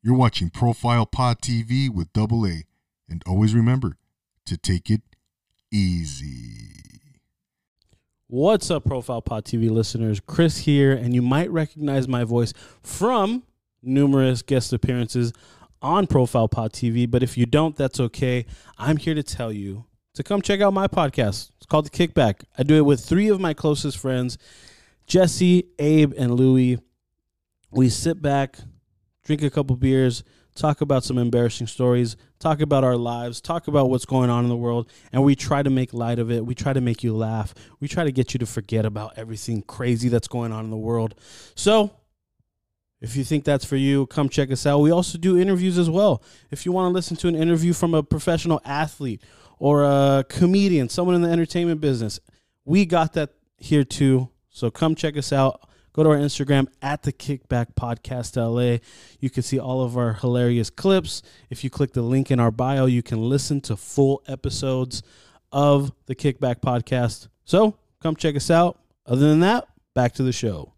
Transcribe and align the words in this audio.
You're 0.00 0.16
watching 0.16 0.48
Profile 0.48 1.06
Pod 1.06 1.40
TV 1.40 1.90
with 1.90 2.12
Double 2.12 2.46
A, 2.46 2.62
and 3.08 3.20
always 3.26 3.52
remember 3.52 3.96
to 4.46 4.56
take 4.56 4.90
it 4.90 5.02
easy. 5.72 7.10
What's 8.28 8.70
up, 8.70 8.84
Profile 8.84 9.22
Pod 9.22 9.44
TV 9.44 9.68
listeners? 9.68 10.20
Chris 10.20 10.58
here, 10.58 10.92
and 10.92 11.14
you 11.14 11.22
might 11.22 11.50
recognize 11.50 12.06
my 12.06 12.22
voice 12.22 12.52
from 12.80 13.42
numerous 13.82 14.40
guest 14.42 14.72
appearances 14.72 15.32
on 15.82 16.06
Profile 16.06 16.46
Pod 16.46 16.72
TV. 16.72 17.10
But 17.10 17.24
if 17.24 17.36
you 17.36 17.44
don't, 17.46 17.74
that's 17.74 17.98
okay. 17.98 18.46
I'm 18.78 18.98
here 18.98 19.14
to 19.14 19.24
tell 19.24 19.52
you 19.52 19.86
to 20.14 20.22
come 20.22 20.42
check 20.42 20.60
out 20.60 20.72
my 20.72 20.86
podcast. 20.86 21.50
It's 21.56 21.66
called 21.66 21.86
The 21.86 21.90
Kickback. 21.90 22.44
I 22.56 22.62
do 22.62 22.76
it 22.76 22.84
with 22.84 23.04
three 23.04 23.28
of 23.28 23.40
my 23.40 23.52
closest 23.52 23.98
friends, 23.98 24.38
Jesse, 25.08 25.64
Abe, 25.80 26.12
and 26.16 26.34
Louie. 26.34 26.78
We 27.72 27.88
sit 27.88 28.22
back, 28.22 28.58
drink 29.28 29.42
a 29.42 29.50
couple 29.50 29.76
beers, 29.76 30.24
talk 30.54 30.80
about 30.80 31.04
some 31.04 31.18
embarrassing 31.18 31.66
stories, 31.66 32.16
talk 32.38 32.62
about 32.62 32.82
our 32.82 32.96
lives, 32.96 33.42
talk 33.42 33.68
about 33.68 33.90
what's 33.90 34.06
going 34.06 34.30
on 34.30 34.42
in 34.42 34.48
the 34.48 34.56
world, 34.56 34.90
and 35.12 35.22
we 35.22 35.36
try 35.36 35.62
to 35.62 35.68
make 35.68 35.92
light 35.92 36.18
of 36.18 36.30
it. 36.30 36.46
We 36.46 36.54
try 36.54 36.72
to 36.72 36.80
make 36.80 37.04
you 37.04 37.14
laugh. 37.14 37.54
We 37.78 37.88
try 37.88 38.04
to 38.04 38.10
get 38.10 38.32
you 38.32 38.38
to 38.38 38.46
forget 38.46 38.86
about 38.86 39.18
everything 39.18 39.60
crazy 39.60 40.08
that's 40.08 40.28
going 40.28 40.50
on 40.50 40.64
in 40.64 40.70
the 40.70 40.78
world. 40.78 41.14
So, 41.54 41.90
if 43.02 43.16
you 43.16 43.22
think 43.22 43.44
that's 43.44 43.66
for 43.66 43.76
you, 43.76 44.06
come 44.06 44.30
check 44.30 44.50
us 44.50 44.64
out. 44.64 44.78
We 44.78 44.90
also 44.90 45.18
do 45.18 45.38
interviews 45.38 45.76
as 45.76 45.90
well. 45.90 46.22
If 46.50 46.64
you 46.64 46.72
want 46.72 46.90
to 46.90 46.94
listen 46.94 47.14
to 47.18 47.28
an 47.28 47.36
interview 47.36 47.74
from 47.74 47.92
a 47.92 48.02
professional 48.02 48.62
athlete 48.64 49.22
or 49.58 49.84
a 49.84 50.24
comedian, 50.26 50.88
someone 50.88 51.14
in 51.14 51.20
the 51.20 51.28
entertainment 51.28 51.82
business, 51.82 52.18
we 52.64 52.86
got 52.86 53.12
that 53.12 53.34
here 53.58 53.84
too. 53.84 54.30
So 54.48 54.70
come 54.70 54.94
check 54.94 55.18
us 55.18 55.34
out. 55.34 55.67
Go 55.98 56.04
to 56.04 56.10
our 56.10 56.16
Instagram 56.16 56.68
at 56.80 57.02
the 57.02 57.12
Kickback 57.12 57.74
Podcast 57.74 58.36
LA. 58.36 58.78
You 59.18 59.30
can 59.30 59.42
see 59.42 59.58
all 59.58 59.82
of 59.82 59.98
our 59.98 60.12
hilarious 60.12 60.70
clips. 60.70 61.22
If 61.50 61.64
you 61.64 61.70
click 61.70 61.92
the 61.92 62.02
link 62.02 62.30
in 62.30 62.38
our 62.38 62.52
bio, 62.52 62.86
you 62.86 63.02
can 63.02 63.28
listen 63.28 63.60
to 63.62 63.76
full 63.76 64.22
episodes 64.28 65.02
of 65.50 65.90
the 66.06 66.14
Kickback 66.14 66.60
Podcast. 66.60 67.26
So 67.44 67.78
come 68.00 68.14
check 68.14 68.36
us 68.36 68.48
out. 68.48 68.78
Other 69.06 69.28
than 69.28 69.40
that, 69.40 69.66
back 69.92 70.12
to 70.12 70.22
the 70.22 70.30
show. 70.30 70.72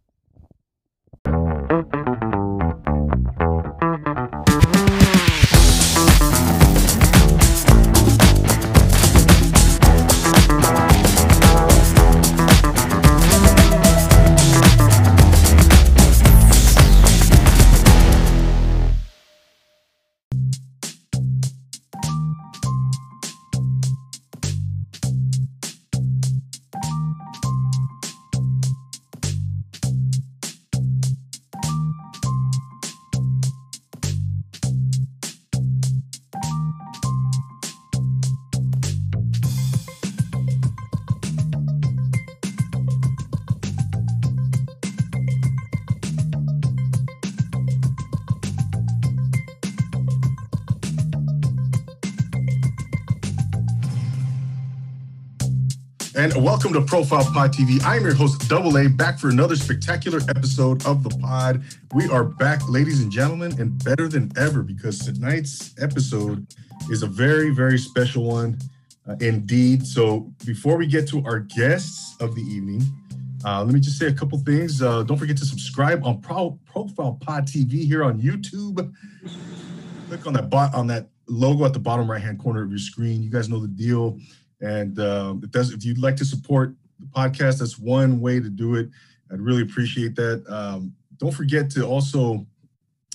To 56.80 56.86
Profile 56.86 57.24
Pod 57.24 57.52
TV. 57.52 57.82
I'm 57.84 58.02
your 58.02 58.14
host, 58.14 58.48
Double 58.48 58.78
A, 58.78 58.88
back 58.88 59.18
for 59.18 59.28
another 59.28 59.56
spectacular 59.56 60.20
episode 60.28 60.86
of 60.86 61.02
the 61.02 61.10
pod. 61.10 61.62
We 61.94 62.08
are 62.08 62.24
back, 62.24 62.66
ladies 62.68 63.02
and 63.02 63.10
gentlemen, 63.10 63.60
and 63.60 63.82
better 63.84 64.08
than 64.08 64.32
ever 64.36 64.62
because 64.62 64.98
tonight's 64.98 65.74
episode 65.82 66.46
is 66.90 67.02
a 67.02 67.06
very, 67.06 67.50
very 67.50 67.76
special 67.76 68.24
one 68.24 68.58
uh, 69.08 69.16
indeed. 69.20 69.86
So 69.86 70.32
before 70.46 70.76
we 70.76 70.86
get 70.86 71.06
to 71.08 71.22
our 71.24 71.40
guests 71.40 72.16
of 72.20 72.34
the 72.34 72.42
evening, 72.42 72.82
uh, 73.44 73.62
let 73.62 73.74
me 73.74 73.80
just 73.80 73.98
say 73.98 74.06
a 74.06 74.12
couple 74.12 74.38
things. 74.38 74.80
Uh, 74.80 75.02
don't 75.02 75.18
forget 75.18 75.36
to 75.38 75.44
subscribe 75.44 76.04
on 76.06 76.20
Pro- 76.20 76.58
Profile 76.64 77.18
Pod 77.20 77.46
TV 77.46 77.84
here 77.84 78.04
on 78.04 78.20
YouTube. 78.20 78.94
Click 80.08 80.26
on 80.26 80.32
that 80.32 80.48
bot 80.48 80.74
on 80.74 80.86
that 80.86 81.08
logo 81.26 81.64
at 81.64 81.72
the 81.72 81.78
bottom 81.78 82.10
right 82.10 82.22
hand 82.22 82.38
corner 82.38 82.62
of 82.62 82.70
your 82.70 82.78
screen. 82.78 83.22
You 83.22 83.30
guys 83.30 83.48
know 83.48 83.60
the 83.60 83.68
deal. 83.68 84.18
And 84.60 84.98
um, 85.00 85.40
if, 85.44 85.52
that's, 85.52 85.70
if 85.70 85.84
you'd 85.84 85.98
like 85.98 86.16
to 86.16 86.24
support 86.24 86.74
the 86.98 87.06
podcast, 87.06 87.58
that's 87.60 87.78
one 87.78 88.20
way 88.20 88.40
to 88.40 88.50
do 88.50 88.74
it. 88.74 88.90
I'd 89.32 89.40
really 89.40 89.62
appreciate 89.62 90.16
that. 90.16 90.44
Um, 90.48 90.94
don't 91.16 91.32
forget 91.32 91.70
to 91.72 91.84
also 91.84 92.46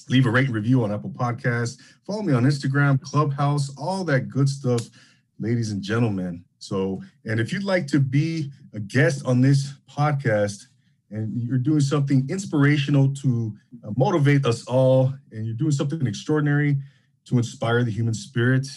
leave 0.10 0.26
a 0.26 0.30
rate 0.30 0.46
and 0.46 0.56
review 0.56 0.84
on 0.84 0.92
Apple 0.92 1.10
Podcasts. 1.10 1.78
Follow 2.06 2.22
me 2.22 2.34
on 2.34 2.44
Instagram, 2.44 3.02
Clubhouse, 3.02 3.76
all 3.78 4.04
that 4.06 4.30
good 4.30 4.48
stuff, 4.48 4.90
ladies 5.40 5.72
and 5.72 5.82
gentlemen. 5.82 6.44
So, 6.60 7.02
and 7.26 7.40
if 7.40 7.52
you'd 7.52 7.64
like 7.64 7.88
to 7.88 8.00
be 8.00 8.52
a 8.74 8.80
guest 8.80 9.26
on 9.26 9.42
this 9.42 9.74
podcast 9.90 10.68
and 11.12 11.36
you're 11.40 11.58
doing 11.58 11.80
something 11.80 12.26
inspirational 12.30 13.14
to 13.16 13.56
uh, 13.84 13.92
motivate 13.96 14.46
us 14.46 14.66
all, 14.66 15.14
and 15.32 15.46
you're 15.46 15.56
doing 15.56 15.72
something 15.72 16.06
extraordinary 16.08 16.78
to 17.26 17.38
inspire 17.38 17.84
the 17.84 17.92
human 17.92 18.14
spirit, 18.14 18.68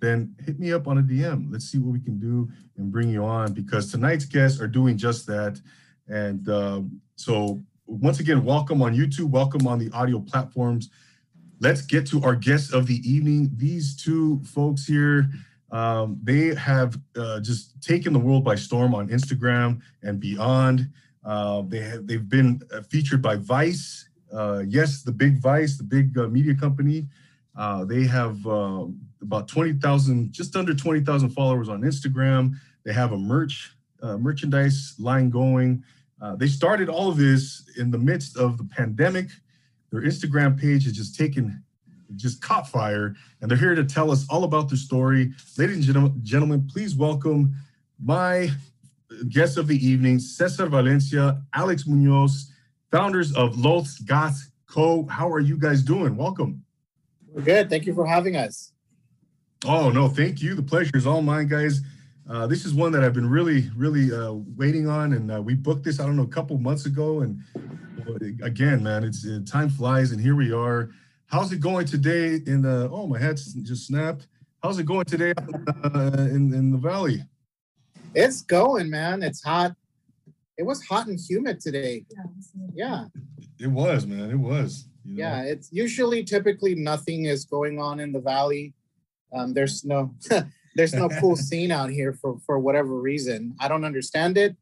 then 0.00 0.34
hit 0.44 0.58
me 0.58 0.72
up 0.72 0.86
on 0.86 0.98
a 0.98 1.02
DM. 1.02 1.50
Let's 1.50 1.70
see 1.70 1.78
what 1.78 1.92
we 1.92 2.00
can 2.00 2.18
do 2.18 2.48
and 2.76 2.90
bring 2.92 3.08
you 3.08 3.24
on 3.24 3.52
because 3.52 3.90
tonight's 3.90 4.24
guests 4.24 4.60
are 4.60 4.68
doing 4.68 4.96
just 4.96 5.26
that. 5.26 5.60
And 6.08 6.48
um, 6.48 7.00
so, 7.16 7.60
once 7.86 8.20
again, 8.20 8.44
welcome 8.44 8.82
on 8.82 8.94
YouTube, 8.94 9.30
welcome 9.30 9.66
on 9.66 9.78
the 9.78 9.90
audio 9.92 10.20
platforms. 10.20 10.90
Let's 11.60 11.82
get 11.82 12.06
to 12.08 12.22
our 12.22 12.36
guests 12.36 12.72
of 12.72 12.86
the 12.86 12.96
evening. 13.08 13.50
These 13.56 13.96
two 13.96 14.40
folks 14.44 14.86
here, 14.86 15.28
um, 15.70 16.18
they 16.22 16.54
have 16.54 16.98
uh, 17.16 17.40
just 17.40 17.80
taken 17.82 18.12
the 18.12 18.18
world 18.18 18.44
by 18.44 18.54
storm 18.54 18.94
on 18.94 19.08
Instagram 19.08 19.80
and 20.02 20.20
beyond. 20.20 20.88
Uh, 21.24 21.62
they 21.66 21.80
have 21.80 22.06
they've 22.06 22.28
been 22.28 22.62
uh, 22.72 22.82
featured 22.82 23.20
by 23.20 23.36
Vice. 23.36 24.08
Uh, 24.32 24.62
yes, 24.66 25.02
the 25.02 25.12
big 25.12 25.38
Vice, 25.40 25.76
the 25.76 25.84
big 25.84 26.16
uh, 26.16 26.28
media 26.28 26.54
company. 26.54 27.06
They 27.86 28.04
have 28.04 28.46
um, 28.46 29.00
about 29.22 29.48
20,000, 29.48 30.32
just 30.32 30.56
under 30.56 30.74
20,000 30.74 31.30
followers 31.30 31.68
on 31.68 31.82
Instagram. 31.82 32.54
They 32.84 32.92
have 32.92 33.12
a 33.12 33.18
merch, 33.18 33.74
uh, 34.02 34.16
merchandise 34.16 34.94
line 34.98 35.30
going. 35.30 35.82
Uh, 36.20 36.36
they 36.36 36.48
started 36.48 36.88
all 36.88 37.08
of 37.08 37.16
this 37.16 37.68
in 37.76 37.90
the 37.90 37.98
midst 37.98 38.36
of 38.36 38.58
the 38.58 38.64
pandemic. 38.64 39.28
Their 39.90 40.02
Instagram 40.02 40.58
page 40.58 40.84
has 40.84 40.92
just 40.92 41.16
taken, 41.16 41.62
just 42.16 42.42
caught 42.42 42.68
fire, 42.68 43.14
and 43.40 43.50
they're 43.50 43.58
here 43.58 43.74
to 43.74 43.84
tell 43.84 44.10
us 44.10 44.26
all 44.28 44.44
about 44.44 44.68
their 44.68 44.78
story. 44.78 45.32
Ladies 45.56 45.88
and 45.88 46.24
gentlemen, 46.24 46.68
please 46.70 46.94
welcome 46.94 47.54
my 48.02 48.50
guests 49.28 49.56
of 49.56 49.66
the 49.66 49.86
evening, 49.86 50.18
Cesar 50.18 50.66
Valencia, 50.66 51.42
Alex 51.54 51.86
Munoz, 51.86 52.52
founders 52.90 53.32
of 53.34 53.58
Los 53.58 53.98
Goths 54.00 54.50
Co. 54.66 55.06
How 55.06 55.30
are 55.30 55.40
you 55.40 55.56
guys 55.56 55.82
doing? 55.82 56.16
Welcome. 56.16 56.62
We're 57.28 57.42
good. 57.42 57.70
Thank 57.70 57.86
you 57.86 57.94
for 57.94 58.06
having 58.06 58.36
us. 58.36 58.72
Oh, 59.66 59.90
no, 59.90 60.08
thank 60.08 60.40
you. 60.40 60.54
The 60.54 60.62
pleasure 60.62 60.96
is 60.96 61.06
all 61.06 61.20
mine, 61.20 61.48
guys. 61.48 61.80
Uh, 62.28 62.46
this 62.46 62.64
is 62.64 62.74
one 62.74 62.92
that 62.92 63.02
I've 63.02 63.14
been 63.14 63.28
really, 63.28 63.70
really 63.74 64.12
uh, 64.12 64.34
waiting 64.56 64.88
on, 64.88 65.14
and 65.14 65.32
uh, 65.32 65.42
we 65.42 65.54
booked 65.54 65.82
this. 65.82 65.98
I 65.98 66.06
don't 66.06 66.16
know 66.16 66.22
a 66.22 66.28
couple 66.28 66.58
months 66.58 66.86
ago, 66.86 67.22
and 67.22 67.42
again, 68.42 68.82
man, 68.82 69.02
it's 69.02 69.26
uh, 69.26 69.40
time 69.46 69.68
flies, 69.68 70.12
and 70.12 70.20
here 70.20 70.36
we 70.36 70.52
are. 70.52 70.90
How's 71.26 71.52
it 71.52 71.60
going 71.60 71.86
today? 71.86 72.40
In 72.46 72.62
the 72.62 72.88
oh, 72.92 73.06
my 73.06 73.18
head 73.18 73.36
just 73.36 73.86
snapped. 73.86 74.28
How's 74.62 74.78
it 74.78 74.86
going 74.86 75.06
today 75.06 75.32
uh, 75.84 76.10
in 76.16 76.52
in 76.54 76.70
the 76.70 76.78
valley? 76.78 77.22
It's 78.14 78.42
going, 78.42 78.88
man. 78.90 79.22
It's 79.22 79.42
hot. 79.42 79.74
It 80.56 80.62
was 80.64 80.84
hot 80.84 81.06
and 81.06 81.18
humid 81.18 81.60
today. 81.60 82.04
Yeah. 82.74 83.06
It 83.58 83.68
was, 83.68 84.06
man. 84.06 84.30
It 84.30 84.36
was. 84.36 84.86
You 85.04 85.16
know? 85.16 85.22
Yeah, 85.22 85.42
it's 85.42 85.72
usually 85.72 86.24
typically 86.24 86.74
nothing 86.74 87.24
is 87.24 87.44
going 87.44 87.80
on 87.80 88.00
in 88.00 88.12
the 88.12 88.20
valley. 88.20 88.74
Um, 89.32 89.52
there's 89.52 89.84
no 89.84 90.14
there's 90.74 90.94
no 90.94 91.08
cool 91.20 91.36
scene 91.48 91.70
out 91.70 91.90
here 91.90 92.12
for 92.12 92.38
for 92.46 92.58
whatever 92.58 93.00
reason. 93.00 93.54
I 93.60 93.68
don't 93.68 93.84
understand 93.84 94.38
it, 94.38 94.56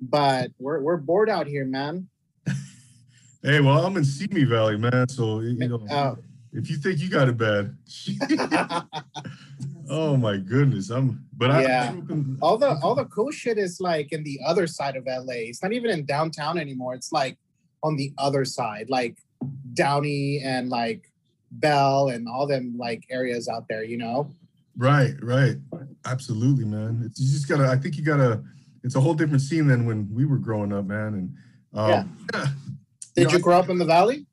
but 0.00 0.50
we're 0.58 0.80
we're 0.80 0.96
bored 0.96 1.30
out 1.30 1.46
here, 1.46 1.64
man. 1.64 2.08
hey, 3.42 3.60
well, 3.60 3.84
I'm 3.84 3.96
in 3.96 4.04
Simi 4.04 4.44
Valley, 4.44 4.76
man. 4.76 5.08
So 5.08 5.40
you 5.40 5.68
know, 5.68 5.86
uh, 5.90 6.16
if 6.52 6.68
you 6.68 6.76
think 6.76 6.98
you 7.00 7.08
got 7.08 7.28
it 7.28 7.36
bad, 7.36 7.76
oh 9.88 10.16
my 10.16 10.36
goodness, 10.36 10.90
I'm. 10.90 11.24
But 11.36 11.62
yeah, 11.62 11.94
I, 11.94 12.14
all 12.42 12.58
the 12.58 12.78
all 12.82 12.94
the 12.94 13.06
cool 13.06 13.30
shit 13.30 13.56
is 13.58 13.80
like 13.80 14.12
in 14.12 14.22
the 14.24 14.40
other 14.44 14.66
side 14.66 14.96
of 14.96 15.06
LA. 15.06 15.48
It's 15.48 15.62
not 15.62 15.72
even 15.72 15.90
in 15.90 16.04
downtown 16.04 16.58
anymore. 16.58 16.94
It's 16.94 17.12
like 17.12 17.38
on 17.82 17.96
the 17.96 18.12
other 18.18 18.44
side, 18.44 18.90
like 18.90 19.18
Downey 19.74 20.40
and 20.44 20.68
like 20.68 21.09
Bell 21.50 22.08
and 22.08 22.28
all 22.28 22.46
them 22.46 22.76
like 22.78 23.04
areas 23.10 23.48
out 23.48 23.66
there, 23.68 23.84
you 23.84 23.98
know. 23.98 24.34
Right, 24.76 25.14
right. 25.22 25.56
Absolutely, 26.06 26.64
man. 26.64 27.02
It's, 27.04 27.20
you 27.20 27.30
just 27.30 27.48
gotta. 27.48 27.68
I 27.68 27.76
think 27.76 27.96
you 27.96 28.04
gotta. 28.04 28.42
It's 28.82 28.94
a 28.94 29.00
whole 29.00 29.14
different 29.14 29.42
scene 29.42 29.66
than 29.66 29.84
when 29.84 30.08
we 30.12 30.24
were 30.24 30.38
growing 30.38 30.72
up, 30.72 30.86
man. 30.86 31.14
And 31.14 31.34
um, 31.74 31.90
Yeah. 31.90 32.04
yeah. 32.34 32.46
Did 33.16 33.26
know, 33.26 33.32
you 33.32 33.38
grow 33.40 33.58
up 33.58 33.68
in 33.68 33.78
the 33.78 33.84
valley? 33.84 34.26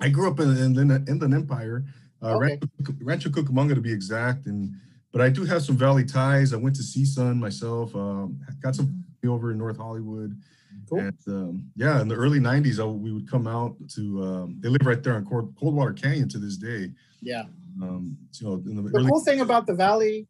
I 0.00 0.08
grew 0.08 0.28
up 0.30 0.40
in 0.40 0.56
in 0.56 0.88
the 0.88 1.04
Inland 1.08 1.34
Empire, 1.34 1.84
uh, 2.22 2.34
Okay. 2.36 2.58
Rancho, 2.60 2.94
Rancho 3.00 3.30
Cucamonga 3.30 3.74
to 3.74 3.80
be 3.80 3.92
exact, 3.92 4.46
and 4.46 4.74
but 5.12 5.22
I 5.22 5.30
do 5.30 5.44
have 5.44 5.62
some 5.62 5.76
Valley 5.76 6.04
ties. 6.04 6.52
I 6.52 6.56
went 6.56 6.76
to 6.76 6.82
CSUN 6.82 7.38
myself. 7.38 7.94
Um, 7.96 8.38
got 8.62 8.74
some 8.76 9.04
over 9.26 9.50
in 9.52 9.58
North 9.58 9.76
Hollywood, 9.76 10.40
Cool. 10.88 11.00
and 11.00 11.18
um, 11.28 11.70
yeah, 11.76 12.00
in 12.00 12.08
the 12.08 12.14
early 12.14 12.38
'90s, 12.40 12.80
I, 12.80 12.84
we 12.84 13.12
would 13.12 13.30
come 13.30 13.46
out 13.46 13.76
to. 13.94 14.22
Um, 14.22 14.56
they 14.60 14.68
live 14.68 14.84
right 14.84 15.02
there 15.02 15.18
in 15.18 15.24
Cold, 15.24 15.54
Coldwater 15.58 15.92
Canyon 15.92 16.28
to 16.30 16.38
this 16.38 16.56
day. 16.56 16.90
Yeah. 17.20 17.44
Um, 17.82 18.16
you 18.32 18.46
know, 18.46 18.54
in 18.54 18.76
the 18.76 18.82
The 18.82 19.08
cool 19.08 19.24
thing 19.24 19.40
about 19.40 19.66
the 19.66 19.74
valley 19.74 20.26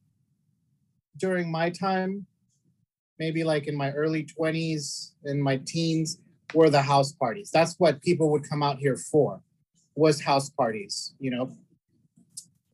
during 1.18 1.50
my 1.50 1.70
time, 1.70 2.26
maybe 3.18 3.44
like 3.44 3.66
in 3.66 3.76
my 3.76 3.90
early 3.92 4.24
20s, 4.24 5.12
in 5.24 5.40
my 5.40 5.60
teens, 5.66 6.18
were 6.54 6.70
the 6.70 6.82
house 6.82 7.12
parties. 7.12 7.50
That's 7.50 7.74
what 7.78 8.02
people 8.02 8.30
would 8.30 8.48
come 8.48 8.62
out 8.62 8.78
here 8.78 8.96
for, 8.96 9.40
was 9.94 10.20
house 10.20 10.48
parties, 10.50 11.14
you 11.18 11.30
know. 11.30 11.52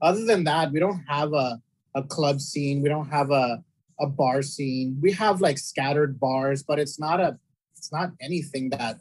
Other 0.02 0.24
than 0.24 0.44
that, 0.44 0.70
we 0.70 0.80
don't 0.80 1.02
have 1.08 1.32
a, 1.32 1.60
a 1.94 2.02
club 2.02 2.40
scene. 2.40 2.82
We 2.82 2.88
don't 2.88 3.08
have 3.08 3.30
a, 3.30 3.62
a 4.00 4.06
bar 4.06 4.42
scene. 4.42 4.98
We 5.00 5.12
have 5.12 5.40
like 5.40 5.58
scattered 5.58 6.20
bars, 6.20 6.62
but 6.62 6.78
it's 6.78 6.98
not 6.98 7.20
a 7.20 7.38
it's 7.84 7.92
not 7.92 8.12
anything 8.22 8.70
that 8.70 8.98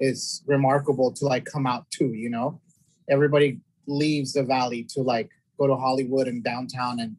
is 0.00 0.42
remarkable 0.46 1.12
to 1.12 1.24
like 1.24 1.44
come 1.44 1.64
out 1.64 1.88
to, 1.92 2.06
you 2.12 2.28
know. 2.28 2.60
Everybody 3.08 3.60
leaves 3.86 4.32
the 4.32 4.42
valley 4.42 4.82
to 4.94 5.00
like 5.02 5.30
go 5.60 5.68
to 5.68 5.76
Hollywood 5.76 6.26
and 6.26 6.42
downtown 6.42 6.98
and 6.98 7.14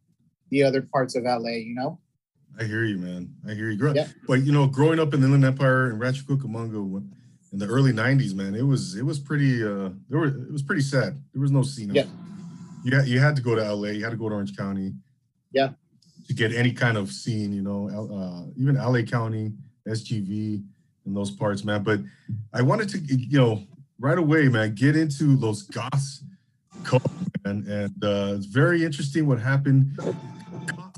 the 0.50 0.64
other 0.64 0.82
parts 0.82 1.16
of 1.16 1.24
LA, 1.24 1.52
you 1.70 1.74
know? 1.76 1.98
I 2.60 2.66
hear 2.66 2.84
you, 2.84 2.98
man. 2.98 3.34
I 3.48 3.54
hear 3.54 3.70
you. 3.72 3.78
Grow- 3.78 3.94
Yeah. 3.94 4.08
But 4.28 4.44
you 4.44 4.52
know, 4.52 4.68
growing 4.68 5.00
up 5.00 5.14
in 5.14 5.22
the 5.22 5.28
Inland 5.28 5.46
Empire 5.46 5.92
and 5.92 6.00
Rancho 6.00 6.24
Cucamonga 6.24 7.02
in 7.54 7.60
the 7.60 7.68
early 7.68 7.94
'90s, 7.94 8.34
man, 8.36 8.54
it 8.56 8.64
was 8.64 8.96
it 8.96 9.06
was 9.06 9.18
pretty. 9.20 9.64
uh 9.64 9.90
There 10.10 10.20
were 10.20 10.28
it 10.28 10.52
was 10.52 10.62
pretty 10.64 10.82
sad. 10.82 11.22
There 11.34 11.42
was 11.42 11.52
no 11.52 11.62
scene. 11.64 11.94
Yeah. 11.96 12.08
You 12.84 12.98
had, 12.98 13.08
you 13.08 13.20
had 13.22 13.36
to 13.38 13.42
go 13.42 13.56
to 13.56 13.62
LA. 13.74 13.90
You 13.90 14.04
had 14.04 14.10
to 14.12 14.18
go 14.18 14.28
to 14.28 14.36
Orange 14.36 14.58
County. 14.58 14.94
Yeah. 15.54 15.70
To 16.28 16.34
get 16.34 16.52
any 16.54 16.74
kind 16.74 16.98
of 16.98 17.12
scene, 17.12 17.54
you 17.54 17.62
know, 17.62 17.82
uh, 17.90 18.44
even 18.58 18.76
LA 18.76 19.04
County, 19.04 19.54
SGV, 19.88 20.64
and 21.08 21.18
those 21.18 21.32
parts, 21.32 21.64
man. 21.64 21.82
But 21.82 22.02
I 22.54 22.62
wanted 22.62 22.90
to, 22.90 23.00
you 23.00 23.40
know, 23.40 23.64
right 24.00 24.18
away, 24.18 24.48
man, 24.50 24.76
get 24.76 24.96
into 24.96 25.36
Los 25.38 25.64
Goths, 25.64 26.24
culture, 26.84 27.10
man, 27.44 27.66
and 27.68 28.04
uh, 28.04 28.36
it's 28.36 28.46
very 28.46 28.84
interesting 28.84 29.26
what 29.26 29.40
happened. 29.40 29.98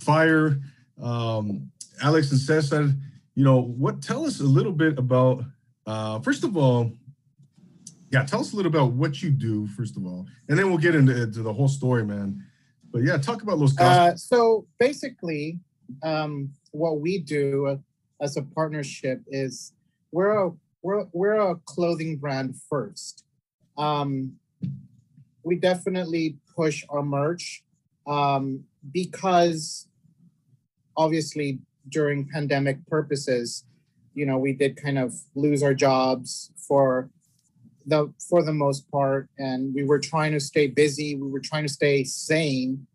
Fire, 0.02 0.60
um, 1.02 1.72
Alex 2.02 2.32
and 2.32 2.40
Cesar, 2.40 2.94
you 3.36 3.44
know, 3.44 3.62
what? 3.62 4.02
Tell 4.02 4.26
us 4.26 4.42
a 4.42 4.44
little 4.44 4.74
bit 4.74 4.98
about. 4.98 5.44
Uh, 5.86 6.20
first 6.20 6.44
of 6.44 6.58
all, 6.58 6.92
yeah, 8.12 8.24
tell 8.24 8.42
us 8.42 8.54
a 8.54 8.56
little 8.56 8.70
about 8.70 8.92
what 8.92 9.24
you 9.24 9.30
do 9.30 9.68
first 9.68 9.96
of 9.96 10.06
all, 10.06 10.26
and 10.50 10.58
then 10.58 10.70
we'll 10.70 10.78
get 10.78 10.96
into, 10.96 11.24
into 11.24 11.42
the 11.42 11.54
whole 11.54 11.70
story, 11.70 12.04
man. 12.04 12.44
But 12.92 13.04
yeah, 13.04 13.18
talk 13.18 13.44
about 13.44 13.60
those. 13.60 13.78
Uh, 13.78 14.16
so 14.16 14.66
basically, 14.80 15.60
um, 16.04 16.52
what 16.72 17.00
we 17.00 17.20
do 17.20 17.80
as 18.22 18.36
a 18.36 18.42
partnership 18.42 19.22
is 19.28 19.74
we're 20.12 20.48
a 20.48 20.52
we're 20.82 21.06
we're 21.12 21.52
a 21.52 21.56
clothing 21.66 22.18
brand 22.18 22.56
first. 22.70 23.26
Um, 23.78 24.34
we 25.44 25.56
definitely 25.56 26.38
push 26.56 26.84
our 26.90 27.04
merch 27.04 27.64
um, 28.08 28.64
because 28.92 29.88
obviously 30.98 31.60
during 31.90 32.28
pandemic 32.28 32.86
purposes, 32.88 33.66
you 34.14 34.26
know, 34.26 34.38
we 34.38 34.54
did 34.54 34.82
kind 34.82 35.00
of 35.00 35.14
lose 35.36 35.64
our 35.64 35.74
jobs 35.74 36.52
for 36.68 37.10
the 37.86 38.12
for 38.30 38.44
the 38.44 38.54
most 38.54 38.90
part, 38.92 39.30
and 39.38 39.74
we 39.74 39.84
were 39.84 40.00
trying 40.00 40.32
to 40.34 40.40
stay 40.40 40.68
busy. 40.68 41.16
We 41.16 41.30
were 41.30 41.40
trying 41.40 41.64
to 41.64 41.74
stay 41.74 42.04
sane, 42.04 42.86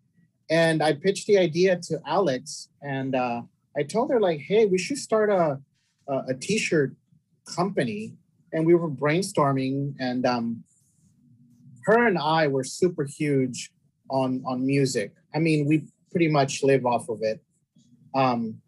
and 0.50 0.82
I 0.82 0.92
pitched 0.92 1.26
the 1.26 1.38
idea 1.38 1.78
to 1.88 2.00
Alex, 2.06 2.68
and 2.82 3.14
uh, 3.14 3.42
I 3.76 3.82
told 3.82 4.10
her 4.10 4.20
like, 4.20 4.40
"Hey, 4.40 4.66
we 4.66 4.78
should 4.78 4.98
start 4.98 5.30
a 5.30 5.58
a, 6.08 6.18
a 6.28 6.34
t-shirt 6.34 6.94
company." 7.44 8.14
And 8.52 8.64
we 8.64 8.74
were 8.74 8.90
brainstorming, 8.90 9.94
and 9.98 10.24
um, 10.26 10.64
her 11.84 12.06
and 12.06 12.18
I 12.18 12.46
were 12.46 12.64
super 12.64 13.04
huge 13.04 13.72
on 14.10 14.42
on 14.46 14.64
music. 14.66 15.12
I 15.34 15.38
mean, 15.38 15.66
we 15.66 15.86
pretty 16.10 16.28
much 16.28 16.62
live 16.62 16.86
off 16.86 17.08
of 17.08 17.18
it. 17.22 17.42
Um, 18.14 18.60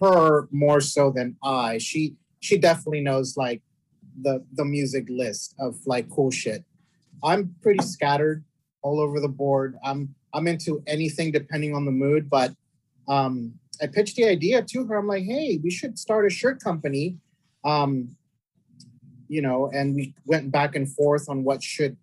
her 0.00 0.48
more 0.50 0.80
so 0.80 1.10
than 1.10 1.36
I. 1.42 1.78
She 1.78 2.16
she 2.40 2.58
definitely 2.58 3.00
knows 3.00 3.36
like 3.36 3.62
the 4.22 4.44
the 4.54 4.64
music 4.64 5.06
list 5.08 5.54
of 5.58 5.76
like 5.86 6.08
cool 6.10 6.30
shit. 6.30 6.64
I'm 7.22 7.54
pretty 7.62 7.84
scattered 7.84 8.44
all 8.82 9.00
over 9.00 9.20
the 9.20 9.28
board. 9.28 9.76
I'm 9.84 10.14
I'm 10.32 10.46
into 10.46 10.82
anything 10.86 11.32
depending 11.32 11.74
on 11.74 11.84
the 11.84 11.90
mood, 11.92 12.28
but 12.28 12.52
um 13.08 13.54
I 13.82 13.86
pitched 13.86 14.16
the 14.16 14.24
idea 14.24 14.62
to 14.62 14.86
her. 14.86 14.96
I'm 14.96 15.06
like, 15.06 15.24
hey, 15.24 15.60
we 15.62 15.70
should 15.70 15.98
start 15.98 16.26
a 16.26 16.30
shirt 16.30 16.60
company. 16.60 17.16
Um, 17.64 18.16
you 19.28 19.42
know, 19.42 19.70
and 19.72 19.94
we 19.94 20.14
went 20.24 20.52
back 20.52 20.76
and 20.76 20.88
forth 20.88 21.28
on 21.28 21.44
what 21.44 21.62
should 21.62 21.96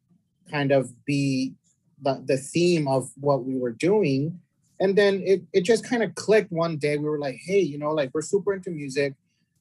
kind 0.52 0.72
of 0.72 0.92
be 1.06 1.54
the, 2.02 2.22
the 2.25 2.38
theme 2.38 2.88
of 2.88 3.10
what 3.20 3.46
we 3.46 3.58
were 3.58 3.72
doing. 3.72 4.40
And 4.80 4.98
then 4.98 5.24
it, 5.25 5.44
it 5.54 5.62
just 5.62 5.88
kind 5.88 6.04
of 6.04 6.14
clicked 6.16 6.52
one 6.52 6.78
day. 6.78 6.98
We 6.98 7.08
were 7.08 7.20
like, 7.20 7.38
hey, 7.46 7.60
you 7.60 7.78
know, 7.78 7.92
like 7.92 8.12
we're 8.14 8.22
super 8.22 8.54
into 8.54 8.72
music, 8.72 9.14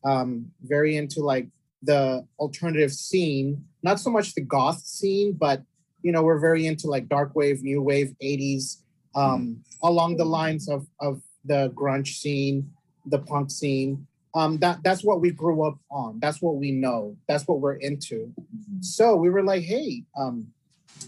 um, 0.05 0.51
very 0.63 0.97
into 0.97 1.21
like 1.21 1.49
the 1.83 2.27
alternative 2.39 2.93
scene, 2.93 3.65
not 3.83 4.01
so 4.01 4.11
much 4.11 4.35
the 4.35 4.41
goth 4.41 4.81
scene, 4.81 5.33
but 5.33 5.63
you 6.03 6.11
know, 6.11 6.23
we're 6.23 6.41
very 6.41 6.67
into 6.67 6.89
like 6.89 7.09
dark 7.09 7.35
wave, 7.37 7.63
new 7.63 7.81
wave, 7.81 8.15
80s, 8.23 8.79
um, 9.15 9.63
along 9.83 10.17
the 10.17 10.25
lines 10.25 10.69
of 10.69 10.87
of 11.01 11.21
the 11.45 11.71
grunge 11.75 12.19
scene, 12.19 12.71
the 13.07 13.19
punk 13.19 13.51
scene. 13.51 14.07
Um, 14.35 14.59
that 14.59 14.83
that's 14.83 15.05
what 15.05 15.21
we 15.21 15.31
grew 15.31 15.67
up 15.67 15.79
on. 15.91 16.19
That's 16.21 16.41
what 16.41 16.57
we 16.57 16.71
know. 16.73 17.17
That's 17.29 17.47
what 17.47 17.61
we're 17.61 17.75
into. 17.75 18.33
So 18.81 19.17
we 19.17 19.29
were 19.29 19.43
like, 19.43 19.63
hey, 19.63 20.05
um, 20.17 20.49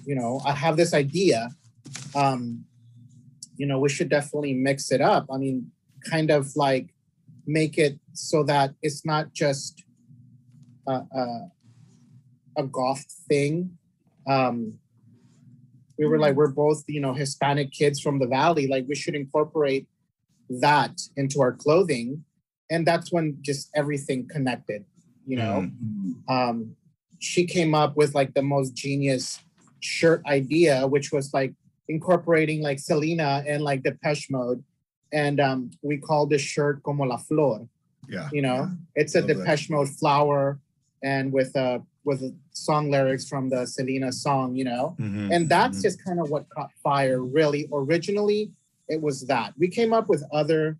you 0.05 0.15
know, 0.15 0.41
I 0.45 0.53
have 0.53 0.77
this 0.77 0.93
idea. 0.93 1.49
Um, 2.15 2.65
you 3.56 3.67
know, 3.67 3.79
we 3.79 3.89
should 3.89 4.08
definitely 4.08 4.53
mix 4.53 4.91
it 4.93 5.01
up. 5.01 5.27
I 5.32 5.39
mean, 5.39 5.70
kind 6.11 6.31
of 6.31 6.55
like 6.56 6.93
make 7.47 7.79
it 7.79 7.99
so 8.13 8.43
that 8.44 8.75
it's 8.82 9.06
not 9.06 9.32
just 9.32 9.85
a, 10.87 10.93
a, 10.93 11.51
a 12.58 12.63
goth 12.65 13.05
thing. 13.29 13.79
Um, 14.27 14.75
we 15.99 16.06
were 16.06 16.19
like, 16.19 16.35
we're 16.35 16.49
both, 16.49 16.82
you 16.89 17.01
know, 17.01 17.15
Hispanic 17.15 17.70
kids 17.70 18.01
from 18.01 18.19
the 18.19 18.27
valley. 18.27 18.67
Like, 18.67 18.87
we 18.89 18.97
should 18.97 19.15
incorporate 19.15 19.87
that 20.48 21.01
into 21.17 21.41
our 21.41 21.53
clothing. 21.53 22.24
And 22.70 22.86
that's 22.86 23.13
when 23.13 23.39
just 23.43 23.70
everything 23.74 24.27
connected, 24.29 24.84
you 25.27 25.36
know. 25.36 25.70
Um, 26.29 26.77
she 27.19 27.46
came 27.46 27.74
up 27.74 27.96
with 27.96 28.15
like 28.15 28.34
the 28.34 28.43
most 28.43 28.74
genius 28.74 29.41
shirt 29.81 30.22
idea, 30.27 30.86
which 30.86 31.13
was 31.13 31.32
like 31.34 31.53
incorporating 31.89 32.63
like 32.63 32.79
Selena 32.79 33.44
and 33.46 33.63
like 33.63 33.82
the 33.82 33.91
Depeche 33.91 34.31
Mode. 34.31 34.65
And 35.13 35.41
um, 35.41 35.70
we 35.82 35.98
called 35.98 36.31
this 36.31 36.43
shirt 36.43 36.82
Como 36.82 37.05
la 37.05 37.19
Flor. 37.19 37.69
Yeah. 38.08 38.29
You 38.32 38.43
know, 38.43 38.70
it's 38.94 39.15
a 39.15 39.20
Love 39.20 39.29
that. 39.29 39.34
Depeche 39.39 39.70
Mode 39.70 39.89
flower 39.89 40.58
and 41.03 41.32
with 41.32 41.55
uh 41.56 41.79
with 42.05 42.22
song 42.53 42.91
lyrics 42.91 43.27
from 43.29 43.48
the 43.48 43.67
Selena 43.67 44.13
song, 44.13 44.55
you 44.56 44.65
know. 44.65 44.94
Mhm, 44.98 45.34
And 45.34 45.48
that's 45.48 45.79
mhm. 45.79 45.82
just 45.82 46.05
kind 46.05 46.20
of 46.20 46.31
what 46.31 46.48
caught 46.51 46.70
fire 46.82 47.22
really. 47.22 47.69
Originally, 47.72 48.51
it 48.88 49.00
was 49.00 49.26
that. 49.26 49.55
We 49.58 49.69
came 49.69 49.93
up 49.93 50.08
with 50.08 50.24
other 50.32 50.79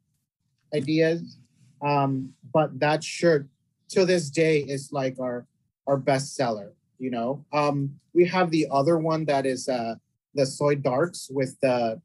ideas, 0.75 1.39
um, 1.83 2.33
but 2.53 2.79
that 2.81 3.03
shirt 3.03 3.49
to 3.91 4.05
this 4.05 4.31
day 4.31 4.61
is 4.61 4.93
like 4.93 5.19
our 5.21 5.47
our 5.87 5.97
best 5.97 6.35
seller, 6.35 6.73
you 6.99 7.11
know. 7.11 7.45
Um, 7.53 8.01
we 8.15 8.27
have 8.27 8.51
the 8.51 8.67
other 8.71 8.99
one 8.99 9.25
that 9.27 9.47
is 9.47 9.69
uh 9.69 9.97
the 10.35 10.47
Soy 10.47 10.75
Darks 10.75 11.29
with 11.31 11.59
the 11.61 12.01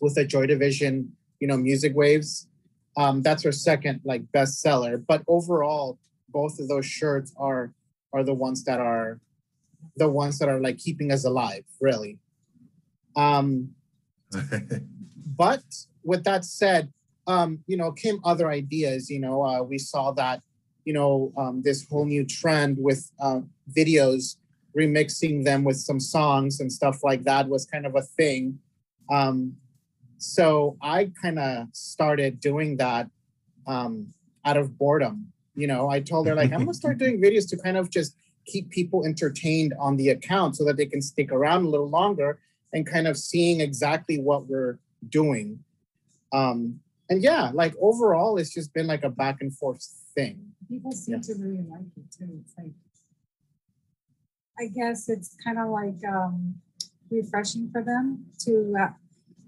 with 0.00 0.14
the 0.14 0.24
Joy 0.24 0.46
Division, 0.46 1.12
you 1.40 1.48
know, 1.48 1.56
music 1.56 1.94
waves. 1.94 2.48
Um, 2.96 3.22
that's 3.22 3.46
our 3.46 3.52
second 3.52 4.00
like 4.04 4.30
best 4.32 4.60
seller. 4.60 4.98
But 4.98 5.22
overall, 5.28 5.98
both 6.28 6.58
of 6.58 6.68
those 6.68 6.86
shirts 6.86 7.32
are 7.36 7.72
are 8.12 8.24
the 8.24 8.34
ones 8.34 8.64
that 8.64 8.80
are 8.80 9.20
the 9.96 10.08
ones 10.08 10.38
that 10.38 10.48
are 10.48 10.60
like 10.60 10.78
keeping 10.78 11.12
us 11.12 11.24
alive, 11.24 11.64
really. 11.80 12.18
Um, 13.16 13.70
but 15.38 15.62
with 16.02 16.24
that 16.24 16.44
said, 16.44 16.92
um, 17.28 17.60
you 17.66 17.76
know, 17.76 17.92
came 17.92 18.20
other 18.24 18.50
ideas. 18.50 19.08
You 19.08 19.20
know, 19.20 19.44
uh, 19.44 19.62
we 19.62 19.78
saw 19.78 20.10
that, 20.12 20.42
you 20.84 20.92
know, 20.92 21.32
um, 21.36 21.62
this 21.62 21.86
whole 21.88 22.04
new 22.04 22.26
trend 22.26 22.76
with 22.78 23.10
uh, 23.20 23.40
videos 23.70 24.36
remixing 24.76 25.44
them 25.44 25.64
with 25.64 25.76
some 25.76 26.00
songs 26.00 26.60
and 26.60 26.72
stuff 26.72 27.04
like 27.04 27.24
that 27.24 27.48
was 27.48 27.64
kind 27.64 27.86
of 27.86 27.94
a 27.94 28.02
thing. 28.02 28.58
Um, 29.10 29.56
so 30.18 30.76
I 30.82 31.12
kind 31.22 31.38
of 31.38 31.68
started 31.72 32.40
doing 32.40 32.76
that 32.78 33.08
um, 33.66 34.12
out 34.44 34.56
of 34.56 34.76
boredom. 34.76 35.32
You 35.54 35.66
know, 35.66 35.88
I 35.88 36.00
told 36.00 36.26
her 36.26 36.34
like 36.34 36.52
I'm 36.52 36.60
gonna 36.60 36.74
start 36.74 36.98
doing 36.98 37.20
videos 37.26 37.48
to 37.50 37.56
kind 37.56 37.76
of 37.76 37.90
just 37.90 38.16
keep 38.46 38.70
people 38.70 39.04
entertained 39.04 39.74
on 39.78 39.96
the 39.96 40.08
account 40.08 40.56
so 40.56 40.64
that 40.64 40.76
they 40.76 40.86
can 40.86 41.02
stick 41.02 41.30
around 41.30 41.64
a 41.64 41.68
little 41.68 41.88
longer 41.88 42.38
and 42.72 42.86
kind 42.86 43.06
of 43.06 43.16
seeing 43.16 43.60
exactly 43.60 44.18
what 44.18 44.46
we're 44.46 44.78
doing. 45.08 45.64
Um, 46.32 46.80
and 47.10 47.22
yeah, 47.22 47.50
like 47.54 47.74
overall, 47.80 48.36
it's 48.38 48.52
just 48.52 48.72
been 48.74 48.86
like 48.86 49.04
a 49.04 49.10
back 49.10 49.38
and 49.40 49.54
forth 49.56 49.82
thing. 50.14 50.52
People 50.68 50.92
seem 50.92 51.16
Yeah. 51.16 51.20
to 51.22 51.34
really 51.34 51.64
like 51.68 51.86
it 51.96 52.10
too. 52.16 52.40
It's 52.42 52.54
like, 52.58 52.72
I 54.58 54.66
guess 54.66 55.08
it's 55.08 55.36
kind 55.42 55.58
of 55.58 55.68
like 55.68 56.04
um, 56.06 56.56
refreshing 57.10 57.70
for 57.70 57.82
them 57.82 58.26
to, 58.40 58.74
uh, 58.78 58.88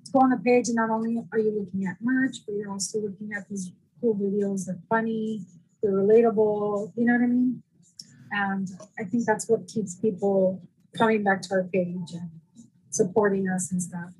to 0.05 0.13
go 0.13 0.21
on 0.21 0.31
the 0.31 0.39
page 0.39 0.69
and 0.69 0.77
not 0.77 0.91
only 0.91 1.23
are 1.33 1.39
you 1.39 1.53
looking 1.59 1.87
at 1.87 1.97
merch, 2.01 2.37
but 2.47 2.55
you're 2.55 2.71
also 2.71 3.01
looking 3.01 3.31
at 3.37 3.49
these 3.49 3.73
cool 4.01 4.15
videos. 4.15 4.67
They're 4.67 4.79
funny, 4.89 5.45
they're 5.83 5.93
relatable. 5.93 6.93
You 6.97 7.05
know 7.07 7.15
what 7.15 7.23
I 7.23 7.27
mean? 7.27 7.63
And 8.33 8.69
I 8.99 9.05
think 9.05 9.27
that's 9.27 9.49
what 9.49 9.67
keeps 9.67 9.97
people 9.97 10.63
coming 10.97 11.25
back 11.25 11.43
to 11.43 11.55
our 11.55 11.65
page 11.65 12.13
and 12.13 12.31
supporting 12.91 13.49
us 13.49 13.73
and 13.73 13.83
stuff. 13.83 14.11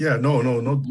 Yeah, 0.00 0.16
no, 0.16 0.40
no, 0.40 0.62
no, 0.62 0.82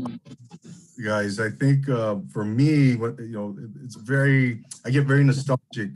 guys. 1.03 1.39
I 1.39 1.49
think 1.49 1.89
uh, 1.89 2.17
for 2.31 2.45
me, 2.45 2.95
what 2.95 3.17
you 3.17 3.31
know, 3.31 3.57
it's 3.83 3.95
very. 3.95 4.61
I 4.85 4.91
get 4.91 5.07
very 5.07 5.23
nostalgic 5.23 5.89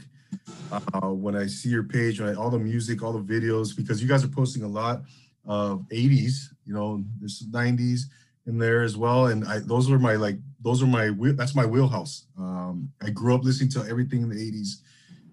uh, 0.71 1.09
when 1.09 1.35
I 1.35 1.45
see 1.45 1.69
your 1.69 1.83
page, 1.83 2.21
I, 2.21 2.33
all 2.33 2.49
the 2.49 2.57
music, 2.57 3.03
all 3.03 3.13
the 3.13 3.21
videos, 3.21 3.77
because 3.77 4.01
you 4.01 4.09
guys 4.09 4.23
are 4.23 4.29
posting 4.29 4.63
a 4.63 4.67
lot 4.67 5.03
of 5.45 5.85
'80s. 5.91 6.55
You 6.65 6.73
know, 6.73 7.03
there's 7.19 7.43
'90s 7.51 8.05
in 8.47 8.57
there 8.57 8.81
as 8.81 8.97
well, 8.97 9.27
and 9.27 9.45
I 9.47 9.59
those 9.59 9.91
are 9.91 9.99
my 9.99 10.15
like 10.15 10.37
those 10.59 10.81
are 10.81 10.87
my 10.87 11.11
that's 11.33 11.53
my 11.53 11.67
wheelhouse. 11.67 12.25
Um, 12.39 12.89
I 12.99 13.11
grew 13.11 13.35
up 13.35 13.43
listening 13.43 13.69
to 13.73 13.87
everything 13.87 14.23
in 14.23 14.29
the 14.29 14.51
'80s. 14.51 14.77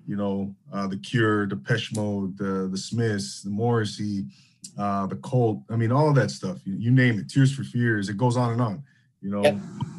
You 0.06 0.16
know, 0.16 0.54
uh, 0.70 0.87
the 0.87 0.99
Cure, 0.99 1.46
Depeche 1.46 1.96
Mode, 1.96 2.37
the 2.37 2.68
the 2.70 2.76
Smiths, 2.76 3.40
the 3.40 3.49
Morrissey 3.49 4.26
uh, 4.79 5.07
the 5.07 5.17
cult. 5.17 5.61
I 5.71 5.76
mean, 5.76 5.93
all 5.93 6.09
of 6.09 6.14
that 6.17 6.31
stuff. 6.31 6.59
You, 6.64 6.75
you 6.76 6.90
name 6.90 7.19
it. 7.19 7.29
Tears 7.29 7.55
for 7.55 7.64
Fears. 7.64 8.09
It 8.09 8.17
goes 8.17 8.37
on 8.37 8.52
and 8.52 8.61
on. 8.61 8.83
You 9.21 9.31
know, 9.31 9.43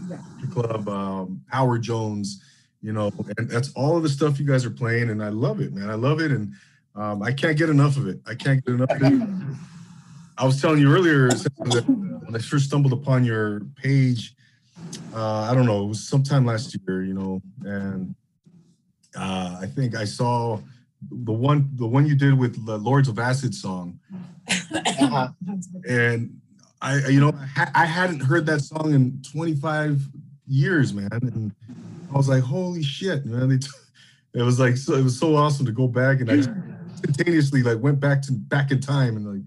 Yep. 0.09 0.19
Club, 0.51 0.89
um, 0.89 1.41
Howard 1.47 1.83
Jones. 1.83 2.43
You 2.81 2.93
know, 2.93 3.11
and 3.37 3.47
that's 3.47 3.71
all 3.73 3.95
of 3.95 4.01
the 4.01 4.09
stuff 4.09 4.39
you 4.39 4.45
guys 4.45 4.65
are 4.65 4.71
playing, 4.71 5.11
and 5.11 5.23
I 5.23 5.29
love 5.29 5.61
it, 5.61 5.71
man. 5.71 5.89
I 5.89 5.93
love 5.93 6.19
it, 6.19 6.31
and 6.31 6.53
um, 6.95 7.21
I 7.21 7.31
can't 7.31 7.55
get 7.55 7.69
enough 7.69 7.95
of 7.95 8.07
it. 8.07 8.19
I 8.25 8.33
can't 8.33 8.65
get 8.65 8.73
enough. 8.73 8.89
of 8.89 9.03
it. 9.03 9.57
I 10.37 10.45
was 10.45 10.59
telling 10.59 10.79
you 10.79 10.91
earlier 10.91 11.29
when 11.29 12.35
I 12.35 12.39
first 12.39 12.65
stumbled 12.65 12.93
upon 12.93 13.23
your 13.23 13.61
page. 13.75 14.33
Uh, 15.13 15.41
I 15.41 15.53
don't 15.53 15.67
know. 15.67 15.83
It 15.83 15.89
was 15.89 16.07
sometime 16.07 16.43
last 16.43 16.75
year, 16.87 17.03
you 17.03 17.13
know, 17.13 17.41
and 17.63 18.15
uh, 19.15 19.59
I 19.61 19.67
think 19.67 19.95
I 19.95 20.05
saw 20.05 20.59
the 21.09 21.33
one 21.33 21.69
the 21.75 21.87
one 21.87 22.05
you 22.05 22.15
did 22.15 22.37
with 22.37 22.65
the 22.65 22.77
Lords 22.77 23.07
of 23.07 23.17
Acid 23.19 23.55
song 23.55 23.99
good. 24.47 25.83
and 25.89 26.41
I, 26.81 27.07
you 27.07 27.19
know, 27.19 27.31
I, 27.55 27.69
I 27.75 27.85
hadn't 27.85 28.21
heard 28.21 28.45
that 28.47 28.61
song 28.61 28.93
in 28.93 29.21
25 29.31 30.01
years, 30.47 30.93
man, 30.93 31.09
and 31.11 31.53
I 32.11 32.17
was 32.17 32.27
like, 32.27 32.43
holy 32.43 32.81
shit, 32.81 33.25
man! 33.25 33.51
It 33.51 33.67
was 34.41 34.59
like 34.59 34.77
so, 34.77 34.95
it 34.95 35.03
was 35.03 35.17
so 35.17 35.35
awesome 35.35 35.65
to 35.65 35.71
go 35.71 35.87
back, 35.87 36.21
and 36.21 36.31
I 36.31 36.35
instantaneously 36.35 37.63
like 37.63 37.79
went 37.79 37.99
back 37.99 38.21
to 38.23 38.31
back 38.31 38.71
in 38.71 38.79
time 38.79 39.17
and 39.17 39.25
like 39.27 39.41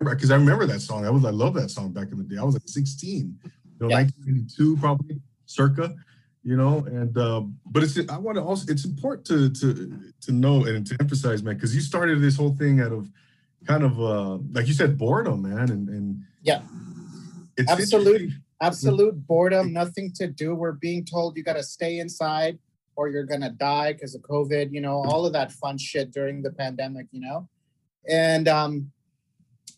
because 0.00 0.30
I 0.30 0.36
remember 0.36 0.66
that 0.66 0.80
song. 0.80 1.06
I 1.06 1.10
was 1.10 1.24
I 1.24 1.30
love 1.30 1.54
that 1.54 1.70
song 1.70 1.92
back 1.92 2.10
in 2.10 2.18
the 2.18 2.24
day. 2.24 2.36
I 2.38 2.44
was 2.44 2.54
like 2.54 2.62
16, 2.66 3.38
you 3.44 3.50
know, 3.80 3.88
Yeah. 3.88 4.02
1982 4.02 4.76
probably, 4.78 5.20
circa, 5.46 5.94
you 6.46 6.56
know. 6.56 6.84
And 6.86 7.18
um, 7.18 7.58
but 7.66 7.82
it's 7.82 7.98
I 8.08 8.18
want 8.18 8.36
to 8.36 8.42
also 8.42 8.70
it's 8.70 8.84
important 8.84 9.26
to 9.26 9.50
to 9.50 10.12
to 10.22 10.32
know 10.32 10.64
and 10.64 10.86
to 10.86 10.96
emphasize, 11.00 11.42
man, 11.42 11.56
because 11.56 11.74
you 11.74 11.80
started 11.80 12.20
this 12.20 12.36
whole 12.36 12.54
thing 12.54 12.80
out 12.80 12.92
of 12.92 13.10
kind 13.66 13.82
of 13.82 14.00
uh 14.00 14.38
like 14.52 14.68
you 14.68 14.72
said 14.72 14.96
boredom, 14.96 15.42
man, 15.42 15.70
and 15.70 15.88
and 15.88 16.22
Yeah. 16.42 16.62
it's 17.56 17.70
Absolute. 17.70 18.30
Absolute 18.62 19.26
boredom, 19.26 19.74
nothing 19.74 20.10
to 20.14 20.26
do. 20.28 20.54
We're 20.54 20.72
being 20.72 21.04
told 21.04 21.36
you 21.36 21.42
got 21.42 21.56
to 21.56 21.62
stay 21.62 21.98
inside 21.98 22.58
or 22.96 23.10
you're 23.10 23.24
going 23.24 23.42
to 23.42 23.50
die 23.50 23.92
because 23.92 24.14
of 24.14 24.22
COVID, 24.22 24.72
you 24.72 24.80
know, 24.80 24.94
all 24.94 25.26
of 25.26 25.34
that 25.34 25.52
fun 25.52 25.76
shit 25.76 26.10
during 26.10 26.40
the 26.40 26.50
pandemic, 26.50 27.06
you 27.10 27.20
know? 27.20 27.46
And 28.08 28.48
um, 28.48 28.92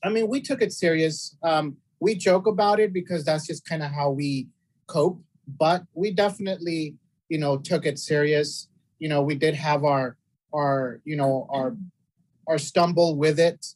I 0.04 0.10
mean, 0.10 0.28
we 0.28 0.40
took 0.40 0.62
it 0.62 0.72
serious. 0.72 1.36
Um, 1.42 1.78
we 1.98 2.14
joke 2.14 2.46
about 2.46 2.78
it 2.78 2.92
because 2.92 3.24
that's 3.24 3.48
just 3.48 3.66
kind 3.66 3.82
of 3.82 3.90
how 3.90 4.10
we 4.10 4.46
cope, 4.86 5.20
but 5.56 5.82
we 5.94 6.10
definitely, 6.10 6.96
you 7.28 7.38
know, 7.38 7.56
took 7.56 7.86
it 7.86 7.98
serious. 7.98 8.68
You 8.98 9.08
know, 9.08 9.22
we 9.22 9.34
did 9.34 9.54
have 9.54 9.84
our, 9.84 10.16
our, 10.52 11.00
you 11.04 11.16
know, 11.16 11.46
our, 11.50 11.76
our 12.46 12.58
stumble 12.58 13.16
with 13.16 13.38
it. 13.38 13.66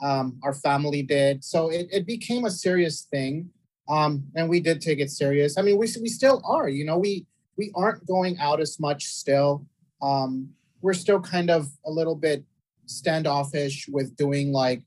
Um, 0.00 0.38
our 0.44 0.54
family 0.54 1.02
did. 1.02 1.42
So 1.42 1.70
it, 1.70 1.88
it 1.90 2.06
became 2.06 2.44
a 2.44 2.50
serious 2.50 3.02
thing 3.02 3.50
um, 3.88 4.24
and 4.34 4.48
we 4.48 4.60
did 4.60 4.80
take 4.80 4.98
it 4.98 5.10
serious. 5.10 5.56
I 5.56 5.62
mean, 5.62 5.78
we 5.78 5.88
we 6.00 6.08
still 6.08 6.42
are. 6.44 6.68
You 6.68 6.84
know, 6.84 6.98
we 6.98 7.26
we 7.56 7.72
aren't 7.74 8.06
going 8.06 8.38
out 8.38 8.60
as 8.60 8.78
much 8.78 9.04
still. 9.04 9.66
Um, 10.02 10.50
we're 10.82 10.94
still 10.94 11.20
kind 11.20 11.50
of 11.50 11.68
a 11.86 11.90
little 11.90 12.14
bit 12.14 12.44
standoffish 12.86 13.88
with 13.88 14.14
doing 14.16 14.52
like 14.52 14.82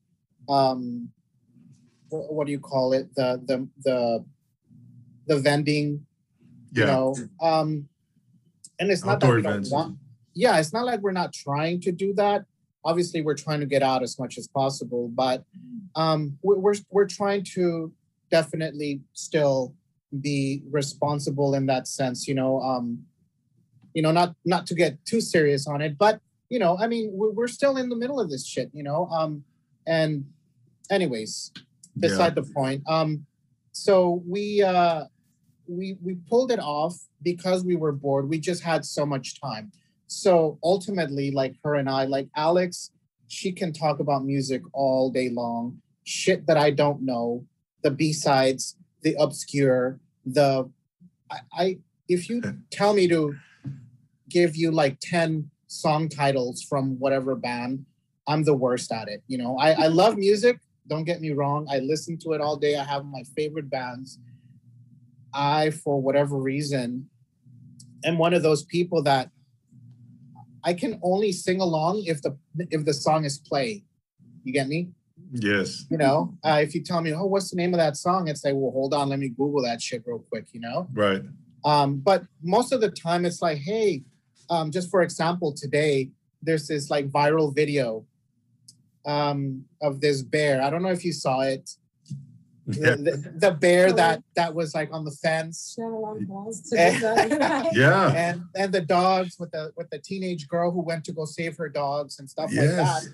um, 0.47 1.09
what, 2.09 2.33
what 2.33 2.45
do 2.45 2.51
you 2.51 2.59
call 2.59 2.93
it? 2.93 3.13
The 3.15 3.41
the 3.45 3.67
the 3.83 4.25
the 5.27 5.39
vending. 5.39 6.05
You 6.73 6.83
Yeah. 6.83 6.85
know, 6.87 7.15
um, 7.41 7.89
and 8.79 8.89
it's 8.91 9.03
not 9.03 9.15
Outdoor 9.15 9.29
that 9.31 9.35
we 9.37 9.41
don't 9.43 9.51
events. 9.53 9.71
want. 9.71 9.97
Yeah, 10.33 10.57
it's 10.59 10.71
not 10.73 10.85
like 10.85 11.01
we're 11.01 11.11
not 11.11 11.33
trying 11.33 11.81
to 11.81 11.91
do 11.91 12.13
that. 12.13 12.45
Obviously, 12.85 13.21
we're 13.21 13.35
trying 13.35 13.59
to 13.59 13.65
get 13.65 13.83
out 13.83 14.01
as 14.01 14.17
much 14.17 14.37
as 14.37 14.47
possible, 14.47 15.09
but 15.09 15.43
um, 15.95 16.37
we- 16.41 16.55
we're 16.55 16.75
we're 16.89 17.07
trying 17.07 17.43
to 17.55 17.93
definitely 18.29 19.01
still 19.13 19.75
be 20.21 20.63
responsible 20.69 21.53
in 21.53 21.65
that 21.67 21.87
sense 21.87 22.27
you 22.27 22.33
know 22.33 22.59
um 22.61 23.05
you 23.93 24.01
know 24.01 24.11
not 24.11 24.35
not 24.45 24.65
to 24.67 24.73
get 24.75 24.93
too 25.05 25.21
serious 25.21 25.67
on 25.67 25.81
it 25.81 25.97
but 25.97 26.19
you 26.49 26.59
know 26.59 26.77
i 26.79 26.85
mean 26.87 27.09
we're, 27.13 27.31
we're 27.31 27.47
still 27.47 27.77
in 27.77 27.87
the 27.89 27.95
middle 27.95 28.19
of 28.19 28.29
this 28.29 28.45
shit 28.45 28.69
you 28.73 28.83
know 28.83 29.05
um 29.07 29.43
and 29.87 30.25
anyways 30.89 31.51
beside 31.99 32.35
the 32.35 32.43
point 32.43 32.81
um 32.89 33.25
so 33.73 34.21
we 34.27 34.61
uh 34.61 35.03
we 35.71 35.97
we 36.03 36.15
pulled 36.29 36.51
it 36.51 36.59
off 36.59 36.95
because 37.21 37.63
we 37.63 37.75
were 37.75 37.91
bored. 37.91 38.29
We 38.29 38.39
just 38.39 38.63
had 38.63 38.85
so 38.85 39.05
much 39.05 39.39
time. 39.39 39.71
So 40.07 40.59
ultimately 40.63 41.31
like 41.31 41.55
her 41.63 41.75
and 41.75 41.89
i 41.89 42.03
like 42.03 42.27
alex 42.35 42.91
she 43.29 43.49
can 43.53 43.71
talk 43.71 44.01
about 44.01 44.25
music 44.25 44.61
all 44.73 45.09
day 45.09 45.29
long. 45.29 45.81
Shit 46.03 46.45
that 46.47 46.57
i 46.57 46.69
don't 46.71 47.01
know 47.01 47.45
the 47.83 47.91
b-sides 47.91 48.75
the 49.03 49.15
obscure 49.19 49.99
the 50.25 50.69
i, 51.31 51.37
I 51.53 51.77
if 52.07 52.29
you 52.29 52.41
tell 52.71 52.93
me 52.93 53.07
to 53.07 53.35
give 54.29 54.55
you 54.55 54.71
like 54.71 54.97
10 54.99 55.49
song 55.67 56.09
titles 56.09 56.61
from 56.61 56.99
whatever 56.99 57.35
band 57.35 57.85
i'm 58.27 58.43
the 58.43 58.53
worst 58.53 58.91
at 58.91 59.07
it 59.07 59.23
you 59.27 59.37
know? 59.37 59.57
I, 59.57 59.85
I 59.85 59.87
love 59.87 60.17
music 60.17 60.59
don't 60.87 61.05
get 61.05 61.21
me 61.21 61.31
wrong. 61.31 61.67
I 61.71 61.79
listen 61.79 62.17
to 62.19 62.33
it 62.33 62.41
all 62.41 62.57
day. 62.57 62.75
I 62.75 62.83
have 62.83 63.05
my 63.05 63.23
favorite 63.35 63.69
bands 63.69 64.19
i 65.33 65.69
for 65.69 66.01
whatever 66.01 66.37
reason 66.37 67.09
am 68.03 68.17
one 68.17 68.33
of 68.33 68.43
those 68.43 68.63
people 68.65 69.01
that 69.03 69.29
i 70.63 70.73
can 70.73 70.99
only 71.03 71.31
sing 71.31 71.61
along 71.61 72.03
if 72.05 72.21
the 72.21 72.37
if 72.69 72.85
the 72.85 72.93
song 72.93 73.25
is 73.25 73.37
played. 73.37 73.83
You 74.43 74.53
get 74.53 74.67
me? 74.67 74.89
Yes. 75.33 75.85
you 75.89 75.97
know 75.97 76.33
uh, 76.43 76.59
if 76.61 76.75
you 76.75 76.83
tell 76.83 77.01
me 77.01 77.13
oh 77.13 77.25
what's 77.25 77.51
the 77.51 77.55
name 77.55 77.73
of 77.73 77.77
that 77.77 77.95
song? 77.95 78.27
It's 78.27 78.43
like 78.43 78.53
well 78.55 78.71
hold 78.71 78.93
on 78.93 79.09
let 79.09 79.19
me 79.19 79.29
google 79.29 79.61
that 79.63 79.81
shit 79.81 80.03
real 80.05 80.19
quick 80.29 80.47
you 80.51 80.59
know? 80.59 80.87
Right. 80.93 81.21
um, 81.63 81.97
but 81.97 82.23
most 82.41 82.73
of 82.73 82.81
the 82.81 82.89
time 82.89 83.25
it's 83.25 83.41
like 83.41 83.59
hey 83.59 84.03
um, 84.49 84.71
just 84.71 84.89
for 84.89 85.01
example 85.01 85.53
today 85.53 86.09
there's 86.41 86.67
this 86.67 86.89
like 86.89 87.09
viral 87.09 87.55
video 87.55 88.05
um, 89.05 89.65
of 89.81 90.01
this 90.01 90.21
bear. 90.21 90.61
I 90.61 90.69
don't 90.69 90.83
know 90.83 90.91
if 90.91 91.05
you 91.05 91.13
saw 91.13 91.41
it 91.41 91.69
Yeah. 92.75 92.95
the, 92.95 93.33
the 93.37 93.51
bear 93.51 93.91
that 93.93 94.23
that 94.35 94.53
was 94.53 94.73
like 94.75 94.89
on 94.91 95.03
the 95.05 95.11
fence 95.11 95.73
She 95.75 95.81
had 95.81 95.91
a 95.91 95.95
lot 95.95 96.17
of 96.17 96.27
balls 96.27 96.61
to 96.69 96.69
do 96.91 96.99
that. 96.99 97.69
Yeah. 97.73 98.11
and 98.13 98.43
and 98.55 98.73
the 98.73 98.81
dogs 98.81 99.37
with 99.39 99.51
the 99.51 99.71
with 99.77 99.89
the 99.89 99.99
teenage 99.99 100.47
girl 100.47 100.71
who 100.71 100.81
went 100.81 101.03
to 101.05 101.11
go 101.11 101.25
save 101.25 101.57
her 101.57 101.69
dogs 101.69 102.19
and 102.19 102.29
stuff 102.29 102.49
like 102.51 102.69
that 102.69 103.03
Yes. 103.03 103.09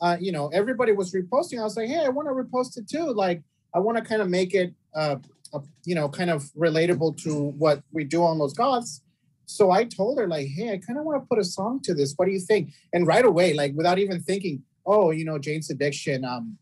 uh, 0.00 0.16
you 0.20 0.32
know, 0.32 0.48
everybody 0.48 0.92
was 0.92 1.12
reposting. 1.12 1.58
I 1.58 1.64
was 1.64 1.76
like, 1.76 1.88
hey, 1.88 2.04
I 2.04 2.08
want 2.08 2.28
to 2.28 2.34
repost 2.34 2.76
it 2.76 2.86
too. 2.88 3.12
Like, 3.14 3.42
I 3.74 3.78
want 3.78 3.96
to 3.98 4.04
kind 4.04 4.20
of 4.20 4.28
make 4.28 4.52
it, 4.54 4.74
uh, 4.94 5.16
a, 5.54 5.60
you 5.84 5.94
know, 5.94 6.08
kind 6.08 6.28
of 6.30 6.42
relatable 6.52 7.16
to 7.22 7.32
what 7.56 7.82
we 7.92 8.04
do 8.04 8.22
on 8.22 8.36
Los 8.38 8.52
Goths. 8.52 9.02
So 9.46 9.70
I 9.70 9.84
told 9.84 10.18
her 10.18 10.26
like, 10.28 10.48
hey, 10.48 10.72
I 10.72 10.78
kind 10.78 10.98
of 10.98 11.04
want 11.06 11.22
to 11.22 11.26
put 11.26 11.38
a 11.38 11.44
song 11.44 11.80
to 11.84 11.94
this. 11.94 12.12
What 12.16 12.26
do 12.26 12.32
you 12.32 12.40
think? 12.40 12.72
And 12.92 13.06
right 13.06 13.24
away, 13.24 13.54
like 13.54 13.72
without 13.74 13.98
even 13.98 14.20
thinking, 14.20 14.62
oh, 14.84 15.12
you 15.12 15.24
know, 15.24 15.38
Jane's 15.38 15.70
addiction, 15.70 16.24
um, 16.24 16.58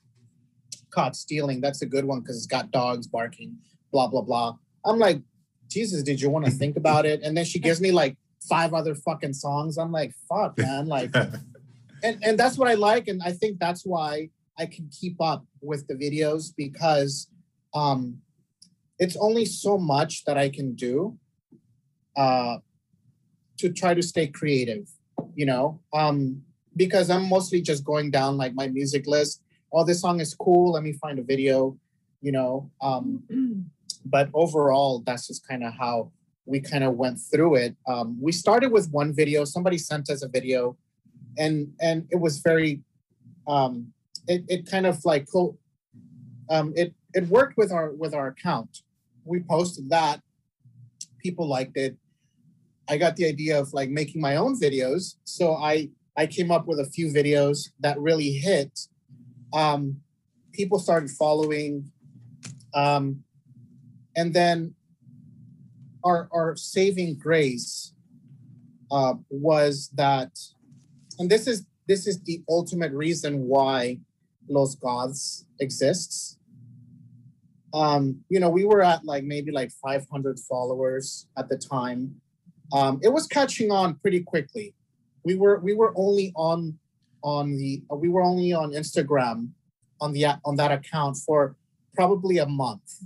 caught 0.95 1.17
stealing. 1.17 1.61
That's 1.61 1.83
a 1.83 1.87
good 1.87 2.05
one 2.05 2.21
because 2.21 2.37
it's 2.37 2.47
got 2.47 2.71
dogs 2.71 3.07
barking, 3.07 3.57
blah 3.93 4.09
blah 4.09 4.23
blah. 4.23 4.57
I'm 4.85 4.99
like, 4.99 5.21
Jesus, 5.69 6.03
did 6.03 6.21
you 6.21 6.31
want 6.31 6.45
to 6.45 6.51
think 6.51 6.77
about 6.77 7.07
it? 7.07 7.23
And 7.23 7.37
then 7.37 7.45
she 7.45 7.59
gives 7.59 7.81
me 7.81 7.91
like 7.91 8.17
five 8.49 8.75
other 8.75 8.95
fucking 8.95 9.33
songs. 9.33 9.79
I'm 9.79 9.93
like, 9.93 10.15
fuck, 10.29 10.57
man, 10.59 10.87
like, 10.87 11.15
and 12.03 12.19
and 12.23 12.39
that's 12.39 12.59
what 12.59 12.69
I 12.69 12.75
like, 12.75 13.09
and 13.09 13.23
I 13.23 13.33
think 13.33 13.59
that's 13.59 13.85
why 13.85 14.31
I 14.59 14.67
can 14.67 14.89
keep 14.89 15.21
up 15.21 15.45
with 15.61 15.87
the 15.89 15.95
videos 15.95 16.53
because 16.57 17.29
um, 17.75 18.19
it's 18.99 19.17
only 19.17 19.45
so 19.45 19.79
much 19.79 20.25
that 20.25 20.39
I 20.39 20.49
can 20.49 20.75
do 20.75 21.19
uh, 22.17 22.59
to 23.59 23.73
try 23.73 23.95
to 23.95 24.03
stay 24.03 24.29
creative, 24.29 24.89
you 25.35 25.47
know, 25.47 25.81
um, 25.93 26.43
because 26.77 27.11
I'm 27.11 27.29
mostly 27.29 27.61
just 27.61 27.85
going 27.85 28.11
down 28.11 28.37
like 28.37 28.55
my 28.55 28.69
music 28.69 29.07
list. 29.07 29.43
Oh, 29.77 29.83
this 29.83 30.01
song 30.01 30.21
is 30.21 30.35
cool. 30.35 30.73
Let 30.73 30.85
me 30.85 30.93
find 30.93 31.19
a 31.19 31.23
video, 31.23 31.77
you 32.23 32.31
know. 32.31 32.71
Um, 32.81 33.25
but 34.07 34.29
overall, 34.33 35.03
that's 35.05 35.27
just 35.27 35.47
kind 35.49 35.65
of 35.65 35.73
how 35.73 36.13
we 36.47 36.61
kind 36.61 36.85
of 36.85 36.95
went 36.95 37.19
through 37.19 37.57
it. 37.57 37.75
Um, 37.89 38.17
we 38.21 38.31
started 38.31 38.71
with 38.71 38.89
one 38.93 39.13
video. 39.13 39.45
Somebody 39.45 39.79
sent 39.79 40.11
us 40.11 40.23
a 40.23 40.29
video, 40.29 40.77
and 41.37 41.73
and 41.81 42.07
it 42.13 42.21
was 42.21 42.39
very, 42.39 42.83
um, 43.49 43.93
it 44.29 44.45
it 44.49 44.71
kind 44.71 44.87
of 44.87 45.05
like 45.05 45.27
um, 46.51 46.73
it 46.77 46.95
it 47.13 47.27
worked 47.27 47.57
with 47.57 47.73
our 47.73 47.91
with 47.95 48.15
our 48.15 48.29
account. 48.29 48.83
We 49.25 49.41
posted 49.41 49.91
that, 49.91 50.21
people 51.19 51.49
liked 51.49 51.77
it. 51.77 51.97
I 52.89 52.97
got 52.97 53.17
the 53.17 53.27
idea 53.27 53.59
of 53.59 53.73
like 53.73 53.91
making 53.91 54.21
my 54.21 54.37
own 54.37 54.61
videos, 54.61 55.17
so 55.25 55.57
I 55.57 55.89
I 56.17 56.27
came 56.29 56.53
up 56.53 56.69
with 56.69 56.79
a 56.79 56.87
few 56.87 57.09
videos 57.09 57.71
that 57.81 57.99
really 57.99 58.31
hit. 58.31 58.71
Um, 59.55 60.01
people 60.53 60.79
started 60.79 61.11
following, 61.11 61.91
um, 62.75 63.23
and 64.17 64.35
then 64.35 64.75
our 66.05 66.29
our 66.33 66.57
saving 66.57 67.19
grace 67.19 67.95
uh, 68.91 69.15
was 69.31 69.91
that, 69.95 70.31
and 71.19 71.31
this 71.31 71.47
is 71.47 71.67
this 71.87 72.07
is 72.07 72.21
the 72.23 72.43
ultimate 72.49 72.93
reason 72.93 73.47
why 73.47 74.01
Los 74.49 74.75
Goths 74.75 75.47
exists. 75.61 76.39
Um, 77.73 78.21
you 78.29 78.41
know, 78.41 78.51
we 78.51 78.65
were 78.65 78.83
at 78.83 79.05
like 79.05 79.25
maybe 79.25 79.51
like 79.51 79.71
500 79.83 80.39
followers 80.39 81.27
at 81.37 81.49
the 81.49 81.57
time. 81.57 82.21
Um, 82.73 83.01
it 83.03 83.09
was 83.09 83.27
catching 83.27 83.71
on 83.71 83.97
pretty 83.97 84.21
quickly. 84.21 84.75
We 85.25 85.35
were 85.35 85.59
we 85.61 85.75
were 85.75 85.93
only 85.97 86.33
on 86.37 86.79
on 87.25 87.57
the 87.57 87.83
we 87.91 88.09
were 88.09 88.23
only 88.23 88.53
on 88.53 88.71
Instagram 88.73 89.49
on 90.01 90.13
the 90.13 90.27
on 90.45 90.57
that 90.57 90.71
account 90.71 91.17
for 91.17 91.57
probably 91.95 92.39
a 92.39 92.47
month, 92.47 93.03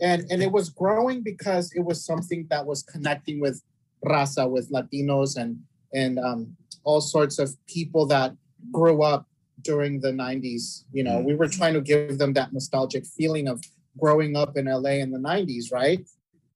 and 0.00 0.26
and 0.30 0.42
it 0.42 0.50
was 0.50 0.68
growing 0.68 1.22
because 1.22 1.72
it 1.74 1.80
was 1.80 2.04
something 2.04 2.46
that 2.50 2.66
was 2.66 2.82
connecting 2.82 3.40
with 3.40 3.62
raza, 4.04 4.50
with 4.50 4.70
Latinos, 4.70 5.36
and 5.36 5.60
and 5.94 6.18
um, 6.18 6.56
all 6.82 7.00
sorts 7.00 7.38
of 7.38 7.56
people 7.66 8.04
that 8.06 8.34
grew 8.72 9.02
up 9.02 9.26
during 9.62 10.00
the 10.00 10.10
90s. 10.10 10.84
You 10.92 11.04
know, 11.04 11.20
we 11.20 11.34
were 11.34 11.48
trying 11.48 11.74
to 11.74 11.80
give 11.80 12.18
them 12.18 12.32
that 12.34 12.52
nostalgic 12.52 13.06
feeling 13.06 13.48
of 13.48 13.62
growing 13.98 14.36
up 14.36 14.56
in 14.56 14.66
LA 14.66 14.98
in 15.04 15.10
the 15.10 15.18
90s, 15.18 15.72
right? 15.72 16.04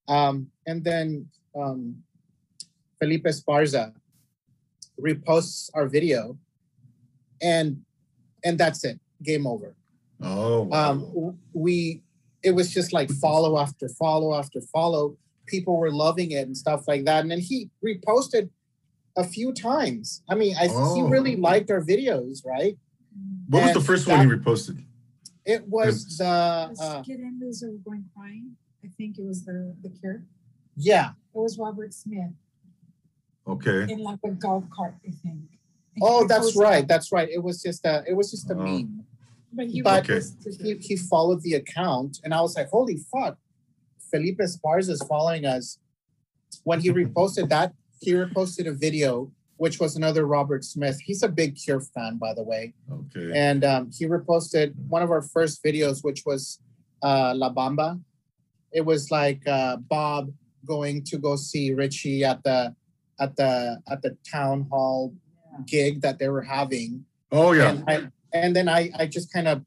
Um, 0.09 0.49
and 0.67 0.83
then 0.83 1.29
um, 1.55 2.03
Felipe 2.99 3.25
Esparza 3.25 3.93
reposts 5.01 5.71
our 5.75 5.87
video, 5.87 6.37
and 7.43 7.83
and 8.45 8.59
that's 8.59 8.85
it, 8.85 8.99
game 9.23 9.47
over. 9.47 9.75
Oh, 10.21 10.63
wow. 10.63 10.91
Um, 10.91 11.39
we 11.53 12.03
it 12.43 12.53
was 12.53 12.73
just 12.73 12.93
like 12.93 13.11
follow 13.11 13.59
after 13.59 13.89
follow 13.89 14.35
after 14.35 14.61
follow. 14.61 15.17
People 15.47 15.77
were 15.77 15.91
loving 15.91 16.31
it 16.33 16.47
and 16.47 16.57
stuff 16.57 16.87
like 16.87 17.05
that. 17.07 17.23
And 17.23 17.31
then 17.31 17.41
he 17.41 17.71
reposted 17.85 18.51
a 19.17 19.25
few 19.25 19.53
times. 19.53 20.23
I 20.29 20.35
mean, 20.35 20.55
I 20.57 20.69
he 20.69 20.73
Oh. 20.75 21.09
really 21.09 21.37
liked 21.37 21.71
our 21.71 21.81
videos, 21.83 22.45
right? 22.47 22.77
what 23.49 23.63
was 23.65 23.73
the 23.73 23.79
and 23.79 23.87
first 23.87 24.07
one 24.07 24.21
he 24.21 24.33
reposted? 24.33 24.85
It 25.45 25.67
was 25.67 26.17
the 26.19 26.67
Let's 26.69 26.81
uh, 26.81 27.01
get 27.03 27.19
in 27.21 27.41
those 27.41 27.63
are 27.63 27.73
going 27.85 28.05
crying. 28.15 28.57
I 28.85 28.89
think 28.97 29.19
it 29.19 29.25
was 29.25 29.45
the 29.45 29.75
the 29.83 29.89
cure. 29.89 30.23
yeah. 30.77 31.11
It 31.35 31.39
was 31.39 31.59
Robert 31.59 31.93
Smith 31.95 32.33
Okay. 33.47 33.91
in 33.93 34.01
like 34.01 34.19
a 34.25 34.31
golf 34.31 34.65
cart, 34.71 34.95
I 35.07 35.11
think. 35.11 35.58
And 36.01 36.11
Oh, 36.11 36.27
that's 36.27 36.57
right. 36.57 36.87
That's 36.87 37.13
right. 37.13 37.29
It 37.29 37.43
was 37.43 37.63
just 37.63 37.85
a 37.85 38.05
it 38.07 38.15
was 38.15 38.31
just 38.31 38.51
a 38.51 38.55
Oh. 38.55 38.63
meme. 38.65 39.05
But 39.53 39.67
he 39.69 39.81
but- 39.83 40.05
reposted 40.05 40.61
He 40.63 40.75
he 40.89 40.97
followed 40.97 41.43
the 41.43 41.55
account, 41.55 42.21
and 42.25 42.33
I 42.35 42.41
was 42.41 42.55
like, 42.57 42.69
holy 42.69 42.99
fuck, 43.13 43.39
Felipe 44.11 44.39
Esparza 44.39 44.91
is 44.91 45.03
following 45.09 45.45
us. 45.45 45.79
When 46.65 46.81
he 46.81 46.91
reposted 46.91 47.49
that, 47.55 47.73
he 48.01 48.13
reposted 48.13 48.67
a 48.69 48.73
video, 48.73 49.31
which 49.57 49.81
was 49.81 49.97
another 49.97 50.27
Robert 50.27 50.65
Smith. 50.65 50.99
He's 51.05 51.23
a 51.23 51.29
big 51.29 51.57
Cure 51.57 51.81
fan, 51.81 52.17
by 52.19 52.33
the 52.35 52.43
way. 52.43 52.75
Okay. 52.93 53.31
and 53.35 53.65
um, 53.65 53.91
he 53.97 54.07
reposted 54.07 54.75
one 54.89 55.03
of 55.03 55.11
our 55.11 55.23
first 55.23 55.63
videos, 55.65 56.05
which 56.05 56.23
was 56.25 56.61
uh, 57.03 57.33
La 57.37 57.53
Bamba. 57.53 58.01
It 58.73 58.85
was 58.85 59.11
like 59.11 59.47
uh, 59.47 59.77
Bob 59.77 60.31
going 60.67 61.03
to 61.05 61.17
go 61.19 61.37
see 61.37 61.73
Richie 61.73 62.25
at 62.25 62.43
the 62.45 62.75
at 63.21 63.35
the 63.37 63.81
at 63.91 64.03
the 64.03 64.17
town 64.31 64.67
hall 64.71 65.13
gig 65.67 66.01
that 66.03 66.19
they 66.19 66.29
were 66.29 66.43
having, 66.43 67.05
Oh 67.33 67.53
yeah. 67.53 67.71
and 67.71 67.85
I 67.89 68.09
and 68.33 68.55
then 68.57 68.69
I 68.69 68.91
I 68.99 69.07
just 69.07 69.33
kind 69.33 69.49
of 69.49 69.65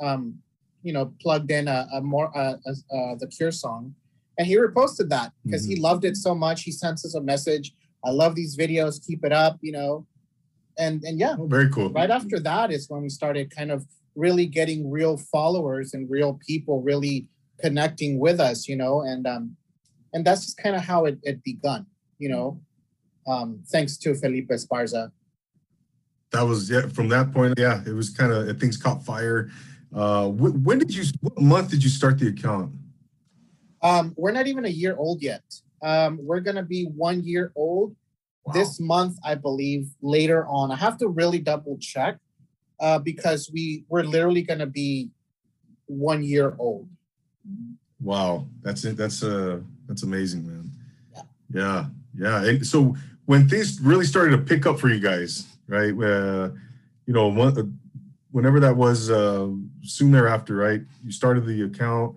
um 0.00 0.38
you 0.82 0.92
know 0.92 1.12
plugged 1.20 1.50
in 1.50 1.68
a, 1.68 1.86
a 1.92 2.00
more 2.00 2.36
uh, 2.36 2.56
the 3.20 3.26
Cure 3.26 3.52
song, 3.52 3.94
and 4.38 4.46
he 4.46 4.56
reposted 4.56 5.08
that 5.10 5.32
because 5.44 5.64
he 5.64 5.76
loved 5.76 6.04
it 6.04 6.16
so 6.16 6.34
much. 6.34 6.62
He 6.62 6.72
sent 6.72 6.94
us 7.04 7.14
a 7.14 7.20
message. 7.20 7.72
I 8.04 8.10
love 8.10 8.34
these 8.34 8.56
videos. 8.56 9.04
Keep 9.06 9.24
it 9.24 9.32
up. 9.32 9.58
You 9.60 9.72
know, 9.72 10.06
and 10.78 11.02
and 11.04 11.18
yeah, 11.18 11.36
Oh, 11.38 11.46
very 11.46 11.68
cool. 11.70 11.90
right 11.90 12.10
after 12.10 12.38
that 12.40 12.72
is 12.72 12.88
when 12.88 13.02
we 13.02 13.08
started 13.10 13.54
kind 13.54 13.70
of 13.70 13.86
really 14.16 14.46
getting 14.46 14.90
real 14.90 15.16
followers 15.16 15.94
and 15.94 16.10
real 16.10 16.38
people 16.46 16.82
really 16.82 17.28
connecting 17.62 18.18
with 18.18 18.40
us 18.40 18.66
you 18.66 18.74
know 18.74 19.02
and 19.02 19.24
um 19.26 19.54
and 20.12 20.24
that's 20.26 20.44
just 20.46 20.56
kind 20.56 20.74
of 20.74 20.82
how 20.82 21.04
it, 21.04 21.16
it 21.22 21.44
begun 21.44 21.86
you 22.18 22.28
know 22.28 22.58
um 23.26 23.60
thanks 23.72 23.96
to 23.96 24.14
felipe 24.14 24.48
esparza 24.48 25.10
That 26.32 26.42
was 26.46 26.70
yeah. 26.70 26.86
From 26.88 27.08
that 27.08 27.32
point, 27.32 27.58
yeah, 27.58 27.82
it 27.84 27.92
was 27.92 28.08
kind 28.10 28.30
of 28.32 28.58
things 28.60 28.76
caught 28.76 29.02
fire. 29.04 29.50
Uh, 29.92 30.26
wh- 30.28 30.54
when 30.66 30.78
did 30.78 30.94
you? 30.94 31.02
What 31.20 31.40
month 31.40 31.70
did 31.70 31.82
you 31.82 31.90
start 31.90 32.18
the 32.22 32.28
account? 32.28 32.70
um 33.82 34.12
we're 34.20 34.30
not 34.38 34.46
even 34.46 34.64
a 34.66 34.74
year 34.82 34.94
old 35.04 35.18
yet 35.22 35.42
um 35.82 36.12
we're 36.28 36.44
gonna 36.46 36.62
be 36.76 36.84
one 37.08 37.18
year 37.24 37.50
old 37.56 37.96
Wow. 38.44 38.52
this 38.56 38.78
month 38.78 39.14
i 39.24 39.34
believe 39.34 39.84
later 40.16 40.40
on 40.58 40.70
i 40.70 40.76
have 40.76 40.96
to 41.02 41.08
really 41.20 41.40
double 41.52 41.76
check 41.80 42.14
uh 42.84 42.98
because 43.10 43.42
we 43.54 43.84
we're 43.90 44.04
literally 44.14 44.42
gonna 44.50 44.66
be 44.82 45.10
one 45.86 46.22
year 46.22 46.48
old 46.58 46.86
Wow, 48.00 48.46
that's 48.62 48.84
it. 48.88 48.96
That's 48.96 49.22
uh, 49.22 49.60
that's 49.86 50.04
amazing, 50.04 50.46
man. 50.48 50.64
Yeah. 51.14 51.22
Yeah, 51.52 51.84
yeah. 52.24 52.48
And 52.48 52.66
so 52.66 52.96
when 53.30 53.48
things 53.48 53.80
really 53.80 54.04
started 54.04 54.32
to 54.32 54.38
pick 54.38 54.66
up 54.66 54.80
for 54.80 54.88
you 54.88 54.98
guys, 54.98 55.46
right? 55.68 55.92
Uh, 55.92 56.50
you 57.06 57.14
know, 57.14 57.30
uh, 57.40 57.62
whenever 58.32 58.58
that 58.58 58.74
was, 58.74 59.08
uh, 59.08 59.48
soon 59.82 60.10
thereafter, 60.10 60.56
right? 60.56 60.80
You 61.04 61.12
started 61.12 61.46
the 61.46 61.62
account. 61.62 62.16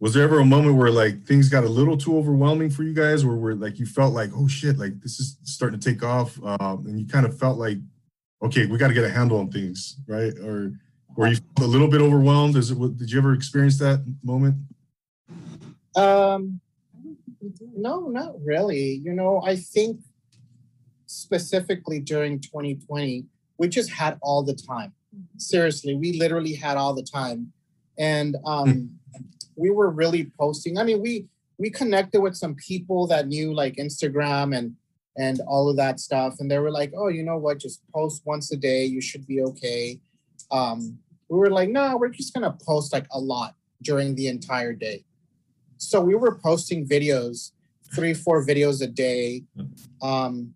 Was 0.00 0.14
there 0.14 0.24
ever 0.24 0.40
a 0.40 0.44
moment 0.44 0.74
where 0.74 0.90
like 0.90 1.24
things 1.24 1.48
got 1.48 1.62
a 1.62 1.68
little 1.68 1.96
too 1.96 2.18
overwhelming 2.18 2.70
for 2.70 2.82
you 2.82 2.92
guys, 2.92 3.22
or 3.22 3.36
where 3.36 3.54
like 3.54 3.78
you 3.78 3.86
felt 3.86 4.14
like, 4.14 4.30
oh 4.34 4.48
shit, 4.48 4.78
like 4.78 5.00
this 5.00 5.20
is 5.20 5.38
starting 5.44 5.78
to 5.78 5.92
take 5.92 6.02
off, 6.02 6.36
um, 6.42 6.84
and 6.88 6.98
you 6.98 7.06
kind 7.06 7.24
of 7.24 7.38
felt 7.38 7.56
like, 7.56 7.78
okay, 8.42 8.66
we 8.66 8.78
got 8.78 8.88
to 8.88 8.94
get 8.94 9.04
a 9.04 9.10
handle 9.10 9.38
on 9.38 9.48
things, 9.48 9.94
right? 10.08 10.36
Or 10.40 10.72
were 11.16 11.28
you 11.28 11.38
a 11.60 11.64
little 11.64 11.88
bit 11.88 12.00
overwhelmed? 12.00 12.56
Is 12.56 12.72
it? 12.72 12.96
Did 12.98 13.12
you 13.12 13.18
ever 13.18 13.32
experience 13.32 13.78
that 13.78 14.04
moment? 14.24 14.56
um. 15.94 16.60
No, 17.76 18.08
not 18.08 18.34
really. 18.42 19.00
You 19.04 19.12
know, 19.12 19.40
I 19.44 19.54
think 19.54 20.00
specifically 21.16 22.00
during 22.00 22.40
2020, 22.40 23.24
we 23.58 23.68
just 23.68 23.90
had 23.90 24.18
all 24.20 24.42
the 24.42 24.54
time. 24.54 24.92
Seriously, 25.38 25.94
we 25.94 26.18
literally 26.18 26.54
had 26.54 26.76
all 26.76 26.94
the 26.94 27.02
time. 27.02 27.52
And 27.98 28.36
um 28.44 28.90
we 29.56 29.70
were 29.70 29.90
really 29.90 30.30
posting. 30.38 30.78
I 30.78 30.84
mean, 30.84 31.00
we 31.00 31.26
we 31.58 31.70
connected 31.70 32.20
with 32.20 32.36
some 32.36 32.54
people 32.54 33.06
that 33.06 33.26
knew 33.26 33.54
like 33.54 33.76
Instagram 33.76 34.56
and 34.56 34.76
and 35.16 35.40
all 35.48 35.70
of 35.70 35.76
that 35.76 35.98
stuff 35.98 36.34
and 36.40 36.50
they 36.50 36.58
were 36.58 36.70
like, 36.70 36.92
"Oh, 36.94 37.08
you 37.08 37.22
know 37.22 37.38
what? 37.38 37.58
Just 37.58 37.80
post 37.94 38.22
once 38.26 38.52
a 38.52 38.56
day. 38.56 38.84
You 38.84 39.00
should 39.00 39.26
be 39.26 39.40
okay." 39.42 40.00
Um 40.50 40.98
we 41.28 41.38
were 41.38 41.50
like, 41.50 41.70
"No, 41.70 41.96
we're 41.96 42.16
just 42.20 42.34
going 42.34 42.44
to 42.44 42.64
post 42.64 42.92
like 42.92 43.06
a 43.10 43.18
lot 43.18 43.54
during 43.82 44.14
the 44.14 44.28
entire 44.28 44.74
day." 44.74 45.04
so 45.78 46.00
we 46.00 46.14
were 46.14 46.34
posting 46.34 46.88
videos 46.88 47.52
three, 47.94 48.14
four 48.14 48.44
videos 48.44 48.82
a 48.82 48.86
day. 48.86 49.44
Um, 50.02 50.54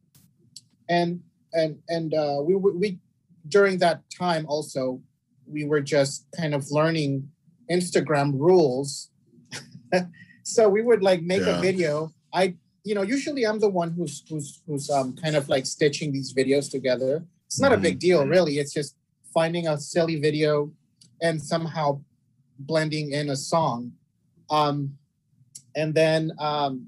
and 0.91 1.21
and 1.55 1.79
and 1.89 2.13
uh, 2.13 2.39
we 2.43 2.55
we 2.57 2.99
during 3.49 3.79
that 3.79 4.03
time 4.11 4.45
also 4.47 5.01
we 5.47 5.65
were 5.65 5.81
just 5.81 6.27
kind 6.37 6.55
of 6.55 6.71
learning 6.71 7.31
Instagram 7.71 8.39
rules. 8.39 9.11
so 10.43 10.69
we 10.69 10.83
would 10.83 11.03
like 11.03 11.23
make 11.23 11.43
Yeah. 11.47 11.59
a 11.59 11.61
video. 11.63 12.13
I 12.35 12.55
you 12.85 12.95
know 12.95 13.03
usually 13.03 13.47
I'm 13.47 13.61
the 13.61 13.71
one 13.71 13.91
who's 13.93 14.23
who's 14.29 14.63
who's 14.67 14.91
um 14.91 15.15
kind 15.15 15.37
of 15.37 15.49
like 15.49 15.65
stitching 15.65 16.13
these 16.13 16.35
videos 16.35 16.71
together. 16.71 17.25
It's 17.47 17.61
not 17.61 17.73
a 17.73 17.79
big 17.79 17.99
deal 17.99 18.27
really. 18.27 18.59
It's 18.59 18.73
just 18.73 18.95
finding 19.35 19.67
a 19.69 19.79
silly 19.79 20.21
video 20.21 20.73
and 21.23 21.41
somehow 21.43 22.01
blending 22.59 23.13
in 23.13 23.31
a 23.31 23.37
song. 23.37 23.93
Um, 24.51 24.99
and 25.75 25.95
then 25.95 26.33
um, 26.39 26.87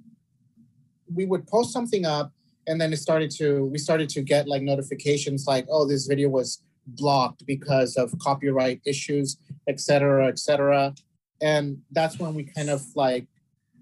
we 1.12 1.24
would 1.24 1.46
post 1.46 1.72
something 1.72 2.04
up 2.04 2.32
and 2.66 2.80
then 2.80 2.92
it 2.92 2.98
started 2.98 3.30
to 3.30 3.66
we 3.66 3.78
started 3.78 4.08
to 4.08 4.22
get 4.22 4.46
like 4.48 4.62
notifications 4.62 5.46
like 5.46 5.66
oh 5.70 5.86
this 5.86 6.06
video 6.06 6.28
was 6.28 6.62
blocked 6.86 7.44
because 7.46 7.96
of 7.96 8.16
copyright 8.18 8.80
issues 8.86 9.36
et 9.68 9.80
cetera 9.80 10.26
et 10.26 10.38
cetera. 10.38 10.94
And 11.40 11.78
that's 11.90 12.18
when 12.18 12.34
we 12.34 12.44
kind 12.44 12.70
of 12.70 12.82
like 12.94 13.26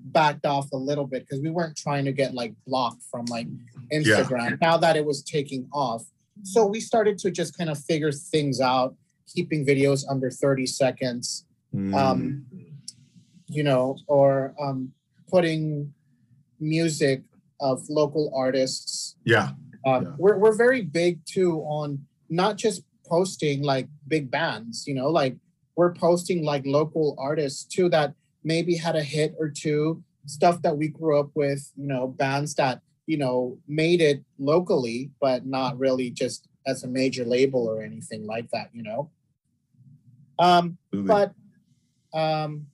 backed 0.03 0.47
off 0.47 0.73
a 0.73 0.77
little 0.77 1.07
bit 1.07 1.23
because 1.27 1.43
we 1.43 1.51
weren't 1.51 1.77
trying 1.77 2.05
to 2.07 2.13
get 2.13 2.33
like 2.35 2.55
blocked 2.67 3.03
from 3.11 3.27
like 3.27 3.47
instagram 3.93 4.59
now 4.61 4.77
that 4.79 4.97
it 4.97 5.05
was 5.05 5.23
taking 5.23 5.69
off. 5.73 6.03
So 6.43 6.67
we 6.67 6.81
started 6.81 7.19
to 7.19 7.31
just 7.31 7.57
kind 7.57 7.69
of 7.69 7.79
figure 7.79 8.13
things 8.13 8.61
out 8.61 8.95
keeping 9.35 9.65
videos 9.67 10.05
under 10.09 10.31
30 10.31 10.67
seconds 10.67 11.45
Mm. 11.75 11.95
um, 11.95 12.47
you 13.47 13.63
know, 13.63 13.97
or 14.07 14.55
um, 14.61 14.93
putting 15.29 15.93
music 16.59 17.23
of 17.61 17.89
local 17.89 18.33
artists. 18.35 19.17
yeah. 19.25 19.51
Uh, 19.87 20.01
Yeah. 20.03 20.13
We're 20.19 20.39
we're 20.39 20.57
very 20.57 20.83
big 20.83 21.21
too 21.25 21.61
on 21.63 22.05
not 22.29 22.57
just 22.59 22.83
posting 23.07 23.63
like 23.63 23.89
big 24.09 24.31
bands, 24.31 24.87
you 24.87 24.95
know, 24.95 25.09
like 25.09 25.37
we're 25.77 25.95
posting 25.95 26.45
like 26.45 26.65
local 26.67 27.17
artists 27.19 27.65
too 27.65 27.89
that 27.89 28.15
maybe 28.45 28.75
had 28.77 28.95
a 28.97 29.03
hit 29.03 29.35
or 29.39 29.49
two, 29.49 30.03
stuff 30.27 30.61
that 30.63 30.77
we 30.77 30.89
grew 30.89 31.19
up 31.19 31.31
with, 31.35 31.73
you 31.77 31.87
know, 31.87 32.09
bands 32.09 32.55
that 32.55 32.83
you 33.07 33.17
know 33.17 33.59
made 33.67 34.01
it 34.01 34.23
locally, 34.39 35.11
but 35.21 35.47
not 35.47 35.79
really 35.79 36.11
just 36.11 36.47
as 36.67 36.85
a 36.85 36.89
major 36.89 37.25
label 37.25 37.67
or 37.67 37.83
anything 37.83 38.27
like 38.27 38.49
that, 38.53 38.69
you 38.75 38.83
know. 38.83 39.11
Um, 40.39 40.79
Absolutely. 40.93 41.09
but 41.09 41.33
um 42.13 42.67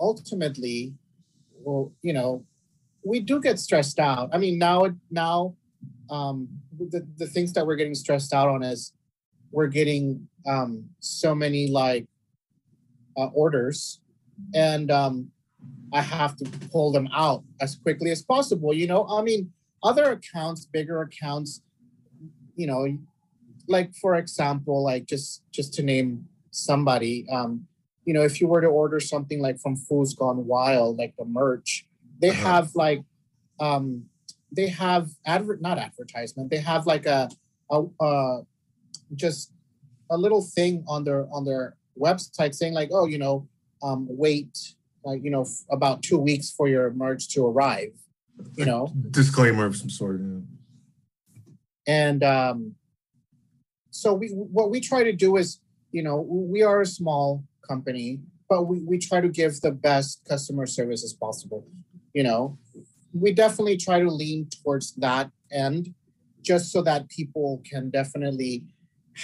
ultimately 0.00 0.94
well 1.62 1.92
you 2.02 2.12
know 2.12 2.44
we 3.04 3.20
do 3.20 3.40
get 3.40 3.58
stressed 3.58 3.98
out. 3.98 4.30
I 4.32 4.38
mean 4.38 4.58
now 4.58 4.90
now 5.10 5.54
um 6.10 6.48
the, 6.76 7.06
the 7.16 7.26
things 7.26 7.52
that 7.52 7.66
we're 7.66 7.76
getting 7.76 7.94
stressed 7.94 8.32
out 8.32 8.48
on 8.48 8.62
is 8.62 8.92
we're 9.50 9.68
getting 9.68 10.28
um 10.46 10.84
so 11.00 11.34
many 11.34 11.68
like 11.68 12.06
uh, 13.16 13.26
orders 13.26 14.00
and 14.54 14.90
um 14.90 15.30
i 15.94 16.02
have 16.02 16.36
to 16.36 16.44
pull 16.70 16.92
them 16.92 17.08
out 17.14 17.42
as 17.60 17.76
quickly 17.76 18.10
as 18.10 18.22
possible 18.22 18.74
you 18.74 18.86
know? 18.86 19.06
I 19.08 19.22
mean 19.22 19.52
other 19.82 20.10
accounts 20.12 20.66
bigger 20.66 21.00
accounts 21.00 21.62
you 22.56 22.66
know 22.66 22.98
like 23.68 23.94
for 23.94 24.16
example 24.16 24.84
like 24.84 25.06
just 25.06 25.42
just 25.52 25.72
to 25.74 25.82
name 25.82 26.26
somebody 26.50 27.26
um 27.32 27.66
you 28.04 28.12
know, 28.12 28.22
if 28.22 28.40
you 28.40 28.46
were 28.46 28.60
to 28.60 28.66
order 28.66 29.00
something 29.00 29.40
like 29.40 29.58
from 29.58 29.76
Fools 29.76 30.14
Gone 30.14 30.46
Wild, 30.46 30.98
like 30.98 31.14
the 31.18 31.24
merch, 31.24 31.86
they 32.20 32.30
Uh-huh. 32.30 32.42
have 32.52 32.74
like, 32.74 33.02
um, 33.60 34.04
they 34.52 34.68
have 34.68 35.10
advert, 35.26 35.60
not 35.60 35.78
advertisement. 35.78 36.50
They 36.50 36.58
have 36.58 36.86
like 36.86 37.06
a, 37.06 37.28
a, 37.70 37.84
uh, 38.00 38.42
just 39.14 39.52
a 40.10 40.16
little 40.16 40.42
thing 40.42 40.84
on 40.86 41.04
their 41.04 41.26
on 41.32 41.44
their 41.44 41.76
website 41.98 42.54
saying 42.54 42.72
like, 42.74 42.90
oh, 42.92 43.06
you 43.06 43.18
know, 43.18 43.48
um, 43.82 44.06
wait, 44.08 44.74
like 45.04 45.22
you 45.24 45.30
know, 45.30 45.42
f- 45.42 45.64
about 45.70 46.02
two 46.02 46.18
weeks 46.18 46.50
for 46.50 46.68
your 46.68 46.92
merch 46.92 47.28
to 47.34 47.44
arrive. 47.46 47.92
You 48.56 48.64
know, 48.66 48.92
disclaimer 49.10 49.66
of 49.66 49.76
some 49.76 49.90
sort. 49.90 50.20
Yeah. 50.20 50.40
and 51.86 52.24
um, 52.24 52.74
so 53.90 54.12
we 54.14 54.28
what 54.28 54.70
we 54.70 54.80
try 54.80 55.02
to 55.04 55.12
do 55.12 55.36
is 55.36 55.60
you 55.92 56.02
know 56.02 56.20
we 56.20 56.62
are 56.62 56.80
a 56.80 56.86
small 56.86 57.44
company 57.68 58.20
but 58.48 58.64
we, 58.64 58.80
we 58.84 58.98
try 58.98 59.20
to 59.20 59.28
give 59.28 59.60
the 59.62 59.70
best 59.70 60.20
customer 60.28 60.66
service 60.66 61.02
as 61.04 61.12
possible 61.12 61.64
you 62.14 62.22
know 62.22 62.56
we 63.12 63.32
definitely 63.32 63.76
try 63.76 64.00
to 64.00 64.10
lean 64.10 64.48
towards 64.62 64.94
that 64.94 65.30
end 65.52 65.92
just 66.42 66.72
so 66.72 66.80
that 66.82 67.08
people 67.08 67.62
can 67.70 67.90
definitely 67.90 68.64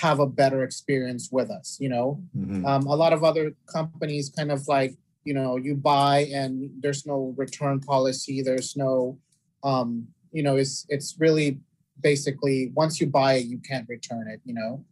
have 0.00 0.20
a 0.20 0.26
better 0.26 0.62
experience 0.62 1.30
with 1.32 1.50
us 1.50 1.78
you 1.80 1.88
know 1.88 2.22
Mhm. 2.36 2.64
um, 2.68 2.86
a 2.86 2.96
lot 3.02 3.12
of 3.12 3.24
other 3.24 3.46
companies 3.66 4.28
kind 4.28 4.52
of 4.52 4.60
like 4.68 4.92
you 5.24 5.34
know 5.34 5.56
you 5.56 5.74
buy 5.74 6.26
and 6.40 6.70
there's 6.82 7.06
no 7.06 7.34
return 7.36 7.80
policy 7.80 8.42
there's 8.42 8.76
no 8.76 9.18
um, 9.62 10.08
you 10.32 10.42
know 10.42 10.56
it's 10.56 10.86
it's 10.88 11.16
really 11.18 11.58
basically 12.00 12.72
once 12.74 13.00
you 13.00 13.06
buy 13.06 13.34
it 13.34 13.46
you 13.46 13.58
can't 13.58 13.88
return 13.88 14.28
it 14.28 14.40
you 14.44 14.54
know 14.54 14.84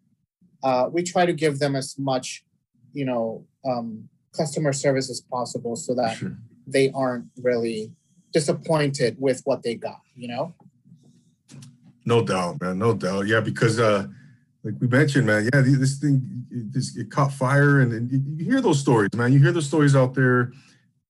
uh, 0.63 0.89
we 0.95 1.03
try 1.03 1.25
to 1.25 1.33
give 1.33 1.59
them 1.59 1.75
as 1.77 1.97
much 1.99 2.45
you 2.93 3.05
know 3.05 3.45
um, 3.69 4.09
customer 4.37 4.73
service 4.73 5.09
as 5.11 5.21
possible 5.21 5.75
so 5.77 5.95
that 5.95 6.17
Sure. 6.17 6.37
They 6.73 6.91
aren't 6.93 7.27
really 7.43 7.91
disappointed 8.33 9.17
with 9.19 9.41
what 9.45 9.63
they 9.63 9.75
got 9.75 10.01
you 10.15 10.29
know 10.29 10.55
No 12.09 12.23
doubt, 12.25 12.59
man. 12.63 12.79
No 12.79 12.95
doubt. 12.95 13.27
Yeah, 13.27 13.41
because 13.41 13.79
uh, 13.79 14.07
like 14.65 14.75
we 14.81 14.89
mentioned, 14.89 15.27
man. 15.27 15.45
Yeah, 15.53 15.61
this 15.61 15.99
thing, 15.99 16.47
it, 16.51 16.73
this 16.73 16.97
it 16.97 17.11
caught 17.11 17.33
fire, 17.33 17.81
and, 17.81 17.93
and 17.93 18.11
you, 18.11 18.45
hear 18.47 18.63
those 18.63 18.81
stories, 18.81 19.11
man. 19.15 19.31
You 19.35 19.41
hear 19.41 19.53
those 19.53 19.67
stories 19.67 19.95
out 19.95 20.15
there 20.15 20.53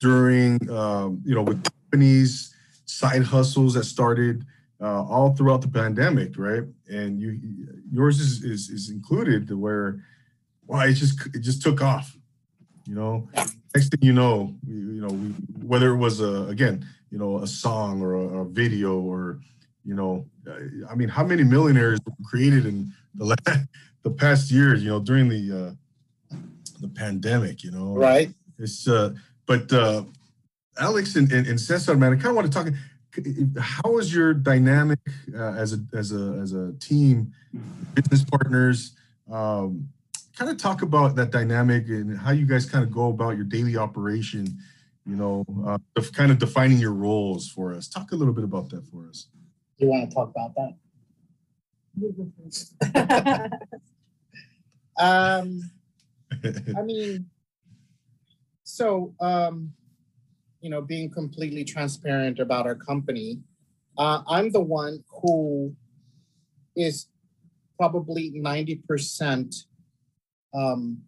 during, 0.01 0.59
um, 0.69 1.23
you 1.25 1.37
know, 1.37 1.43
with 1.43 1.63
companies, 1.63 2.53
side 2.85 3.23
hustles 3.23 3.75
that 3.75 3.85
started 3.85 4.45
uh, 4.81 5.05
all 5.05 5.37
throughout 5.37 5.63
the 5.63 5.69
pandemic, 5.69 6.37
right? 6.37 6.65
And 6.89 7.21
you, 7.21 7.39
yours 7.93 8.19
is 8.19 8.43
is, 8.43 8.69
is 8.69 8.91
included, 8.91 9.47
to 9.49 9.57
where, 9.57 10.03
wow, 10.67 10.81
it 10.81 10.95
just 10.95 11.15
it 11.33 11.43
just 11.43 11.63
took 11.63 11.81
off. 11.81 12.17
You 12.89 12.97
know, 12.97 13.29
next 13.75 13.91
thing 13.91 14.01
you 14.03 14.13
know, 14.13 14.55
we, 14.67 14.75
you 14.75 15.01
know, 15.01 15.09
we, 15.09 15.29
whether 15.67 15.91
it 15.91 15.97
was 15.97 16.21
a 16.21 16.47
again, 16.49 16.87
you 17.11 17.19
know, 17.19 17.39
a 17.39 17.47
song 17.47 18.03
or 18.03 18.15
a, 18.15 18.41
a 18.41 18.45
video 18.45 18.99
or 18.99 19.41
you 19.85 19.95
know, 19.95 20.27
I 20.91 20.95
mean, 20.95 21.09
how 21.09 21.25
many 21.25 21.45
millionaires 21.45 21.99
were 22.05 22.13
created 22.29 22.67
in 22.67 22.93
the 23.15 23.25
last, 23.25 23.67
the 24.03 24.11
past 24.11 24.51
years? 24.51 24.83
You 24.83 24.91
know, 24.91 25.01
during 25.01 25.29
the 25.29 25.75
uh, 26.33 26.37
the 26.81 26.89
pandemic. 26.89 27.65
You 27.65 27.71
know, 27.71 27.95
right 27.95 28.31
It's 28.59 28.89
uh, 28.89 29.15
but 29.47 29.73
uh, 29.73 30.05
Alex 30.79 31.17
and 31.17 31.31
and, 31.33 31.47
and 31.47 31.61
Cesar, 31.61 31.97
man, 31.97 32.13
I 32.13 32.17
kind 32.17 32.29
of 32.29 32.37
want 32.37 32.53
to 32.53 32.53
talk. 32.53 32.73
How 33.59 33.99
is 33.99 34.15
your 34.15 34.35
dynamic 34.35 35.01
uh, 35.35 35.53
as 35.53 35.73
a 35.73 35.81
as 35.97 36.13
a 36.13 36.39
as 36.43 36.53
a 36.53 36.73
team, 36.75 37.33
business 37.95 38.25
partners? 38.25 38.93
Um, 39.31 39.89
kind 40.39 40.51
of 40.51 40.57
talk 40.57 40.83
about 40.83 41.17
that 41.17 41.31
dynamic 41.33 41.89
and 41.89 42.17
how 42.17 42.31
you 42.31 42.47
guys 42.47 42.65
kind 42.65 42.85
of 42.85 42.93
go 42.93 43.09
about 43.09 43.31
your 43.31 43.45
daily 43.45 43.77
operation. 43.77 44.47
You 45.05 45.17
know, 45.17 45.45
uh, 45.67 45.79
of 45.97 46.13
kind 46.13 46.31
of 46.31 46.39
defining 46.39 46.79
your 46.79 46.93
roles 46.93 47.49
for 47.49 47.73
us. 47.73 47.89
Talk 47.89 48.13
a 48.13 48.15
little 48.15 48.35
bit 48.35 48.45
about 48.45 48.69
that 48.71 48.85
for 48.87 49.09
us. 49.09 49.29
you 49.79 49.89
want 49.89 50.09
to 50.09 50.15
talk 50.15 50.31
about 50.31 50.55
that 50.55 50.77
You 51.99 52.13
go 52.13 52.31
first. 52.45 52.75
um 55.01 55.63
I 56.77 56.83
mean, 56.85 57.27
so 58.65 59.15
um, 59.19 59.73
you 60.61 60.69
know, 60.69 60.83
being 60.83 61.11
completely 61.11 61.65
transparent 61.65 62.39
about 62.39 62.67
our 62.67 62.75
company, 62.75 63.41
uh, 63.97 64.23
I'm 64.29 64.51
the 64.53 64.61
one 64.61 65.03
who 65.23 65.75
is 66.77 67.07
probably 67.79 68.31
ninety 68.35 68.77
percent 68.77 69.55
um, 70.59 70.99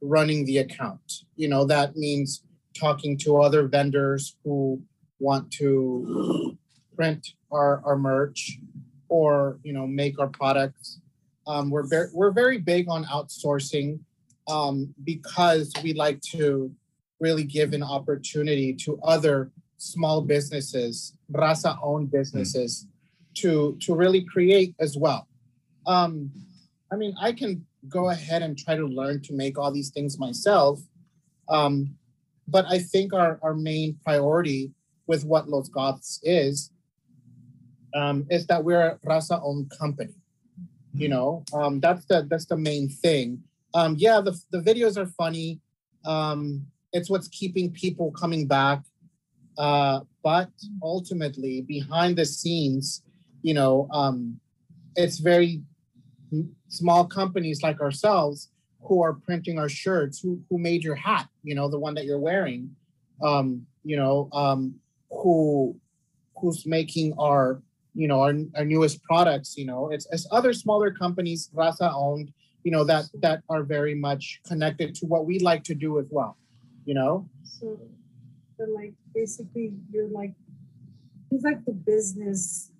running 0.00 0.44
the 0.44 0.58
account. 0.58 1.24
You 1.36 1.48
know, 1.48 1.64
that 1.66 1.96
means 1.96 2.42
talking 2.78 3.16
to 3.18 3.38
other 3.38 3.68
vendors 3.68 4.36
who 4.44 4.80
want 5.18 5.50
to 5.52 6.56
print 6.96 7.26
our, 7.52 7.82
our 7.84 7.96
merch 7.96 8.58
or 9.08 9.58
you 9.62 9.72
know 9.72 9.86
make 9.86 10.18
our 10.18 10.28
products. 10.28 11.00
Um, 11.46 11.70
we're 11.70 11.86
very 11.86 12.08
we're 12.12 12.32
very 12.32 12.58
big 12.58 12.88
on 12.88 13.04
outsourcing 13.04 14.00
um, 14.48 14.94
because 15.04 15.72
we 15.82 15.92
like 15.92 16.20
to 16.32 16.72
really 17.20 17.44
give 17.44 17.72
an 17.72 17.82
opportunity 17.82 18.74
to 18.74 18.98
other 19.02 19.50
small 19.78 20.20
businesses, 20.22 21.16
Raza 21.30 21.78
owned 21.82 22.10
businesses, 22.10 22.86
to 23.34 23.76
to 23.80 23.94
really 23.94 24.24
create 24.24 24.74
as 24.80 24.96
well. 24.96 25.28
Um, 25.86 26.30
I 26.90 26.96
mean, 26.96 27.14
I 27.20 27.32
can 27.32 27.66
go 27.88 28.10
ahead 28.10 28.42
and 28.42 28.56
try 28.56 28.76
to 28.76 28.86
learn 28.86 29.20
to 29.22 29.34
make 29.34 29.58
all 29.58 29.72
these 29.72 29.90
things 29.90 30.18
myself, 30.18 30.80
um, 31.48 31.96
but 32.48 32.64
I 32.68 32.78
think 32.78 33.12
our 33.12 33.38
our 33.42 33.54
main 33.54 33.98
priority 34.04 34.72
with 35.06 35.24
what 35.24 35.48
Los 35.48 35.68
Goths 35.68 36.20
is, 36.22 36.70
um, 37.94 38.26
is 38.30 38.46
that 38.46 38.64
we're 38.64 38.80
a 38.80 38.98
Raza 39.06 39.40
owned 39.42 39.70
company. 39.70 40.14
You 40.94 41.08
know, 41.08 41.44
um, 41.52 41.80
that's 41.80 42.04
the 42.06 42.26
that's 42.28 42.46
the 42.46 42.56
main 42.56 42.88
thing. 42.88 43.42
Um, 43.74 43.96
yeah, 43.98 44.20
the 44.20 44.38
the 44.50 44.58
videos 44.58 44.96
are 44.96 45.06
funny. 45.06 45.60
Um, 46.04 46.66
it's 46.92 47.10
what's 47.10 47.28
keeping 47.28 47.72
people 47.72 48.12
coming 48.12 48.46
back. 48.46 48.82
Uh, 49.58 50.00
but 50.22 50.50
ultimately, 50.82 51.62
behind 51.62 52.16
the 52.16 52.24
scenes, 52.24 53.02
you 53.42 53.54
know, 53.54 53.88
um, 53.92 54.40
it's 54.96 55.18
very 55.18 55.62
small 56.68 57.06
companies 57.06 57.62
like 57.62 57.80
ourselves 57.80 58.50
who 58.82 59.02
are 59.02 59.14
printing 59.14 59.58
our 59.58 59.68
shirts, 59.68 60.20
who 60.20 60.40
who 60.48 60.58
made 60.58 60.82
your 60.82 60.94
hat, 60.94 61.28
you 61.42 61.54
know, 61.54 61.68
the 61.68 61.78
one 61.78 61.94
that 61.94 62.04
you're 62.04 62.24
wearing, 62.30 62.62
um, 63.22 63.66
you 63.82 63.96
know, 63.96 64.28
um, 64.32 64.74
who 65.10 65.76
who's 66.38 66.66
making 66.66 67.14
our 67.18 67.62
you 67.94 68.08
know 68.08 68.20
our, 68.20 68.34
our 68.56 68.64
newest 68.64 69.00
products 69.04 69.56
you 69.56 69.64
know 69.64 69.90
it's, 69.94 70.04
it's 70.10 70.26
other 70.32 70.52
smaller 70.52 70.90
companies 70.90 71.48
raza 71.54 71.88
owned 71.94 72.32
you 72.64 72.72
know 72.72 72.82
that 72.82 73.04
that 73.20 73.38
are 73.48 73.62
very 73.62 73.94
much 73.94 74.40
connected 74.48 74.96
to 74.96 75.06
what 75.06 75.26
we 75.26 75.38
like 75.38 75.62
to 75.62 75.76
do 75.76 76.00
as 76.00 76.06
well 76.10 76.36
you 76.84 76.94
know? 76.94 77.28
So, 77.42 77.78
but 78.58 78.68
like 78.68 78.92
basically, 79.14 79.72
you're 79.90 80.08
like, 80.08 80.32
he's 81.30 81.42
like 81.42 81.64
the 81.64 81.72
business 81.72 82.70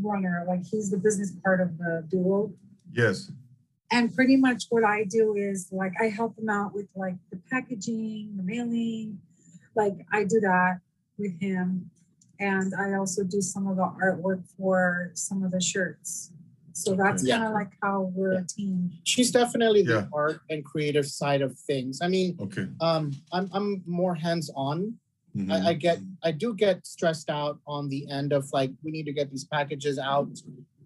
runner. 0.00 0.44
Like 0.46 0.64
he's 0.64 0.90
the 0.90 0.96
business 0.98 1.32
part 1.44 1.60
of 1.60 1.76
the 1.78 2.04
duo. 2.10 2.52
Yes. 2.92 3.30
And 3.92 4.14
pretty 4.14 4.36
much 4.36 4.64
what 4.70 4.84
I 4.84 5.04
do 5.04 5.34
is 5.36 5.68
like 5.70 5.92
I 6.00 6.06
help 6.08 6.38
him 6.38 6.48
out 6.48 6.74
with 6.74 6.86
like 6.96 7.14
the 7.30 7.38
packaging, 7.50 8.34
the 8.36 8.42
mailing. 8.42 9.20
Like 9.76 9.94
I 10.12 10.24
do 10.24 10.40
that 10.40 10.78
with 11.18 11.38
him. 11.40 11.90
And 12.40 12.72
I 12.78 12.94
also 12.94 13.22
do 13.22 13.40
some 13.40 13.66
of 13.68 13.76
the 13.76 13.82
artwork 14.02 14.42
for 14.58 15.12
some 15.14 15.42
of 15.44 15.52
the 15.52 15.60
shirts. 15.60 16.32
So 16.72 16.96
that's 16.96 17.24
Yeah. 17.24 17.36
kind 17.36 17.46
of 17.48 17.52
like 17.52 17.70
how 17.80 18.10
we're 18.16 18.32
a 18.32 18.44
team. 18.44 18.90
she's 19.04 19.30
definitely 19.30 19.82
the 19.82 19.92
Yeah. 19.92 20.06
art 20.12 20.40
and 20.50 20.64
creative 20.64 21.06
side 21.06 21.40
of 21.40 21.56
things 21.56 22.00
i 22.02 22.08
mean 22.08 22.36
Okay. 22.40 22.66
um 22.80 23.12
i'm, 23.32 23.48
I'm 23.52 23.82
more 23.86 24.16
hands-on 24.16 24.98
I, 25.50 25.68
I 25.68 25.72
get 25.74 25.98
I 26.22 26.30
do 26.30 26.54
get 26.54 26.86
stressed 26.86 27.28
out 27.28 27.58
on 27.66 27.88
the 27.88 28.08
end 28.10 28.32
of 28.32 28.48
like 28.52 28.70
we 28.82 28.92
need 28.92 29.06
to 29.06 29.12
get 29.12 29.30
these 29.30 29.44
packages 29.44 29.98
out. 29.98 30.28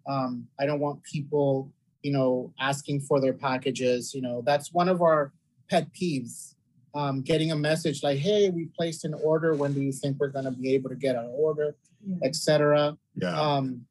Um, 0.08 0.46
I 0.58 0.64
don't 0.64 0.80
want 0.80 1.02
people, 1.02 1.70
you 2.02 2.12
know, 2.12 2.52
asking 2.58 3.00
for 3.00 3.20
their 3.20 3.34
packages. 3.34 4.14
You 4.14 4.22
know, 4.22 4.42
that's 4.44 4.72
one 4.72 4.88
of 4.88 5.02
our 5.02 5.32
pet 5.68 5.88
peeves. 5.92 6.54
Um, 6.94 7.20
getting 7.20 7.52
a 7.52 7.56
message 7.56 8.02
like, 8.02 8.18
"Hey, 8.18 8.48
we 8.48 8.70
placed 8.74 9.04
an 9.04 9.14
order. 9.22 9.54
When 9.54 9.74
do 9.74 9.82
you 9.82 9.92
think 9.92 10.18
we're 10.18 10.28
going 10.28 10.46
to 10.46 10.50
be 10.50 10.74
able 10.74 10.88
to 10.88 10.96
get 10.96 11.14
our 11.14 11.28
order?" 11.28 11.76
Yeah. 12.06 12.16
etc. 12.22 12.96
yeah. 13.16 13.38
Um, 13.38 13.84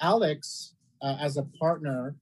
Alex, 0.00 0.74
uh, 1.00 1.16
as 1.20 1.36
a 1.36 1.44
partner, 1.58 2.16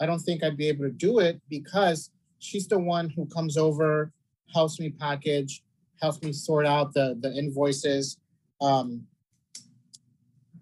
I 0.00 0.06
don't 0.06 0.18
think 0.18 0.44
I'd 0.44 0.56
be 0.56 0.68
able 0.68 0.84
to 0.84 0.90
do 0.90 1.18
it 1.18 1.40
because 1.48 2.10
she's 2.38 2.68
the 2.68 2.78
one 2.78 3.08
who 3.10 3.26
comes 3.26 3.56
over, 3.56 4.12
helps 4.52 4.78
me 4.78 4.90
package, 4.90 5.62
helps 6.00 6.22
me 6.22 6.32
sort 6.32 6.66
out 6.66 6.92
the 6.94 7.16
the 7.20 7.32
invoices. 7.32 8.18
Um, 8.60 9.06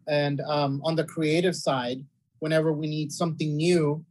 and 0.07 0.41
um, 0.43 0.81
on 0.85 0.97
the 0.97 1.05
creative 1.05 1.55
side, 1.55 2.05
whenever 2.39 2.73
we 2.73 2.87
need 2.87 3.13
something 3.13 3.57
new, 3.57 4.05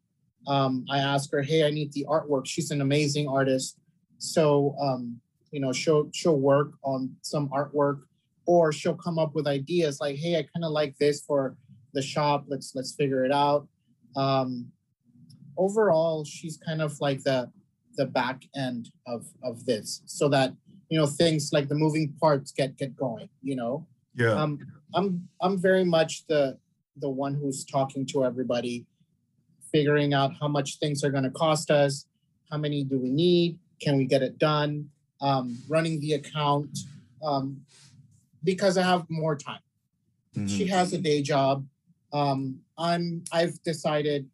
um, 0.48 0.86
I 0.90 1.00
ask 1.00 1.32
her, 1.32 1.42
"Hey, 1.42 1.66
I 1.66 1.70
need 1.70 1.92
the 1.94 2.06
artwork." 2.10 2.46
She's 2.46 2.72
an 2.72 2.82
amazing 2.82 3.28
artist, 3.28 3.78
so 4.18 4.76
um, 4.80 5.20
you 5.52 5.60
know, 5.60 5.74
she'll 5.74 6.10
she'll 6.14 6.40
work 6.40 6.72
on 6.84 7.16
some 7.22 7.50
artwork, 7.50 8.02
or 8.46 8.72
she'll 8.72 8.96
come 8.96 9.20
up 9.20 9.36
with 9.36 9.48
ideas 9.48 10.00
like, 10.00 10.16
"Hey, 10.18 10.38
I 10.38 10.44
kind 10.44 10.64
of 10.64 10.72
like 10.72 10.98
this 10.98 11.22
for 11.22 11.58
the 11.94 12.02
shop. 12.02 12.46
Let's 12.48 12.74
let's 12.76 12.96
figure 12.96 13.26
it 13.26 13.32
out." 13.32 13.68
Um, 14.16 14.72
overall, 15.58 16.24
she's 16.24 16.58
kind 16.58 16.82
of 16.82 17.00
like 17.02 17.24
the 17.24 17.52
the 17.96 18.06
back 18.06 18.44
end 18.56 18.90
of 19.06 19.26
of 19.44 19.66
this, 19.66 20.02
so 20.06 20.30
that 20.30 20.54
you 20.90 20.98
know 20.98 21.06
things 21.06 21.52
like 21.52 21.68
the 21.68 21.76
moving 21.76 22.14
parts 22.20 22.52
get 22.52 22.78
get 22.78 22.96
going. 22.96 23.30
You 23.42 23.56
know, 23.56 23.88
yeah. 24.16 24.34
um, 24.34 24.60
I'm 24.94 25.28
I'm 25.42 25.58
very 25.58 25.84
much 25.84 26.26
the 26.28 26.58
the 26.98 27.10
one 27.10 27.34
who's 27.34 27.64
talking 27.66 28.06
to 28.08 28.26
everybody, 28.26 28.86
figuring 29.72 30.14
out 30.14 30.32
how 30.40 30.48
much 30.48 30.80
things 30.80 31.04
are 31.04 31.12
going 31.12 31.24
to 31.24 31.30
cost 31.30 31.70
us, 31.70 32.06
how 32.52 32.58
many 32.58 32.84
do 32.84 32.98
we 32.98 33.12
need, 33.12 33.60
can 33.80 33.98
we 33.98 34.06
get 34.06 34.24
it 34.24 34.40
done, 34.40 34.90
um, 35.22 35.58
running 35.70 36.00
the 36.00 36.14
account, 36.14 36.80
um, 37.24 37.62
because 38.44 38.78
I 38.78 38.84
have 38.84 39.06
more 39.10 39.36
time. 39.36 39.60
Mhm. 40.36 40.50
She 40.50 40.68
has 40.68 40.94
a 40.94 40.98
day 40.98 41.22
job. 41.22 41.66
Um, 42.14 42.60
I'm 42.78 43.24
I've 43.32 43.62
decided 43.64 44.30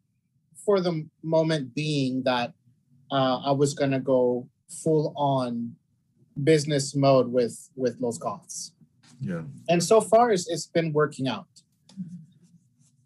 for 0.64 0.80
the 0.80 1.06
moment 1.22 1.74
being 1.74 2.22
that 2.22 2.54
uh, 3.10 3.38
I 3.44 3.52
was 3.52 3.74
going 3.74 3.90
to 3.90 4.00
go 4.00 4.48
full 4.68 5.12
on 5.16 5.76
business 6.42 6.94
mode 6.94 7.28
with 7.30 7.70
with 7.76 7.96
Los 8.00 8.18
Goths 8.18 8.72
yeah. 9.20 9.42
and 9.68 9.82
so 9.82 10.00
far 10.00 10.32
it's, 10.32 10.48
it's 10.48 10.66
been 10.66 10.92
working 10.92 11.28
out 11.28 11.46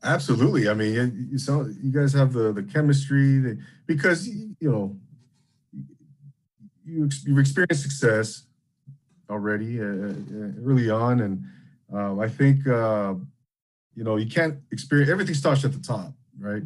Absolutely. 0.03 0.69
I 0.69 0.75
mean, 0.75 0.95
you, 0.95 1.13
you 1.33 1.39
saw 1.39 1.65
you 1.65 1.91
guys 1.91 2.13
have 2.13 2.33
the 2.33 2.53
the 2.53 2.63
chemistry 2.63 3.39
the, 3.39 3.59
because 3.87 4.29
you 4.29 4.55
know 4.61 4.97
you 6.85 7.07
ex- 7.07 7.25
you've 7.25 7.39
experienced 7.39 7.83
success 7.83 8.45
already 9.29 9.81
uh, 9.81 9.85
uh, 9.85 10.53
early 10.65 10.89
on, 10.89 11.21
and 11.21 11.45
uh, 11.93 12.19
I 12.19 12.29
think 12.29 12.67
uh, 12.67 13.15
you 13.95 14.05
know 14.05 14.17
you 14.17 14.27
can't 14.27 14.59
experience 14.71 15.11
everything 15.11 15.35
starts 15.35 15.65
at 15.65 15.73
the 15.73 15.81
top, 15.81 16.13
right? 16.39 16.63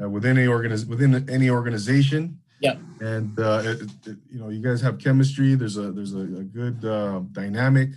Uh, 0.00 0.08
within 0.08 0.38
any 0.38 0.46
organiz- 0.46 0.86
within 0.86 1.28
any 1.28 1.50
organization. 1.50 2.38
Yeah. 2.60 2.76
And 3.00 3.38
uh, 3.38 3.62
it, 3.64 3.82
it- 4.06 4.16
you 4.30 4.38
know, 4.40 4.48
you 4.48 4.60
guys 4.60 4.80
have 4.80 4.98
chemistry. 4.98 5.54
There's 5.54 5.76
a 5.76 5.92
there's 5.92 6.14
a, 6.14 6.20
a 6.20 6.44
good 6.44 6.84
uh, 6.84 7.20
dynamic 7.32 7.90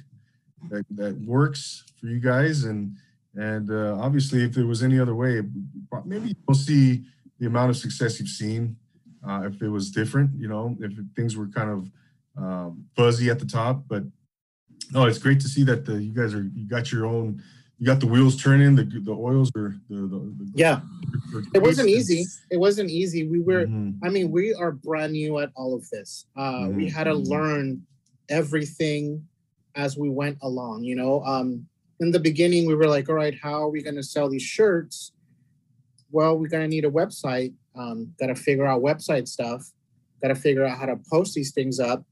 that, 0.69 0.85
that 0.91 1.17
works 1.21 1.85
for 1.99 2.07
you 2.07 2.19
guys, 2.19 2.65
and 2.65 2.95
and 3.35 3.71
uh, 3.71 3.97
obviously, 3.99 4.43
if 4.43 4.53
there 4.53 4.65
was 4.65 4.83
any 4.83 4.99
other 4.99 5.15
way, 5.15 5.41
maybe 6.05 6.35
you'll 6.47 6.55
see 6.55 7.05
the 7.39 7.45
amount 7.47 7.69
of 7.69 7.77
success 7.77 8.19
you've 8.19 8.27
seen. 8.29 8.75
Uh, 9.25 9.43
if 9.45 9.61
it 9.61 9.69
was 9.69 9.91
different, 9.91 10.31
you 10.37 10.47
know, 10.47 10.75
if 10.79 10.93
things 11.15 11.35
were 11.37 11.47
kind 11.47 11.69
of 11.69 11.91
um, 12.41 12.85
fuzzy 12.95 13.29
at 13.29 13.37
the 13.39 13.45
top, 13.45 13.83
but 13.87 14.03
no, 14.91 15.05
it's 15.05 15.17
great 15.19 15.39
to 15.41 15.47
see 15.47 15.63
that 15.65 15.85
the, 15.85 16.01
you 16.01 16.13
guys 16.13 16.33
are 16.33 16.49
you 16.55 16.65
got 16.67 16.91
your 16.91 17.05
own, 17.05 17.41
you 17.79 17.85
got 17.85 17.99
the 17.99 18.07
wheels 18.07 18.41
turning, 18.41 18.75
the 18.75 18.83
the 18.83 19.11
oils 19.13 19.51
are 19.55 19.75
the, 19.89 19.95
the, 20.01 20.07
the 20.37 20.51
yeah. 20.53 20.81
the- 21.31 21.47
it 21.53 21.61
wasn't 21.61 21.87
easy. 21.89 22.25
It 22.51 22.57
wasn't 22.57 22.89
easy. 22.89 23.27
We 23.27 23.39
were 23.39 23.65
Mhm. 23.67 23.97
i 24.03 24.09
mean 24.09 24.31
we 24.31 24.53
are 24.53 24.71
brand 24.71 25.13
new 25.13 25.39
at 25.39 25.51
all 25.55 25.73
of 25.75 25.87
this. 25.89 26.25
Uh, 26.35 26.69
we 26.75 26.85
Mhm. 26.87 26.91
had 26.91 27.03
to 27.05 27.11
Mhm. 27.11 27.27
learn 27.27 27.87
everything 28.29 29.27
as 29.75 29.97
we 29.97 30.09
went 30.09 30.37
along 30.41 30.83
you 30.83 30.95
know? 30.95 31.23
Um, 31.23 31.67
in 31.99 32.11
the 32.11 32.19
beginning 32.19 32.65
we 32.67 32.75
were 32.75 32.87
like 32.87 33.07
all 33.09 33.15
right 33.15 33.35
how 33.41 33.63
are 33.63 33.69
we 33.69 33.81
going 33.81 33.95
to 33.95 34.03
sell 34.03 34.29
these 34.29 34.41
shirts? 34.43 35.11
Well 36.11 36.37
we're 36.37 36.47
going 36.49 36.63
to 36.63 36.67
need 36.75 36.85
a 36.85 36.91
website 36.91 37.53
um, 37.75 38.13
got 38.19 38.27
to 38.27 38.35
figure 38.35 38.65
out 38.65 38.81
website 38.81 39.27
stuff 39.27 39.61
got 40.21 40.29
to 40.29 40.35
figure 40.35 40.65
out 40.65 40.77
how 40.77 40.85
to 40.87 40.97
post 41.09 41.33
these 41.33 41.51
things 41.53 41.79
up. 41.79 42.03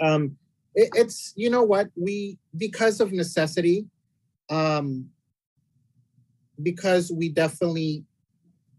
Um, 0.00 0.36
it, 0.74 0.88
it's 0.94 1.32
you 1.36 1.50
know 1.50 1.62
what? 1.62 1.88
We 1.94 2.38
because 2.56 3.00
of 3.00 3.12
necessity 3.12 3.86
um, 4.50 5.10
because 6.62 7.10
we 7.12 7.28
definitely 7.28 8.04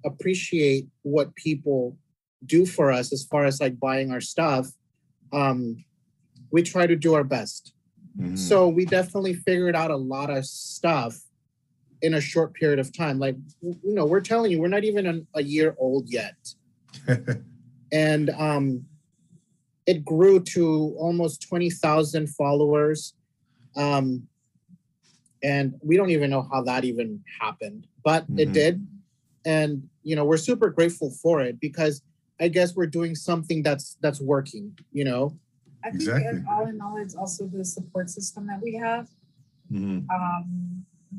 appreciate 0.05 0.87
what 1.03 1.35
people 1.35 1.97
do 2.45 2.65
for 2.65 2.91
us 2.91 3.11
as 3.11 3.23
far 3.23 3.45
as 3.45 3.59
like 3.59 3.79
buying 3.79 4.11
our 4.11 4.21
stuff 4.21 4.67
um 5.33 5.83
we 6.51 6.61
try 6.63 6.87
to 6.87 6.95
do 6.95 7.13
our 7.13 7.23
best. 7.23 7.73
Mhm. 8.19 8.37
so 8.37 8.67
we 8.69 8.85
definitely 8.85 9.33
figured 9.33 9.75
out 9.75 9.91
a 9.91 9.95
lot 9.97 10.29
of 10.29 10.45
stuff 10.45 11.19
in 12.01 12.13
a 12.13 12.21
short 12.21 12.53
period 12.53 12.79
of 12.79 12.95
time. 12.95 13.19
Like 13.19 13.35
you 13.61 13.93
know 13.93 14.05
we're 14.05 14.21
telling 14.21 14.51
you 14.51 14.59
we're 14.61 14.67
not 14.69 14.83
even 14.83 15.05
an, 15.07 15.27
a 15.33 15.43
year 15.43 15.75
old 15.77 16.09
yet. 16.09 16.35
And 17.91 18.29
um 18.31 18.85
it 19.85 20.03
grew 20.03 20.41
to 20.41 20.93
almost 20.99 21.41
20,000 21.47 22.27
followers. 22.27 23.13
Um 23.75 24.27
and 25.47 25.65
we 25.81 25.95
don't 25.97 26.09
even 26.17 26.29
know 26.33 26.43
how 26.51 26.61
that 26.69 26.83
even 26.91 27.09
happened 27.41 27.81
but 28.03 28.21
it 28.43 28.49
Mhm. 28.49 28.53
did 28.61 28.75
and 29.45 29.71
you 30.09 30.15
know 30.17 30.25
we're 30.29 30.45
super 30.49 30.69
grateful 30.77 31.09
for 31.23 31.35
it 31.47 31.55
because 31.67 31.95
i 32.45 32.47
guess 32.55 32.69
we're 32.77 32.93
doing 32.99 33.13
something 33.29 33.59
that's 33.67 33.87
that's 34.03 34.21
working 34.33 34.65
you 34.99 35.05
know 35.13 35.23
I 35.85 35.89
think 35.91 36.01
Exactly. 36.01 36.43
all 36.51 36.65
in 36.71 36.77
all, 36.85 36.97
it's 37.05 37.15
also 37.21 37.41
the 37.47 37.63
support 37.63 38.07
system 38.17 38.41
that 38.49 38.59
we 38.65 38.71
have. 38.85 39.05
Mhm. 39.71 39.97
um, 40.15 40.49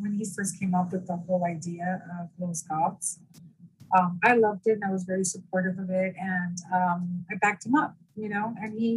when 0.03 0.12
he 0.19 0.25
first 0.37 0.53
came 0.61 0.75
up 0.81 0.88
with 0.93 1.05
the 1.11 1.17
whole 1.25 1.45
idea 1.57 1.88
of 2.17 2.25
Los 2.43 2.61
Goths. 2.69 3.09
Um, 3.97 4.11
I 4.31 4.33
loved 4.47 4.64
it 4.71 4.73
and 4.79 4.85
I 4.85 4.93
was 4.97 5.05
very 5.05 5.25
supportive 5.35 5.77
of 5.85 5.88
it 6.05 6.12
and 6.21 6.57
um, 6.79 7.01
I 7.31 7.35
backed 7.45 7.64
him 7.69 7.75
up, 7.83 7.93
you 8.23 8.29
know, 8.35 8.47
and 8.62 8.71
he 8.81 8.91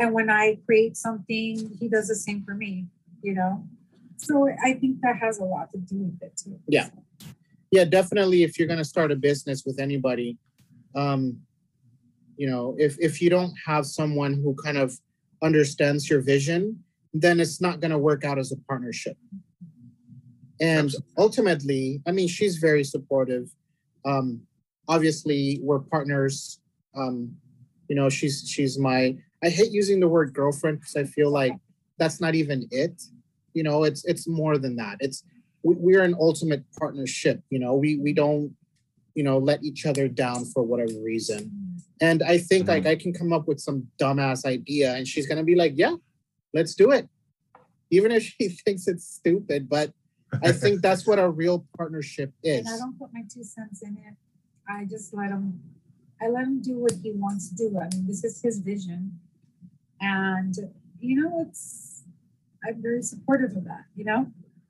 And 0.00 0.08
when 0.18 0.28
I 0.42 0.44
create 0.66 0.94
something, 1.06 1.52
he 1.80 1.86
does 1.94 2.08
the 2.12 2.18
same 2.26 2.40
for 2.46 2.54
me, 2.64 2.72
you 3.26 3.32
know? 3.38 3.52
So 4.16 4.48
I 4.64 4.74
think 4.74 5.00
that 5.02 5.16
has 5.16 5.38
a 5.38 5.44
lot 5.44 5.70
to 5.72 5.78
do 5.78 5.96
with 5.96 6.22
it 6.22 6.36
too. 6.36 6.58
Yeah. 6.68 6.88
Yeah, 7.70 7.84
definitely. 7.84 8.44
If 8.44 8.58
you're 8.58 8.68
gonna 8.68 8.84
start 8.84 9.10
a 9.10 9.16
business 9.16 9.64
with 9.66 9.80
anybody, 9.80 10.38
um, 10.94 11.38
you 12.36 12.48
know, 12.48 12.74
if 12.78 12.96
if 13.00 13.20
you 13.20 13.30
don't 13.30 13.52
have 13.66 13.86
someone 13.86 14.34
who 14.34 14.54
kind 14.54 14.78
of 14.78 14.96
understands 15.42 16.08
your 16.08 16.20
vision, 16.20 16.84
then 17.12 17.40
it's 17.40 17.60
not 17.60 17.80
gonna 17.80 17.98
work 17.98 18.24
out 18.24 18.38
as 18.38 18.52
a 18.52 18.56
partnership. 18.68 19.16
And 20.60 20.86
Absolutely. 20.86 21.12
ultimately, 21.18 22.02
I 22.06 22.12
mean, 22.12 22.28
she's 22.28 22.58
very 22.58 22.84
supportive. 22.84 23.50
Um, 24.04 24.42
obviously, 24.88 25.58
we're 25.62 25.80
partners. 25.80 26.60
Um, 26.96 27.34
you 27.88 27.96
know, 27.96 28.08
she's 28.08 28.48
she's 28.48 28.78
my. 28.78 29.16
I 29.42 29.48
hate 29.48 29.72
using 29.72 30.00
the 30.00 30.08
word 30.08 30.32
girlfriend 30.32 30.80
because 30.80 30.96
I 30.96 31.04
feel 31.04 31.30
like 31.30 31.52
that's 31.98 32.20
not 32.20 32.34
even 32.34 32.66
it. 32.70 33.02
You 33.54 33.62
know, 33.62 33.84
it's 33.84 34.04
it's 34.04 34.28
more 34.28 34.58
than 34.58 34.76
that. 34.76 34.96
It's 35.00 35.24
we, 35.62 35.74
we're 35.76 36.02
an 36.02 36.14
ultimate 36.18 36.64
partnership. 36.78 37.42
You 37.50 37.58
know, 37.58 37.74
we 37.74 37.96
we 37.96 38.12
don't, 38.12 38.54
you 39.14 39.24
know, 39.24 39.38
let 39.38 39.62
each 39.62 39.86
other 39.86 40.08
down 40.08 40.44
for 40.46 40.62
whatever 40.62 40.92
reason. 41.02 41.80
And 42.00 42.22
I 42.22 42.38
think 42.38 42.68
like 42.68 42.82
mm-hmm. 42.82 42.90
I 42.90 42.96
can 42.96 43.12
come 43.12 43.32
up 43.32 43.48
with 43.48 43.60
some 43.60 43.88
dumbass 44.00 44.44
idea, 44.44 44.94
and 44.94 45.06
she's 45.06 45.26
gonna 45.26 45.44
be 45.44 45.54
like, 45.54 45.72
"Yeah, 45.76 45.94
let's 46.52 46.74
do 46.74 46.90
it," 46.90 47.08
even 47.90 48.10
if 48.12 48.22
she 48.22 48.48
thinks 48.64 48.86
it's 48.88 49.06
stupid. 49.06 49.68
But 49.68 49.92
I 50.42 50.52
think 50.62 50.82
that's 50.82 51.06
what 51.06 51.18
a 51.18 51.28
real 51.28 51.66
partnership 51.76 52.32
is. 52.42 52.66
And 52.66 52.68
I 52.68 52.78
don't 52.78 52.98
put 52.98 53.10
my 53.12 53.22
two 53.32 53.44
cents 53.44 53.82
in 53.82 53.96
it. 53.96 54.14
I 54.68 54.84
just 54.84 55.14
let 55.14 55.30
him, 55.30 55.60
I 56.22 56.28
let 56.28 56.44
him 56.44 56.60
do 56.62 56.78
what 56.78 56.92
he 57.02 57.12
wants 57.12 57.50
to 57.50 57.56
do. 57.56 57.78
I 57.78 57.94
mean, 57.94 58.06
this 58.06 58.24
is 58.24 58.40
his 58.40 58.58
vision. 58.58 59.18
And, 60.00 60.54
you 61.00 61.22
know, 61.22 61.46
it's, 61.46 61.93
I'm 62.66 62.82
very 62.82 63.02
supportive 63.02 63.56
of 63.56 63.64
that, 63.64 63.84
you 63.94 64.04
know? 64.04 64.26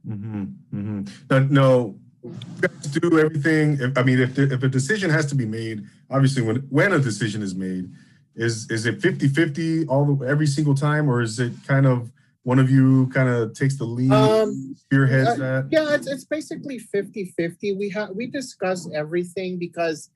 Mm-hmm, 0.07 0.43
mm-hmm. 0.75 1.03
No, 1.31 1.39
no, 1.39 1.99
you 2.23 3.01
do 3.01 3.19
everything. 3.19 3.79
If, 3.81 3.97
I 3.97 4.03
mean, 4.03 4.21
if, 4.21 4.35
the, 4.35 4.53
if 4.53 4.63
a 4.63 4.69
decision 4.69 5.11
has 5.11 5.27
to 5.27 5.35
be 5.35 5.47
made, 5.47 5.85
obviously 6.11 6.43
when, 6.43 6.57
when 6.71 6.93
a 6.93 6.99
decision 6.99 7.43
is 7.43 7.55
made, 7.55 7.91
is, 8.35 8.71
is 8.71 8.87
it 8.87 9.01
50, 9.01 9.29
50 9.29 9.87
all 9.87 10.15
the, 10.17 10.27
every 10.27 10.47
single 10.47 10.75
time? 10.75 11.09
Or 11.09 11.23
is 11.23 11.39
it 11.39 11.53
kind 11.67 11.87
of 11.87 12.11
one 12.45 12.59
of 12.59 12.71
you 12.71 13.09
kind 13.09 13.29
of 13.29 13.55
takes 13.55 13.77
the 13.77 13.85
lead, 13.85 14.13
Um, 14.13 14.75
spearheads 14.77 15.31
uh, 15.31 15.37
that? 15.37 15.69
yeah 15.71 15.95
it's, 15.95 16.07
it's 16.07 16.25
basically 16.25 16.79
50 16.79 17.35
50 17.37 17.75
we 17.75 17.89
have 17.91 18.11
we 18.11 18.27
discuss 18.27 18.89
everything 18.95 19.59
because 19.59 20.11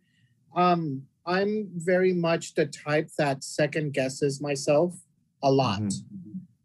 um 0.54 1.02
i'm 1.26 1.68
very 1.74 2.12
much 2.12 2.54
the 2.54 2.66
type 2.66 3.08
that 3.18 3.42
second 3.42 3.94
guesses 3.94 4.40
myself 4.40 4.94
a 5.42 5.50
lot 5.50 5.80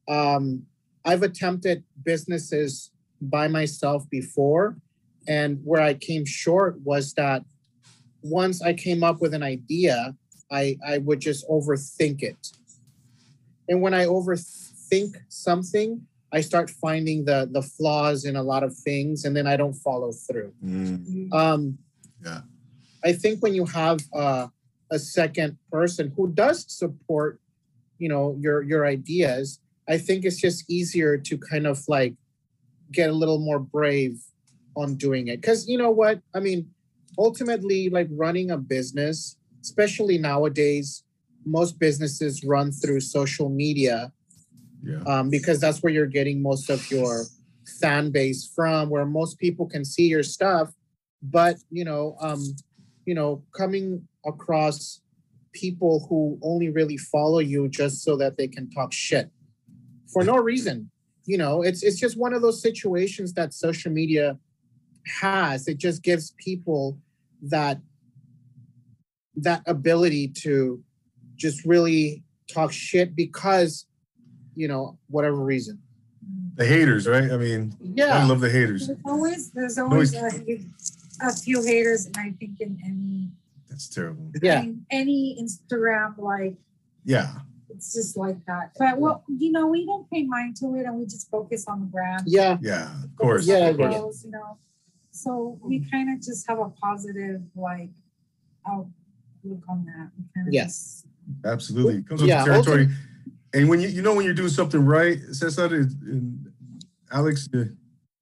um 0.10 0.64
i've 1.06 1.24
attempted 1.24 1.84
businesses 2.04 2.92
by 3.22 3.48
myself 3.48 4.10
before 4.10 4.78
and 5.28 5.60
where 5.64 5.82
i 5.82 5.94
came 5.94 6.26
short 6.26 6.80
was 6.82 7.14
that 7.14 7.44
once 8.22 8.62
i 8.62 8.74
came 8.74 9.04
up 9.04 9.22
with 9.22 9.34
an 9.34 9.44
idea 9.44 10.16
i 10.52 10.78
i 10.86 10.98
would 11.00 11.20
just 11.20 11.48
overthink 11.50 12.22
it 12.22 12.52
and 13.70 13.82
when 13.82 13.94
i 13.94 14.06
overthink 14.06 15.16
something 15.30 16.06
I 16.34 16.42
start 16.42 16.72
finding 16.72 17.26
the 17.26 17.48
the 17.50 17.62
flaws 17.62 18.26
in 18.26 18.36
a 18.36 18.42
lot 18.42 18.64
of 18.64 18.76
things, 18.76 19.24
and 19.24 19.38
then 19.38 19.46
I 19.46 19.56
don't 19.56 19.76
follow 19.76 20.12
through. 20.12 20.52
Mm, 20.66 21.32
Um, 21.32 21.78
Yeah. 22.26 22.42
I 23.06 23.14
think 23.14 23.44
when 23.44 23.54
you 23.54 23.66
have 23.66 24.00
uh, 24.14 24.48
a 24.90 24.98
second 24.98 25.58
person 25.70 26.12
who 26.16 26.32
does 26.34 26.66
support, 26.68 27.40
you 28.00 28.10
know, 28.10 28.36
your 28.40 28.64
your 28.64 28.86
ideas, 28.88 29.60
I 29.88 29.98
think 29.98 30.26
it's 30.26 30.40
just 30.40 30.70
easier 30.70 31.18
to 31.18 31.38
kind 31.38 31.68
of 31.68 31.84
like 31.88 32.16
get 32.92 33.10
a 33.10 33.14
little 33.14 33.40
more 33.40 33.60
brave 33.60 34.18
on 34.76 34.96
doing 34.96 35.28
it. 35.28 35.42
Because 35.42 35.68
you 35.68 35.78
know 35.78 35.92
what? 35.92 36.22
I 36.34 36.40
mean, 36.40 36.70
ultimately, 37.18 37.90
like 37.90 38.08
running 38.12 38.52
a 38.52 38.58
business, 38.58 39.38
especially 39.62 40.18
nowadays, 40.18 41.04
most 41.46 41.80
businesses 41.80 42.44
run 42.44 42.72
through 42.72 43.02
social 43.02 43.50
media 43.50 44.12
yeah. 44.84 45.02
um, 45.06 45.30
because 45.30 45.60
that's 45.60 45.84
where 45.84 45.92
you're 45.92 46.06
getting 46.06 46.42
most 46.42 46.70
of 46.70 46.90
your 46.90 47.26
fan 47.80 48.12
base 48.12 48.50
from, 48.56 48.90
where 48.90 49.06
most 49.06 49.38
people 49.40 49.68
can 49.68 49.84
see 49.84 50.08
your 50.08 50.24
stuff. 50.24 50.72
But 51.22 51.58
you 51.70 51.86
know, 51.86 52.16
um, 52.22 52.42
you 53.06 53.16
know, 53.16 53.44
coming 53.56 54.08
across 54.26 55.02
people 55.52 56.06
who 56.10 56.40
only 56.42 56.70
really 56.70 56.98
follow 56.98 57.40
you 57.40 57.68
just 57.68 58.02
so 58.02 58.16
that 58.18 58.38
they 58.38 58.48
can 58.48 58.70
talk 58.72 58.92
shit 58.92 59.30
for 60.14 60.24
no 60.24 60.36
reason. 60.36 60.90
You 61.26 61.38
know, 61.38 61.62
it's 61.62 61.84
it's 61.84 62.00
just 62.00 62.18
one 62.18 62.34
of 62.34 62.42
those 62.42 62.62
situations 62.62 63.34
that 63.34 63.54
social 63.54 63.92
media 63.92 64.38
has. 65.22 65.68
It 65.68 65.78
just 65.78 66.04
gives 66.04 66.32
people 66.38 66.98
that 67.42 67.80
that 69.38 69.62
ability 69.66 70.28
to 70.28 70.82
just 71.36 71.66
really 71.66 72.24
talk 72.54 72.72
shit 72.72 73.16
because 73.16 73.86
you 74.56 74.68
know 74.68 74.98
whatever 75.10 75.38
reason 75.38 75.82
The 76.56 76.66
haters, 76.66 77.08
right? 77.08 77.32
I 77.32 77.38
mean, 77.38 77.76
yeah 77.82 78.20
I 78.20 78.26
love 78.26 78.42
the 78.42 78.50
haters. 78.50 78.88
There's 78.88 79.00
always, 79.06 79.52
there's 79.52 79.78
always 79.78 80.14
a, 80.14 80.30
a 81.22 81.34
few 81.34 81.64
haters, 81.64 82.06
and 82.06 82.18
I 82.18 82.32
think 82.40 82.62
in 82.62 82.80
any, 82.86 83.30
That's 83.70 83.90
terrible. 83.90 84.30
yeah 84.42 84.62
in 84.62 84.86
any 84.92 85.38
Instagram, 85.42 86.18
like, 86.18 86.56
Yeah. 87.04 87.34
It's 87.74 87.94
just 87.94 88.16
like 88.18 88.38
that. 88.46 88.72
But 88.78 89.00
well, 89.00 89.24
you 89.28 89.52
know, 89.52 89.68
we 89.68 89.86
don't 89.86 90.10
pay 90.10 90.24
mind 90.24 90.56
to 90.58 90.76
it, 90.76 90.86
and 90.86 90.96
we 90.96 91.06
just 91.06 91.30
focus 91.30 91.66
on 91.68 91.80
the 91.80 91.86
brand. 91.86 92.24
yeah 92.26 92.58
Yeah. 92.62 92.90
Of 93.04 93.16
course. 93.16 93.48
Yeah, 93.48 93.70
of 93.70 93.78
course. 93.78 93.96
goes, 93.96 94.26
you 94.26 94.32
know. 94.32 94.58
So 95.12 95.60
we 95.62 95.80
kind 95.92 96.10
of 96.16 96.24
just 96.24 96.48
have 96.48 96.60
a 96.60 96.70
positive 96.70 97.42
like 97.56 97.90
outlook 98.68 99.64
on 99.70 99.86
that. 99.86 100.10
We 100.18 100.24
kinda 100.34 100.52
Yes. 100.52 101.06
Absolutely. 101.46 101.98
It 101.98 102.08
comes 102.08 102.22
with 102.22 102.30
Yeah, 102.30 102.44
the 102.44 102.52
territory. 102.52 102.90
And 103.54 103.70
when 103.70 103.80
you 103.80 103.88
you 103.88 104.02
know 104.02 104.14
when 104.16 104.26
you're 104.26 104.34
doing 104.34 104.50
something 104.50 104.84
right, 104.84 105.20
Cesar 105.32 105.66
and 105.74 106.52
Alex, 107.12 107.48
you 107.54 107.76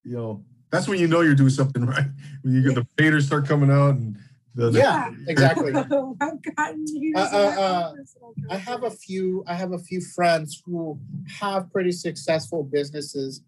know, 0.04 0.44
that's 0.70 0.88
when 0.88 1.00
you 1.00 1.08
know 1.08 1.22
you're 1.22 1.36
doing 1.36 1.50
something 1.50 1.86
right. 1.96 2.08
When 2.42 2.54
you 2.54 2.62
get 2.62 2.76
the 2.76 2.86
faders 3.02 3.24
start 3.24 3.48
coming 3.48 3.72
out 3.72 3.96
and 3.96 4.18
the, 4.56 4.70
the- 4.72 4.80
yeah 4.80 5.10
exactly. 5.28 5.72
I've 6.22 6.42
gotten 6.56 6.86
years 6.88 7.16
Uh, 7.16 7.20
uh, 7.20 7.52
of 7.52 7.58
uh, 7.58 7.92
personal 7.94 8.34
i 8.50 8.58
have 8.58 8.84
a 8.84 8.92
few 8.92 9.44
i 9.48 9.54
have 9.54 9.72
a 9.74 9.80
few 9.80 10.02
friends 10.02 10.62
who 10.66 11.00
have 11.40 11.72
pretty 11.72 11.92
successful 11.92 12.64
businesses. 12.64 13.42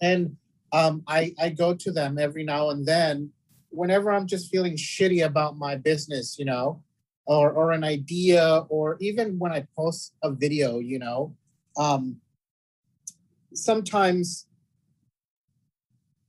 And 0.00 0.36
um, 0.72 1.02
I, 1.06 1.32
I 1.38 1.50
go 1.50 1.74
to 1.74 1.92
them 1.92 2.18
every 2.18 2.44
now 2.44 2.70
and 2.70 2.84
then 2.86 3.30
whenever 3.70 4.12
i'm 4.12 4.26
just 4.26 4.50
feeling 4.50 4.76
shitty 4.76 5.24
about 5.24 5.56
my 5.56 5.76
business 5.76 6.38
you 6.38 6.44
know 6.44 6.82
or, 7.24 7.50
or 7.52 7.72
an 7.72 7.84
idea 7.84 8.64
or 8.68 8.96
even 9.00 9.38
when 9.38 9.52
i 9.52 9.66
post 9.76 10.12
a 10.22 10.30
video 10.30 10.78
you 10.78 10.98
know 10.98 11.34
um, 11.78 12.20
sometimes 13.54 14.46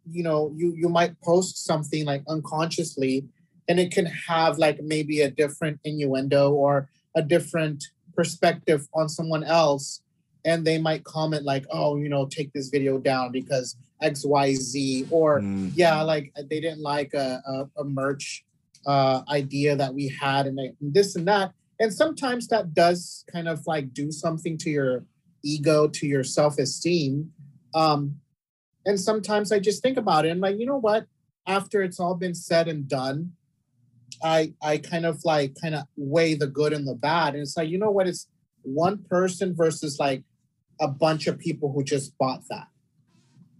you 0.09 0.23
know 0.23 0.53
you 0.55 0.73
you 0.75 0.89
might 0.89 1.19
post 1.21 1.65
something 1.65 2.05
like 2.05 2.23
unconsciously 2.27 3.25
and 3.67 3.79
it 3.79 3.91
can 3.91 4.05
have 4.05 4.57
like 4.57 4.81
maybe 4.81 5.21
a 5.21 5.29
different 5.31 5.79
innuendo 5.83 6.51
or 6.51 6.89
a 7.15 7.21
different 7.21 7.83
perspective 8.15 8.87
on 8.93 9.07
someone 9.09 9.43
else 9.43 10.01
and 10.45 10.65
they 10.65 10.77
might 10.77 11.03
comment 11.03 11.43
like 11.43 11.65
oh 11.71 11.95
you 11.97 12.09
know 12.09 12.25
take 12.25 12.51
this 12.53 12.69
video 12.69 12.97
down 12.97 13.31
because 13.31 13.75
xyz 14.03 15.07
or 15.09 15.41
Mm, 15.41 15.71
yeah 15.75 16.01
like 16.01 16.31
they 16.49 16.59
didn't 16.59 16.81
like 16.81 17.13
a, 17.13 17.41
a, 17.47 17.81
a 17.81 17.83
merch 17.83 18.45
uh, 18.85 19.21
idea 19.29 19.75
that 19.75 19.93
we 19.93 20.09
had 20.09 20.45
and 20.47 20.57
they- 20.57 20.75
this 20.81 21.15
and 21.15 21.27
that 21.27 21.53
and 21.79 21.91
sometimes 21.93 22.47
that 22.49 22.73
does 22.73 23.23
kind 23.31 23.47
of 23.47 23.65
like 23.65 23.93
do 23.93 24.11
something 24.11 24.57
to 24.57 24.69
your 24.69 25.05
ego 25.43 25.87
to 25.87 26.05
your 26.05 26.23
self-esteem 26.23 27.31
um, 27.73 28.15
and 28.85 28.99
sometimes 28.99 29.51
i 29.51 29.59
just 29.59 29.81
think 29.81 29.97
about 29.97 30.25
it 30.25 30.29
and 30.29 30.41
like 30.41 30.59
you 30.59 30.65
know 30.65 30.77
what? 30.79 31.05
After 31.45 31.81
it's 31.81 31.99
all 31.99 32.15
been 32.15 32.33
said 32.35 32.67
and 32.69 32.87
done 32.87 33.33
i 34.23 34.53
i 34.61 34.77
kind 34.77 35.05
of 35.05 35.19
like 35.23 35.53
kind 35.61 35.75
of 35.75 35.83
weigh 35.95 36.33
the 36.35 36.47
good 36.47 36.73
and 36.73 36.87
the 36.87 36.95
bad 36.95 37.33
and 37.33 37.41
it's 37.41 37.57
like 37.57 37.69
you 37.69 37.77
know 37.77 37.91
what 37.91 38.07
it's 38.07 38.27
one 38.63 38.97
person 39.09 39.55
versus 39.55 39.99
like 39.99 40.23
a 40.79 40.87
bunch 40.87 41.27
of 41.27 41.37
people 41.37 41.71
who 41.71 41.83
just 41.83 42.17
bought 42.17 42.41
that 42.49 42.67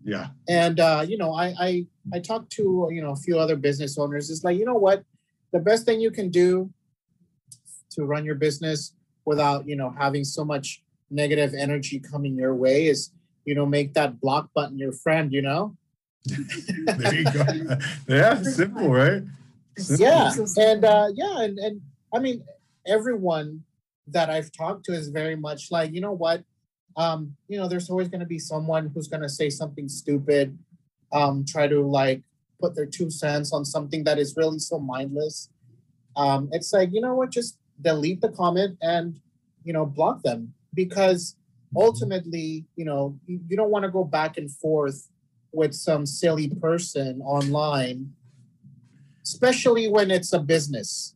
yeah. 0.04 0.28
and 0.48 0.80
uh, 0.80 1.06
you 1.08 1.18
know, 1.18 1.34
I, 1.34 1.54
I 1.60 1.86
I 2.14 2.20
talked 2.20 2.52
to 2.54 2.90
you 2.92 3.02
know 3.02 3.12
a 3.12 3.16
few 3.16 3.40
other 3.40 3.56
business 3.56 3.98
owners. 3.98 4.30
It's 4.30 4.44
like 4.44 4.58
you 4.58 4.66
know 4.66 4.76
what, 4.76 5.04
the 5.52 5.60
best 5.60 5.86
thing 5.86 6.02
you 6.02 6.12
can 6.12 6.30
do 6.30 6.70
to 7.92 8.06
run 8.06 8.26
your 8.26 8.36
business 8.36 8.94
without 9.26 9.68
you 9.68 9.76
know 9.76 9.94
having 9.98 10.24
so 10.24 10.44
much 10.44 10.84
negative 11.10 11.54
energy 11.54 12.00
coming 12.00 12.36
your 12.36 12.56
way 12.56 12.88
is 12.88 13.12
you 13.46 13.56
know 13.56 13.66
make 13.66 13.94
that 13.94 14.20
block 14.20 14.50
button 14.54 14.78
your 14.78 14.94
friend. 14.94 15.32
You 15.32 15.42
know. 15.42 15.78
There 16.86 17.16
you 17.16 17.26
go. 17.26 17.78
yeah. 18.08 18.42
Simple, 18.44 18.90
right? 18.90 19.24
Yeah, 19.78 20.32
and 20.58 20.86
uh, 20.86 21.08
yeah, 21.14 21.42
and 21.42 21.58
and 21.60 21.82
I 22.14 22.20
mean 22.20 22.44
everyone 22.86 23.64
that 24.08 24.30
I've 24.30 24.52
talked 24.52 24.86
to 24.86 24.94
is 24.94 25.08
very 25.08 25.36
much 25.36 25.72
like, 25.72 25.94
you 25.94 26.02
know 26.02 26.12
what? 26.12 26.44
Um, 26.98 27.36
you 27.48 27.58
know, 27.58 27.68
there's 27.68 27.90
always 27.90 28.10
gonna 28.10 28.26
be 28.26 28.40
someone 28.40 28.92
who's 28.94 29.08
gonna 29.08 29.30
say 29.30 29.50
something 29.50 29.88
stupid, 29.90 30.58
um, 31.12 31.46
try 31.48 31.68
to 31.68 31.82
like 31.82 32.22
put 32.60 32.76
their 32.76 32.86
two 32.86 33.10
cents 33.10 33.52
on 33.52 33.66
something 33.66 34.04
that 34.04 34.20
is 34.20 34.36
really 34.38 34.60
so 34.60 34.80
mindless. 34.80 35.50
Um, 36.16 36.50
it's 36.52 36.72
like, 36.72 36.90
you 36.94 37.02
know 37.02 37.16
what, 37.16 37.32
just 37.32 37.58
delete 37.82 38.22
the 38.22 38.30
comment 38.30 38.78
and 38.82 39.20
you 39.64 39.74
know, 39.74 39.86
block 39.86 40.22
them 40.24 40.54
because 40.74 41.36
ultimately, 41.76 42.66
you 42.76 42.86
know, 42.86 43.18
you, 43.26 43.40
you 43.48 43.58
don't 43.58 43.72
want 43.72 43.84
to 43.84 43.92
go 43.92 44.04
back 44.04 44.38
and 44.38 44.52
forth 44.52 45.08
with 45.52 45.74
some 45.74 46.06
silly 46.06 46.50
person 46.50 47.22
online, 47.22 48.12
especially 49.24 49.88
when 49.88 50.12
it's 50.12 50.34
a 50.34 50.40
business. 50.40 51.16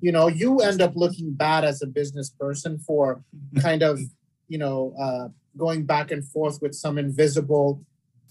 You 0.00 0.12
know, 0.12 0.28
you 0.28 0.60
end 0.60 0.82
up 0.82 0.96
looking 0.96 1.32
bad 1.32 1.64
as 1.64 1.80
a 1.82 1.86
business 1.86 2.28
person 2.30 2.78
for 2.78 3.24
kind 3.60 3.82
of, 3.82 4.00
you 4.48 4.58
know, 4.58 4.94
uh, 5.00 5.28
going 5.56 5.86
back 5.86 6.10
and 6.10 6.24
forth 6.24 6.60
with 6.60 6.74
some 6.74 6.98
invisible 6.98 7.80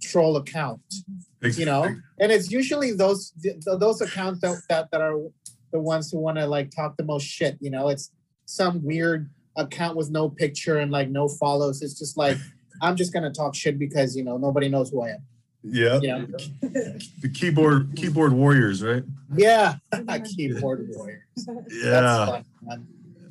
troll 0.01 0.37
account. 0.37 0.81
You 1.57 1.65
know, 1.65 1.83
and 2.19 2.31
it's 2.31 2.51
usually 2.51 2.93
those 2.93 3.33
those 3.65 4.01
accounts 4.01 4.41
that, 4.41 4.61
that 4.69 4.91
that 4.91 5.01
are 5.01 5.17
the 5.71 5.79
ones 5.79 6.11
who 6.11 6.19
want 6.19 6.37
to 6.37 6.45
like 6.47 6.71
talk 6.71 6.95
the 6.95 7.03
most 7.03 7.25
shit. 7.25 7.57
You 7.59 7.71
know, 7.71 7.89
it's 7.89 8.11
some 8.45 8.83
weird 8.83 9.29
account 9.57 9.97
with 9.97 10.09
no 10.09 10.29
picture 10.29 10.77
and 10.79 10.91
like 10.91 11.09
no 11.09 11.27
follows. 11.27 11.81
It's 11.81 11.97
just 11.97 12.17
like 12.17 12.37
I'm 12.81 12.95
just 12.95 13.13
gonna 13.13 13.31
talk 13.31 13.55
shit 13.55 13.77
because 13.77 14.15
you 14.15 14.23
know 14.23 14.37
nobody 14.37 14.69
knows 14.69 14.89
who 14.91 15.01
I 15.01 15.09
am. 15.09 15.25
Yeah. 15.63 15.99
You? 16.01 16.27
The 17.21 17.29
keyboard 17.33 17.95
keyboard 17.95 18.33
warriors, 18.33 18.83
right? 18.83 19.03
Yeah, 19.35 19.75
keyboard 20.35 20.89
warriors. 20.95 21.21
Yeah. 21.69 22.01
That's 22.01 22.29
fun, 22.29 22.45
man. 22.61 22.87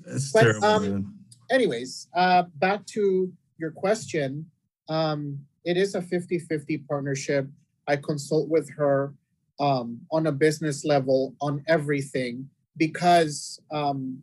That's 0.07 0.33
But, 0.33 0.43
terrible, 0.43 0.65
um, 0.65 0.83
man. 0.83 1.15
Anyways, 1.51 2.09
uh, 2.15 2.45
back 2.57 2.87
to 2.87 3.31
your 3.59 3.71
question. 3.71 4.47
Um, 4.89 5.39
it 5.65 5.77
is 5.77 5.95
a 5.95 6.01
50-50 6.01 6.87
partnership. 6.89 7.47
I 7.87 7.97
consult 7.97 8.49
with 8.49 8.71
her 8.77 9.15
um, 9.61 10.01
on 10.11 10.27
a 10.27 10.33
business 10.33 10.85
level 10.85 11.35
on 11.41 11.63
everything 11.69 12.49
because 12.77 13.61
um, 13.71 14.23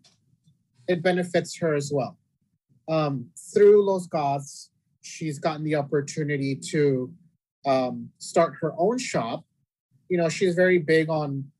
it 0.87 1.03
benefits 1.03 1.55
her 1.57 1.75
as 1.75 1.91
well. 1.93 2.17
Um, 2.89 3.29
through 3.53 3.85
Los 3.85 4.07
Goths, 4.07 4.71
she's 5.01 5.39
gotten 5.39 5.63
the 5.63 5.75
opportunity 5.75 6.55
to 6.71 7.13
um, 7.65 8.09
start 8.17 8.55
her 8.61 8.73
own 8.77 8.97
shop. 8.97 9.43
You 10.09 10.17
know, 10.17 10.29
she's 10.29 10.55
very 10.55 10.79
big 10.79 11.09
on 11.09 11.51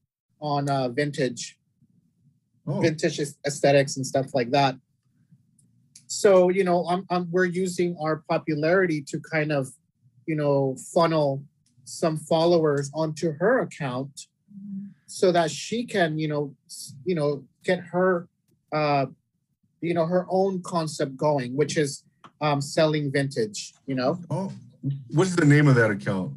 on 0.41 0.69
uh, 0.69 0.89
vintage 0.89 1.59
Oh, 2.69 2.81
vintage 2.81 3.19
aesthetics 3.47 3.97
and 3.97 4.05
stuff 4.05 4.35
like 4.35 4.51
that. 4.51 4.75
So 6.05 6.49
you 6.49 6.63
know, 6.63 6.85
I'm, 6.87 7.05
I'm 7.09 7.27
we're 7.31 7.45
using 7.45 7.97
our 7.99 8.23
popularity 8.29 9.01
to 9.07 9.19
kind 9.19 9.51
of, 9.51 9.69
you 10.27 10.35
know, 10.35 10.75
funnel 10.93 11.43
some 11.85 12.17
followers 12.17 12.91
onto 12.93 13.31
her 13.39 13.61
account 13.61 14.27
so 15.07 15.31
that 15.31 15.49
she 15.49 15.83
can, 15.83 16.19
you 16.19 16.27
know, 16.27 16.55
you 17.05 17.15
know, 17.15 17.43
get 17.63 17.79
her, 17.79 18.27
uh, 18.71 19.07
you 19.81 19.95
know, 19.95 20.05
her 20.05 20.27
own 20.29 20.61
concept 20.61 21.17
going, 21.17 21.55
which 21.55 21.75
is 21.75 22.03
um, 22.41 22.61
selling 22.61 23.11
vintage. 23.11 23.73
You 23.87 23.95
know, 23.95 24.19
oh. 24.29 24.51
What's 25.11 25.36
the 25.36 25.45
name 25.45 25.67
of 25.67 25.75
that 25.75 25.91
account? 25.91 26.34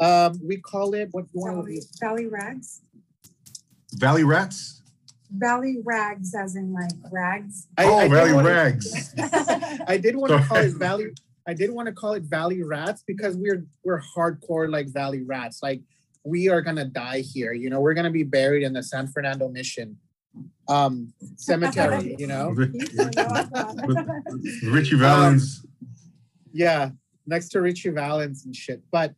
um, 0.00 0.40
we 0.42 0.56
call 0.56 0.94
it 0.94 1.08
what 1.12 1.26
you 1.34 1.40
want 1.42 1.56
Valley, 1.56 1.80
Valley 2.00 2.26
Rags. 2.26 2.80
Valley 3.94 4.24
Rats? 4.24 4.82
Valley 5.32 5.76
Rags, 5.84 6.34
as 6.34 6.56
in 6.56 6.72
like 6.72 6.90
rags. 7.12 7.66
oh, 7.78 8.00
did 8.02 8.10
Valley 8.10 8.32
wanna- 8.32 8.48
Rags. 8.48 9.14
I 9.86 9.98
did 9.98 10.16
want 10.16 10.32
to 10.32 10.42
call 10.48 10.56
it 10.58 10.74
Valley. 10.74 11.06
I 11.46 11.54
did 11.54 11.70
want 11.70 11.86
to 11.86 11.92
call 11.92 12.12
it 12.14 12.22
Valley 12.24 12.62
Rats 12.62 13.02
because 13.06 13.36
we're 13.36 13.66
we're 13.84 14.00
hardcore 14.16 14.70
like 14.70 14.88
Valley 14.88 15.22
Rats. 15.22 15.60
Like 15.62 15.82
we 16.24 16.48
are 16.48 16.62
gonna 16.62 16.84
die 16.86 17.20
here. 17.20 17.52
You 17.52 17.68
know, 17.70 17.80
we're 17.80 17.94
gonna 17.94 18.10
be 18.10 18.22
buried 18.24 18.62
in 18.62 18.72
the 18.72 18.82
San 18.82 19.06
Fernando 19.08 19.48
Mission 19.48 19.96
um 20.68 21.12
cemetery. 21.36 22.16
You 22.18 22.26
know, 22.26 22.50
Ritchie 24.62 24.96
Valens. 24.96 25.64
yeah, 26.52 26.90
next 27.30 27.48
to 27.50 27.62
Ritchie 27.62 27.90
Valens 27.90 28.44
and 28.44 28.54
shit. 28.54 28.82
But 28.90 29.14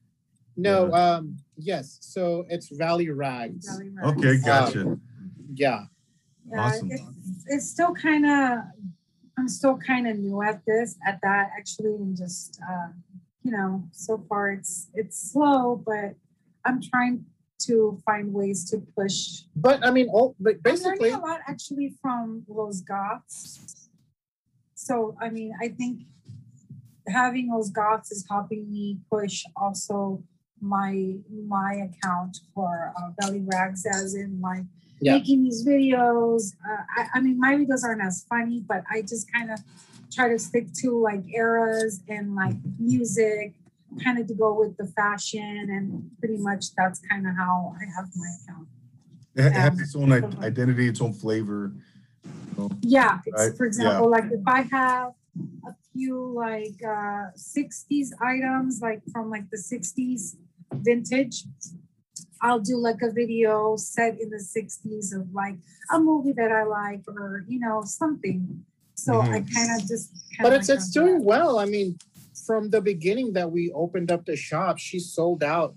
no, 0.57 0.93
um, 0.93 1.39
yes. 1.57 1.99
So 2.01 2.45
it's 2.49 2.69
Valley 2.69 3.09
Rags. 3.09 3.67
Valley 3.67 3.89
Rags. 3.89 4.19
okay, 4.19 4.37
gotcha. 4.45 4.99
Yeah. 5.55 5.85
Yeah, 6.51 6.61
Awesome. 6.61 6.91
it's, 6.91 7.03
it's 7.47 7.71
still 7.71 7.95
kind 7.95 8.27
of, 8.27 8.59
I'm 9.39 9.49
still 9.49 9.77
kind 9.79 10.07
of 10.07 10.19
new 10.19 10.43
at 10.43 10.61
this, 10.67 10.97
at 11.07 11.19
that 11.23 11.51
actually, 11.57 11.95
and 11.95 12.17
just, 12.17 12.61
uh, 12.69 12.89
you 13.43 13.51
know, 13.51 13.83
so 13.93 14.25
far 14.29 14.51
it's 14.53 14.89
it's 14.95 15.33
slow, 15.33 15.83
but 15.85 16.15
I'm 16.65 16.81
trying 16.81 17.25
to 17.67 17.99
find 18.05 18.33
ways 18.33 18.69
to 18.71 18.79
push. 18.97 19.43
But 19.57 19.85
I 19.85 19.91
mean, 19.91 20.09
all 20.11 20.37
but 20.39 20.55
I'm 20.55 20.61
basically, 20.63 21.11
learning 21.11 21.25
a 21.25 21.27
lot 21.27 21.41
actually 21.49 21.95
from 22.01 22.45
Los 22.47 22.81
Goths. 22.83 23.89
So 24.75 25.17
I 25.21 25.31
mean, 25.31 25.53
I 25.61 25.69
think 25.69 26.03
having 27.09 27.49
those 27.49 27.71
Goths 27.71 28.11
is 28.13 28.25
helping 28.31 28.71
me 28.71 28.99
push 29.11 29.45
also 29.57 30.23
my 30.61 31.17
my 31.49 31.89
account 31.91 32.39
for 32.55 32.93
uh, 32.97 33.11
Valley 33.21 33.43
Rags, 33.45 33.85
as 33.87 34.15
in 34.15 34.41
my 34.41 34.65
Yeah. 35.01 35.15
making 35.15 35.43
these 35.43 35.67
videos. 35.67 36.55
Uh, 36.65 36.83
I, 36.97 37.07
I 37.15 37.21
mean, 37.21 37.39
my 37.39 37.55
videos 37.57 37.83
aren't 37.85 38.03
as 38.03 38.25
funny, 38.29 38.61
but 38.67 38.85
I 38.91 39.03
just 39.03 39.31
kind 39.33 39.51
of 39.51 39.59
try 40.13 40.29
to 40.29 40.39
stick 40.39 40.73
to 40.83 40.91
like 41.01 41.25
eras 41.35 42.01
and 42.09 42.35
like 42.37 42.57
music, 42.79 43.55
kind 44.05 44.19
of 44.19 44.27
to 44.29 44.35
go 44.35 44.55
with 44.59 44.77
the 44.77 44.87
fashion, 44.87 45.67
and 45.77 46.11
pretty 46.21 46.37
much 46.39 46.75
that's 46.77 47.01
kind 47.11 47.27
of 47.27 47.35
how 47.37 47.75
I 47.81 47.85
have 47.97 48.09
my 48.15 48.31
account. 48.45 48.69
It 49.35 49.43
ha- 49.43 49.61
has 49.61 49.77
Yeah. 49.79 49.83
its 49.85 49.97
own 49.97 50.13
i- 50.13 50.47
identity, 50.47 50.87
its 50.89 51.01
own 51.01 51.13
flavor. 51.15 51.73
Yeah, 52.83 53.19
Right, 53.33 53.57
for 53.57 53.65
example, 53.67 54.09
like 54.11 54.25
if 54.31 54.47
I 54.47 54.63
have 54.71 55.13
a 55.67 55.75
few 55.93 56.33
like 56.35 56.79
uh 56.85 57.31
60s 57.37 58.11
items, 58.21 58.81
like 58.81 59.03
from 59.13 59.31
like 59.31 59.49
the 59.51 59.59
60s 59.59 60.37
vintage, 60.75 61.45
I'll 62.41 62.61
do 62.61 62.77
like 62.77 63.03
a 63.03 63.11
video 63.11 63.77
set 63.77 64.21
in 64.21 64.31
the 64.31 64.39
60s 64.39 65.15
of 65.15 65.33
like 65.33 65.57
a 65.91 65.99
movie 65.99 66.33
that 66.33 66.51
I 66.51 66.65
like 66.65 67.03
or 67.09 67.45
you 67.49 67.61
know 67.61 67.83
something. 67.85 68.65
So 68.95 69.21
I 69.21 69.41
kind 69.41 69.71
of 69.81 69.89
just 69.89 70.13
kinda 70.37 70.43
but 70.43 70.53
it's 70.53 70.69
like 70.69 70.79
it's 70.79 70.91
doing 70.91 71.19
that. 71.19 71.25
well. 71.25 71.59
I 71.59 71.65
mean, 71.67 71.99
from 72.47 72.71
the 72.71 72.81
beginning 72.81 73.33
that 73.35 73.51
we 73.51 73.73
opened 73.73 74.11
up 74.11 74.25
the 74.27 74.37
shop, 74.37 74.79
she 74.79 74.99
sold 74.99 75.43
out 75.43 75.75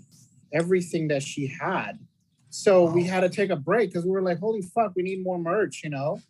everything 0.54 1.08
that 1.10 1.24
she 1.24 1.48
had. 1.48 2.00
So 2.50 2.86
we 2.86 3.04
had 3.04 3.22
to 3.22 3.30
take 3.30 3.50
a 3.50 3.56
break 3.56 3.90
because 3.90 4.06
we 4.06 4.12
were 4.12 4.22
like, 4.22 4.40
holy 4.40 4.62
fuck, 4.62 4.94
we 4.96 5.04
need 5.04 5.24
more 5.24 5.38
merch, 5.38 5.82
you 5.84 5.90
know? 5.90 6.22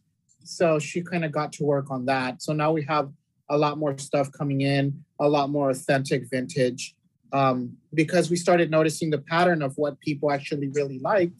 So 0.45 0.79
she 0.79 1.01
kind 1.01 1.25
of 1.25 1.31
got 1.31 1.51
to 1.53 1.63
work 1.63 1.91
on 1.91 2.05
that. 2.05 2.41
So 2.41 2.53
now 2.53 2.71
we 2.71 2.83
have 2.83 3.11
a 3.49 3.57
lot 3.57 3.77
more 3.77 3.97
stuff 3.97 4.31
coming 4.31 4.61
in, 4.61 5.03
a 5.19 5.27
lot 5.27 5.49
more 5.49 5.69
authentic 5.71 6.29
vintage. 6.29 6.95
Um, 7.33 7.75
because 7.93 8.29
we 8.29 8.37
started 8.37 8.71
noticing 8.71 9.09
the 9.09 9.17
pattern 9.17 9.61
of 9.61 9.77
what 9.77 9.99
people 9.99 10.31
actually 10.31 10.69
really 10.69 10.99
liked. 10.99 11.33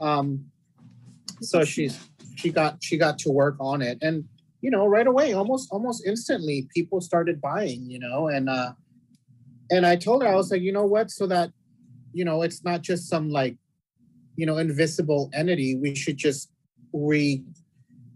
Um, 0.00 0.44
so 1.40 1.64
she's 1.64 1.98
she 2.36 2.50
got 2.50 2.82
she 2.82 2.96
got 2.96 3.18
to 3.18 3.30
work 3.30 3.56
on 3.60 3.82
it 3.82 3.98
and 4.02 4.24
you 4.60 4.70
know 4.70 4.86
right 4.86 5.06
away 5.06 5.32
almost 5.32 5.68
almost 5.70 6.06
instantly 6.06 6.68
people 6.74 7.00
started 7.00 7.40
buying 7.40 7.88
you 7.88 7.98
know 7.98 8.28
and 8.28 8.48
uh 8.48 8.72
and 9.70 9.86
i 9.86 9.96
told 9.96 10.22
her 10.22 10.28
i 10.28 10.34
was 10.34 10.50
like 10.50 10.62
you 10.62 10.72
know 10.72 10.86
what 10.86 11.10
so 11.10 11.26
that 11.26 11.50
you 12.12 12.24
know 12.24 12.42
it's 12.42 12.64
not 12.64 12.82
just 12.82 13.08
some 13.08 13.30
like 13.30 13.56
you 14.36 14.46
know 14.46 14.58
invisible 14.58 15.30
entity 15.32 15.76
we 15.76 15.94
should 15.94 16.16
just 16.16 16.50
re 16.92 17.42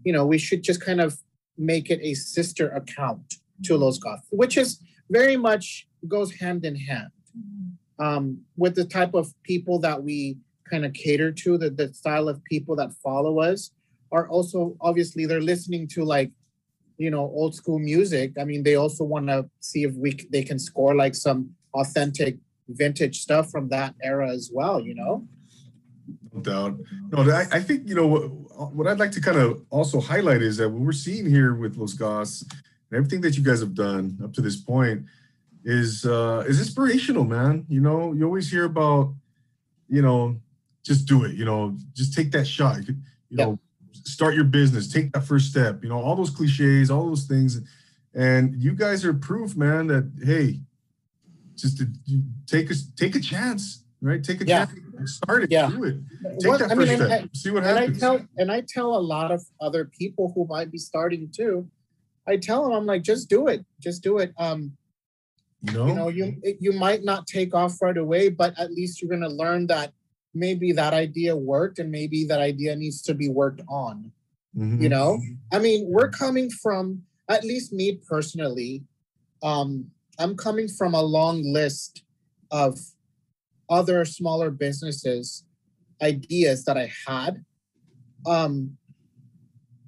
you 0.03 0.13
know 0.13 0.25
we 0.25 0.37
should 0.37 0.63
just 0.63 0.81
kind 0.81 1.01
of 1.01 1.17
make 1.57 1.89
it 1.89 1.99
a 2.01 2.13
sister 2.13 2.69
account 2.69 3.35
to 3.63 3.75
los 3.75 3.97
goth 3.99 4.25
which 4.31 4.57
is 4.57 4.79
very 5.09 5.37
much 5.37 5.87
goes 6.07 6.31
hand 6.33 6.63
in 6.65 6.75
hand 6.75 7.11
Mhm. 7.37 8.05
um, 8.05 8.41
with 8.57 8.73
the 8.75 8.85
type 8.85 9.13
of 9.13 9.33
people 9.43 9.77
that 9.79 10.01
we 10.03 10.37
kind 10.69 10.83
of 10.85 10.93
cater 10.93 11.31
to, 11.31 11.57
the, 11.57 11.69
the 11.69 11.93
style 11.93 12.27
of 12.27 12.43
people 12.43 12.75
that 12.75 12.91
follow 13.03 13.39
us 13.39 13.71
are 14.11 14.27
also 14.29 14.75
obviously 14.81 15.25
they're 15.25 15.41
listening 15.53 15.87
to 15.87 16.03
like, 16.03 16.31
you 16.97 17.11
know, 17.11 17.25
old 17.39 17.53
school 17.55 17.79
music. 17.79 18.33
I 18.39 18.43
mean, 18.45 18.63
they 18.63 18.75
also 18.75 19.03
want 19.03 19.27
to 19.27 19.49
see 19.59 19.83
if 19.83 19.93
we 19.95 20.11
they 20.31 20.43
can 20.43 20.59
score 20.59 20.95
like 20.95 21.15
some 21.15 21.51
authentic 21.73 22.37
vintage 22.67 23.21
stuff 23.21 23.49
from 23.51 23.69
that 23.69 23.95
era 24.03 24.29
as 24.29 24.49
well, 24.53 24.79
you 24.81 24.95
know? 24.95 25.27
Doubt. 26.43 26.77
No, 27.11 27.29
I, 27.31 27.45
I 27.51 27.59
think 27.59 27.87
you 27.87 27.95
know 27.95 28.07
what, 28.07 28.73
what 28.73 28.87
I'd 28.87 28.99
like 28.99 29.11
to 29.13 29.21
kind 29.21 29.37
of 29.37 29.61
also 29.69 29.99
highlight 29.99 30.41
is 30.41 30.57
that 30.57 30.69
what 30.69 30.81
we're 30.81 30.91
seeing 30.91 31.25
here 31.25 31.53
with 31.53 31.77
Los 31.77 31.93
Goths 31.93 32.41
and 32.43 32.97
everything 32.97 33.21
that 33.21 33.37
you 33.37 33.43
guys 33.43 33.59
have 33.59 33.73
done 33.75 34.17
up 34.23 34.33
to 34.33 34.41
this 34.41 34.55
point 34.55 35.05
is 35.65 36.05
uh 36.05 36.43
is 36.47 36.59
inspirational, 36.59 37.23
man. 37.25 37.65
You 37.69 37.81
know, 37.81 38.13
you 38.13 38.25
always 38.25 38.49
hear 38.49 38.65
about, 38.65 39.13
you 39.87 40.01
know, 40.01 40.39
just 40.83 41.05
do 41.07 41.23
it. 41.25 41.35
You 41.35 41.45
know, 41.45 41.75
just 41.93 42.13
take 42.13 42.31
that 42.31 42.47
shot. 42.47 42.77
You, 42.79 42.83
could- 42.85 43.03
you 43.29 43.37
Yeah. 43.37 43.45
know, 43.45 43.59
start 43.91 44.33
your 44.35 44.45
business, 44.45 44.91
take 44.91 45.11
that 45.13 45.25
first 45.25 45.49
step. 45.51 45.83
You 45.83 45.89
know, 45.89 45.99
all 45.99 46.15
those 46.15 46.29
cliches, 46.29 46.89
all 46.89 47.05
those 47.07 47.25
things, 47.25 47.59
and 48.15 48.55
you 48.61 48.71
guys 48.73 49.03
are 49.05 49.13
proof, 49.13 49.55
man, 49.55 49.87
that 49.87 50.09
hey, 50.23 50.61
just 51.55 51.77
to 51.77 51.87
take 52.47 52.71
a 52.71 52.75
take 52.95 53.15
a 53.15 53.19
chance, 53.19 53.83
right? 54.01 54.23
Take 54.23 54.41
a 54.41 54.45
Yeah. 54.45 54.65
chance, 54.65 54.79
start 55.17 55.43
it, 55.43 55.51
Yeah. 55.51 55.69
do 55.69 55.83
it, 55.83 55.97
take 56.39 56.47
What- 56.49 56.59
that 56.59 56.71
I 56.71 56.75
first 56.75 56.87
mean, 56.89 56.97
step, 56.97 57.23
I- 57.23 57.29
see 57.33 57.49
what 57.51 57.63
and 57.63 57.77
I 57.79 57.87
tell 57.89 58.25
and 58.37 58.51
I 58.51 58.61
tell 58.61 58.95
a 58.95 58.99
lot 58.99 59.31
of 59.31 59.41
other 59.61 59.85
people 59.85 60.31
who 60.35 60.45
might 60.47 60.71
be 60.71 60.77
starting 60.77 61.29
too. 61.31 61.69
I 62.27 62.37
tell 62.37 62.63
them 62.63 62.73
I'm 62.73 62.85
like, 62.85 63.03
just 63.03 63.29
do 63.29 63.47
it, 63.47 63.65
just 63.81 64.03
do 64.03 64.19
it. 64.19 64.33
Um, 64.37 64.75
you 65.63 65.73
know, 65.73 65.87
you 65.87 65.93
know, 65.95 66.07
you 66.09 66.39
it- 66.43 66.57
you 66.61 66.71
might 66.73 67.03
not 67.03 67.27
take 67.27 67.53
off 67.53 67.81
right 67.81 67.97
away, 67.97 68.29
but 68.29 68.57
at 68.59 68.71
least 68.71 69.01
you're 69.01 69.09
gonna 69.09 69.29
learn 69.33 69.67
that 69.67 69.93
maybe 70.33 70.71
that 70.73 70.93
idea 70.93 71.35
worked 71.35 71.79
and 71.79 71.91
maybe 71.91 72.23
that 72.25 72.39
idea 72.39 72.75
needs 72.75 73.01
to 73.01 73.13
be 73.15 73.29
worked 73.29 73.61
on. 73.67 74.11
Mhm. 74.55 74.81
You 74.81 74.89
know, 74.89 75.19
I 75.51 75.59
mean, 75.59 75.87
we're 75.89 76.09
coming 76.09 76.49
from 76.49 77.03
at 77.27 77.43
least 77.43 77.73
me 77.73 77.95
personally. 78.07 78.83
Um, 79.43 79.91
I'm 80.17 80.35
coming 80.35 80.67
from 80.67 80.93
a 80.93 81.01
long 81.01 81.43
list 81.43 82.03
of 82.51 82.79
other 83.69 84.05
smaller 84.05 84.51
businesses 84.51 85.45
ideas 86.01 86.65
that 86.65 86.77
I 86.77 86.91
had 87.07 87.43
um, 88.25 88.77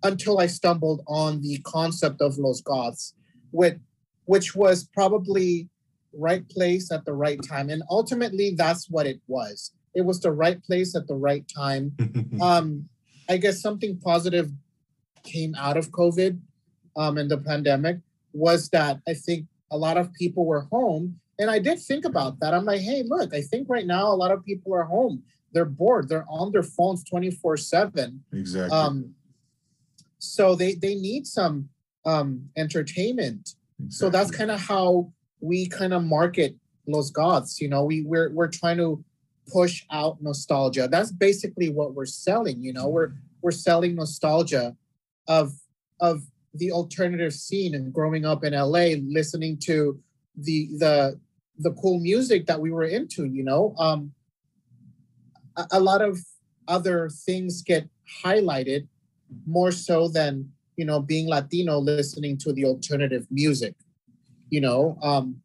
until 0.03 0.39
I 0.39 0.47
stumbled 0.47 1.01
on 1.07 1.41
the 1.41 1.59
concept 1.63 2.21
of 2.21 2.37
Los 2.37 2.61
Goths, 2.61 3.13
which, 3.51 3.77
which 4.25 4.55
was 4.55 4.83
probably 4.93 5.69
right 6.13 6.47
place 6.49 6.91
at 6.91 7.05
the 7.05 7.13
right 7.13 7.39
time. 7.47 7.69
And 7.69 7.83
ultimately, 7.89 8.53
that's 8.57 8.89
what 8.89 9.05
it 9.05 9.21
was. 9.27 9.71
It 9.95 10.05
was 10.05 10.19
the 10.19 10.31
right 10.31 10.61
place 10.63 10.95
at 10.95 11.07
the 11.07 11.15
right 11.15 11.45
time. 11.53 11.95
Um, 12.41 12.89
I 13.29 13.37
guess 13.37 13.61
something 13.61 13.99
positive 13.99 14.51
came 15.23 15.53
out 15.55 15.77
of 15.77 15.91
COVID 15.91 16.39
um, 16.97 17.17
and 17.17 17.29
the 17.29 17.37
pandemic 17.37 17.97
was 18.33 18.69
that 18.69 18.99
I 19.07 19.13
think 19.13 19.45
a 19.71 19.77
lot 19.77 19.97
of 19.97 20.13
people 20.13 20.45
were 20.45 20.67
home. 20.71 21.20
And 21.39 21.49
I 21.49 21.59
did 21.59 21.79
think 21.79 22.05
about 22.05 22.39
that. 22.39 22.53
I'm 22.53 22.65
like, 22.65 22.81
hey, 22.81 23.03
look, 23.05 23.33
I 23.33 23.41
think 23.41 23.69
right 23.69 23.85
now 23.85 24.07
a 24.07 24.15
lot 24.15 24.31
of 24.31 24.45
people 24.45 24.73
are 24.73 24.83
home. 24.83 25.23
They're 25.53 25.65
bored. 25.65 26.07
They're 26.07 26.25
on 26.29 26.51
their 26.51 26.63
phones 26.63 27.03
24 27.03 27.57
7. 27.57 28.23
exactly. 28.31 28.77
Um, 28.77 29.15
so 30.19 30.55
they, 30.55 30.75
they 30.75 30.95
need 30.95 31.25
some 31.25 31.69
um, 32.05 32.49
entertainment. 32.55 33.55
So 33.89 34.09
that's 34.11 34.29
kind 34.29 34.51
of 34.51 34.59
how 34.59 35.11
we 35.39 35.67
kind 35.67 35.93
of 35.93 36.03
market 36.03 36.55
Los 36.87 37.09
Goths. 37.09 37.59
You 37.59 37.67
know, 37.67 37.83
we, 37.83 38.03
we're, 38.03 38.31
we're 38.31 38.47
trying 38.47 38.77
to 38.77 39.03
push 39.51 39.83
out 39.91 40.21
nostalgia. 40.21 40.87
That's 40.87 41.11
basically 41.11 41.69
what 41.69 41.95
we're 41.95 42.05
selling. 42.05 42.61
You 42.61 42.73
know, 42.73 42.87
we're, 42.87 43.13
we're 43.41 43.51
selling 43.51 43.95
nostalgia 43.95 44.75
of, 45.27 45.53
of 45.99 46.21
the 46.53 46.71
alternative 46.71 47.33
scene 47.33 47.73
and 47.73 47.91
growing 47.91 48.25
up 48.25 48.43
in 48.43 48.53
LA, 48.53 48.95
listening 49.07 49.57
to 49.63 49.99
the, 50.35 50.69
the, 50.77 51.19
the 51.59 51.71
cool 51.73 51.99
music 51.99 52.45
that 52.47 52.59
we 52.59 52.71
were 52.71 52.83
into, 52.83 53.25
you 53.25 53.43
know, 53.43 53.75
um, 53.77 54.11
a, 55.57 55.65
a 55.73 55.79
lot 55.79 56.01
of 56.01 56.19
other 56.67 57.09
things 57.09 57.61
get 57.61 57.89
highlighted 58.23 58.87
more 59.45 59.71
so 59.71 60.07
than 60.07 60.49
you 60.75 60.85
know 60.85 61.01
being 61.01 61.27
latino 61.27 61.77
listening 61.79 62.37
to 62.37 62.53
the 62.53 62.65
alternative 62.65 63.25
music 63.29 63.75
you 64.49 64.59
know? 64.59 64.97
Um 65.01 65.41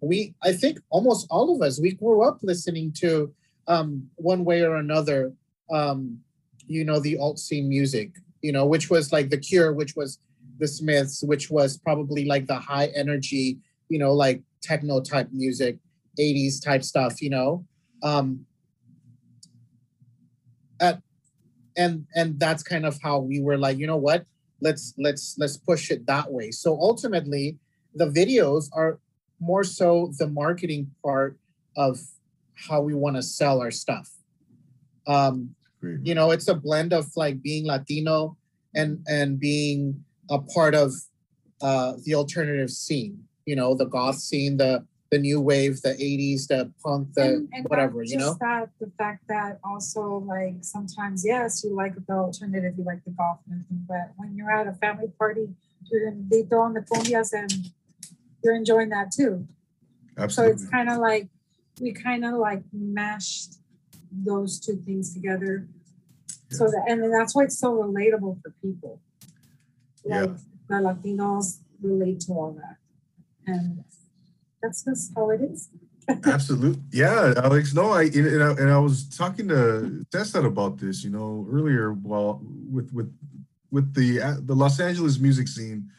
we 0.00 0.34
i 0.44 0.52
think 0.52 0.78
almost 0.90 1.26
all 1.28 1.54
of 1.54 1.60
us 1.60 1.80
we 1.80 1.92
grew 1.92 2.22
up 2.22 2.38
listening 2.42 2.92
to 2.92 3.34
um 3.66 4.08
one 4.14 4.44
way 4.44 4.62
or 4.62 4.76
another 4.76 5.32
um 5.72 6.18
you 6.68 6.84
know 6.84 7.00
the 7.00 7.18
alt 7.18 7.38
scene 7.38 7.68
music 7.68 8.12
you 8.40 8.52
know 8.52 8.64
which 8.64 8.90
was 8.90 9.12
like 9.12 9.28
the 9.30 9.36
cure 9.36 9.72
which 9.72 9.96
was 9.96 10.20
the 10.60 10.68
smiths 10.68 11.24
which 11.24 11.50
was 11.50 11.76
probably 11.78 12.24
like 12.24 12.46
the 12.46 12.58
high 12.58 12.86
energy 12.94 13.58
you 13.88 13.98
know 13.98 14.12
like 14.12 14.42
techno 14.62 15.00
type 15.00 15.28
music 15.32 15.78
80s 16.18 16.62
type 16.62 16.82
stuff 16.82 17.22
you 17.22 17.30
know? 17.30 17.64
Um 18.02 18.46
at 20.80 21.00
and 21.76 22.06
and 22.14 22.38
that's 22.38 22.62
kind 22.62 22.84
of 22.86 23.00
how 23.02 23.18
we 23.20 23.40
were 23.40 23.58
like 23.58 23.78
you 23.78 23.86
know 23.86 23.96
what? 23.96 24.26
Let's 24.60 24.94
let's 24.98 25.36
let's 25.38 25.56
push 25.56 25.90
it 25.90 26.06
that 26.06 26.32
way. 26.32 26.50
So 26.50 26.78
ultimately 26.78 27.58
the 27.94 28.06
videos 28.06 28.68
are 28.72 28.98
more 29.40 29.64
so 29.64 30.12
the 30.18 30.28
marketing 30.28 30.90
part 31.04 31.38
of 31.76 32.00
how 32.68 32.80
we 32.80 32.94
want 32.94 33.16
to 33.16 33.22
sell 33.22 33.60
our 33.60 33.70
stuff. 33.70 34.10
Um 35.06 35.54
Great. 35.80 36.04
you 36.04 36.14
know 36.14 36.32
it's 36.32 36.48
a 36.48 36.54
blend 36.54 36.92
of 36.92 37.06
like 37.14 37.40
being 37.40 37.64
latino 37.64 38.36
and 38.74 38.98
and 39.06 39.38
being 39.38 40.04
a 40.28 40.40
part 40.40 40.74
of 40.74 40.92
uh 41.62 41.92
the 42.04 42.14
alternative 42.16 42.70
scene 42.70 43.27
you 43.48 43.56
know 43.60 43.70
the 43.82 43.88
goth 43.96 44.18
scene 44.28 44.54
the 44.62 44.72
the 45.10 45.18
new 45.26 45.40
wave 45.50 45.74
the 45.86 45.94
80s 46.10 46.40
the 46.52 46.60
punk 46.84 47.02
the 47.14 47.22
And- 47.22 47.48
and 47.54 47.62
not 47.64 47.70
whatever 47.70 47.98
you 48.02 48.16
know? 48.18 48.28
just 48.30 48.40
that 48.40 48.66
the 48.84 48.90
fact 49.00 49.20
that 49.32 49.52
also 49.70 50.02
like 50.34 50.56
sometimes 50.74 51.18
yes 51.32 51.50
you 51.64 51.70
like 51.82 51.94
the 52.08 52.16
alternative 52.26 52.72
you 52.78 52.84
like 52.92 53.02
the 53.08 53.14
goth 53.20 53.40
and 53.46 53.52
everything 53.54 53.82
but 53.92 54.06
when 54.18 54.30
you're 54.36 54.52
at 54.60 54.66
a 54.74 54.74
family 54.84 55.10
party 55.20 55.46
you're 55.88 56.02
gonna 56.10 56.22
they 56.32 56.42
throw 56.48 56.62
on 56.68 56.74
the 56.78 56.82
cumbias 56.90 57.30
and 57.40 57.52
you're 58.42 58.54
enjoying 58.62 58.90
that 58.96 59.08
too. 59.18 59.32
Absolutely. 60.16 60.30
so 60.32 60.40
it's 60.52 60.64
kind 60.70 60.88
of 60.92 60.96
like 60.98 61.26
we 61.80 61.90
kind 61.92 62.22
of 62.28 62.32
like 62.48 62.62
mashed 62.72 63.50
those 64.30 64.60
two 64.64 64.76
things 64.86 65.06
together. 65.16 65.52
So 66.50 66.62
that 66.72 66.84
and 66.88 66.96
then 67.02 67.10
that's 67.16 67.34
why 67.34 67.44
it's 67.44 67.58
so 67.64 67.70
relatable 67.84 68.34
for 68.42 68.50
people. 68.62 68.94
Yeah. 70.04 70.22
like 70.22 70.36
the 70.68 70.74
latinos 70.88 71.46
relate 71.82 72.20
to 72.26 72.32
all 72.32 72.52
that 72.62 72.76
and 73.48 73.84
that's 74.62 74.84
just 74.84 75.12
how 75.16 75.30
it 75.30 75.40
is 75.40 75.68
Absolutely. 76.24 76.82
Yeah, 76.90 77.34
Alex. 77.36 77.74
No, 77.74 77.90
I 77.90 78.04
and, 78.04 78.42
I 78.42 78.50
and 78.52 78.70
I 78.70 78.78
was 78.78 79.08
talking 79.10 79.46
to 79.48 80.06
Tessa 80.10 80.40
about 80.40 80.78
this, 80.78 81.04
you 81.04 81.10
know, 81.10 81.46
earlier. 81.52 81.92
Well, 81.92 82.40
with 82.72 82.90
with 82.94 83.12
with 83.70 83.92
the 83.92 84.22
uh, 84.22 84.36
the 84.40 84.54
Los 84.54 84.80
Angeles 84.80 85.18
music 85.18 85.48
scene, 85.48 85.90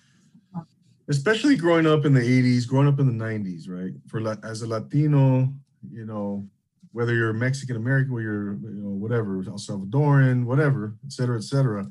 especially 1.10 1.56
growing 1.56 1.86
up 1.86 2.06
in 2.06 2.14
the 2.16 2.22
'80s, 2.22 2.68
growing 2.68 2.88
up 2.88 3.00
in 3.00 3.06
the 3.06 3.24
'90s, 3.24 3.70
right? 3.70 3.94
For 4.08 4.20
as 4.44 4.64
a 4.64 4.68
Latino, 4.68 5.54
you 5.92 6.06
know, 6.08 6.44
whether 6.92 7.14
you're 7.14 7.32
Mexican 7.34 7.76
American, 7.76 8.14
or 8.14 8.22
you're 8.22 8.54
you 8.54 8.82
know 8.82 8.90
whatever, 8.90 9.38
El 9.46 9.60
Salvadoran, 9.60 10.46
whatever, 10.46 10.96
et 11.06 11.12
cetera, 11.12 11.38
et 11.38 11.44
cetera, 11.44 11.88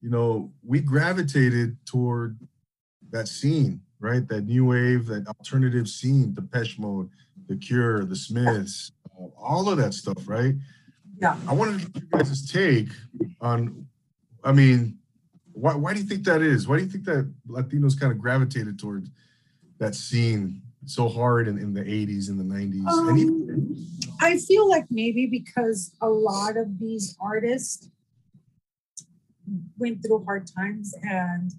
you 0.00 0.10
know, 0.10 0.50
we 0.64 0.80
gravitated 0.80 1.76
toward 1.86 2.36
that 3.10 3.28
scene, 3.28 3.80
right? 4.00 4.26
That 4.28 4.46
new 4.46 4.64
wave, 4.66 5.06
that 5.06 5.26
alternative 5.28 5.86
scene, 5.88 6.34
Depeche 6.34 6.78
Mode, 6.78 7.10
The 7.48 7.56
Cure, 7.56 8.04
The 8.04 8.16
Smiths, 8.16 8.92
uh, 9.18 9.26
all 9.38 9.68
of 9.68 9.76
that 9.78 9.94
stuff, 9.94 10.26
right? 10.26 10.54
yeah 11.20 11.36
I 11.46 11.52
wanted 11.52 11.80
to 11.80 11.90
get 11.90 12.02
you 12.02 12.08
guys' 12.08 12.50
take 12.50 12.88
on, 13.40 13.86
I 14.42 14.52
mean, 14.52 14.98
why, 15.52 15.74
why 15.74 15.92
do 15.92 16.00
you 16.00 16.06
think 16.06 16.24
that 16.24 16.40
is? 16.40 16.66
Why 16.66 16.78
do 16.78 16.84
you 16.84 16.88
think 16.88 17.04
that 17.04 17.30
Latinos 17.46 17.98
kind 17.98 18.10
of 18.10 18.18
gravitated 18.18 18.78
towards 18.78 19.10
that 19.78 19.94
scene 19.94 20.62
so 20.86 21.08
hard 21.08 21.46
in, 21.46 21.58
in 21.58 21.74
the 21.74 21.82
80s 21.82 22.30
and 22.30 22.40
the 22.40 22.44
90s? 22.44 23.08
and 23.08 23.18
even, 23.18 23.34
Um, 23.50 24.16
I 24.22 24.38
feel 24.38 24.68
like 24.68 24.86
maybe 24.90 25.26
because 25.26 25.92
a 26.00 26.08
lot 26.08 26.56
of 26.56 26.78
these 26.78 27.16
artists 27.20 27.90
went 29.78 30.02
through 30.02 30.24
hard 30.24 30.46
times 30.46 30.94
and 31.02 31.52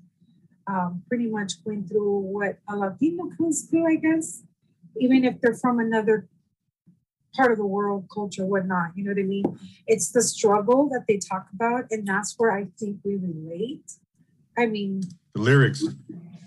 um, 0.71 1.03
pretty 1.07 1.27
much 1.27 1.53
went 1.65 1.89
through 1.89 2.19
what 2.19 2.57
a 2.69 2.75
Latino 2.77 3.25
goes 3.37 3.63
through, 3.63 3.87
I 3.87 3.95
guess, 3.95 4.43
even 4.97 5.25
if 5.25 5.41
they're 5.41 5.55
from 5.55 5.79
another 5.79 6.27
part 7.35 7.51
of 7.51 7.57
the 7.57 7.65
world, 7.65 8.07
culture, 8.13 8.45
whatnot. 8.45 8.91
You 8.95 9.03
know 9.05 9.11
what 9.11 9.19
I 9.19 9.23
mean? 9.23 9.45
It's 9.87 10.11
the 10.11 10.21
struggle 10.21 10.87
that 10.89 11.05
they 11.07 11.17
talk 11.17 11.47
about, 11.53 11.85
and 11.91 12.07
that's 12.07 12.35
where 12.37 12.51
I 12.51 12.67
think 12.79 12.97
we 13.03 13.15
relate. 13.17 13.87
I 14.57 14.65
mean, 14.65 15.01
the 15.35 15.41
lyrics, 15.41 15.83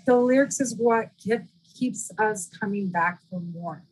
the 0.05 0.15
lyrics 0.15 0.59
is 0.59 0.75
what 0.75 1.09
keep, 1.17 1.41
keeps 1.77 2.11
us 2.19 2.49
coming 2.59 2.87
back 2.87 3.19
for 3.29 3.39
more. 3.39 3.83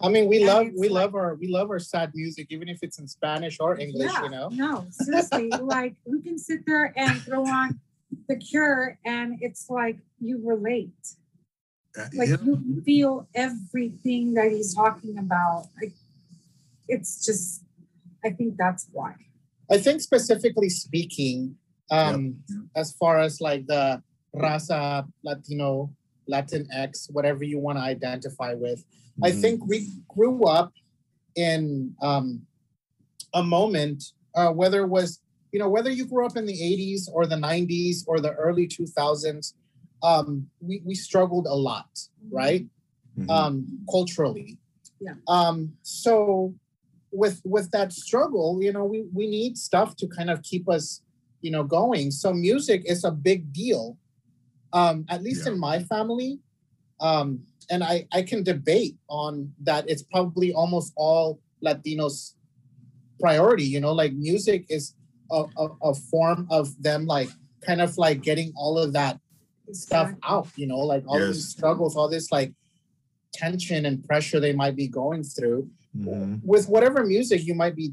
I 0.00 0.08
mean, 0.08 0.28
we 0.28 0.38
And 0.38 0.46
love 0.46 0.66
we 0.76 0.88
like- 0.88 1.02
love 1.02 1.14
our 1.14 1.34
we 1.36 1.48
love 1.48 1.70
our 1.70 1.78
sad 1.78 2.12
music, 2.14 2.48
even 2.50 2.68
if 2.68 2.78
it's 2.82 2.98
in 2.98 3.06
Spanish 3.08 3.58
or 3.60 3.78
English. 3.78 4.10
Yeah, 4.12 4.24
You 4.24 4.30
know, 4.30 4.48
No, 4.50 4.86
seriously, 4.90 5.48
like 5.50 5.94
we 6.04 6.20
can 6.20 6.36
sit 6.38 6.60
there 6.66 6.92
and 6.96 7.20
throw 7.22 7.46
on 7.46 7.78
the 8.28 8.36
cure 8.36 8.98
and 9.04 9.38
it's 9.40 9.68
like 9.68 9.98
you 10.20 10.40
relate. 10.44 10.92
uh, 11.98 12.06
Like 12.14 12.28
yeah, 12.28 12.36
you 12.44 12.82
feel 12.84 13.28
everything 13.34 14.34
that 14.34 14.50
he's 14.50 14.74
talking 14.74 15.18
about. 15.18 15.66
Like 15.80 15.92
it's 16.88 17.24
just 17.24 17.64
I 18.24 18.30
think 18.30 18.56
that's 18.56 18.88
why. 18.92 19.14
I 19.70 19.78
think 19.78 20.00
specifically 20.00 20.70
speaking, 20.70 21.56
um, 21.90 22.36
as 22.74 22.92
far 22.92 23.18
as 23.18 23.40
like 23.40 23.66
the 23.66 24.02
raza 24.34 25.06
Latino, 25.22 25.90
Latinx, 26.30 27.12
whatever 27.12 27.44
you 27.44 27.58
want 27.58 27.78
to 27.78 27.82
identify 27.82 28.54
with, 28.54 28.84
I 29.22 29.30
mhm. 29.30 29.40
think 29.40 29.66
we 29.66 29.88
grew 30.08 30.44
up 30.44 30.72
in 31.34 31.94
um, 32.02 32.46
a 33.34 33.42
moment, 33.42 34.04
uh, 34.34 34.50
whether 34.50 34.82
it 34.82 34.88
was 34.88 35.20
you 35.52 35.58
know, 35.58 35.68
whether 35.68 35.90
you 35.90 36.06
grew 36.06 36.26
up 36.26 36.36
in 36.36 36.46
the 36.46 36.52
80s 36.52 37.08
or 37.12 37.26
the 37.26 37.36
90s 37.36 38.04
or 38.06 38.20
the 38.20 38.32
early 38.34 38.66
2000s, 38.66 39.54
um, 40.02 40.46
we, 40.60 40.82
we 40.84 40.94
struggled 40.94 41.46
a 41.46 41.54
lot, 41.54 41.88
right? 42.30 42.66
Mhm. 43.18 43.30
um, 43.30 43.78
culturally. 43.90 44.58
Yeah. 45.00 45.14
Um, 45.26 45.72
so 45.82 46.54
with 47.10 47.40
with 47.44 47.70
that 47.72 47.92
struggle, 47.92 48.62
you 48.62 48.72
know, 48.72 48.84
we 48.84 49.06
we 49.12 49.26
need 49.26 49.56
stuff 49.58 49.96
to 49.96 50.06
kind 50.06 50.30
of 50.30 50.42
keep 50.42 50.68
us, 50.68 51.02
you 51.40 51.50
know, 51.50 51.64
going. 51.64 52.10
So 52.10 52.32
music 52.32 52.82
is 52.86 53.02
a 53.04 53.10
big 53.10 53.52
deal. 53.52 53.96
Um, 54.72 55.04
at 55.08 55.22
least 55.22 55.46
Yeah. 55.46 55.52
in 55.52 55.58
my 55.58 55.82
family. 55.82 56.38
Um, 57.00 57.46
and 57.70 57.82
I 57.82 58.06
I 58.12 58.22
can 58.22 58.42
debate 58.42 58.96
on 59.08 59.52
that. 59.64 59.88
It's 59.88 60.02
probably 60.02 60.52
almost 60.52 60.92
all 60.96 61.40
Latinos 61.64 62.34
priority, 63.20 63.64
you 63.64 63.80
know, 63.80 63.92
like 63.92 64.12
music 64.12 64.66
is 64.68 64.94
a, 65.30 65.44
a, 65.56 65.68
a 65.82 65.94
form 65.94 66.46
of 66.50 66.80
them 66.82 67.06
like 67.06 67.28
kind 67.66 67.80
of 67.80 67.96
like 67.98 68.22
getting 68.22 68.52
all 68.56 68.78
of 68.78 68.92
that 68.92 69.18
stuff 69.72 70.12
out, 70.22 70.48
you 70.56 70.66
know, 70.66 70.78
like 70.78 71.04
all 71.06 71.18
Yes. 71.18 71.34
these 71.34 71.48
struggles, 71.48 71.96
all 71.96 72.08
this 72.08 72.30
like 72.32 72.52
tension 73.32 73.84
and 73.86 74.02
pressure 74.04 74.40
they 74.40 74.52
might 74.52 74.76
be 74.76 74.88
going 74.88 75.22
through 75.22 75.68
Mhm. 75.96 76.40
with 76.42 76.68
whatever 76.68 77.04
music 77.04 77.44
you 77.46 77.54
might 77.54 77.76
be 77.76 77.92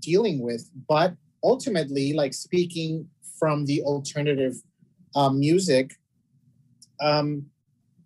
dealing 0.00 0.40
with. 0.40 0.70
But 0.88 1.16
ultimately, 1.42 2.12
like 2.12 2.34
speaking 2.34 3.08
from 3.38 3.64
the 3.66 3.82
alternative 3.82 4.54
um, 5.14 5.38
music, 5.38 5.94
um, 7.00 7.46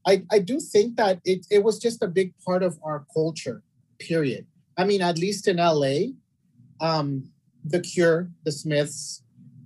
I, 0.06 0.22
I 0.30 0.38
do 0.38 0.60
think 0.60 0.96
that 0.96 1.20
it, 1.24 1.46
it 1.50 1.62
was 1.64 1.78
just 1.78 2.02
a 2.02 2.08
big 2.08 2.32
part 2.44 2.62
of 2.62 2.78
our 2.82 3.06
culture, 3.12 3.62
period. 3.98 4.46
I 4.76 4.84
mean, 4.84 5.02
at 5.02 5.18
least 5.18 5.48
in 5.48 5.56
LA, 5.56 6.12
um, 6.80 7.30
The 7.64 7.80
Cure, 7.80 8.30
The 8.44 8.52
Smiths, 8.52 9.22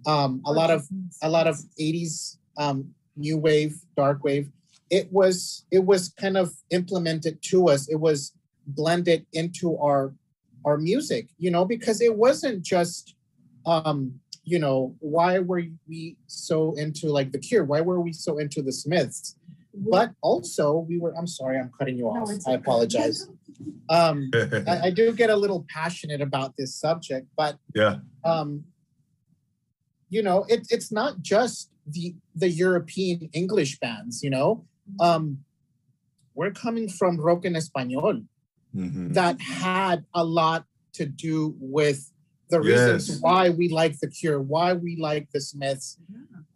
um, 0.06 0.42
a 0.44 0.52
lot 0.52 0.70
of 0.70 0.88
a 1.22 1.28
lot 1.28 1.46
of 1.46 1.58
80s 1.80 2.38
um, 2.58 2.92
new 3.16 3.36
wave 3.36 3.76
dark 3.96 4.24
wave. 4.24 4.50
It 4.90 5.10
was 5.12 5.64
it 5.70 5.84
was 5.84 6.10
kind 6.10 6.36
of 6.36 6.52
implemented 6.70 7.42
to 7.42 7.68
us. 7.68 7.88
It 7.88 8.00
was 8.00 8.32
blended 8.66 9.26
into 9.32 9.76
our 9.78 10.14
our 10.64 10.78
music 10.78 11.26
you 11.38 11.50
know 11.50 11.64
because 11.64 12.00
it 12.00 12.16
wasn't 12.16 12.62
just 12.62 13.16
um 13.66 14.14
you 14.44 14.56
know 14.56 14.94
why 15.00 15.40
were 15.40 15.62
we 15.88 16.16
so 16.26 16.74
into 16.74 17.08
like 17.08 17.32
the 17.32 17.38
cure? 17.38 17.64
Why 17.64 17.80
were 17.80 18.00
we 18.00 18.12
so 18.12 18.38
into 18.38 18.62
the 18.62 18.72
smiths? 18.72 19.36
But 19.74 20.12
also 20.20 20.86
we 20.88 20.98
were 20.98 21.14
i'm 21.16 21.26
sorry 21.26 21.58
i'm 21.58 21.70
cutting 21.78 21.96
you 21.96 22.06
off. 22.08 22.30
it's 22.30 22.46
i 22.46 22.52
apologize 22.52 23.28
um 23.88 24.30
I, 24.66 24.74
I 24.86 24.90
do 24.90 25.12
get 25.12 25.30
a 25.30 25.36
little 25.36 25.64
passionate 25.68 26.20
about 26.20 26.54
this 26.58 26.74
subject 26.74 27.26
but 27.36 27.56
yeah. 27.74 27.96
um, 28.24 28.64
you 30.12 30.22
know, 30.22 30.44
it, 30.48 30.66
it's 30.70 30.92
not 30.92 31.22
just 31.22 31.70
the 31.86 32.14
the 32.34 32.48
European 32.50 33.30
English 33.32 33.78
bands. 33.80 34.22
You 34.22 34.28
know, 34.30 34.66
um, 35.00 35.38
we're 36.34 36.52
coming 36.52 36.88
from 36.88 37.18
rock 37.18 37.44
en 37.46 37.54
español 37.54 38.26
Mhm. 38.74 39.12
that 39.14 39.40
had 39.40 40.04
a 40.14 40.24
lot 40.24 40.64
to 40.98 41.04
do 41.06 41.54
with 41.60 42.10
the 42.50 42.60
reasons 42.60 43.08
Yes. 43.08 43.20
why 43.20 43.50
we 43.50 43.68
like 43.68 43.98
the 44.00 44.08
Cure, 44.08 44.40
why 44.40 44.72
we 44.74 44.96
like 44.96 45.26
the 45.32 45.40
Smiths, 45.40 45.98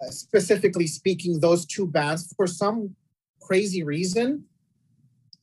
uh, 0.03 0.11
specifically 0.11 0.87
speaking, 0.87 1.41
those 1.41 1.65
two 1.67 1.87
bands 1.87 2.33
for 2.37 2.47
some 2.47 2.97
crazy 3.41 3.83
reason. 3.83 4.45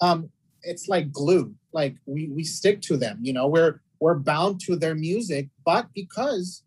Um, 0.01 0.29
it's 0.63 0.87
like 0.87 1.11
glue. 1.11 1.53
Like 1.71 1.95
we 2.05 2.29
we 2.29 2.43
stick 2.43 2.81
to 2.83 2.97
them. 2.97 3.19
You 3.21 3.33
know, 3.33 3.47
we're 3.47 3.81
we're 3.99 4.19
bound 4.19 4.59
to 4.61 4.75
their 4.75 4.95
music, 4.95 5.49
but 5.65 5.87
because 5.93 6.63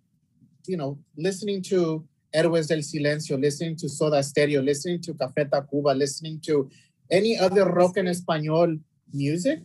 you 0.66 0.76
know, 0.76 0.99
listening 1.16 1.62
to 1.62 2.05
Héroes 2.34 2.68
del 2.68 2.78
Silencio, 2.78 3.40
listening 3.40 3.76
to 3.76 3.88
Soda 3.88 4.22
Stereo, 4.22 4.61
listening 4.61 5.01
to 5.03 5.14
Café 5.14 5.49
Tacuba, 5.49 5.97
listening 5.97 6.40
to 6.44 6.68
any 7.11 7.38
other 7.38 7.64
rock 7.64 7.97
en 7.97 8.07
español 8.07 8.80
music, 9.12 9.61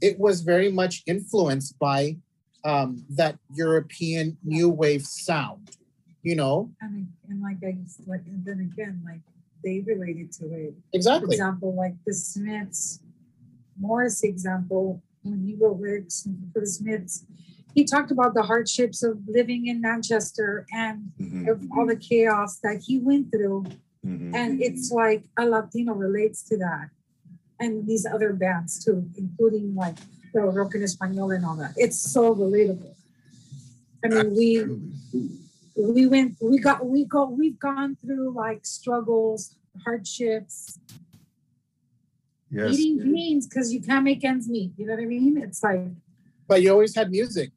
it 0.00 0.18
was 0.18 0.42
very 0.42 0.70
much 0.70 1.02
influenced 1.06 1.78
by 1.78 2.16
um, 2.64 3.04
that 3.10 3.36
European 3.54 4.36
new 4.44 4.68
wave 4.68 5.04
sound. 5.04 5.70
You 6.22 6.36
know, 6.36 6.70
And, 6.80 7.08
and 7.28 7.40
like 7.40 7.58
I, 7.64 7.76
like, 8.06 8.26
and 8.26 8.44
then 8.44 8.60
again, 8.60 9.00
like 9.04 9.20
they 9.64 9.80
related 9.80 10.32
to 10.32 10.46
it. 10.52 10.74
Exactly. 10.92 11.26
For 11.26 11.32
example, 11.32 11.74
like 11.74 11.94
the 12.06 12.12
Smiths, 12.12 13.00
Morrissey 13.80 14.28
example, 14.28 15.02
when 15.22 15.40
he 15.46 15.54
wrote 15.54 15.80
lyrics 15.80 16.26
for 16.52 16.60
the 16.60 16.66
Smiths, 16.66 17.24
he 17.74 17.84
talked 17.84 18.10
about 18.10 18.34
the 18.34 18.42
hardships 18.42 19.02
of 19.02 19.18
living 19.28 19.66
in 19.66 19.80
Manchester 19.80 20.66
and 20.72 21.12
Mhm. 21.20 21.48
of 21.50 21.62
all 21.72 21.86
the 21.86 21.96
chaos 21.96 22.58
that 22.60 22.82
he 22.86 22.98
went 22.98 23.30
through. 23.30 23.64
Mhm. 24.04 24.34
And 24.34 24.62
it's 24.62 24.90
like 24.90 25.28
a 25.36 25.46
Latino 25.46 25.94
relates 25.94 26.42
to 26.48 26.56
that. 26.58 26.90
And 27.60 27.86
these 27.86 28.06
other 28.06 28.32
bands 28.32 28.84
too, 28.84 29.08
including 29.16 29.74
like 29.74 29.96
the 30.32 30.40
rock 30.40 30.74
en 30.74 30.82
español 30.82 31.34
and 31.34 31.44
all 31.44 31.56
that. 31.56 31.74
It's 31.76 31.98
so 31.98 32.34
relatable. 32.34 32.94
I 34.04 34.08
mean, 34.08 34.34
we 34.34 34.60
Absolutely. 34.60 35.30
we 35.76 36.06
went 36.06 36.36
we 36.40 36.58
got 36.58 36.86
we 36.86 37.04
go 37.04 37.28
we've 37.28 37.58
gone 37.58 37.96
through 37.96 38.30
like 38.32 38.64
struggles 38.66 39.56
hardships 39.84 40.78
Yes. 42.50 42.78
eating 42.78 42.96
beans 43.04 43.46
because 43.46 43.72
you 43.72 43.80
can't 43.80 44.04
make 44.04 44.24
ends 44.24 44.48
meet 44.48 44.72
you 44.78 44.86
know 44.86 44.94
what 44.94 45.02
i 45.02 45.06
mean 45.06 45.36
it's 45.38 45.62
like 45.62 45.80
But 46.46 46.62
you 46.62 46.72
always 46.72 46.94
had 46.94 47.10
music. 47.10 47.50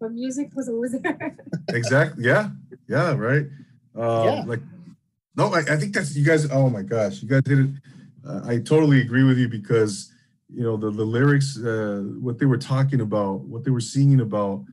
but 0.00 0.12
music 0.12 0.50
was 0.54 0.68
always 0.68 0.92
there 1.00 1.36
exactly 1.80 2.24
yeah 2.24 2.50
yeah 2.88 3.12
right 3.14 3.46
uh, 3.96 4.22
Yeah. 4.24 4.44
like 4.46 4.62
no 5.36 5.44
I, 5.52 5.60
I 5.74 5.76
think 5.76 5.94
that's 5.94 6.14
you 6.16 6.24
guys 6.24 6.48
oh 6.50 6.68
my 6.70 6.82
gosh 6.82 7.22
you 7.22 7.28
guys 7.28 7.42
did 7.42 7.58
it 7.58 7.70
uh, 8.26 8.40
i 8.44 8.58
totally 8.58 9.00
agree 9.00 9.24
with 9.24 9.38
you 9.38 9.48
because 9.48 10.12
you 10.48 10.62
know 10.62 10.76
the, 10.76 10.90
the 10.90 11.04
lyrics 11.04 11.58
uh, 11.58 12.02
what 12.20 12.38
they 12.38 12.46
were 12.46 12.58
talking 12.72 13.00
about 13.00 13.40
what 13.40 13.64
they 13.64 13.70
were 13.72 13.80
singing 13.80 14.20
about 14.20 14.64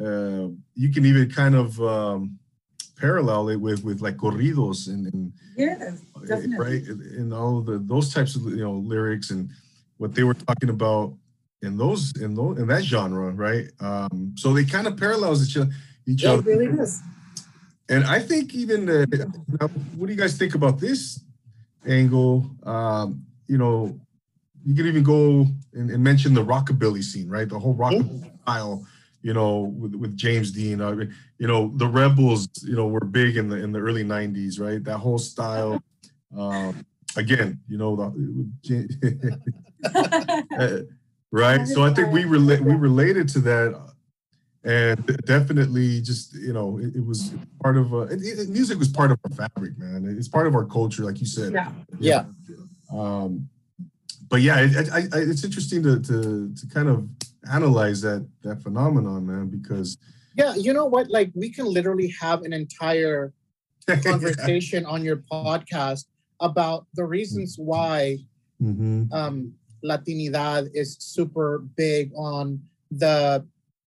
uh, 0.00 0.48
you 0.74 0.88
can 0.94 1.04
even 1.04 1.30
kind 1.30 1.54
of 1.54 1.78
um, 1.82 2.38
parallel 3.06 3.48
it 3.52 3.60
with 3.66 3.80
with 3.84 4.00
like 4.06 4.16
corridos 4.16 4.88
and, 4.92 5.02
and 5.12 5.32
yes 5.56 6.00
Definitely. 6.26 6.56
right 6.66 6.84
and 7.18 7.28
all 7.34 7.60
the 7.60 7.76
those 7.92 8.08
types 8.14 8.32
of 8.36 8.42
you 8.58 8.64
know 8.66 8.76
lyrics 8.92 9.30
and 9.34 9.50
what 10.00 10.14
they 10.14 10.24
were 10.28 10.38
talking 10.48 10.70
about 10.78 11.12
in 11.66 11.76
those 11.82 12.02
in 12.24 12.30
those 12.34 12.58
in 12.60 12.66
that 12.72 12.84
genre 12.92 13.30
right 13.48 13.66
um 13.80 14.32
so 14.36 14.46
they 14.56 14.64
kind 14.64 14.86
of 14.86 14.96
parallels 14.96 15.38
each, 15.46 15.56
other- 15.56 15.72
each 16.06 16.22
it 16.24 16.28
other 16.28 16.42
really 16.42 16.66
is 16.80 17.02
and 17.88 18.04
I 18.04 18.20
think 18.20 18.54
even 18.54 18.88
uh, 18.88 19.04
now, 19.60 19.68
what 19.96 20.06
do 20.06 20.12
you 20.14 20.18
guys 20.18 20.38
think 20.38 20.54
about 20.54 20.78
this 20.80 21.20
angle? 21.86 22.48
Um, 22.62 23.26
you 23.48 23.58
know, 23.58 23.98
you 24.64 24.74
could 24.74 24.86
even 24.86 25.02
go 25.02 25.46
and, 25.74 25.90
and 25.90 26.02
mention 26.02 26.32
the 26.32 26.44
rockabilly 26.44 27.02
scene, 27.02 27.28
right? 27.28 27.48
The 27.48 27.58
whole 27.58 27.74
rockabilly 27.74 28.30
style, 28.42 28.86
you 29.22 29.32
know, 29.32 29.60
with, 29.60 29.94
with 29.94 30.16
James 30.16 30.50
Dean. 30.52 30.80
I 30.80 30.92
mean, 30.92 31.14
you 31.38 31.46
know, 31.46 31.72
the 31.76 31.86
Rebels, 31.86 32.48
you 32.62 32.74
know, 32.76 32.86
were 32.86 33.00
big 33.04 33.36
in 33.36 33.48
the 33.48 33.56
in 33.56 33.72
the 33.72 33.78
early 33.78 34.04
'90s, 34.04 34.60
right? 34.60 34.82
That 34.84 34.98
whole 34.98 35.18
style. 35.18 35.82
Um, 36.36 36.84
again, 37.16 37.60
you 37.68 37.76
know, 37.78 37.94
the, 37.96 39.38
uh, 40.58 40.78
right? 41.30 41.66
So 41.66 41.82
I 41.84 41.92
think 41.92 42.12
we 42.12 42.24
relate 42.24 42.60
we 42.60 42.74
related 42.74 43.28
to 43.30 43.40
that, 43.40 43.80
and 44.64 45.04
definitely 45.26 46.00
just 46.00 46.34
you 46.34 46.52
know 46.52 46.78
it, 46.78 46.96
it 46.96 47.04
was 47.04 47.32
part 47.62 47.76
of 47.76 47.92
uh, 47.94 48.02
it, 48.02 48.20
it- 48.22 48.48
music 48.48 48.78
was 48.78 48.88
part 48.88 49.10
of 49.12 49.18
our 49.24 49.30
fabric, 49.36 49.78
man. 49.78 50.04
It's 50.18 50.28
part 50.28 50.46
of 50.46 50.54
our 50.54 50.64
culture, 50.64 51.04
like 51.04 51.20
you 51.20 51.26
said. 51.26 51.52
yeah 51.52 51.70
Yeah. 51.98 52.24
Um, 52.92 53.48
but 54.28 54.40
yeah, 54.40 54.60
it, 54.60 54.90
I, 54.90 55.00
I, 55.12 55.20
it's 55.20 55.44
interesting 55.44 55.82
to, 55.82 56.00
to 56.00 56.54
to 56.54 56.66
kind 56.72 56.88
of 56.88 57.06
analyze 57.50 58.00
that 58.02 58.26
that 58.42 58.62
phenomenon, 58.62 59.26
man, 59.26 59.48
because 59.48 59.98
Yeah, 60.36 60.54
you 60.54 60.72
know 60.72 60.86
what? 60.86 61.10
Like 61.10 61.30
we 61.34 61.50
can 61.50 61.66
literally 61.66 62.08
have 62.20 62.42
an 62.42 62.52
entire 62.52 63.32
conversation 64.04 64.86
on 64.86 65.04
your 65.04 65.16
podcast 65.30 66.06
about 66.40 66.86
the 66.94 67.04
reasons 67.04 67.56
why 67.58 68.18
hmm 68.58 69.04
um, 69.12 69.52
Latinidad 69.84 70.70
is 70.74 70.96
super 71.00 71.58
big 71.76 72.12
on 72.16 72.60
the 72.90 73.44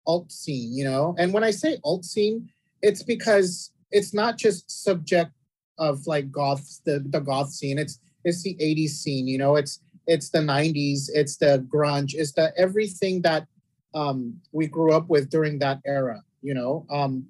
alt 0.05 0.31
scene, 0.31 0.75
you 0.75 0.83
know? 0.83 1.15
And 1.17 1.33
when 1.33 1.43
I 1.43 1.51
say 1.51 1.77
alt 1.83 2.05
scene, 2.05 2.49
it's 2.81 3.03
because 3.03 3.71
it's 3.91 4.13
not 4.13 4.37
just 4.37 4.69
subject 4.69 5.31
of 5.79 6.05
like 6.07 6.31
goths, 6.31 6.81
the, 6.85 6.99
the 6.99 7.19
goth 7.19 7.51
scene. 7.51 7.77
It's 7.77 7.99
it's 8.23 8.41
the 8.43 8.55
80s 8.55 8.89
scene, 8.89 9.27
you 9.27 9.37
know, 9.37 9.55
it's 9.55 9.79
it's 10.07 10.29
the 10.29 10.39
90s, 10.39 11.09
it's 11.13 11.37
the 11.37 11.65
grunge, 11.73 12.13
it's 12.15 12.33
the 12.33 12.53
everything 12.57 13.21
that 13.21 13.45
um, 13.93 14.39
we 14.51 14.67
grew 14.67 14.93
up 14.93 15.09
with 15.09 15.29
during 15.29 15.59
that 15.59 15.79
era, 15.85 16.21
you 16.41 16.53
know. 16.53 16.85
Um, 16.89 17.27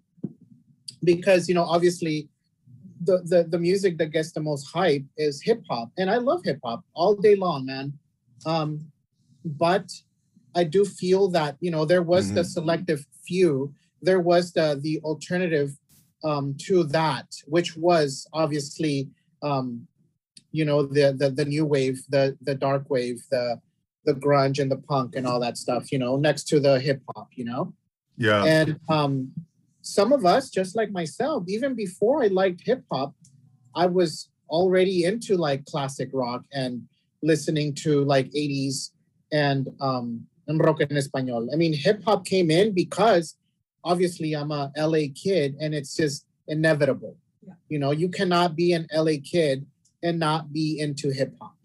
because 1.04 1.48
you 1.48 1.56
know, 1.56 1.64
obviously 1.64 2.30
the, 3.04 3.22
the 3.24 3.44
the 3.44 3.60
music 3.60 3.98
that 3.98 4.08
gets 4.08 4.32
the 4.32 4.40
most 4.40 4.66
hype 4.72 5.04
is 5.18 5.42
hip 5.42 5.64
hop. 5.70 5.92
And 5.98 6.10
I 6.10 6.18
love 6.18 6.42
hip 6.44 6.60
hop 6.64 6.84
all 6.94 7.16
day 7.16 7.36
long, 7.36 7.66
man. 7.66 7.94
Um, 8.46 8.92
but 9.44 9.92
I 10.56 10.64
do 10.64 10.86
feel 10.86 11.30
that 11.30 11.58
you 11.60 11.72
know 11.72 11.86
there 11.86 12.04
was 12.04 12.34
the 12.34 12.44
selective 12.44 13.06
few 13.26 13.74
there 14.02 14.20
was 14.20 14.52
the 14.52 14.80
the 14.82 15.00
alternative 15.04 15.72
um, 16.24 16.56
to 16.60 16.84
that, 16.86 17.28
which 17.46 17.76
was 17.76 18.28
obviously 18.34 19.10
um, 19.44 19.88
you 20.52 20.66
know 20.66 20.84
the, 20.84 21.16
the 21.18 21.30
the 21.30 21.46
new 21.46 21.66
wave, 21.66 22.02
the 22.10 22.38
the 22.42 22.56
dark 22.56 22.90
wave, 22.90 23.22
the 23.32 23.60
the 24.06 24.14
grunge 24.14 24.60
and 24.60 24.72
the 24.72 24.78
punk 24.78 25.16
and 25.16 25.28
all 25.28 25.40
that 25.40 25.58
stuff. 25.58 25.92
You 25.92 26.00
know, 26.00 26.16
next 26.16 26.46
to 26.50 26.60
the 26.60 26.80
hip 26.80 27.02
hop. 27.16 27.30
You 27.36 27.46
know, 27.46 27.74
Yeah. 28.18 28.44
and 28.46 28.80
um, 28.90 29.32
some 29.82 30.12
of 30.14 30.26
us, 30.26 30.50
just 30.50 30.76
like 30.76 30.92
myself, 30.92 31.44
even 31.48 31.74
before 31.76 32.24
I 32.24 32.28
liked 32.28 32.62
hip 32.66 32.84
hop, 32.92 33.14
I 33.76 33.86
was 33.88 34.30
already 34.50 35.04
into 35.04 35.36
like 35.36 35.66
classic 35.66 36.10
rock 36.14 36.44
and 36.54 36.84
listening 37.22 37.74
to 37.74 38.04
like 38.06 38.28
80s 38.32 38.92
and 39.34 39.68
um 39.82 40.26
and 40.48 40.64
rock 40.64 40.80
en 40.82 40.88
español. 40.90 41.50
I 41.54 41.58
mean, 41.58 41.74
hip 41.74 42.02
hop 42.06 42.26
came 42.26 42.50
in 42.50 42.74
because 42.74 43.36
obviously 43.84 44.34
I'm 44.34 44.52
a 44.52 44.72
LA 44.78 45.12
kid 45.14 45.56
and 45.60 45.76
it's 45.76 45.96
just 45.96 46.26
inevitable. 46.48 47.18
Yeah. 47.46 47.54
You 47.68 47.80
know, 47.80 47.92
you 47.92 48.08
cannot 48.10 48.56
be 48.56 48.72
an 48.74 48.88
LA 48.94 49.20
kid 49.24 49.66
and 50.08 50.20
not 50.20 50.52
be 50.52 50.80
into 50.80 51.12
hip 51.12 51.36
hop. 51.40 51.56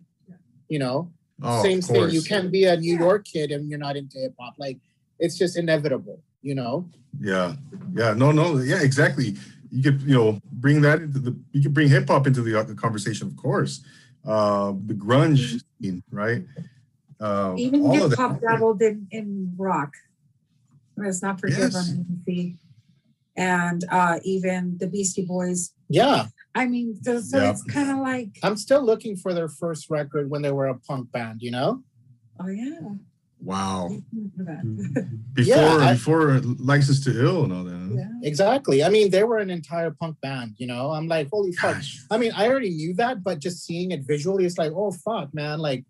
You 0.68 0.78
know, 0.78 1.12
Oh, 1.42 1.62
same 1.62 1.82
thing. 1.82 2.10
You 2.10 2.22
can't 2.22 2.52
be 2.52 2.64
a 2.64 2.76
New 2.76 2.96
York 2.96 3.24
kid 3.24 3.50
and 3.50 3.68
you're 3.68 3.78
not 3.78 3.96
into 3.96 4.18
hip 4.18 4.34
hop. 4.38 4.54
Like 4.58 4.78
it's 5.18 5.36
just 5.36 5.56
inevitable, 5.56 6.22
you 6.40 6.54
know? 6.54 6.88
Yeah, 7.20 7.54
yeah, 7.94 8.14
no, 8.14 8.32
no, 8.32 8.58
yeah, 8.58 8.82
exactly. 8.82 9.36
You 9.70 9.82
could, 9.82 10.02
you 10.02 10.14
know, 10.14 10.40
bring 10.52 10.80
that 10.82 11.00
into 11.00 11.18
the. 11.18 11.36
You 11.52 11.62
could 11.62 11.74
bring 11.74 11.88
hip 11.88 12.08
hop 12.08 12.26
into 12.26 12.42
the, 12.42 12.58
uh, 12.60 12.64
conversation, 12.74 13.26
of 13.26 13.36
course. 13.36 13.84
Uh, 14.24 14.72
the 14.86 14.94
grunge 14.94 15.62
scene, 15.80 16.02
right? 16.10 16.44
Uh, 17.20 17.54
Even 17.56 17.82
all 17.86 18.02
of 18.02 18.10
hip 18.10 18.18
hop 18.18 18.40
dabbled 18.40 18.82
in, 18.82 19.06
in 19.10 19.54
rock. 19.56 19.92
Let's 20.96 21.22
not 21.22 21.40
forget 21.40 21.58
Yes. 21.58 21.74
on 21.74 22.56
And 23.36 23.84
uh, 23.90 24.20
even 24.24 24.76
the 24.78 24.86
Beastie 24.86 25.24
Boys. 25.24 25.72
Yeah. 25.88 26.26
I 26.54 26.66
mean, 26.66 26.96
so, 27.02 27.20
so 27.20 27.38
Yeah. 27.42 27.50
it's 27.50 27.62
kind 27.64 27.90
of 27.90 27.98
like, 27.98 28.38
I'm 28.42 28.56
still 28.56 28.82
looking 28.84 29.16
for 29.16 29.32
their 29.32 29.48
first 29.48 29.88
record 29.90 30.28
when 30.30 30.42
they 30.42 30.52
were 30.52 30.66
a 30.66 30.78
punk 30.78 31.10
band, 31.12 31.40
you 31.42 31.50
know? 31.50 31.82
oh 32.40 32.48
yeah. 32.48 32.78
Wow. 33.40 33.88
for. 33.90 34.02
Mm-hmm. 34.14 35.16
Before, 35.34 35.54
Yeah, 35.56 35.76
I- 35.76 35.92
before 35.94 36.40
Licensed 36.58 37.04
to 37.04 37.24
Ill 37.24 37.44
and 37.44 37.52
all 37.52 37.64
that. 37.64 37.72
huh? 37.74 37.88
yeah. 37.96 38.28
Exactly. 38.28 38.84
I 38.84 38.88
mean, 38.88 39.10
they 39.10 39.24
were 39.24 39.38
an 39.38 39.50
entire 39.50 39.90
punk 39.90 40.20
band, 40.20 40.54
you 40.58 40.66
know? 40.66 40.90
I'm 40.92 41.08
like, 41.08 41.28
holy 41.32 41.52
fuck. 41.52 41.76
Gosh. 41.76 42.04
I 42.10 42.18
mean, 42.18 42.32
I 42.36 42.46
already 42.48 42.70
knew 42.70 42.94
that, 42.94 43.22
but 43.24 43.38
just 43.40 43.64
seeing 43.64 43.90
it 43.90 44.02
visually, 44.06 44.44
it's 44.44 44.58
like, 44.58 44.72
oh 44.74 44.92
fuck, 44.92 45.32
man. 45.34 45.58
Like 45.58 45.84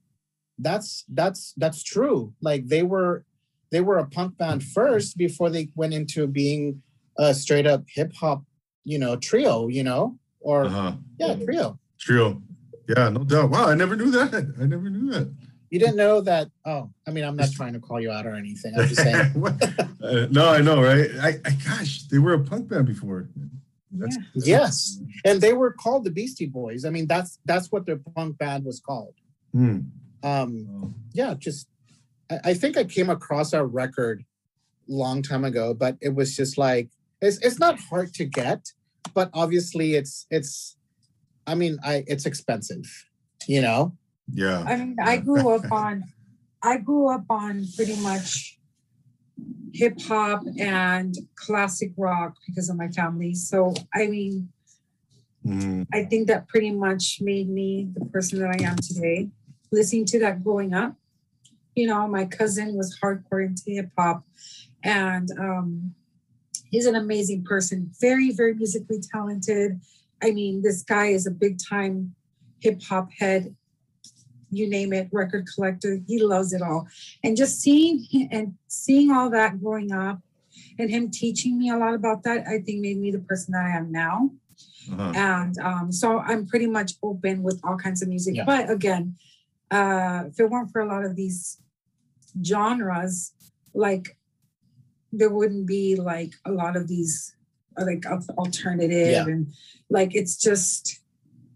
that's 0.59 1.05
that's 1.13 1.53
that's 1.57 1.83
true. 1.83 2.33
Like 2.41 2.69
they 2.69 2.83
were 2.85 3.25
they 3.71 3.81
were 3.81 3.99
a 3.99 4.07
punk 4.07 4.39
band 4.39 4.63
first 4.63 5.17
before 5.17 5.51
they 5.51 5.69
went 5.75 5.93
into 5.95 6.27
being 6.27 6.83
a 7.19 7.35
straight 7.35 7.67
up 7.67 7.85
hip 7.89 8.13
hop, 8.15 8.45
you 8.85 8.99
know, 8.99 9.17
trio, 9.17 9.69
you 9.69 9.83
know? 9.83 10.19
Or 10.43 10.65
Uh-huh. 10.65 10.93
yeah, 11.19 11.35
trio. 11.37 11.79
Trio. 11.99 12.43
Yeah, 12.89 13.09
no 13.11 13.25
doubt. 13.25 13.51
Wow, 13.51 13.69
I 13.69 13.75
never 13.75 13.97
knew 13.97 14.11
that. 14.11 14.35
I 14.61 14.65
never 14.67 14.91
knew 14.91 15.11
that. 15.13 15.33
You 15.71 15.79
didn't 15.79 15.97
know 15.97 16.21
that. 16.21 16.49
Oh, 16.67 16.91
I 17.07 17.11
mean, 17.13 17.25
I'm 17.25 17.37
not 17.37 17.51
trying 17.53 17.73
to 17.73 17.81
call 17.81 17.99
you 18.01 18.11
out 18.11 18.27
or 18.27 18.35
anything. 18.35 18.75
I'm 18.79 18.89
just 18.89 19.01
saying. 19.03 19.33
Uh, 20.03 20.27
no, 20.33 20.49
I 20.49 20.61
know, 20.61 20.83
right? 20.83 21.09
I, 21.23 21.29
I, 21.45 21.51
gosh, 21.65 22.03
they 22.09 22.19
were 22.19 22.33
a 22.35 22.41
punk 22.41 22.67
band 22.69 22.87
before. 22.87 23.29
That's, 23.93 24.17
Yeah. 24.17 24.23
that's- 24.35 24.47
Yes. 24.49 24.99
And 25.25 25.41
they 25.41 25.53
were 25.53 25.73
called 25.73 26.03
the 26.05 26.11
Beastie 26.11 26.47
Boys. 26.47 26.85
I 26.85 26.91
mean, 26.91 27.07
that's 27.07 27.39
that's 27.45 27.71
what 27.71 27.87
their 27.87 27.99
punk 27.99 28.37
band 28.37 28.65
was 28.65 28.81
called. 28.81 29.15
Hmm. 29.53 29.79
Um, 30.25 30.67
Oh. 30.83 30.93
yeah, 31.15 31.35
just 31.39 31.69
I, 32.29 32.41
I 32.51 32.55
think 32.55 32.77
I 32.77 32.83
came 32.85 33.11
across 33.11 33.55
our 33.55 33.65
record 33.65 34.25
long 34.89 35.23
time 35.23 35.45
ago, 35.45 35.73
but 35.73 35.97
it 36.01 36.15
was 36.17 36.35
just 36.37 36.59
like 36.59 36.91
it's 37.21 37.39
it's 37.39 37.61
not 37.61 37.79
hard 37.79 38.13
to 38.15 38.25
get, 38.25 38.73
but 39.15 39.31
obviously 39.33 39.95
it's 39.95 40.27
it's 40.31 40.77
I 41.47 41.55
mean, 41.55 41.79
I 41.83 42.05
it's 42.07 42.27
expensive, 42.27 42.85
you 43.47 43.63
know? 43.63 43.97
Yeah. 44.33 44.65
I 44.67 44.77
mean, 44.77 44.97
I 45.03 45.17
grew 45.17 45.49
up 45.49 45.71
on, 45.73 46.05
I 46.63 46.79
grew 46.79 47.09
up 47.09 47.25
on 47.29 47.67
pretty 47.77 47.97
much 47.97 48.59
hip 49.75 50.01
hop 50.03 50.43
and 50.59 51.15
classic 51.35 51.93
rock 51.97 52.37
because 52.47 52.69
of 52.71 52.77
my 52.77 52.89
family. 52.89 53.35
So, 53.35 53.75
I 53.93 54.07
mean, 54.07 54.53
Mhm. 55.45 55.89
I 55.93 56.05
think 56.05 56.29
that 56.29 56.47
pretty 56.47 56.71
much 56.71 57.19
made 57.21 57.49
me 57.49 57.91
the 57.95 58.05
person 58.07 58.39
that 58.39 58.51
I 58.61 58.63
am 58.63 58.77
today. 58.77 59.31
Listening 59.73 60.05
to 60.07 60.21
that 60.21 60.45
growing 60.45 60.73
up, 60.73 60.95
you 61.75 61.89
know, 61.89 62.07
my 62.07 62.27
cousin 62.27 62.77
was 62.77 62.97
hardcore 63.03 63.45
into 63.45 63.63
hip 63.67 63.91
hop, 63.99 64.25
and 64.85 65.29
um, 65.39 65.95
he's 66.73 66.87
an 66.87 66.97
amazing 66.97 67.45
person, 67.45 67.79
very, 68.01 68.33
very 68.33 68.55
musically 68.55 69.01
talented. 69.15 69.81
I 70.21 70.33
mean, 70.33 70.63
this 70.63 70.83
guy 70.83 71.07
is 71.19 71.27
a 71.29 71.31
big 71.31 71.59
time 71.71 72.15
hip 72.61 72.83
hop 72.83 73.09
head, 73.21 73.55
you 74.51 74.69
name 74.69 74.93
it, 74.93 75.09
record 75.13 75.47
collector. 75.55 76.01
He 76.09 76.21
loves 76.23 76.53
it 76.53 76.63
all, 76.63 76.89
and 77.23 77.37
just 77.37 77.61
seeing 77.61 78.29
and 78.33 78.55
seeing 78.67 79.11
all 79.13 79.31
that 79.31 79.61
growing 79.61 79.93
up, 79.93 80.19
and 80.79 80.91
him 80.91 81.11
teaching 81.11 81.59
me 81.59 81.71
a 81.71 81.77
lot 81.77 81.95
about 81.95 82.25
that, 82.25 82.47
I 82.49 82.59
think 82.59 82.81
made 82.81 82.99
me 82.99 83.11
the 83.13 83.21
person 83.21 83.53
that 83.53 83.65
I 83.65 83.77
am 83.77 83.93
now 83.93 84.31
Uh-huh. 84.93 85.13
and 85.15 85.55
um, 85.59 85.93
so 85.93 86.19
I'm 86.19 86.45
pretty 86.47 86.67
much 86.67 86.91
open 87.03 87.43
with 87.47 87.59
all 87.65 87.77
kinds 87.77 88.03
of 88.03 88.09
music. 88.09 88.35
Yeah. 88.37 88.45
But 88.45 88.69
again, 88.69 89.15
uh, 89.71 90.25
if 90.31 90.41
it 90.41 90.51
weren't 90.51 90.71
for 90.73 90.81
a 90.83 90.89
lot 90.95 91.05
of 91.05 91.15
these 91.15 91.63
genres, 92.45 93.33
like 93.75 94.17
there 95.13 95.31
wouldn't 95.31 95.67
be 95.67 95.95
like 95.97 96.33
a 96.47 96.51
lot 96.53 96.77
of 96.77 96.89
these 96.89 97.37
uh, 97.79 97.85
like 97.85 98.05
alternative 98.39 99.09
Yeah. 99.11 99.27
and 99.27 99.53
like 99.91 100.15
it's 100.15 100.37
just 100.37 101.01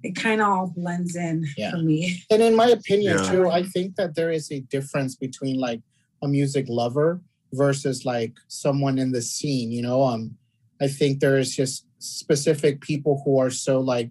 it 0.03 0.15
kind 0.15 0.41
of 0.41 0.47
all 0.49 0.67
blends 0.77 1.17
in 1.17 1.47
Yeah. 1.57 1.71
for 1.73 1.79
me. 1.79 2.23
And 2.31 2.43
in 2.43 2.55
my 2.55 2.69
opinion, 2.69 3.19
Yeah. 3.19 3.31
too, 3.31 3.49
I 3.49 3.63
think 3.65 3.97
that 3.97 4.15
there 4.15 4.31
is 4.31 4.53
a 4.53 4.61
difference 4.61 5.17
between 5.17 5.59
like 5.59 5.81
a 6.23 6.29
music 6.29 6.67
lover 6.69 7.21
versus 7.53 8.05
like 8.05 8.35
someone 8.49 8.99
in 8.99 9.11
the 9.13 9.23
scene. 9.23 9.73
You 9.73 9.83
know, 9.83 10.03
um, 10.05 10.37
I 10.81 10.89
think 10.89 11.21
there 11.21 11.39
is 11.39 11.57
just 11.57 11.87
specific 11.99 12.81
people 12.83 13.23
who 13.25 13.39
are 13.39 13.51
so 13.51 13.81
like 13.81 14.11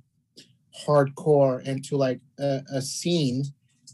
hardcore 0.85 1.63
into 1.65 1.95
like 1.97 2.19
a, 2.39 2.61
a 2.73 2.81
scene 2.81 3.43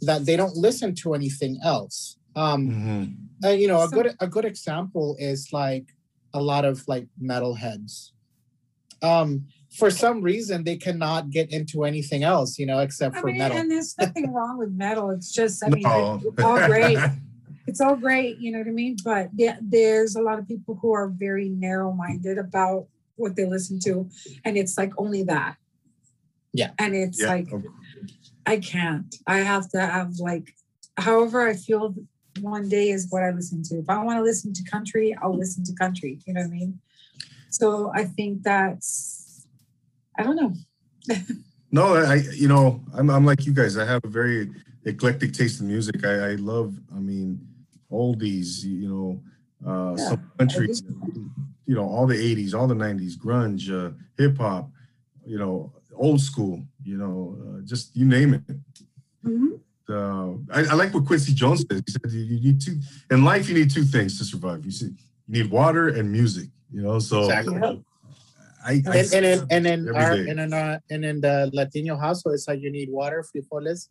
that 0.02 0.26
they 0.26 0.36
don't 0.36 0.56
listen 0.56 0.96
to 0.96 1.14
anything 1.14 1.60
else. 1.64 2.18
Um, 2.36 2.70
Mhm. 2.70 3.16
uh, 3.46 3.50
you 3.50 3.68
know, 3.68 3.82
a 3.82 3.90
So- 3.90 3.96
good 3.96 4.16
a 4.20 4.28
good 4.28 4.46
example 4.46 5.16
is 5.20 5.52
like 5.52 5.86
a 6.34 6.42
lot 6.42 6.64
of 6.66 6.88
like 6.88 7.08
metalheads. 7.22 8.12
Um, 9.02 9.48
for 9.78 9.90
some 9.90 10.22
reason, 10.22 10.64
they 10.64 10.78
cannot 10.78 11.30
get 11.32 11.52
into 11.52 11.84
anything 11.86 12.24
else, 12.24 12.60
you 12.60 12.66
know, 12.66 12.80
except 12.80 13.16
I 13.16 13.22
for 13.22 13.28
mean, 13.28 13.38
metal. 13.40 13.58
and 13.58 13.72
there's 13.72 13.96
nothing 13.98 14.32
wrong 14.34 14.58
with 14.58 14.72
metal. 14.74 15.10
It's 15.10 15.32
just, 15.32 15.64
I 15.66 15.70
mean, 15.70 15.84
No. 15.84 16.22
it's 16.24 16.44
all 16.44 16.66
great. 16.68 16.98
it's 17.68 17.82
all 17.82 17.96
great, 17.96 18.38
you 18.40 18.52
know 18.52 18.60
what 18.60 18.68
I 18.68 18.72
mean? 18.72 18.98
But 19.04 19.30
yeah, 19.36 19.58
there's 19.62 20.16
a 20.16 20.22
lot 20.22 20.40
of 20.40 20.48
people 20.48 20.76
who 20.82 20.92
are 20.94 21.08
very 21.10 21.50
narrow 21.50 21.92
minded 21.94 22.38
about 22.38 22.88
what 23.16 23.36
they 23.36 23.46
listen 23.46 23.80
to, 23.82 24.10
and 24.46 24.58
it's 24.58 24.78
like 24.78 24.94
only 24.98 25.24
that. 25.24 25.56
Yeah. 26.54 26.72
And 26.78 26.94
it's 26.96 27.20
Yeah. 27.22 27.28
like, 27.28 27.48
I 28.46 28.58
can't. 28.60 29.14
I 29.26 29.38
have 29.40 29.70
to 29.72 29.80
have 29.80 30.16
like, 30.20 30.54
however 30.98 31.48
I 31.48 31.54
feel 31.56 31.96
one 32.40 32.70
day 32.70 32.90
is 32.90 33.08
what 33.10 33.24
I 33.24 33.32
listen 33.32 33.62
to. 33.64 33.80
If 33.80 33.90
I 33.90 34.04
want 34.04 34.18
to 34.18 34.24
listen 34.24 34.54
to 34.54 34.64
country, 34.64 35.16
I'll 35.22 35.38
listen 35.38 35.64
to 35.66 35.74
country. 35.74 36.20
You 36.26 36.34
know 36.34 36.42
what 36.42 36.48
I 36.48 36.52
mean? 36.52 36.80
So 37.50 37.92
I 37.94 38.06
think 38.06 38.44
that's, 38.44 39.46
I 40.18 40.24
don't 40.24 40.36
know. 40.36 40.54
No, 41.74 41.96
I, 41.96 42.16
you 42.34 42.50
know, 42.50 42.82
I'm, 42.94 43.10
I'm 43.10 43.24
like 43.26 43.46
you 43.46 43.54
guys. 43.54 43.78
I 43.78 43.86
have 43.86 44.04
a 44.04 44.10
very 44.10 44.52
eclectic 44.84 45.32
taste 45.32 45.62
in 45.62 45.68
music. 45.68 46.04
I, 46.06 46.32
I 46.32 46.36
love, 46.36 46.76
I 46.94 47.00
mean, 47.00 47.40
oldies, 47.90 48.66
you 48.66 48.90
know, 48.90 49.24
uh, 49.66 49.96
Yeah, 49.98 50.10
some 50.10 50.32
countries, 50.38 50.84
you 51.66 51.76
know, 51.76 51.88
all 51.88 52.06
the 52.06 52.16
80s, 52.16 52.54
all 52.54 52.68
the 52.68 52.76
90s, 52.76 53.18
grunge, 53.18 53.72
uh, 53.72 53.94
hip 54.18 54.38
hop, 54.38 54.70
you 55.26 55.38
know, 55.38 55.72
old 55.96 56.20
school, 56.20 56.62
you 56.84 56.98
know, 56.98 57.38
uh, 57.42 57.62
just 57.62 57.96
you 57.96 58.06
name 58.06 58.34
it. 58.34 58.58
Mhm. 59.26 59.60
Uh, 59.92 60.34
I, 60.54 60.60
I 60.72 60.74
like 60.74 60.94
what 60.94 61.06
Quincy 61.06 61.34
Jones 61.34 61.66
said. 61.70 61.84
He 61.86 61.92
said 61.92 62.12
you, 62.12 62.20
you 62.22 62.40
need 62.42 62.62
two 62.62 62.80
in 63.10 63.24
life. 63.24 63.50
You 63.50 63.56
need 63.56 63.70
two 63.72 63.84
things 63.84 64.18
to 64.20 64.24
survive. 64.26 64.64
You 64.66 64.72
see, 64.72 64.92
you 65.28 65.44
need 65.44 65.52
water 65.52 65.90
and 65.90 66.12
music. 66.12 66.48
You 66.74 66.82
know, 66.84 67.00
so 67.00 67.24
Exactly. 67.26 67.58
I, 68.64 68.82
I 68.88 68.98
and, 68.98 69.14
and 69.14 69.26
in 69.26 69.48
and 69.50 69.68
in 69.68 69.96
our 69.96 70.12
and 70.14 70.40
in 70.40 70.54
uh, 70.54 70.80
and 70.90 71.06
in 71.06 71.22
the 71.22 71.50
Latino 71.54 71.98
household, 71.98 72.36
it's 72.36 72.48
like 72.48 72.62
you 72.62 72.72
need 72.72 72.90
water, 72.92 73.26
frijoles, 73.30 73.90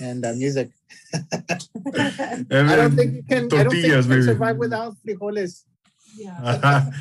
and 0.00 0.24
uh, 0.24 0.32
music. 0.32 0.70
And 1.12 2.46
I 2.70 2.76
don't 2.76 2.96
think 2.96 3.14
you 3.14 3.22
can. 3.22 3.44
I 3.44 3.62
don't 3.64 3.70
think 3.70 3.84
you 3.86 3.92
can 4.00 4.08
maybe. 4.08 4.22
survive 4.22 4.56
without 4.56 4.96
frijoles. 5.06 5.64
yeah. 6.16 6.90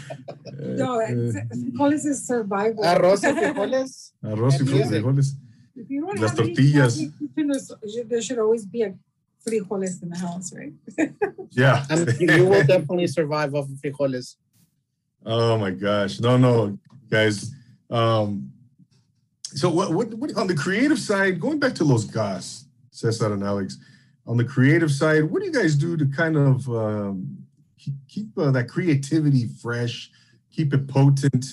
No, 0.58 1.00
it's, 1.00 1.38
call 1.78 1.89
this 1.89 2.06
is 2.06 2.26
survival. 2.28 2.84
Arroz 2.84 3.24
y 3.24 3.32
frijoles. 3.34 4.12
Arroz 4.24 4.54
y 4.54 4.60
And 4.60 4.70
fri- 4.70 4.78
music. 4.80 5.04
frijoles. 5.04 5.28
If 5.76 5.90
you 5.90 6.02
don't 6.06 6.20
Las 6.20 6.34
tortillas. 6.36 6.96
family 6.98 7.12
kitchen, 7.20 7.48
there's- 7.48 8.08
there 8.08 8.22
should 8.22 8.40
always 8.40 8.66
be 8.66 8.84
a 8.84 8.94
frijoles 9.48 10.02
in 10.02 10.10
the 10.10 10.18
house, 10.18 10.54
right? 10.54 10.74
Yeah. 11.52 11.86
Um, 11.90 12.06
you, 12.20 12.32
you 12.34 12.46
will 12.46 12.66
definitely 12.66 13.08
survive 13.08 13.54
off 13.56 13.66
of 13.66 13.78
frijoles. 13.82 14.36
Oh 15.26 15.58
my 15.58 15.72
gosh. 15.72 16.20
No, 16.20 16.38
no, 16.38 16.78
guys. 17.10 17.52
Um, 17.90 18.52
so 19.44 19.70
what, 19.70 19.94
what, 19.94 20.14
what 20.16 20.36
on 20.36 20.48
the 20.48 20.56
creative 20.56 21.00
side, 21.00 21.40
going 21.40 21.60
back 21.60 21.74
to 21.76 21.84
Los 21.86 22.04
Goths, 22.06 22.66
Cesar 22.92 23.34
and 23.34 23.44
Alex, 23.44 23.78
on 24.28 24.38
the 24.38 24.44
creative 24.44 24.92
side, 24.92 25.24
what 25.24 25.40
do 25.42 25.46
you 25.46 25.54
guys 25.54 25.76
do 25.76 25.96
to 25.98 26.06
kind 26.08 26.36
of 26.36 26.68
um, 26.70 27.38
keep, 27.78 27.94
keep 28.08 28.38
uh, 28.38 28.52
that 28.52 28.68
creativity 28.68 29.48
fresh, 29.62 30.10
keep 30.52 30.74
it 30.74 30.88
potent? 30.88 31.46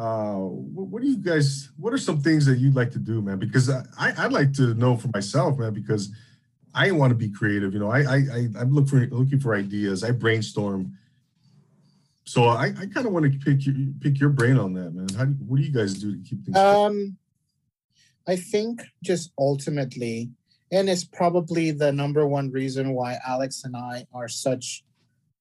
Uh, 0.00 0.36
what, 0.36 0.86
what, 0.86 1.02
do 1.02 1.08
you 1.08 1.18
guys, 1.18 1.70
what 1.76 1.92
are 1.92 1.98
some 1.98 2.20
things 2.20 2.46
that 2.46 2.58
you'd 2.58 2.74
like 2.74 2.90
to 2.90 2.98
do, 2.98 3.20
man? 3.20 3.38
Because 3.38 3.68
I, 3.68 3.82
I'd 3.98 4.32
like 4.32 4.52
to 4.54 4.72
know 4.74 4.96
for 4.96 5.08
myself, 5.08 5.58
man, 5.58 5.74
because 5.74 6.10
I 6.74 6.90
want 6.92 7.10
to 7.10 7.14
be 7.14 7.28
creative. 7.28 7.74
You 7.74 7.80
know, 7.80 7.90
I, 7.90 8.00
I, 8.00 8.48
I'm 8.58 8.72
looking 8.72 9.10
for, 9.10 9.14
looking 9.14 9.40
for 9.40 9.54
ideas. 9.54 10.02
I 10.02 10.12
brainstorm 10.12 10.96
so 12.30 12.44
I, 12.44 12.66
I 12.66 12.86
kind 12.86 13.06
of 13.06 13.12
want 13.12 13.24
to 13.24 13.38
pick 13.40 13.66
your, 13.66 13.74
pick 13.98 14.20
your 14.20 14.28
brain 14.28 14.56
on 14.56 14.72
that, 14.74 14.92
man. 14.94 15.08
How 15.18 15.24
do, 15.24 15.32
what 15.48 15.56
do 15.56 15.62
you 15.64 15.72
guys 15.72 15.94
do 15.94 16.16
to 16.16 16.22
keep 16.22 16.44
things? 16.44 16.56
Um, 16.56 17.16
I 18.28 18.36
think 18.36 18.82
just 19.02 19.32
ultimately, 19.36 20.30
and 20.70 20.88
it's 20.88 21.02
probably 21.02 21.72
the 21.72 21.90
number 21.90 22.24
one 22.28 22.52
reason 22.52 22.92
why 22.92 23.18
Alex 23.26 23.64
and 23.64 23.76
I 23.76 24.06
are 24.14 24.28
such 24.28 24.84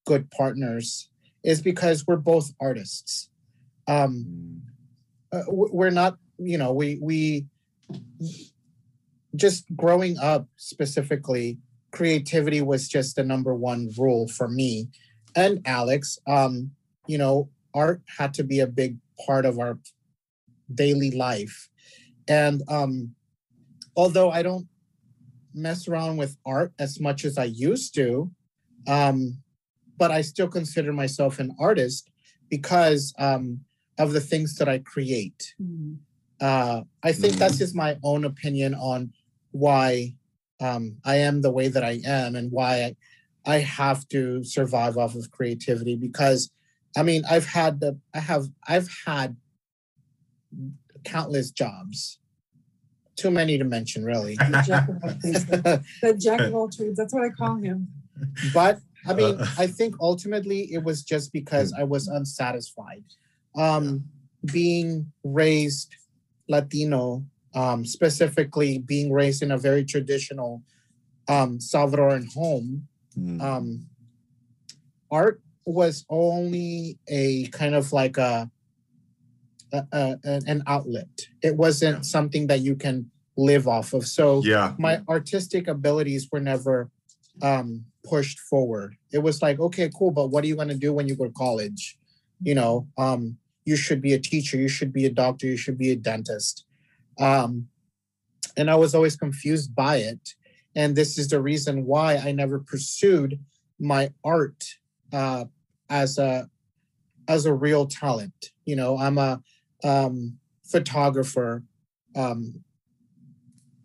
good 0.05 0.31
partners, 0.31 1.09
is 1.43 1.61
because 1.61 2.07
we're 2.07 2.15
both 2.15 2.55
artists. 2.59 3.29
Um, 3.89 4.61
uh, 5.31 5.43
we're 5.47 5.89
not, 5.89 6.17
you 6.37 6.57
know, 6.57 6.73
we 6.73 6.99
we 7.01 7.45
just 9.35 9.65
growing 9.75 10.17
up 10.19 10.47
specifically, 10.57 11.57
creativity 11.91 12.61
was 12.61 12.87
just 12.87 13.15
the 13.15 13.23
number 13.23 13.53
one 13.55 13.89
rule 13.97 14.27
for 14.27 14.47
me 14.47 14.89
and 15.35 15.61
Alex. 15.65 16.19
Um, 16.27 16.71
you 17.07 17.17
know, 17.17 17.49
art 17.73 18.01
had 18.17 18.33
to 18.35 18.43
be 18.43 18.59
a 18.59 18.67
big 18.67 18.97
part 19.25 19.45
of 19.45 19.59
our 19.59 19.79
daily 20.73 21.11
life. 21.11 21.69
And 22.27 22.61
um, 22.67 23.15
although 23.95 24.29
I 24.29 24.43
don't 24.43 24.67
mess 25.53 25.87
around 25.87 26.17
with 26.17 26.37
art 26.45 26.73
as 26.77 26.99
much 26.99 27.25
as 27.25 27.37
I 27.37 27.45
used 27.45 27.95
to, 27.95 28.31
um, 28.87 29.41
but 29.97 30.11
I 30.11 30.21
still 30.21 30.47
consider 30.47 30.93
myself 30.93 31.39
an 31.39 31.55
artist 31.59 32.09
because 32.49 33.13
um, 33.19 33.61
of 33.99 34.13
the 34.13 34.21
things 34.21 34.55
that 34.55 34.67
I 34.67 34.79
create. 34.79 35.53
Mm. 35.61 35.97
Uh, 36.41 36.81
I 37.03 37.11
think 37.11 37.35
mm. 37.35 37.37
that's 37.37 37.57
just 37.57 37.75
my 37.75 37.97
own 38.03 38.23
opinion 38.23 38.73
on 38.73 39.13
why 39.51 40.15
um, 40.61 40.97
I 41.05 41.17
am 41.17 41.41
the 41.41 41.51
way 41.51 41.67
that 41.67 41.83
I 41.83 41.99
am 42.05 42.35
and 42.35 42.51
why 42.51 42.83
I, 42.83 42.95
I 43.45 43.57
have 43.59 44.07
to 44.09 44.43
survive 44.43 44.97
off 44.97 45.15
of 45.15 45.31
creativity 45.31 45.95
because 45.95 46.49
I 46.97 47.03
mean, 47.03 47.23
I've 47.29 47.45
had 47.45 47.79
the 47.79 47.97
I 48.13 48.19
have 48.19 48.47
I've 48.67 48.89
had 49.05 49.35
countless 51.03 51.51
jobs. 51.51 52.19
Too 53.15 53.31
many 53.31 53.57
to 53.57 53.65
mention, 53.65 54.05
really. 54.05 54.35
The 54.35 54.63
jack 54.65 54.89
of 54.89 55.03
all 55.03 55.09
trades. 55.21 55.45
The 56.01 56.17
jack 56.17 56.39
of 56.39 56.55
all 56.55 56.69
trades. 56.69 56.97
That's 56.97 57.13
what 57.13 57.23
I 57.23 57.29
call 57.29 57.57
him. 57.57 57.89
But 58.53 58.79
I 59.05 59.13
mean, 59.13 59.37
I 59.57 59.67
think 59.67 59.95
ultimately 59.99 60.73
it 60.73 60.83
was 60.83 61.03
just 61.03 61.31
because 61.33 61.73
I 61.77 61.83
was 61.83 62.07
unsatisfied. 62.07 63.03
Um, 63.55 64.05
being 64.45 65.11
raised 65.23 65.95
Latino, 66.47 67.25
um, 67.53 67.85
specifically 67.85 68.79
being 68.79 69.11
raised 69.11 69.41
in 69.41 69.51
a 69.51 69.57
very 69.57 69.83
traditional 69.83 70.63
um, 71.27 71.59
Salvadoran 71.59 72.31
home, 72.33 72.87
mm. 73.17 73.41
um, 73.41 73.85
art 75.11 75.41
was 75.65 76.05
only 76.09 76.97
a 77.07 77.47
kind 77.47 77.75
of 77.75 77.93
like 77.93 78.17
a, 78.17 78.49
a, 79.71 79.85
a 79.91 80.17
an 80.23 80.63
outlet. 80.65 81.07
It 81.43 81.55
wasn't 81.55 81.97
yeah. 81.97 82.01
something 82.01 82.47
that 82.47 82.61
you 82.61 82.75
can 82.75 83.11
live 83.37 83.67
off 83.67 83.93
of. 83.93 84.07
So 84.07 84.41
yeah, 84.43 84.73
my 84.79 85.01
artistic 85.07 85.67
abilities 85.67 86.27
were 86.31 86.39
never 86.39 86.89
um, 87.41 87.85
pushed 88.03 88.39
forward. 88.39 88.95
It 89.11 89.19
was 89.19 89.41
like, 89.41 89.59
okay, 89.59 89.89
cool, 89.95 90.11
but 90.11 90.27
what 90.27 90.43
are 90.43 90.47
you 90.47 90.55
going 90.55 90.69
to 90.69 90.75
do 90.75 90.93
when 90.93 91.07
you 91.07 91.15
go 91.15 91.25
to 91.25 91.31
college? 91.31 91.98
You 92.41 92.55
know, 92.55 92.87
um, 92.97 93.37
you 93.65 93.75
should 93.75 94.01
be 94.01 94.13
a 94.13 94.19
teacher, 94.19 94.57
you 94.57 94.67
should 94.67 94.93
be 94.93 95.05
a 95.05 95.11
doctor, 95.11 95.45
you 95.45 95.57
should 95.57 95.77
be 95.77 95.91
a 95.91 95.95
dentist. 95.95 96.65
Um, 97.19 97.67
and 98.57 98.69
I 98.69 98.75
was 98.75 98.95
always 98.95 99.15
confused 99.15 99.75
by 99.75 99.97
it. 99.97 100.35
And 100.75 100.95
this 100.95 101.17
is 101.17 101.27
the 101.27 101.41
reason 101.41 101.85
why 101.85 102.15
I 102.17 102.31
never 102.31 102.59
pursued 102.59 103.39
my 103.79 104.11
art 104.23 104.63
uh, 105.11 105.45
as 105.89 106.17
a 106.17 106.49
as 107.27 107.45
a 107.45 107.53
real 107.53 107.85
talent. 107.85 108.51
You 108.65 108.75
know, 108.75 108.97
I'm 108.97 109.17
a 109.17 109.41
um, 109.83 110.37
photographer 110.63 111.63
um, 112.15 112.63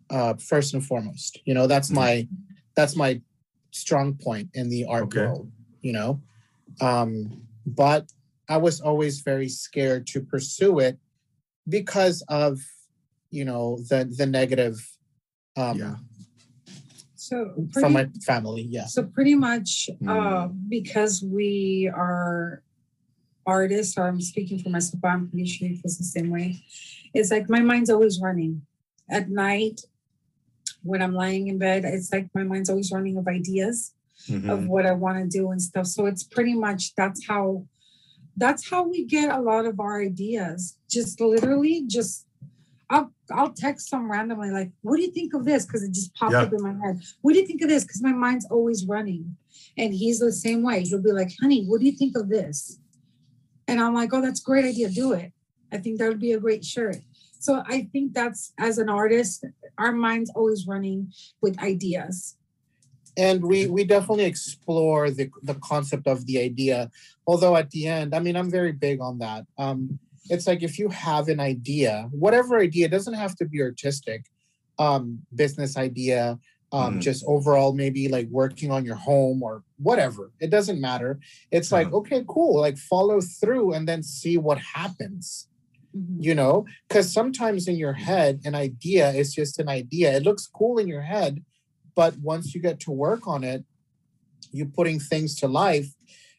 uh, 0.09 0.35
first 0.35 0.73
and 0.73 0.85
foremost. 0.85 1.39
You 1.45 1.53
know, 1.53 1.67
that's 1.67 1.91
my 1.91 2.27
that's 2.75 2.95
my 2.95 3.21
strong 3.71 4.15
point 4.15 4.49
in 4.53 4.69
the 4.69 4.85
art 4.85 5.03
okay. 5.03 5.21
world. 5.21 5.51
You 5.81 5.93
know, 5.93 6.21
um, 6.81 7.41
but 7.65 8.11
I 8.47 8.57
was 8.57 8.81
always 8.81 9.21
very 9.21 9.49
scared 9.49 10.07
to 10.07 10.21
pursue 10.21 10.79
it 10.79 10.97
because 11.67 12.23
of 12.29 12.59
you 13.31 13.45
know 13.45 13.77
the 13.89 14.05
the 14.05 14.25
negative 14.25 14.75
um, 15.57 15.77
yeah 15.77 15.95
so 17.25 17.45
pretty, 17.55 17.79
from 17.79 17.93
my 17.93 18.07
family, 18.23 18.61
yeah. 18.61 18.85
So 18.85 19.01
pretty 19.01 19.33
much 19.33 19.89
mm. 19.99 20.07
uh, 20.07 20.47
because 20.69 21.23
we 21.23 21.91
are 21.91 22.61
artists, 23.47 23.97
or 23.97 24.07
I'm 24.07 24.21
speaking 24.21 24.59
for 24.59 24.69
myself, 24.69 25.01
but 25.01 25.07
I'm 25.07 25.29
pretty 25.29 25.47
sure 25.47 25.67
it 25.67 25.79
feels 25.79 25.97
the 25.97 26.03
same 26.03 26.29
way. 26.29 26.63
It's 27.15 27.31
like 27.31 27.49
my 27.49 27.61
mind's 27.61 27.89
always 27.89 28.21
running. 28.21 28.61
At 29.09 29.29
night, 29.29 29.81
when 30.83 31.01
I'm 31.01 31.15
lying 31.15 31.47
in 31.47 31.57
bed, 31.57 31.83
it's 31.83 32.13
like 32.13 32.29
my 32.35 32.43
mind's 32.43 32.69
always 32.69 32.91
running 32.91 33.17
of 33.17 33.27
ideas 33.27 33.95
mm-hmm. 34.29 34.47
of 34.47 34.67
what 34.67 34.85
I 34.85 34.91
want 34.91 35.17
to 35.17 35.25
do 35.27 35.49
and 35.49 35.59
stuff. 35.59 35.87
So 35.87 36.05
it's 36.05 36.23
pretty 36.23 36.53
much 36.53 36.93
that's 36.93 37.25
how 37.25 37.65
that's 38.37 38.69
how 38.69 38.83
we 38.83 39.05
get 39.05 39.29
a 39.29 39.41
lot 39.41 39.65
of 39.65 39.79
our 39.79 40.01
ideas. 40.01 40.77
Just 40.89 41.19
literally 41.21 41.83
just 41.87 42.25
I'll 42.89 43.11
I'll 43.31 43.53
text 43.53 43.89
some 43.89 44.11
randomly 44.11 44.51
like, 44.51 44.71
"What 44.81 44.97
do 44.97 45.03
you 45.03 45.11
think 45.11 45.33
of 45.33 45.45
this?" 45.45 45.65
Because 45.65 45.83
it 45.83 45.93
just 45.93 46.13
popped 46.15 46.33
yeah. 46.33 46.43
up 46.43 46.53
in 46.53 46.61
my 46.61 46.75
head. 46.85 47.01
What 47.21 47.33
do 47.33 47.39
you 47.39 47.47
think 47.47 47.61
of 47.61 47.69
this? 47.69 47.83
Because 47.83 48.03
my 48.03 48.11
mind's 48.11 48.45
always 48.45 48.85
running, 48.85 49.37
and 49.77 49.93
he's 49.93 50.19
the 50.19 50.31
same 50.31 50.61
way. 50.61 50.83
He'll 50.83 51.01
be 51.01 51.11
like, 51.11 51.31
"Honey, 51.41 51.65
what 51.65 51.79
do 51.79 51.85
you 51.85 51.93
think 51.93 52.17
of 52.17 52.29
this?" 52.29 52.79
And 53.67 53.79
I'm 53.79 53.95
like, 53.95 54.13
"Oh, 54.13 54.21
that's 54.21 54.41
a 54.41 54.43
great 54.43 54.65
idea. 54.65 54.89
Do 54.89 55.13
it. 55.13 55.33
I 55.71 55.77
think 55.77 55.97
that 55.99 56.09
would 56.09 56.19
be 56.19 56.33
a 56.33 56.39
great 56.39 56.63
shirt." 56.63 56.97
So 57.39 57.63
I 57.67 57.89
think 57.91 58.13
that's 58.13 58.53
as 58.57 58.77
an 58.77 58.89
artist, 58.89 59.45
our 59.77 59.91
mind's 59.91 60.31
always 60.31 60.67
running 60.67 61.11
with 61.41 61.61
ideas. 61.61 62.37
And 63.17 63.43
we 63.43 63.67
we 63.67 63.83
definitely 63.85 64.25
explore 64.25 65.09
the 65.09 65.29
the 65.43 65.55
concept 65.55 66.07
of 66.07 66.25
the 66.25 66.39
idea. 66.39 66.91
Although 67.27 67.55
at 67.55 67.71
the 67.71 67.87
end, 67.87 68.13
I 68.13 68.19
mean, 68.19 68.35
I'm 68.35 68.51
very 68.51 68.71
big 68.71 69.01
on 69.01 69.19
that. 69.19 69.45
Um, 69.57 69.99
it's 70.29 70.47
like 70.47 70.63
if 70.63 70.79
you 70.79 70.89
have 70.89 71.27
an 71.27 71.39
idea, 71.39 72.09
whatever 72.11 72.59
idea, 72.59 72.89
doesn't 72.89 73.13
have 73.13 73.35
to 73.37 73.45
be 73.45 73.61
artistic, 73.61 74.25
um, 74.79 75.19
business 75.33 75.77
idea, 75.77 76.39
um, 76.71 76.95
mm. 76.95 77.01
just 77.01 77.23
overall 77.27 77.73
maybe 77.73 78.07
like 78.07 78.27
working 78.29 78.71
on 78.71 78.85
your 78.85 78.95
home 78.95 79.43
or 79.43 79.63
whatever. 79.77 80.31
It 80.39 80.49
doesn't 80.49 80.81
matter. 80.81 81.19
It's 81.51 81.71
like, 81.71 81.87
uh-huh. 81.87 81.97
okay, 81.97 82.23
cool, 82.27 82.59
like 82.59 82.77
follow 82.77 83.21
through 83.21 83.73
and 83.73 83.87
then 83.87 84.03
see 84.03 84.37
what 84.37 84.57
happens. 84.57 85.47
Mm-hmm. 85.95 86.21
You 86.21 86.35
know, 86.35 86.65
because 86.89 87.13
sometimes 87.13 87.69
in 87.69 87.77
your 87.77 87.93
head, 87.93 88.41
an 88.43 88.55
idea 88.55 89.11
is 89.11 89.33
just 89.33 89.59
an 89.59 89.69
idea. 89.69 90.17
It 90.17 90.23
looks 90.23 90.45
cool 90.47 90.77
in 90.77 90.89
your 90.89 91.01
head, 91.01 91.41
but 91.95 92.17
once 92.17 92.53
you 92.53 92.61
get 92.61 92.79
to 92.81 92.91
work 92.91 93.27
on 93.27 93.43
it, 93.43 93.63
you're 94.51 94.67
putting 94.67 94.99
things 94.99 95.35
to 95.35 95.47
life 95.47 95.87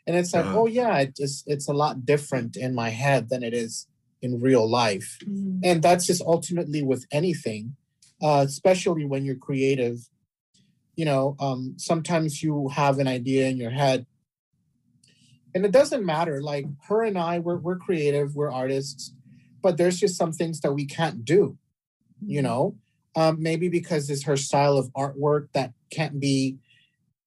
and 0.07 0.16
it's 0.16 0.32
like 0.32 0.44
uh-huh. 0.44 0.61
oh 0.61 0.66
yeah 0.66 0.98
it 0.98 1.16
just 1.16 1.44
it's 1.46 1.68
a 1.68 1.72
lot 1.72 2.07
different 2.07 2.57
in 2.57 2.74
my 2.74 2.90
head 2.90 3.28
than 3.28 3.42
it 3.42 3.52
is 3.52 3.86
in 4.22 4.40
real 4.40 4.68
life 4.68 5.18
mm-hmm. 5.24 5.59
and 5.62 5.82
that's 5.82 6.07
just 6.07 6.22
ultimately 6.22 6.82
with 6.82 7.07
anything 7.11 7.76
uh, 8.22 8.44
especially 8.46 9.04
when 9.04 9.24
you're 9.24 9.36
creative 9.36 10.09
you 10.94 11.04
know 11.04 11.36
um, 11.40 11.74
sometimes 11.76 12.42
you 12.42 12.68
have 12.68 12.98
an 12.98 13.09
idea 13.09 13.46
in 13.48 13.57
your 13.57 13.70
head 13.70 14.07
and 15.54 15.64
it 15.64 15.72
doesn't 15.72 16.04
matter 16.04 16.42
like 16.42 16.66
her 16.88 17.02
and 17.02 17.18
i 17.18 17.38
we're, 17.38 17.59
we're 17.59 17.78
creative 17.78 18.34
we're 18.34 18.52
artists 18.52 19.12
but 19.62 19.76
there's 19.76 19.98
just 19.98 20.16
some 20.16 20.32
things 20.32 20.61
that 20.61 20.72
we 20.72 20.86
can't 20.86 21.24
do 21.24 21.59
you 22.24 22.38
mm-hmm. 22.38 22.46
know 22.46 22.76
um, 23.16 23.42
maybe 23.42 23.68
because 23.68 24.08
it's 24.10 24.24
her 24.24 24.36
style 24.36 24.76
of 24.76 24.92
artwork 24.92 25.48
that 25.52 25.72
can't 25.90 26.20
be 26.20 26.58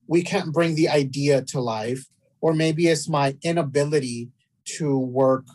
we 0.07 0.23
can't 0.23 0.53
bring 0.53 0.75
the 0.75 0.89
idea 0.89 1.41
to 1.41 1.59
life 1.59 2.07
or 2.41 2.53
maybe 2.53 2.87
it's 2.87 3.09
my 3.09 3.35
inability 3.43 4.29
to 4.77 4.97
work 4.97 5.45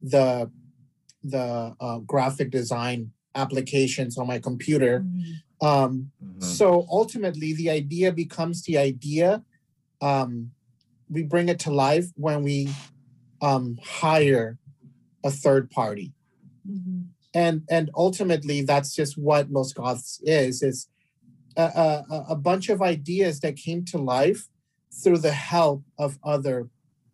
the 0.00 0.50
the 1.22 1.76
uh, 1.80 1.98
graphic 1.98 2.50
design 2.50 3.12
applications 3.36 4.18
on 4.18 4.26
my 4.26 4.40
computer. 4.40 5.00
Mm-hmm. 5.00 5.66
Um, 5.66 6.10
mm-hmm. 6.22 6.40
So 6.40 6.84
ultimately, 6.90 7.54
the 7.54 7.70
idea 7.70 8.10
becomes 8.10 8.64
the 8.64 8.76
idea. 8.76 9.44
Um, 10.00 10.50
we 11.08 11.22
bring 11.22 11.48
it 11.48 11.60
to 11.60 11.70
life 11.70 12.06
when 12.16 12.42
we 12.42 12.68
um, 13.40 13.78
hire 13.84 14.58
a 15.22 15.30
third 15.30 15.70
party 15.70 16.12
Mhm. 16.68 17.11
And 17.34 17.62
and 17.70 17.90
ultimately 17.96 18.62
that's 18.62 18.94
just 18.94 19.16
what 19.16 19.50
los 19.50 19.72
goths 19.72 20.20
is 20.24 20.62
is 20.62 20.88
a, 21.56 21.62
a, 21.62 22.24
a 22.30 22.36
bunch 22.36 22.68
of 22.70 22.80
ideas 22.80 23.40
that 23.40 23.56
came 23.56 23.84
to 23.84 23.98
life 23.98 24.48
through 25.02 25.18
the 25.18 25.32
help 25.32 25.82
of 25.98 26.18
other 26.24 26.68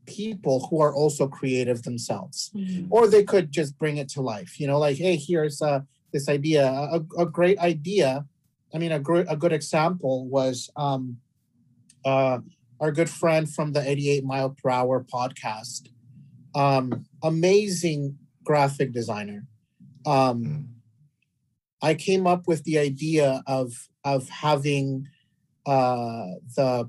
people 0.06 0.66
who 0.68 0.80
are 0.80 0.94
also 0.94 1.26
creative 1.28 1.82
themselves. 1.82 2.50
Mhm. 2.54 2.86
or 2.90 3.06
they 3.08 3.22
could 3.24 3.50
just 3.52 3.76
bring 3.78 3.96
it 3.98 4.08
to 4.10 4.22
life 4.22 4.58
you 4.60 4.66
know 4.66 4.78
like 4.78 4.96
hey 4.96 5.16
here's 5.16 5.60
uh, 5.60 5.80
this 6.12 6.28
idea 6.28 6.64
a, 6.66 7.00
a 7.18 7.26
great 7.26 7.58
idea. 7.58 8.24
I 8.74 8.78
mean 8.78 8.92
a, 8.92 8.98
gr- 9.00 9.28
a 9.28 9.36
good 9.36 9.52
example 9.52 10.26
was 10.28 10.70
um, 10.76 11.18
uh, 12.04 12.38
our 12.80 12.92
good 12.92 13.10
friend 13.10 13.52
from 13.52 13.72
the 13.72 13.82
88 13.86 14.24
mile 14.24 14.50
per 14.50 14.70
hour 14.70 15.04
podcast 15.04 15.88
um, 16.54 17.04
amazing 17.22 18.18
graphic 18.44 18.92
designer 18.92 19.44
um, 20.06 20.68
i 21.82 21.94
came 21.94 22.26
up 22.26 22.46
with 22.46 22.64
the 22.64 22.78
idea 22.78 23.42
of 23.46 23.72
of 24.04 24.28
having 24.28 25.06
uh, 25.66 26.26
the 26.56 26.88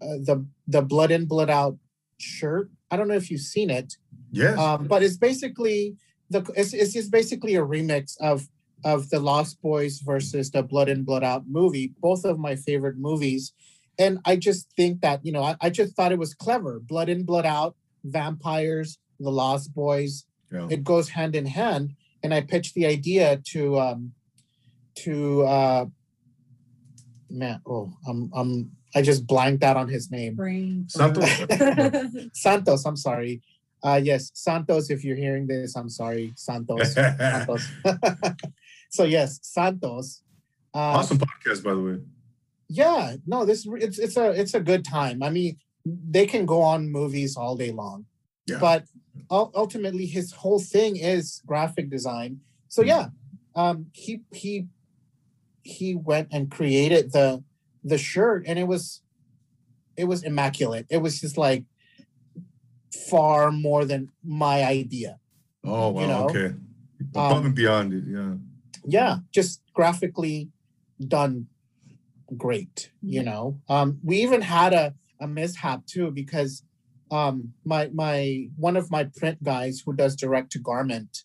uh, 0.00 0.18
the 0.22 0.44
the 0.66 0.82
blood 0.82 1.10
in 1.10 1.26
blood 1.26 1.50
out 1.50 1.76
shirt 2.18 2.70
i 2.90 2.96
don't 2.96 3.08
know 3.08 3.14
if 3.14 3.30
you've 3.30 3.40
seen 3.40 3.70
it 3.70 3.96
Yes. 4.30 4.58
um, 4.58 4.86
but 4.86 5.02
it's 5.02 5.16
basically 5.16 5.96
the 6.30 6.40
it's, 6.54 6.74
it's 6.74 6.92
just 6.92 7.10
basically 7.10 7.54
a 7.56 7.62
remix 7.62 8.16
of 8.20 8.46
of 8.84 9.10
the 9.10 9.18
Lost 9.18 9.60
Boys 9.60 9.98
versus 9.98 10.50
the 10.52 10.62
Blood 10.62 10.88
In 10.88 11.02
Blood 11.02 11.24
Out 11.24 11.44
movie, 11.48 11.94
both 11.98 12.24
of 12.24 12.38
my 12.38 12.54
favorite 12.54 12.96
movies. 12.96 13.52
And 13.98 14.20
I 14.24 14.36
just 14.36 14.70
think 14.76 15.00
that 15.00 15.24
you 15.24 15.32
know 15.32 15.42
I, 15.42 15.56
I 15.60 15.70
just 15.70 15.96
thought 15.96 16.12
it 16.12 16.18
was 16.18 16.34
clever. 16.34 16.78
Blood 16.78 17.08
In 17.08 17.24
Blood 17.24 17.46
Out, 17.46 17.74
vampires, 18.04 18.98
the 19.18 19.30
Lost 19.30 19.74
Boys, 19.74 20.26
yeah. 20.52 20.66
it 20.70 20.84
goes 20.84 21.08
hand 21.10 21.34
in 21.36 21.46
hand. 21.46 21.94
And 22.22 22.34
I 22.34 22.40
pitched 22.40 22.74
the 22.74 22.86
idea 22.86 23.40
to 23.52 23.78
um 23.78 24.12
to 24.96 25.42
uh 25.44 25.86
man 27.30 27.60
oh 27.66 27.92
I'm 28.08 28.30
I'm 28.34 28.70
I 28.94 29.02
just 29.02 29.26
blanked 29.26 29.62
out 29.62 29.76
on 29.76 29.88
his 29.88 30.10
name. 30.10 30.34
Brain. 30.34 30.86
Santos. 30.88 31.28
Santos, 32.32 32.84
I'm 32.86 32.96
sorry. 32.96 33.42
Uh, 33.82 34.00
yes, 34.02 34.30
Santos, 34.34 34.90
if 34.90 35.04
you're 35.04 35.16
hearing 35.16 35.46
this, 35.46 35.76
I'm 35.76 35.88
sorry, 35.90 36.32
Santos. 36.36 36.94
Santos. 36.94 37.68
so 38.90 39.04
yes, 39.04 39.38
Santos. 39.42 40.22
Uh, 40.74 40.78
awesome 40.98 41.18
podcast, 41.18 41.62
by 41.62 41.74
the 41.74 41.80
way. 41.80 41.98
Yeah, 42.68 43.16
no, 43.26 43.44
this 43.44 43.66
it's 43.76 43.98
it's 43.98 44.16
a 44.16 44.30
it's 44.30 44.54
a 44.54 44.60
good 44.60 44.84
time. 44.84 45.22
I 45.22 45.30
mean, 45.30 45.58
they 45.84 46.26
can 46.26 46.44
go 46.44 46.62
on 46.62 46.90
movies 46.90 47.36
all 47.36 47.56
day 47.56 47.70
long, 47.70 48.06
Yeah. 48.46 48.58
but 48.58 48.84
ul- 48.84 49.07
ultimately, 49.30 50.06
his 50.06 50.32
whole 50.32 50.58
thing 50.58 50.96
is 50.96 51.42
graphic 51.46 51.90
design. 51.90 52.40
So 52.68 52.82
yeah, 52.82 53.08
um, 53.54 53.86
he 53.92 54.20
he 54.32 54.66
he 55.62 55.94
went 55.94 56.28
and 56.32 56.50
created 56.50 57.12
the 57.12 57.42
the 57.84 57.98
shirt, 57.98 58.44
and 58.46 58.58
it 58.58 58.66
was 58.66 59.02
it 59.96 60.04
was 60.04 60.22
immaculate. 60.22 60.86
It 60.90 60.98
was 60.98 61.20
just 61.20 61.36
like 61.36 61.64
far 63.10 63.50
more 63.50 63.84
than 63.84 64.10
my 64.24 64.64
idea. 64.64 65.18
Oh 65.64 65.90
wow, 65.90 66.00
You 66.00 66.06
know, 66.06 66.24
okay. 66.26 66.54
Above 67.14 67.38
um, 67.38 67.46
and 67.46 67.54
beyond 67.54 67.92
it, 67.92 68.04
yeah. 68.06 68.34
yeah 68.84 69.18
just 69.32 69.62
graphically 69.72 70.48
done 71.06 71.46
great 72.36 72.90
you 73.00 73.22
know 73.22 73.58
um 73.68 73.98
we 74.02 74.18
even 74.18 74.42
had 74.42 74.74
a, 74.74 74.94
a 75.20 75.26
mishap 75.26 75.86
too 75.86 76.10
because 76.10 76.62
um 77.10 77.52
my 77.64 77.88
my 77.94 78.48
one 78.56 78.76
of 78.76 78.90
my 78.90 79.04
print 79.16 79.42
guys 79.42 79.82
who 79.84 79.92
does 79.94 80.14
direct 80.16 80.52
to 80.52 80.58
garment 80.58 81.24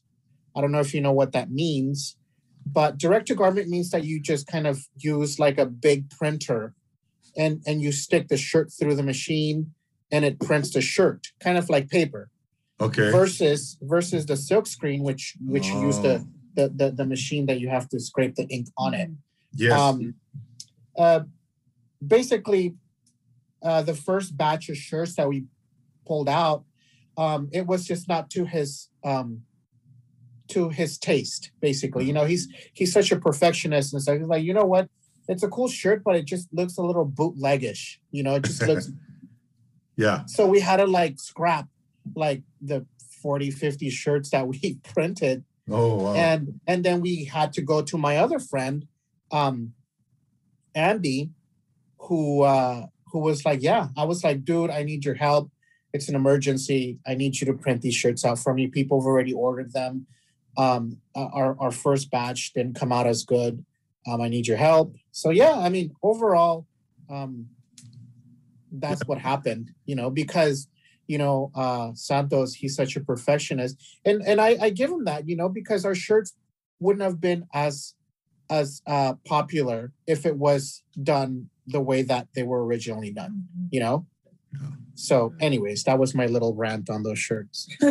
i 0.56 0.62
don't 0.62 0.72
know 0.72 0.80
if 0.80 0.94
you 0.94 1.02
know 1.02 1.12
what 1.12 1.32
that 1.34 1.52
means 1.52 2.18
but 2.66 2.98
direct 2.98 3.28
to 3.28 3.36
garment 3.36 3.68
means 3.68 3.90
that 3.90 4.06
you 4.06 4.22
just 4.22 4.48
kind 4.48 4.66
of 4.66 4.80
use 4.98 5.40
like 5.40 5.58
a 5.58 5.66
big 5.66 6.10
printer 6.10 6.74
and 7.36 7.62
and 7.66 7.82
you 7.82 7.92
stick 7.92 8.28
the 8.30 8.38
shirt 8.38 8.72
through 8.72 8.96
the 8.96 9.04
machine 9.04 9.74
and 10.12 10.24
it 10.24 10.40
prints 10.40 10.72
the 10.72 10.82
shirt 10.82 11.28
kind 11.40 11.58
of 11.58 11.70
like 11.70 11.90
paper 11.90 12.30
Okay. 12.82 13.12
versus 13.12 13.78
versus 13.82 14.26
the 14.26 14.36
silk 14.36 14.68
screen 14.68 15.04
which 15.04 15.36
which 15.46 15.74
you 15.74 15.82
use 15.82 16.00
the 16.00 16.16
Oh, 16.20 16.28
the, 16.56 16.70
the 16.70 16.92
the 16.92 17.06
machine 17.06 17.46
that 17.48 17.60
you 17.60 17.70
have 17.70 17.90
to 17.90 18.00
scrape 18.00 18.36
the 18.36 18.48
ink 18.50 18.68
on 18.78 18.94
it. 18.94 19.10
yes. 19.56 19.72
Um, 19.80 20.16
uh, 20.98 21.22
basically, 22.06 22.76
uh, 23.64 23.82
the 23.82 23.96
first 23.96 24.38
batch 24.38 24.70
of 24.70 24.78
shirts 24.78 25.16
that 25.16 25.28
we 25.28 25.46
pulled 26.06 26.30
out, 26.30 26.64
um, 27.18 27.50
it 27.52 27.66
was 27.68 27.86
just 27.86 28.08
not 28.08 28.30
to 28.32 28.46
his 28.46 28.90
um, 29.04 29.42
to 30.50 30.70
his 30.70 30.98
taste. 30.98 31.52
Basically, 31.62 32.06
you 32.06 32.14
know, 32.14 32.26
he's 32.26 32.48
he's 32.74 32.92
such 32.94 33.12
a 33.12 33.20
perfectionist 33.20 33.94
and 33.94 34.02
so 34.02 34.18
He's 34.18 34.28
like, 34.28 34.44
you 34.44 34.54
know 34.54 34.66
what? 34.66 34.90
It's 35.28 35.44
a 35.44 35.48
cool 35.48 35.68
shirt, 35.70 36.04
but 36.04 36.16
it 36.16 36.26
just 36.26 36.50
looks 36.54 36.78
a 36.78 36.82
little 36.82 37.06
bootleggish. 37.08 37.98
You 38.12 38.24
know, 38.24 38.36
it 38.36 38.44
just 38.44 38.62
looks. 38.68 38.92
yeah. 39.96 40.26
so 40.26 40.48
we 40.48 40.60
had 40.60 40.78
to 40.78 40.88
like 40.88 41.20
scrap 41.20 41.68
like 42.16 42.44
the 42.62 42.86
40, 43.22 43.52
50 43.52 43.90
shirts 43.90 44.30
that 44.32 44.48
we 44.48 44.80
printed 44.94 45.46
Oh 45.72 45.96
wow. 46.04 46.14
and 46.16 46.60
and 46.68 46.84
then 46.84 47.00
we 47.00 47.24
had 47.24 47.54
to 47.54 47.62
go 47.62 47.82
to 47.82 47.98
my 47.98 48.18
other 48.18 48.38
friend 48.38 48.86
um 49.32 49.72
andy 50.76 51.30
who 52.00 52.42
uh 52.42 52.86
who 53.14 53.20
was 53.20 53.46
like 53.46 53.64
yeah 53.64 53.88
i 53.96 54.04
was 54.04 54.26
like 54.26 54.44
dude 54.44 54.70
i 54.70 54.84
need 54.84 55.06
your 55.06 55.16
help 55.16 55.50
it's 55.94 56.10
an 56.10 56.16
emergency. 56.16 56.98
I 57.06 57.14
need 57.14 57.40
you 57.40 57.46
to 57.48 57.54
print 57.54 57.82
these 57.82 57.96
shirts 57.96 58.26
out 58.26 58.40
for 58.40 58.54
me. 58.54 58.68
People 58.68 59.00
have 59.00 59.06
already 59.06 59.34
ordered 59.34 59.72
them. 59.74 60.08
Um 60.58 60.98
uh, 61.16 61.30
our, 61.34 61.56
our 61.60 61.72
first 61.72 62.12
batch 62.12 62.54
didn't 62.54 62.76
come 62.76 62.92
out 62.92 63.08
as 63.08 63.24
good. 63.24 63.64
Um 64.08 64.22
i 64.22 64.28
need 64.28 64.48
your 64.48 64.58
help. 64.58 64.96
So 65.12 65.30
yeah 65.30 65.54
i 65.60 65.70
mean 65.70 65.96
overall 66.04 66.66
um 67.10 67.48
that's 68.72 69.04
what 69.08 69.20
happened 69.20 69.70
you 69.86 69.96
know 69.96 70.10
because 70.10 70.68
you 71.06 71.18
know 71.20 71.52
uh 71.54 71.92
santos 71.94 72.54
he's 72.56 72.76
such 72.76 72.96
a 72.96 73.02
perfectionist. 73.02 73.78
And 74.04 74.22
and 74.26 74.42
I, 74.42 74.58
I 74.62 74.70
give 74.72 74.90
him 74.90 75.06
that 75.06 75.28
you 75.30 75.36
know 75.36 75.50
because 75.50 75.86
our 75.86 75.96
shirts 75.96 76.34
wouldn't 76.80 77.04
have 77.04 77.22
been 77.22 77.46
as 77.54 77.94
as 78.50 78.82
uh 78.88 79.14
popular 79.26 79.92
if 80.08 80.26
it 80.26 80.38
was 80.38 80.84
done 81.02 81.50
the 81.68 81.82
way 81.82 82.02
that 82.02 82.28
they 82.36 82.44
were 82.44 82.66
originally 82.66 83.12
done 83.12 83.34
Mhm. 83.58 83.68
you 83.72 83.80
know. 83.80 84.06
So 84.96 85.34
anyways 85.40 85.84
that 85.84 85.98
was 85.98 86.14
my 86.14 86.28
little 86.28 86.54
rant 86.54 86.90
on 86.90 87.04
those 87.04 87.20
shirts 87.20 87.68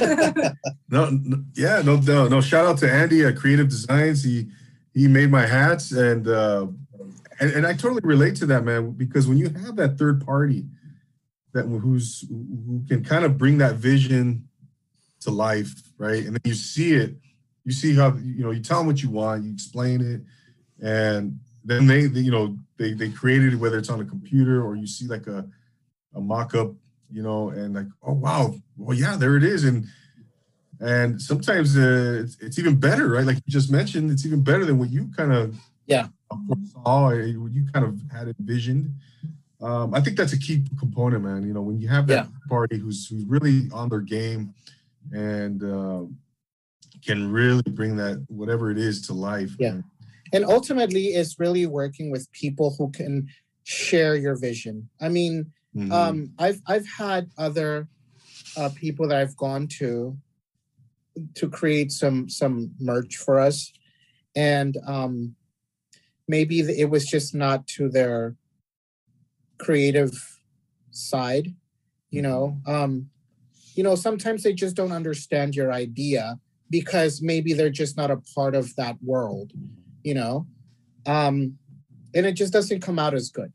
No, 0.92 1.08
no 1.08 1.42
yeah, 1.54 1.80
no, 1.82 1.96
no, 1.96 2.28
no. 2.28 2.40
Shout 2.42 2.66
out 2.66 2.76
to 2.78 2.92
Andy 2.92 3.24
at 3.24 3.36
Creative 3.36 3.66
Designs. 3.66 4.22
He 4.22 4.48
he 4.92 5.08
made 5.08 5.30
my 5.30 5.46
hats 5.46 5.90
and 5.90 6.28
uh 6.28 6.66
and, 7.40 7.50
and 7.50 7.66
I 7.66 7.72
totally 7.72 8.02
relate 8.04 8.36
to 8.36 8.46
that, 8.46 8.62
man, 8.62 8.90
because 8.90 9.26
when 9.26 9.38
you 9.38 9.48
have 9.48 9.74
that 9.76 9.98
third 9.98 10.24
party 10.24 10.66
that 11.54 11.64
who's 11.64 12.26
who 12.28 12.84
can 12.86 13.02
kind 13.02 13.24
of 13.24 13.38
bring 13.38 13.58
that 13.58 13.76
vision 13.76 14.46
to 15.20 15.30
life, 15.30 15.72
right? 15.96 16.24
And 16.24 16.34
then 16.34 16.42
you 16.44 16.54
see 16.54 16.92
it, 16.92 17.16
you 17.64 17.72
see 17.72 17.94
how 17.94 18.14
you 18.16 18.44
know, 18.44 18.50
you 18.50 18.60
tell 18.60 18.78
them 18.78 18.86
what 18.86 19.02
you 19.02 19.08
want, 19.08 19.44
you 19.44 19.52
explain 19.52 20.02
it, 20.02 20.20
and 20.86 21.38
then 21.64 21.86
they, 21.86 22.04
they 22.04 22.20
you 22.20 22.30
know, 22.30 22.58
they 22.76 22.92
they 22.92 23.08
created 23.08 23.54
it 23.54 23.56
whether 23.56 23.78
it's 23.78 23.88
on 23.88 24.00
a 24.00 24.04
computer 24.04 24.62
or 24.62 24.76
you 24.76 24.86
see 24.86 25.06
like 25.06 25.26
a 25.26 25.48
a 26.14 26.20
mock-up, 26.20 26.72
you 27.10 27.22
know, 27.22 27.50
and 27.50 27.74
like, 27.74 27.86
oh 28.02 28.12
wow, 28.14 28.54
well 28.76 28.96
yeah, 28.96 29.16
there 29.16 29.36
it 29.36 29.44
is. 29.44 29.64
And 29.64 29.86
and 30.80 31.20
sometimes 31.22 31.76
uh, 31.76 32.22
it's, 32.24 32.36
it's 32.40 32.58
even 32.58 32.76
better, 32.76 33.08
right? 33.10 33.24
Like 33.24 33.36
you 33.36 33.52
just 33.52 33.70
mentioned, 33.70 34.10
it's 34.10 34.26
even 34.26 34.42
better 34.42 34.64
than 34.64 34.78
what 34.78 34.90
you 34.90 35.08
kind 35.16 35.32
of 35.32 35.56
Yeah. 35.86 36.08
saw, 36.72 37.10
uh, 37.10 37.26
what 37.38 37.52
you 37.52 37.64
kind 37.72 37.84
of 37.86 38.00
had 38.10 38.34
envisioned. 38.40 38.92
Um, 39.60 39.94
I 39.94 40.00
think 40.00 40.16
that's 40.16 40.32
a 40.32 40.38
key 40.38 40.64
component, 40.80 41.22
man. 41.22 41.46
You 41.46 41.54
know, 41.54 41.62
when 41.62 41.78
you 41.80 41.86
have 41.86 42.08
that 42.08 42.26
party 42.48 42.78
who's 42.78 43.06
who's 43.06 43.24
really 43.26 43.68
on 43.72 43.88
their 43.90 44.00
game 44.00 44.54
and 45.12 45.62
uh, 45.62 46.02
can 47.04 47.30
really 47.30 47.62
bring 47.70 47.94
that 47.96 48.24
whatever 48.28 48.70
it 48.72 48.78
is 48.78 49.06
to 49.06 49.12
life. 49.12 49.52
Yeah. 49.60 49.72
man. 49.72 49.84
and 50.32 50.44
ultimately 50.44 51.08
it's 51.08 51.38
really 51.38 51.66
working 51.66 52.10
with 52.10 52.30
people 52.32 52.74
who 52.76 52.90
can 52.90 53.28
share 53.64 54.16
your 54.16 54.34
vision 54.34 54.88
i 55.00 55.08
mean 55.08 55.34
Mhm. 55.76 55.92
um 55.92 56.30
i've 56.38 56.60
i've 56.66 56.86
had 56.86 57.30
other 57.38 57.88
uh 58.56 58.68
people 58.74 59.08
that 59.08 59.18
i've 59.18 59.36
gone 59.36 59.66
to 59.66 60.16
to 61.34 61.48
create 61.48 61.90
some 61.92 62.28
some 62.28 62.72
merch 62.78 63.16
for 63.16 63.38
us 63.40 63.72
and 64.36 64.76
um 64.86 65.34
maybe 66.28 66.60
it 66.60 66.88
was 66.90 67.06
just 67.06 67.34
not 67.34 67.66
to 67.66 67.88
their 67.88 68.36
creative 69.58 70.12
side 70.90 71.54
you 72.10 72.22
know 72.22 72.58
um 72.66 73.08
you 73.74 73.82
know 73.82 73.94
sometimes 73.94 74.42
they 74.42 74.52
just 74.52 74.76
don't 74.76 74.92
understand 74.92 75.54
your 75.54 75.72
idea 75.72 76.38
because 76.68 77.22
maybe 77.22 77.52
they're 77.52 77.70
just 77.70 77.96
not 77.96 78.10
a 78.10 78.22
part 78.34 78.54
of 78.54 78.74
that 78.76 78.96
world 79.02 79.52
you 80.02 80.14
know 80.14 80.46
um 81.06 81.58
and 82.14 82.26
it 82.26 82.32
just 82.32 82.52
doesn't 82.52 82.80
come 82.80 82.98
out 82.98 83.14
as 83.14 83.30
good. 83.30 83.52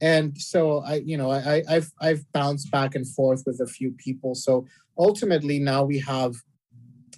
And 0.00 0.36
so 0.38 0.80
I, 0.80 0.96
you 0.96 1.16
know, 1.16 1.30
I, 1.30 1.62
I've 1.68 1.90
I've 2.00 2.30
bounced 2.32 2.70
back 2.70 2.94
and 2.94 3.08
forth 3.08 3.44
with 3.46 3.60
a 3.60 3.66
few 3.66 3.92
people. 3.92 4.34
So 4.34 4.66
ultimately, 4.98 5.58
now 5.58 5.84
we 5.84 5.98
have, 6.00 6.34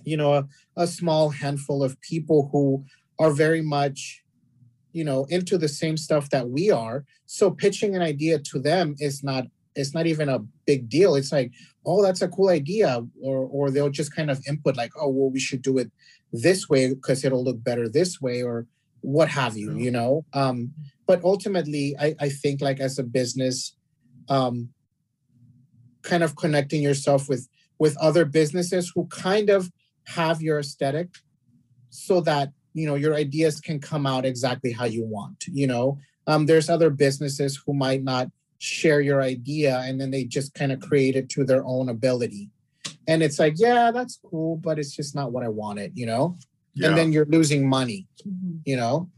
you 0.05 0.16
know, 0.16 0.35
a, 0.35 0.47
a 0.76 0.87
small 0.87 1.31
handful 1.31 1.83
of 1.83 2.01
people 2.01 2.49
who 2.53 2.85
are 3.18 3.33
very 3.33 3.62
much, 3.62 4.22
you 4.93 5.05
know, 5.05 5.24
into 5.29 5.59
the 5.59 5.68
same 5.68 5.97
stuff 5.97 6.31
that 6.31 6.51
we 6.51 6.70
are. 6.70 7.05
So 7.26 7.51
pitching 7.51 7.97
an 7.97 8.03
idea 8.03 8.39
to 8.39 8.61
them 8.61 8.95
is 8.99 9.24
not 9.24 9.47
it's 9.74 9.95
not 9.95 10.07
even 10.07 10.29
a 10.29 10.41
big 10.66 10.89
deal. 10.89 11.14
It's 11.14 11.33
like, 11.33 11.53
oh, 11.87 12.03
that's 12.03 12.22
a 12.22 12.29
cool 12.29 12.49
idea, 12.49 13.05
or 13.22 13.49
or 13.51 13.70
they'll 13.70 13.91
just 13.91 14.14
kind 14.14 14.31
of 14.31 14.41
input 14.47 14.76
like, 14.76 14.93
oh, 15.01 15.09
well, 15.09 15.31
we 15.31 15.41
should 15.41 15.62
do 15.62 15.79
it 15.79 15.91
this 16.33 16.68
way 16.68 16.95
because 16.95 17.24
it'll 17.24 17.45
look 17.45 17.62
better 17.62 17.89
this 17.89 18.20
way, 18.20 18.43
or 18.43 18.66
what 19.01 19.29
have 19.29 19.57
you, 19.57 19.76
you 19.79 19.91
know. 19.91 20.24
Um, 20.33 20.72
but 21.09 21.24
ultimately, 21.24 21.96
I, 21.98 22.14
I 22.20 22.28
think 22.28 22.61
like 22.61 22.78
as 22.78 22.98
a 22.98 23.02
business, 23.02 23.74
um, 24.28 24.68
kind 26.02 26.22
of 26.22 26.36
connecting 26.36 26.82
yourself 26.82 27.28
with 27.28 27.48
with 27.80 27.96
other 27.96 28.24
businesses 28.24 28.92
who 28.94 29.06
kind 29.06 29.48
of 29.50 29.70
have 30.04 30.42
your 30.42 30.59
aesthetic, 30.61 31.09
so 31.90 32.20
that 32.20 32.52
you 32.74 32.86
know 32.86 32.94
your 32.94 33.14
ideas 33.14 33.61
can 33.61 33.80
come 33.80 34.06
out 34.06 34.24
exactly 34.26 34.70
how 34.70 34.84
you 34.84 35.04
want. 35.04 35.46
You 35.50 35.66
know, 35.66 35.98
um, 36.26 36.44
there's 36.46 36.68
other 36.68 36.90
businesses 36.90 37.61
who 37.64 37.72
might 37.72 38.04
not 38.04 38.28
share 38.59 39.00
your 39.00 39.22
idea 39.22 39.78
and 39.86 40.00
then 40.00 40.11
they 40.11 40.24
just 40.24 40.52
kind 40.52 40.72
of 40.72 40.80
create 40.80 41.14
it 41.14 41.28
to 41.30 41.44
their 41.44 41.64
own 41.64 41.88
ability 41.88 42.50
and 43.06 43.22
it's 43.22 43.38
like 43.38 43.54
yeah 43.56 43.92
that's 43.92 44.18
cool 44.28 44.56
but 44.56 44.80
it's 44.80 44.90
just 44.96 45.14
not 45.14 45.30
what 45.30 45.44
i 45.44 45.48
wanted 45.48 45.92
you 45.94 46.04
know 46.04 46.36
Yeah. 46.74 46.88
and 46.88 46.98
then 46.98 47.12
you're 47.12 47.24
losing 47.26 47.68
money 47.68 48.09
Mhm. 48.26 48.59
you 48.64 48.74
know 48.76 49.09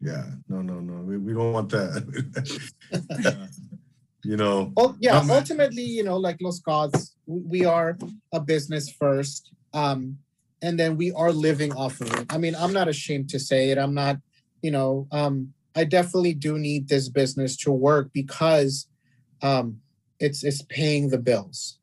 yeah. 0.00 0.26
No, 0.48 0.62
no, 0.62 0.80
no. 0.80 1.02
We, 1.02 1.18
we 1.18 1.32
don't 1.32 1.52
want 1.52 1.70
that. 1.70 2.04
you 4.26 4.36
know. 4.36 4.72
well 4.76 4.96
yeah 4.98 5.18
Um, 5.18 5.30
ultimately 5.30 5.82
you 5.84 6.02
know 6.02 6.16
like 6.16 6.38
los 6.40 6.60
we 7.26 7.40
we 7.60 7.64
are 7.64 7.96
a 8.32 8.40
business 8.40 8.90
first 8.90 9.52
um 9.72 10.18
and 10.62 10.78
then 10.80 10.96
we 10.96 11.12
are 11.12 11.30
living 11.30 11.72
off 11.72 12.00
of 12.00 12.12
it 12.18 12.26
i 12.30 12.38
mean 12.38 12.54
i'm 12.56 12.72
not 12.72 12.88
ashamed 12.88 13.28
to 13.30 13.38
say 13.38 13.70
it 13.70 13.78
i'm 13.78 13.94
not 13.94 14.16
you 14.62 14.72
know 14.72 15.06
um 15.12 15.52
i 15.76 15.84
definitely 15.84 16.34
do 16.34 16.58
need 16.58 16.88
this 16.88 17.08
business 17.08 17.56
to 17.56 17.70
work 17.70 18.10
because 18.12 18.88
um 19.42 19.78
it's 20.18 20.42
it's 20.42 20.62
paying 20.62 21.08
the 21.10 21.18
bills 21.18 21.78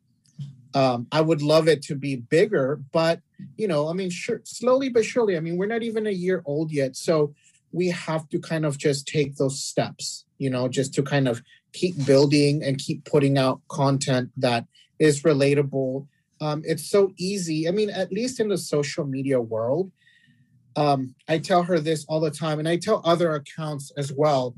um 0.74 1.08
i 1.12 1.22
would 1.22 1.42
love 1.42 1.68
it 1.70 1.82
to 1.82 1.96
be 1.96 2.16
bigger 2.18 2.82
but 2.92 3.20
you 3.58 3.68
know 3.68 3.88
i 3.88 3.94
mean 3.94 4.10
sure 4.10 4.42
slowly 4.44 4.90
but 4.90 5.06
surely 5.06 5.38
i 5.38 5.40
mean 5.40 5.56
we're 5.56 5.74
not 5.76 5.84
even 5.84 6.08
a 6.08 6.18
year 6.26 6.42
old 6.46 6.72
yet 6.72 6.96
so 6.96 7.34
we 7.74 7.90
have 7.90 8.30
to 8.30 8.40
kind 8.40 8.66
of 8.66 8.78
just 8.78 9.08
take 9.08 9.36
those 9.36 9.64
steps 9.64 10.26
you 10.38 10.50
know 10.50 10.68
just 10.68 10.94
to 10.94 11.04
kind 11.04 11.28
of 11.28 11.42
keep 11.74 12.06
building 12.06 12.64
and 12.64 12.78
keep 12.78 13.04
putting 13.06 13.38
out 13.38 13.60
content 13.68 14.30
that 14.38 14.66
is 15.00 15.24
relatable. 15.24 16.08
Um, 16.40 16.62
it's 16.66 16.90
so 16.90 17.12
easy. 17.18 17.68
I 17.68 17.72
mean 17.72 17.90
at 17.90 18.12
least 18.12 18.40
in 18.40 18.50
the 18.50 18.58
social 18.58 19.06
media 19.06 19.42
world 19.42 19.92
um, 20.76 21.14
i 21.28 21.38
tell 21.38 21.62
her 21.64 21.80
this 21.80 22.04
all 22.10 22.20
the 22.20 22.32
time 22.32 22.58
and 22.60 22.68
i 22.68 22.78
tell 22.78 23.02
other 23.06 23.36
accounts 23.36 23.92
as 23.98 24.12
well. 24.12 24.56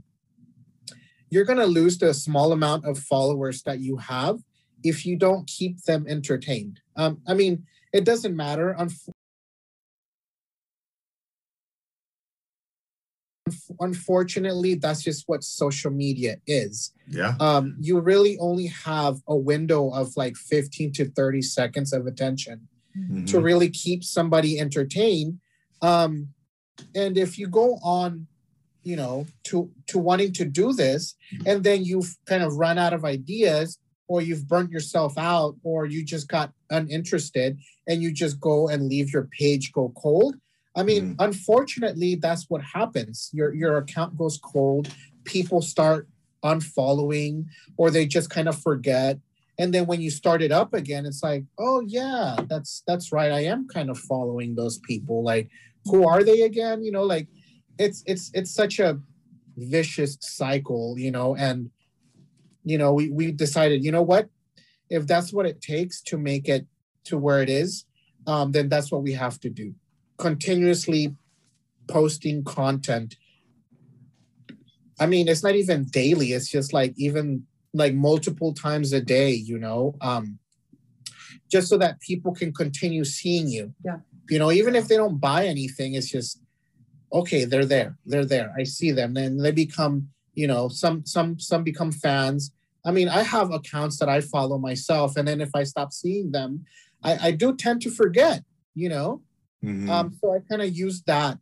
You're 1.30 1.46
going 1.46 1.60
to 1.60 1.66
lose 1.66 1.98
the 1.98 2.14
small 2.14 2.52
amount 2.52 2.86
of 2.86 3.00
followers 3.00 3.64
that 3.64 3.80
you 3.80 3.98
have 3.98 4.40
if 4.84 5.06
you 5.06 5.18
don't 5.18 5.48
keep 5.48 5.84
them 5.84 6.06
entertained. 6.08 6.80
Um, 6.96 7.22
i 7.28 7.34
mean 7.34 7.66
it 7.94 8.06
doesn't 8.06 8.36
matter 8.36 8.76
unfortunately 13.80 14.76
that's 14.76 15.04
just 15.04 15.24
what 15.28 15.44
social 15.44 15.92
media 15.92 16.38
is 16.48 16.92
Yeah. 17.08 17.36
um, 17.40 17.76
you 17.80 18.00
really 18.00 18.38
only 18.40 18.68
have 18.68 19.18
a 19.28 19.36
window 19.36 19.90
of 19.92 20.16
like 20.18 20.36
15 20.36 20.92
to 20.94 21.06
30 21.12 21.42
seconds 21.42 21.94
of 21.94 22.08
attention 22.08 22.68
Mhm. 22.98 23.28
to 23.28 23.40
really 23.42 23.70
keep 23.70 24.04
somebody 24.04 24.60
entertained 24.60 25.40
um, 25.82 26.30
and 26.94 27.18
if 27.18 27.38
you 27.38 27.48
go 27.48 27.76
on 27.84 28.28
you 28.84 28.96
know 28.96 29.26
to 29.44 29.70
to 29.88 29.98
wanting 30.00 30.32
to 30.34 30.46
do 30.46 30.72
this 30.74 31.16
and 31.46 31.64
then 31.64 31.84
you've 31.84 32.16
kind 32.26 32.44
of 32.44 32.56
run 32.56 32.78
out 32.78 32.94
of 32.94 33.04
ideas 33.04 33.78
or 34.08 34.22
you've 34.22 34.48
burnt 34.48 34.72
yourself 34.72 35.18
out 35.18 35.56
or 35.64 35.86
you 35.86 36.06
just 36.06 36.28
got 36.28 36.54
uninterested 36.70 37.58
and 37.88 38.02
you 38.04 38.12
just 38.12 38.40
go 38.40 38.68
and 38.70 38.88
leave 38.88 39.12
your 39.12 39.28
page 39.40 39.72
go 39.74 39.92
cold 39.98 40.36
i 40.76 40.84
mean 40.84 41.16
unfortunately 41.20 42.16
that's 42.16 42.50
what 42.50 42.62
happens. 42.62 43.30
Your 43.34 43.54
your 43.54 43.78
account 43.78 44.18
goes 44.18 44.38
cold 44.38 44.90
people 45.24 45.62
start 45.62 46.08
unfollowing 46.44 47.46
or 47.78 47.90
they 47.90 48.06
just 48.06 48.30
kind 48.30 48.48
of 48.48 48.62
forget. 48.62 49.20
And 49.58 49.74
then 49.74 49.86
when 49.88 50.02
you 50.02 50.12
start 50.12 50.42
it 50.42 50.52
up 50.52 50.74
again 50.74 51.06
it's 51.06 51.24
like 51.24 51.44
oh 51.58 51.82
yeah 51.88 52.36
that's 52.48 52.84
that's 52.88 53.12
right. 53.12 53.32
I 53.32 53.46
am 53.46 53.68
kind 53.68 53.90
of 53.90 53.98
following 53.98 54.56
those 54.56 54.78
people. 54.80 55.24
Like 55.24 55.50
who 55.86 56.08
are 56.08 56.24
they 56.24 56.42
again? 56.42 56.84
You 56.84 56.92
know 56.92 57.04
like 57.04 57.28
it's 57.80 58.04
it's 58.06 58.32
it's 58.34 58.52
such 58.52 58.80
a 58.80 59.00
vicious 59.58 60.18
cycle 60.20 60.96
you 61.00 61.12
know 61.12 61.36
and 61.36 61.70
you 62.66 62.78
know 62.78 62.94
we 62.94 63.10
we 63.10 63.32
decided 63.32 63.84
you 63.84 63.92
know 63.92 64.04
what? 64.04 64.30
If 64.90 65.08
that's 65.08 65.34
what 65.34 65.46
it 65.46 65.62
takes 65.62 66.02
to 66.04 66.18
make 66.18 66.48
it 66.48 66.68
to 67.06 67.18
where 67.18 67.42
it 67.42 67.50
is 67.50 67.86
um 68.28 68.52
then 68.52 68.68
that's 68.68 68.92
what 68.92 69.04
we 69.04 69.14
have 69.14 69.40
to 69.40 69.50
do 69.50 69.74
continuously 70.18 71.16
posting 71.88 72.44
content. 72.44 73.16
I 75.00 75.06
mean 75.06 75.28
it's 75.28 75.44
not 75.44 75.56
even 75.56 75.86
daily. 75.86 76.32
It's 76.32 76.50
just 76.50 76.74
like 76.74 76.94
even 76.98 77.46
like 77.74 77.94
multiple 77.94 78.54
times 78.54 78.94
a 78.94 79.02
day 79.02 79.32
you 79.32 79.60
know 79.60 79.96
um 80.00 80.40
just 81.52 81.68
so 81.68 81.78
that 81.78 82.00
people 82.00 82.34
can 82.34 82.54
continue 82.54 83.04
seeing 83.04 83.50
you. 83.50 83.74
Yeah. 83.84 83.98
you 84.30 84.40
know 84.40 84.52
even 84.52 84.76
if 84.76 84.88
they 84.88 84.96
don't 84.96 85.20
buy 85.20 85.46
anything 85.46 85.94
it's 85.94 86.10
just 86.10 86.42
okay 87.14 87.46
they're 87.46 87.66
there. 87.66 87.98
They're 88.06 88.26
there. 88.26 88.54
I 88.58 88.64
see 88.64 88.92
them. 88.92 89.14
Then 89.14 89.38
they 89.38 89.52
become 89.52 90.10
you 90.34 90.48
know 90.48 90.70
some 90.70 91.06
some 91.06 91.40
some 91.40 91.64
become 91.64 91.92
fans. 91.92 92.52
I 92.86 92.92
mean 92.92 93.10
i 93.10 93.24
have 93.24 93.52
accounts 93.52 93.98
that 94.00 94.10
i 94.10 94.22
follow 94.22 94.58
myself 94.60 95.18
and 95.18 95.28
then 95.28 95.42
if 95.42 95.50
i 95.56 95.64
stop 95.64 95.92
seeing 95.92 96.32
them 96.32 96.66
i 97.04 97.28
i 97.28 97.32
do 97.32 97.56
tend 97.56 97.82
to 97.82 97.90
forget 97.90 98.44
you 98.76 98.90
know 98.90 99.22
Mhm. 99.66 99.90
um 99.90 100.18
so 100.22 100.34
i 100.34 100.40
kind 100.50 100.62
of 100.62 100.76
use 100.76 101.02
that 101.04 101.40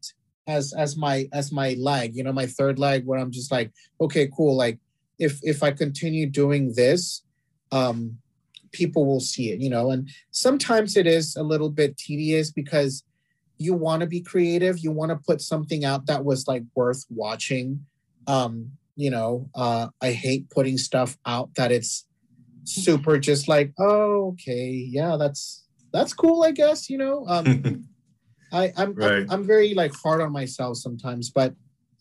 as 0.48 0.74
as 0.74 0.98
my 0.98 1.28
as 1.32 1.52
my 1.52 1.76
leg 1.80 2.16
you 2.16 2.24
know 2.24 2.34
my 2.34 2.46
third 2.46 2.80
leg 2.80 3.06
where 3.06 3.20
i'm 3.20 3.32
just 3.32 3.52
like 3.52 3.72
okay 4.02 4.30
cool 4.36 4.56
like 4.56 4.80
if 5.20 5.40
if 5.44 5.64
i 5.64 5.72
continue 5.72 6.26
doing 6.30 6.74
this 6.76 7.24
um 7.72 8.18
people 8.72 9.06
will 9.06 9.20
see 9.20 9.52
it 9.52 9.60
you 9.60 9.70
know 9.70 9.92
and 9.92 10.10
sometimes 10.32 10.98
it 10.98 11.08
is 11.08 11.36
a 11.36 11.44
little 11.44 11.70
bit 11.70 11.96
tedious 11.98 12.52
because 12.52 13.04
you 13.58 13.74
want 13.74 14.02
to 14.02 14.08
be 14.08 14.20
creative 14.20 14.80
you 14.80 14.92
want 14.92 15.12
to 15.12 15.16
put 15.28 15.40
something 15.42 15.86
out 15.86 16.06
that 16.08 16.26
was 16.26 16.48
like 16.48 16.64
worth 16.76 17.06
watching 17.10 17.86
um 18.28 18.72
you 18.96 19.10
know 19.10 19.48
uh 19.56 19.88
i 20.02 20.12
hate 20.12 20.50
putting 20.50 20.78
stuff 20.78 21.18
out 21.26 21.50
that 21.56 21.72
it's 21.72 22.06
super 22.64 23.18
just 23.30 23.48
like 23.48 23.72
oh 23.80 24.30
okay 24.34 24.70
yeah 24.90 25.16
that's 25.18 25.66
that's 25.94 26.14
cool 26.14 26.44
i 26.44 26.52
guess 26.52 26.90
you 26.90 26.98
know 26.98 27.26
um 27.28 27.46
I, 28.54 28.72
I'm, 28.78 28.94
Right. 28.94 29.24
I'm 29.24 29.32
I'm 29.32 29.44
very 29.44 29.74
like 29.74 29.94
hard 29.96 30.22
on 30.22 30.32
myself 30.32 30.78
sometimes, 30.78 31.30
but 31.30 31.54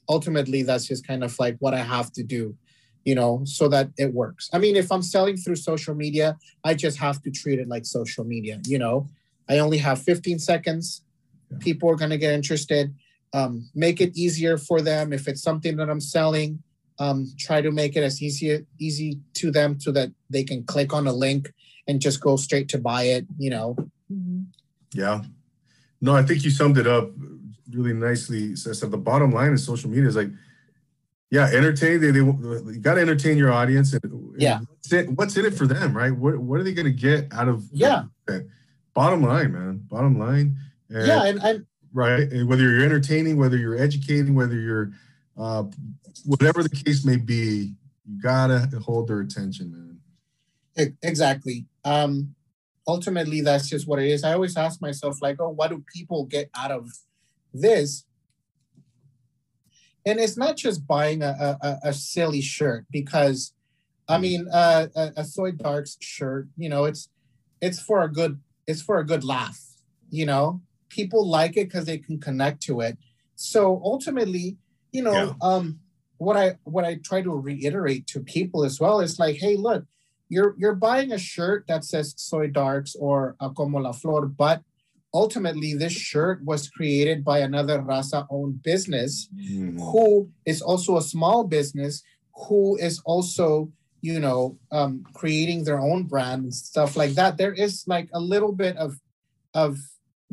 ultimately 0.09 0.63
that's 0.63 0.87
just 0.87 1.07
kind 1.07 1.25
of 1.25 1.37
like 1.39 1.57
what 1.61 1.75
I 1.75 1.79
have 1.79 2.13
to 2.13 2.23
do, 2.23 2.57
you 3.05 3.15
know, 3.15 3.43
so 3.45 3.69
that 3.69 3.91
it 3.97 4.13
works. 4.13 4.51
I 4.53 4.59
mean, 4.59 4.77
if 4.77 4.93
I'm 4.93 5.03
selling 5.03 5.37
through 5.37 5.57
social 5.57 5.95
media, 5.95 6.37
I 6.65 6.75
just 6.75 6.99
have 6.99 7.23
to 7.23 7.31
treat 7.31 7.59
it 7.59 7.69
like 7.69 7.87
social 7.87 8.25
media, 8.25 8.61
you 8.67 8.79
know. 8.79 9.09
I 9.49 9.59
only 9.59 9.79
have 9.79 10.01
15 10.03 10.39
seconds. 10.39 11.03
Yeah. 11.51 11.59
People 11.61 11.89
are 11.91 11.97
gonna 11.97 12.19
get 12.19 12.35
interested. 12.35 12.95
Um, 13.35 13.71
make 13.75 14.01
it 14.01 14.17
easier 14.17 14.59
for 14.59 14.83
them. 14.83 15.13
If 15.13 15.27
it's 15.27 15.43
something 15.43 15.77
that 15.77 15.89
I'm 15.89 16.01
selling, 16.01 16.63
um, 16.99 17.33
try 17.39 17.63
to 17.63 17.71
make 17.71 17.97
it 17.97 18.03
as 18.03 18.21
easy 18.23 18.67
easy 18.79 19.21
to 19.35 19.51
them 19.51 19.81
so 19.81 19.91
that 19.93 20.11
they 20.29 20.45
can 20.45 20.65
click 20.65 20.93
on 20.93 21.07
a 21.07 21.13
link 21.13 21.51
and 21.89 22.01
just 22.01 22.21
go 22.21 22.37
straight 22.37 22.69
to 22.69 22.79
buy 22.79 23.05
it, 23.05 23.27
you 23.39 23.51
know. 23.51 23.77
Mhm. 24.13 24.47
Yeah. 24.95 25.23
No, 26.03 26.15
I 26.15 26.23
think 26.23 26.45
you 26.45 26.51
summed 26.51 26.77
it 26.79 26.87
up 26.87 27.11
really 27.71 27.95
nicely. 27.95 28.57
So, 28.57 28.73
so 28.73 28.87
the 28.89 28.99
bottom 28.99 29.31
line 29.31 29.53
in 29.53 29.59
social 29.59 29.89
media 29.89 30.09
is 30.09 30.17
like, 30.17 30.31
yeah, 31.31 31.47
entertain. 31.47 32.01
They, 32.01 32.11
they 32.11 32.19
you 32.19 32.79
got 32.83 32.95
to 32.95 33.01
entertain 33.01 33.39
your 33.39 33.53
audience. 33.53 33.95
And, 33.95 34.05
and 34.05 34.35
Yeah. 34.37 34.59
What's, 34.59 34.93
it, 34.93 35.11
what's 35.11 35.37
in 35.37 35.47
it 35.47 35.55
for 35.55 35.67
them, 35.67 35.97
right? 35.97 36.15
What 36.15 36.37
What 36.39 36.61
are 36.61 36.65
they 36.65 36.75
going 36.75 36.87
to 36.87 36.93
get 36.93 37.33
out 37.33 37.49
of? 37.49 37.65
Yeah. 37.73 38.05
that? 38.27 38.47
Bottom 38.93 39.23
line, 39.23 39.53
man. 39.53 39.81
Bottom 39.89 40.19
line. 40.19 40.57
And, 40.91 41.07
Yeah, 41.07 41.25
and, 41.25 41.43
and 41.43 41.67
Right. 41.95 42.31
And 42.31 42.49
whether 42.49 42.63
you're 42.63 42.85
entertaining, 42.85 43.37
whether 43.37 43.57
you're 43.57 43.79
educating, 43.79 44.35
whether 44.35 44.59
you're, 44.59 44.93
uh, 45.39 45.65
whatever 46.25 46.63
the 46.63 46.69
case 46.69 47.05
may 47.05 47.17
be, 47.17 47.75
you 48.05 48.23
gotta 48.23 48.69
hold 48.85 49.09
their 49.09 49.21
attention, 49.21 50.01
man. 50.77 50.95
Exactly. 51.03 51.67
Um, 51.85 52.35
ultimately, 52.87 53.41
that's 53.41 53.69
just 53.69 53.87
what 53.87 53.99
it 54.01 54.09
is. 54.09 54.25
I 54.25 54.33
always 54.35 54.57
ask 54.57 54.81
myself, 54.81 55.21
like, 55.23 55.37
oh, 55.41 55.51
what 55.51 55.71
do 55.71 55.85
people 55.95 56.25
get 56.25 56.51
out 56.57 56.71
of 56.71 56.89
this? 57.53 58.05
and 60.05 60.19
it's 60.19 60.37
not 60.37 60.57
just 60.57 60.87
buying 60.87 61.23
a, 61.23 61.57
a, 61.63 61.79
a 61.85 61.93
silly 61.93 62.41
shirt 62.41 62.85
because 62.91 63.55
i 64.09 64.19
mean 64.19 64.49
uh, 64.53 64.87
a, 64.97 65.13
a 65.19 65.25
soy 65.25 65.53
darks 65.53 65.97
shirt 66.01 66.49
you 66.57 66.69
know 66.69 66.85
it's 66.85 67.09
it's 67.61 67.81
for 67.81 68.03
a 68.03 68.13
good 68.13 68.41
it's 68.67 68.83
for 68.83 68.99
a 68.99 69.07
good 69.07 69.23
laugh 69.25 69.61
you 70.11 70.27
know 70.27 70.61
people 70.89 71.27
like 71.27 71.57
it 71.57 71.69
because 71.69 71.85
they 71.87 71.99
can 71.99 72.19
connect 72.19 72.61
to 72.61 72.81
it 72.81 72.99
so 73.37 73.81
ultimately 73.85 74.57
you 74.91 75.03
know 75.03 75.13
Yeah. 75.15 75.33
um 75.41 75.79
what 76.19 76.37
i 76.37 76.57
what 76.65 76.85
i 76.85 76.97
try 76.97 77.23
to 77.23 77.31
reiterate 77.31 78.07
to 78.09 78.21
people 78.21 78.65
as 78.65 78.81
well 78.81 79.01
is 79.01 79.19
like 79.19 79.37
hey 79.37 79.57
look 79.57 79.85
you're 80.33 80.55
you're 80.61 80.81
buying 80.89 81.11
a 81.13 81.19
shirt 81.33 81.61
that 81.69 81.83
says 81.91 82.07
soy 82.17 82.47
darks 82.63 82.93
or 83.07 83.37
a 83.41 83.49
como 83.51 83.79
la 83.87 83.93
flor 83.93 84.23
but 84.45 84.59
ultimately 85.23 85.75
this 85.75 85.93
shirt 86.11 86.43
was 86.51 86.71
created 86.77 87.19
by 87.31 87.39
another 87.41 87.79
raza 87.91 88.21
owned 88.31 88.57
business 88.71 89.13
Mhm. 89.35 89.79
who 89.91 90.07
is 90.53 90.61
also 90.71 90.93
a 90.97 91.03
small 91.15 91.39
business 91.59 91.95
who 92.49 92.63
is 92.89 92.97
also 93.13 93.49
you 94.01 94.19
know 94.25 94.41
um, 94.79 94.93
creating 95.21 95.61
their 95.65 95.81
own 95.91 96.01
brand 96.13 96.41
and 96.45 96.55
stuff 96.55 96.97
like 97.01 97.13
that 97.21 97.33
there 97.41 97.53
is 97.65 97.85
like 97.95 98.09
a 98.15 98.23
little 98.33 98.55
bit 98.65 98.75
of 98.85 98.91
of 99.65 99.73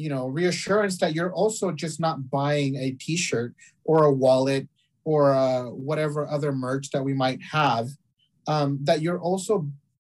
you 0.03 0.09
know 0.13 0.23
reassurance 0.39 0.95
that 1.01 1.13
you're 1.15 1.34
also 1.41 1.65
just 1.84 1.97
not 1.99 2.17
buying 2.39 2.71
a 2.85 2.88
t-shirt 3.03 3.51
or 3.84 3.97
a 4.05 4.13
wallet 4.23 4.63
or 5.03 5.21
uh, 5.43 5.63
whatever 5.89 6.19
other 6.35 6.51
merch 6.67 6.85
that 6.93 7.03
we 7.09 7.13
might 7.26 7.41
have 7.59 7.88
um, 8.53 8.69
that 8.88 9.01
you're 9.03 9.21
also 9.30 9.53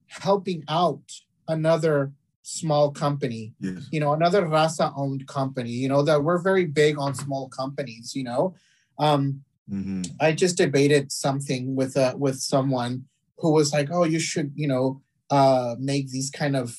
helping 0.10 0.64
out 0.68 1.02
another 1.48 2.12
small 2.42 2.92
company 2.92 3.54
Yes. 3.60 3.88
you 3.92 4.00
know 4.00 4.14
another 4.14 4.44
raza 4.44 4.92
owned 4.96 5.28
company 5.28 5.70
you 5.70 5.88
know 5.88 6.02
that 6.02 6.24
we're 6.24 6.42
very 6.42 6.66
big 6.66 6.98
on 6.98 7.14
small 7.14 7.48
companies 7.50 8.16
you 8.16 8.24
know? 8.24 8.56
Um 8.98 9.44
hmm 9.70 10.02
i 10.20 10.32
just 10.32 10.58
debated 10.58 11.12
something 11.12 11.76
with 11.76 11.96
uh 11.96 12.16
with 12.18 12.40
someone 12.40 13.06
who 13.38 13.52
was 13.52 13.72
like 13.72 13.90
oh 13.92 14.04
you 14.04 14.20
should 14.20 14.52
you 14.56 14.68
know 14.68 15.00
uh 15.30 15.76
make 15.78 16.10
these 16.10 16.32
kind 16.32 16.56
of 16.56 16.76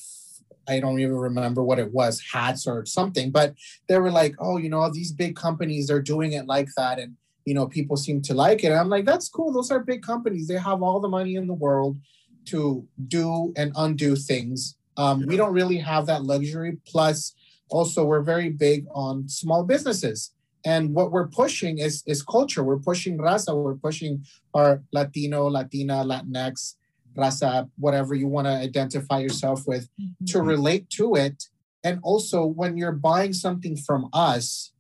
i 0.67 0.81
don't 0.81 0.99
even 0.99 1.15
remember 1.17 1.63
what 1.63 1.79
it 1.79 1.93
was 1.93 2.21
hats 2.33 2.67
or 2.67 2.85
something 2.85 3.31
but 3.31 3.55
they 3.89 3.99
were 3.99 4.11
like 4.11 4.35
oh 4.41 4.57
you 4.57 4.69
know 4.69 4.91
these 4.91 5.13
big 5.13 5.37
companies 5.37 5.89
are 5.89 6.03
doing 6.03 6.33
it 6.33 6.47
like 6.47 6.69
that 6.77 6.99
and 6.99 7.15
you 7.45 7.55
know 7.55 7.67
people 7.67 7.97
seem 7.97 8.21
to 8.21 8.35
like 8.35 8.65
it. 8.65 8.73
I'm 8.73 8.89
like 8.89 9.07
that's 9.07 9.29
cool 9.29 9.53
those 9.53 9.71
are 9.71 9.81
big 9.81 10.03
companies 10.03 10.49
they 10.49 10.59
have 10.59 10.83
all 10.83 11.01
the 11.01 11.09
money 11.09 11.37
in 11.37 11.47
the 11.47 11.55
world 11.55 11.97
to 12.47 12.87
do 13.09 13.53
and 13.57 13.73
undo 13.77 14.17
things. 14.17 14.77
Um, 14.97 15.25
we 15.27 15.37
don't 15.37 15.53
really 15.53 15.79
have 15.79 16.07
that 16.07 16.25
luxury. 16.25 16.79
Plus 16.87 17.35
also 17.71 18.05
we're 18.05 18.23
very 18.23 18.51
big 18.51 18.87
on 18.93 19.29
small 19.29 19.65
businesses. 19.65 20.33
And 20.65 20.95
what 20.95 21.11
we're 21.11 21.29
pushing 21.29 21.79
is 21.79 22.03
is 22.07 22.23
culture. 22.23 22.63
We're 22.63 22.79
pushing 22.79 23.17
raza. 23.19 23.55
We're 23.55 23.77
pushing 23.77 24.25
our 24.53 24.83
latino 24.93 25.47
latina 25.49 26.05
latinx 26.05 26.75
raza 27.17 27.69
whatever 27.79 28.15
you 28.15 28.29
want 28.29 28.47
to 28.47 28.53
identify 28.53 29.19
yourself 29.21 29.67
with 29.67 29.89
to 30.27 30.39
Mhm. 30.39 30.47
relate 30.47 30.91
to 30.91 31.15
it. 31.15 31.49
And 31.83 31.99
also 32.03 32.45
when 32.45 32.77
you're 32.77 32.93
buying 33.11 33.33
something 33.33 33.77
from 33.77 34.09
us 34.13 34.73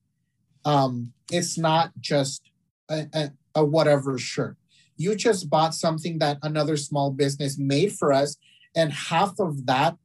um 0.65 1.13
it's 1.33 1.57
not 1.57 1.93
just 1.99 2.43
a, 2.91 3.07
a, 3.15 3.31
a 3.55 3.65
whatever 3.65 4.19
shirt 4.19 4.57
you 5.01 5.15
just 5.15 5.49
bought 5.49 5.75
something 5.75 6.19
that 6.19 6.37
another 6.43 6.77
small 6.77 7.11
business 7.11 7.59
made 7.59 7.93
for 7.93 8.13
us 8.13 8.37
and 8.77 8.93
half 8.93 9.33
of 9.41 9.67
that 9.67 9.97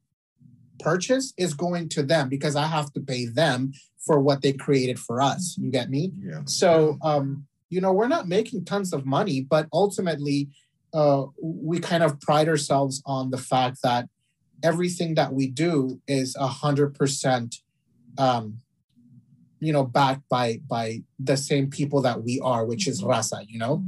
purchase 0.80 1.34
is 1.38 1.54
going 1.54 1.88
to 1.90 2.02
them 2.04 2.30
because 2.30 2.56
i 2.56 2.66
have 2.66 2.92
to 2.94 3.02
pay 3.02 3.26
them 3.26 3.72
for 4.06 4.20
what 4.20 4.42
they 4.44 4.54
created 4.54 5.00
for 5.00 5.20
us. 5.20 5.58
You 5.60 5.72
get 5.72 5.90
me? 5.90 6.14
Yeah. 6.24 6.42
so 6.46 6.98
um 7.02 7.46
you 7.70 7.82
know 7.82 7.92
we're 7.92 8.08
not 8.08 8.28
making 8.28 8.64
tons 8.66 8.94
of 8.94 9.06
money 9.06 9.42
but 9.42 9.68
ultimately 9.74 10.50
uh 10.94 11.24
we 11.42 11.80
kind 11.80 12.04
of 12.04 12.22
pride 12.22 12.48
ourselves 12.48 13.02
on 13.06 13.32
the 13.32 13.38
fact 13.38 13.80
that 13.84 14.08
everything 14.64 15.16
that 15.16 15.34
we 15.34 15.48
do 15.48 16.00
is 16.08 16.36
a 16.40 16.48
hundred 16.48 16.94
percent 16.94 17.50
um 18.18 18.60
you 19.60 19.74
know 19.74 19.84
backed 19.84 20.28
by 20.30 20.60
by 20.70 21.02
the 21.20 21.36
same 21.36 21.70
people 21.70 22.02
that 22.02 22.24
we 22.24 22.40
are 22.42 22.66
which 22.66 22.88
is 22.88 23.02
raza 23.02 23.44
you 23.48 23.60
know 23.60 23.84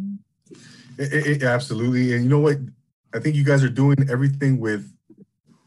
It- 0.97 1.27
it- 1.27 1.43
absolutely. 1.43 2.13
And 2.13 2.23
you 2.23 2.29
know 2.29 2.39
what? 2.39 2.57
I 3.13 3.19
think 3.19 3.35
you 3.35 3.43
guys 3.43 3.63
are 3.63 3.69
doing 3.69 3.97
everything 4.09 4.59
with 4.59 4.91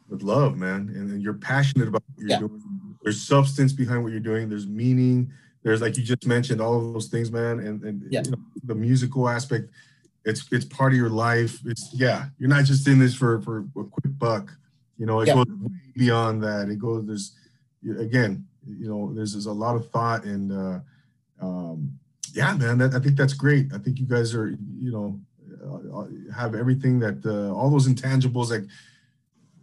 with 0.09 0.23
love, 0.23 0.57
man. 0.59 0.91
And, 0.95 1.11
and 1.13 1.23
you're 1.23 1.35
passionate 1.35 1.87
about 1.87 2.03
what 2.09 2.19
you're 2.19 2.31
Yeah. 2.31 2.39
doing. 2.41 2.61
There's 3.05 3.23
substance 3.23 3.73
behind 3.73 4.03
what 4.03 4.11
you're 4.11 4.19
doing. 4.21 4.49
There's 4.49 4.67
meaning. 4.67 5.31
There's 5.63 5.81
like 5.81 5.97
you 5.97 6.03
just 6.03 6.27
mentioned 6.27 6.61
all 6.61 6.77
of 6.85 6.93
those 6.93 7.07
things, 7.09 7.31
man. 7.31 7.61
And 7.61 7.83
and 7.85 8.03
Yeah. 8.11 8.23
you 8.25 8.33
know, 8.33 8.39
the 8.65 8.75
musical 8.75 9.29
aspect, 9.29 9.71
it's 10.25 10.47
it's 10.51 10.65
part 10.65 10.93
of 10.93 10.99
your 10.99 11.11
life. 11.11 11.61
It's 11.65 11.91
yeah. 11.95 12.29
You're 12.39 12.49
not 12.49 12.65
just 12.65 12.89
in 12.89 12.99
this 12.99 13.15
for 13.15 13.41
for 13.43 13.59
a 13.77 13.85
quick 13.85 14.19
buck. 14.19 14.51
You 14.99 15.07
know, 15.07 15.21
it 15.21 15.29
Yeah. 15.29 15.35
goes 15.37 15.47
way 15.47 15.71
beyond 15.97 16.43
that. 16.43 16.69
It 16.69 16.79
goes. 16.81 17.07
There's 17.07 17.33
again, 17.99 18.47
you 18.67 18.89
know, 18.89 19.13
there's 19.15 19.33
there's 19.35 19.47
a 19.47 19.53
lot 19.53 19.77
of 19.77 19.89
thought 19.91 20.25
and. 20.25 20.51
uh 20.53 20.81
um 21.41 21.99
yeah 22.35 22.55
man 22.55 22.79
that, 22.79 22.95
i 22.95 22.99
think 22.99 23.17
that's 23.17 23.35
great. 23.35 23.73
I 23.75 23.79
think 23.79 23.99
you 23.99 24.07
guys 24.07 24.35
are 24.35 24.49
you 24.49 24.93
know 24.93 25.21
uh, 25.95 26.07
have 26.35 26.55
everything 26.55 26.99
that 27.01 27.25
uh, 27.27 27.53
all 27.55 27.71
those 27.71 27.89
intangibles 27.89 28.51
like 28.51 28.65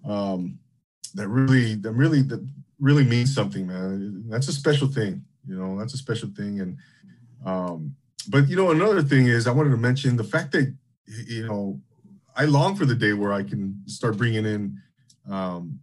um 0.06 0.60
that 1.16 1.28
really 1.28 1.76
that 1.76 1.92
really 1.92 2.22
that 2.22 2.46
really 2.80 3.04
means 3.04 3.34
something 3.34 3.66
man. 3.68 4.24
That's 4.30 4.48
a 4.48 4.54
special 4.54 4.88
thing 4.88 5.24
you 5.48 5.58
know 5.58 5.78
that's 5.80 5.94
a 5.94 5.98
special 5.98 6.30
thing. 6.30 6.60
And 6.60 6.78
um 7.46 7.96
but 8.30 8.48
you 8.50 8.56
know 8.56 8.72
another 8.72 9.02
thing 9.02 9.28
is 9.28 9.48
i 9.48 9.52
wanted 9.52 9.70
to 9.70 9.78
mention 9.78 10.18
the 10.18 10.24
fact 10.24 10.52
that 10.52 10.74
you 11.26 11.48
know 11.48 11.80
i 12.36 12.46
long 12.46 12.76
for 12.76 12.86
the 12.86 12.96
day 12.96 13.14
where 13.14 13.32
i 13.32 13.44
can 13.44 13.82
start 13.86 14.18
bringing 14.18 14.46
in 14.46 14.78
um 15.30 15.80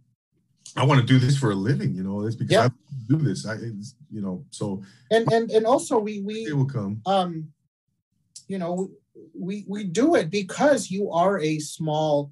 i 0.75 0.83
want 0.83 0.99
to 0.99 1.05
do 1.05 1.19
this 1.19 1.37
for 1.37 1.51
a 1.51 1.55
living 1.55 1.93
you 1.95 2.03
know 2.03 2.21
it's 2.25 2.35
because 2.35 2.51
Yeah. 2.51 2.65
i 2.65 2.69
do 3.07 3.17
this. 3.17 3.45
I 3.45 3.53
it's, 3.55 3.95
you 4.11 4.21
know 4.21 4.43
so 4.49 4.81
and 5.11 5.31
and 5.31 5.51
and 5.51 5.65
also 5.65 5.99
we 5.99 6.21
we 6.21 6.45
it 6.45 6.53
will 6.55 6.65
come. 6.65 7.01
um 7.05 7.49
you 8.47 8.57
know 8.57 8.89
we 9.37 9.65
we 9.67 9.83
do 9.83 10.15
it 10.15 10.29
because 10.29 10.89
you 10.91 11.11
are 11.11 11.39
a 11.39 11.59
small 11.59 12.31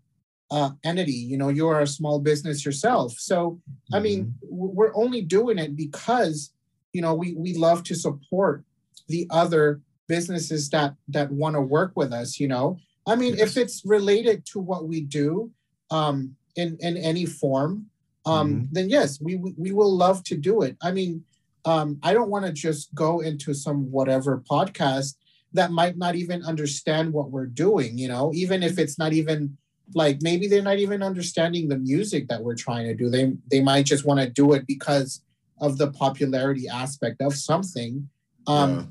uh 0.52 0.72
entity 0.84 1.12
you 1.32 1.38
know 1.38 1.50
you 1.50 1.68
are 1.68 1.82
a 1.82 1.88
small 1.88 2.20
business 2.20 2.66
yourself. 2.66 3.14
So 3.18 3.60
i 3.94 4.00
mean 4.00 4.20
Mm-hmm. 4.24 4.76
we're 4.78 4.96
only 4.96 5.22
doing 5.22 5.58
it 5.60 5.76
because 5.76 6.52
you 6.94 7.02
know 7.02 7.14
we 7.14 7.34
we 7.36 7.54
love 7.56 7.84
to 7.84 7.96
support 7.96 8.64
the 9.08 9.28
other 9.30 9.82
businesses 10.08 10.70
that 10.70 10.96
that 11.10 11.32
want 11.32 11.56
to 11.56 11.62
work 11.62 11.92
with 11.96 12.12
us 12.14 12.40
you 12.40 12.48
know? 12.48 12.78
I 13.08 13.16
mean 13.16 13.34
if 13.38 13.58
it's 13.58 13.84
related 13.86 14.46
to 14.52 14.60
what 14.60 14.88
we 14.88 15.02
do 15.02 15.52
um 15.92 16.36
in 16.56 16.78
in 16.80 16.98
any 16.98 17.26
form 17.26 17.88
um 18.26 18.50
Mhm. 18.54 18.68
then 18.72 18.90
yes 18.90 19.20
we 19.22 19.36
we 19.36 19.72
will 19.72 19.94
love 19.96 20.24
to 20.24 20.36
do 20.38 20.62
it 20.62 20.78
i 20.82 20.92
mean 20.92 21.24
um 21.66 22.00
i 22.04 22.14
don't 22.14 22.30
want 22.30 22.46
to 22.46 22.52
just 22.52 22.94
go 22.96 23.20
into 23.20 23.54
some 23.54 23.92
whatever 23.92 24.42
podcast 24.50 25.16
that 25.54 25.72
might 25.72 25.98
not 25.98 26.16
even 26.16 26.44
understand 26.44 27.12
what 27.14 27.32
we're 27.32 27.46
doing 27.46 27.98
you 27.98 28.08
know 28.08 28.32
even 28.34 28.64
if 28.64 28.80
it's 28.80 28.98
not 28.98 29.14
even 29.14 29.58
like 29.94 30.22
maybe 30.22 30.48
they're 30.48 30.62
not 30.72 30.80
even 30.80 31.04
understanding 31.04 31.68
the 31.68 31.78
music 31.78 32.28
that 32.28 32.42
we're 32.42 32.56
trying 32.56 32.86
to 32.88 32.96
do 32.96 33.10
they 33.10 33.34
they 33.52 33.62
might 33.62 33.86
just 33.86 34.06
want 34.06 34.20
to 34.20 34.30
do 34.30 34.54
it 34.54 34.66
because 34.66 35.22
of 35.60 35.78
the 35.78 35.92
popularity 35.92 36.68
aspect 36.68 37.22
of 37.22 37.36
something 37.36 38.08
um 38.48 38.72
Yeah. 38.72 38.86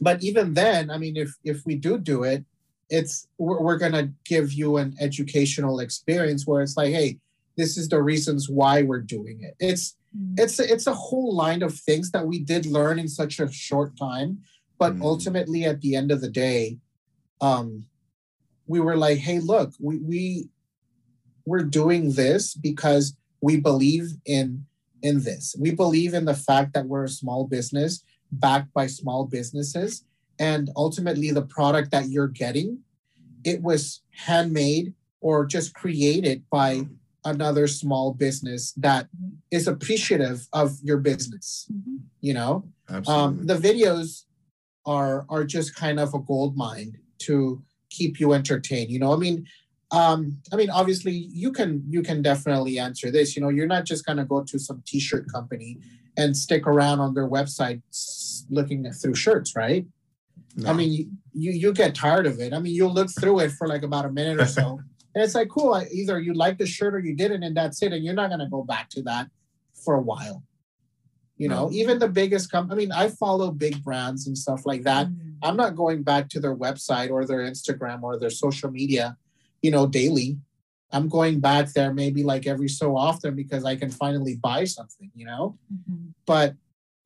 but 0.00 0.22
even 0.22 0.54
then 0.54 0.90
i 0.90 0.96
mean 0.98 1.16
if 1.16 1.30
if 1.44 1.64
we 1.66 1.74
do 1.76 1.98
do 1.98 2.24
it 2.24 2.44
it's 2.90 3.28
we're, 3.38 3.60
we're 3.64 3.78
going 3.78 3.92
to 3.92 4.10
give 4.24 4.52
you 4.52 4.76
an 4.76 4.94
educational 5.00 5.80
experience 5.80 6.46
where 6.46 6.60
it's 6.62 6.76
like 6.76 6.92
hey 6.92 7.18
this 7.56 7.76
is 7.76 7.88
the 7.88 8.02
reasons 8.02 8.48
why 8.48 8.82
we're 8.82 9.00
doing 9.00 9.42
it. 9.42 9.54
It's 9.58 9.96
it's 10.36 10.60
it's 10.60 10.86
a 10.86 10.94
whole 10.94 11.34
line 11.34 11.62
of 11.62 11.74
things 11.74 12.10
that 12.12 12.26
we 12.26 12.38
did 12.38 12.66
learn 12.66 12.98
in 13.00 13.08
such 13.08 13.40
a 13.40 13.50
short 13.50 13.96
time 13.98 14.38
but 14.78 14.94
Mhm. 14.94 15.02
ultimately 15.02 15.64
at 15.64 15.80
the 15.80 15.96
end 15.96 16.12
of 16.12 16.20
the 16.20 16.30
day 16.30 16.78
um 17.40 17.86
we 18.68 18.78
were 18.78 18.96
like 18.96 19.18
hey 19.18 19.40
look 19.40 19.72
we 19.80 19.98
we 19.98 20.48
we're 21.46 21.64
doing 21.64 22.12
this 22.12 22.54
because 22.54 23.16
we 23.40 23.56
believe 23.58 24.12
in 24.24 24.66
in 25.02 25.20
this. 25.22 25.54
We 25.58 25.70
believe 25.72 26.14
in 26.14 26.24
the 26.24 26.34
fact 26.48 26.72
that 26.74 26.86
we're 26.86 27.04
a 27.04 27.08
small 27.08 27.46
business 27.46 28.02
backed 28.32 28.72
by 28.72 28.86
small 28.86 29.26
businesses 29.26 30.04
and 30.38 30.70
ultimately 30.76 31.30
the 31.32 31.42
product 31.42 31.90
that 31.90 32.08
you're 32.08 32.28
getting 32.28 32.78
it 33.44 33.60
was 33.62 34.00
handmade 34.12 34.94
or 35.20 35.44
just 35.44 35.74
created 35.74 36.44
by 36.50 36.86
another 37.24 37.66
small 37.66 38.12
business 38.12 38.72
that 38.72 39.08
is 39.50 39.66
appreciative 39.66 40.46
of 40.52 40.78
your 40.82 40.98
business 40.98 41.68
you 42.20 42.34
know? 42.34 42.64
Absolutely. 42.88 43.14
um, 43.14 43.46
the 43.46 43.54
videos 43.54 44.24
are 44.86 45.24
are 45.28 45.44
just 45.44 45.74
kind 45.74 45.98
of 45.98 46.14
a 46.14 46.18
gold 46.18 46.56
mine 46.56 46.98
to 47.18 47.62
keep 47.90 48.20
you 48.20 48.32
entertained 48.32 48.90
you 48.90 48.98
know? 48.98 49.12
I 49.12 49.16
mean 49.16 49.46
um 49.90 50.38
i 50.50 50.56
mean 50.56 50.70
obviously 50.70 51.12
you 51.12 51.52
can 51.52 51.84
you 51.88 52.02
can 52.02 52.22
definitely 52.22 52.78
answer 52.78 53.10
this 53.10 53.36
you 53.36 53.42
know? 53.42 53.48
You're 53.48 53.66
not 53.66 53.84
just 53.84 54.04
going 54.06 54.18
to 54.18 54.24
go 54.24 54.42
to 54.42 54.58
some 54.58 54.82
t-shirt 54.86 55.30
company 55.30 55.78
and 56.16 56.36
stick 56.36 56.66
around 56.66 57.00
on 57.00 57.14
their 57.14 57.28
website 57.28 57.82
looking 58.50 58.90
through 58.92 59.14
shirts 59.14 59.54
right? 59.56 59.86
I 60.66 60.72
mean, 60.72 60.92
you, 60.92 61.10
you 61.32 61.52
you 61.52 61.72
get 61.72 61.94
tired 61.94 62.26
of 62.26 62.38
it. 62.38 62.52
I 62.52 62.58
mean, 62.60 62.74
you'll 62.74 62.92
look 62.92 63.10
through 63.10 63.40
it 63.40 63.50
for 63.52 63.66
like 63.66 63.82
about 63.82 64.04
a 64.04 64.10
minute 64.10 64.40
or 64.40 64.46
so, 64.46 64.80
and 65.14 65.22
it's 65.22 65.34
like, 65.34 65.48
cool. 65.48 65.80
Either 65.92 66.20
you 66.20 66.34
like 66.34 66.58
the 66.58 66.66
shirt 66.66 66.94
or 66.94 66.98
you 66.98 67.14
didn't, 67.14 67.42
and 67.42 67.56
that's 67.56 67.82
it. 67.82 67.92
And 67.92 68.04
you're 68.04 68.14
not 68.14 68.30
gonna 68.30 68.48
go 68.48 68.62
back 68.62 68.88
to 68.90 69.02
that 69.02 69.28
for 69.84 69.94
a 69.94 70.00
while. 70.00 70.42
You 71.36 71.48
know, 71.48 71.68
No. 71.68 71.72
even 71.72 71.98
the 71.98 72.08
biggest 72.08 72.50
company. 72.50 72.74
I 72.74 72.78
mean, 72.78 72.92
I 72.92 73.08
follow 73.08 73.50
big 73.50 73.82
brands 73.82 74.26
and 74.26 74.36
stuff 74.38 74.64
like 74.64 74.82
that. 74.84 75.08
Mm. 75.08 75.36
I'm 75.42 75.56
not 75.56 75.74
going 75.74 76.02
back 76.02 76.28
to 76.30 76.40
their 76.40 76.56
website 76.56 77.10
or 77.10 77.26
their 77.26 77.40
Instagram 77.40 78.02
or 78.02 78.18
their 78.18 78.30
social 78.30 78.70
media, 78.70 79.16
you 79.62 79.70
know, 79.70 79.86
daily. 79.86 80.38
I'm 80.92 81.08
going 81.08 81.40
back 81.40 81.72
there 81.72 81.92
maybe 81.92 82.22
like 82.22 82.46
every 82.46 82.68
so 82.68 82.96
often 82.96 83.34
because 83.34 83.64
I 83.64 83.74
can 83.74 83.90
finally 83.90 84.36
buy 84.36 84.64
something, 84.64 85.10
you 85.14 85.26
know. 85.26 85.58
Mhm. 85.72 86.14
But 86.26 86.54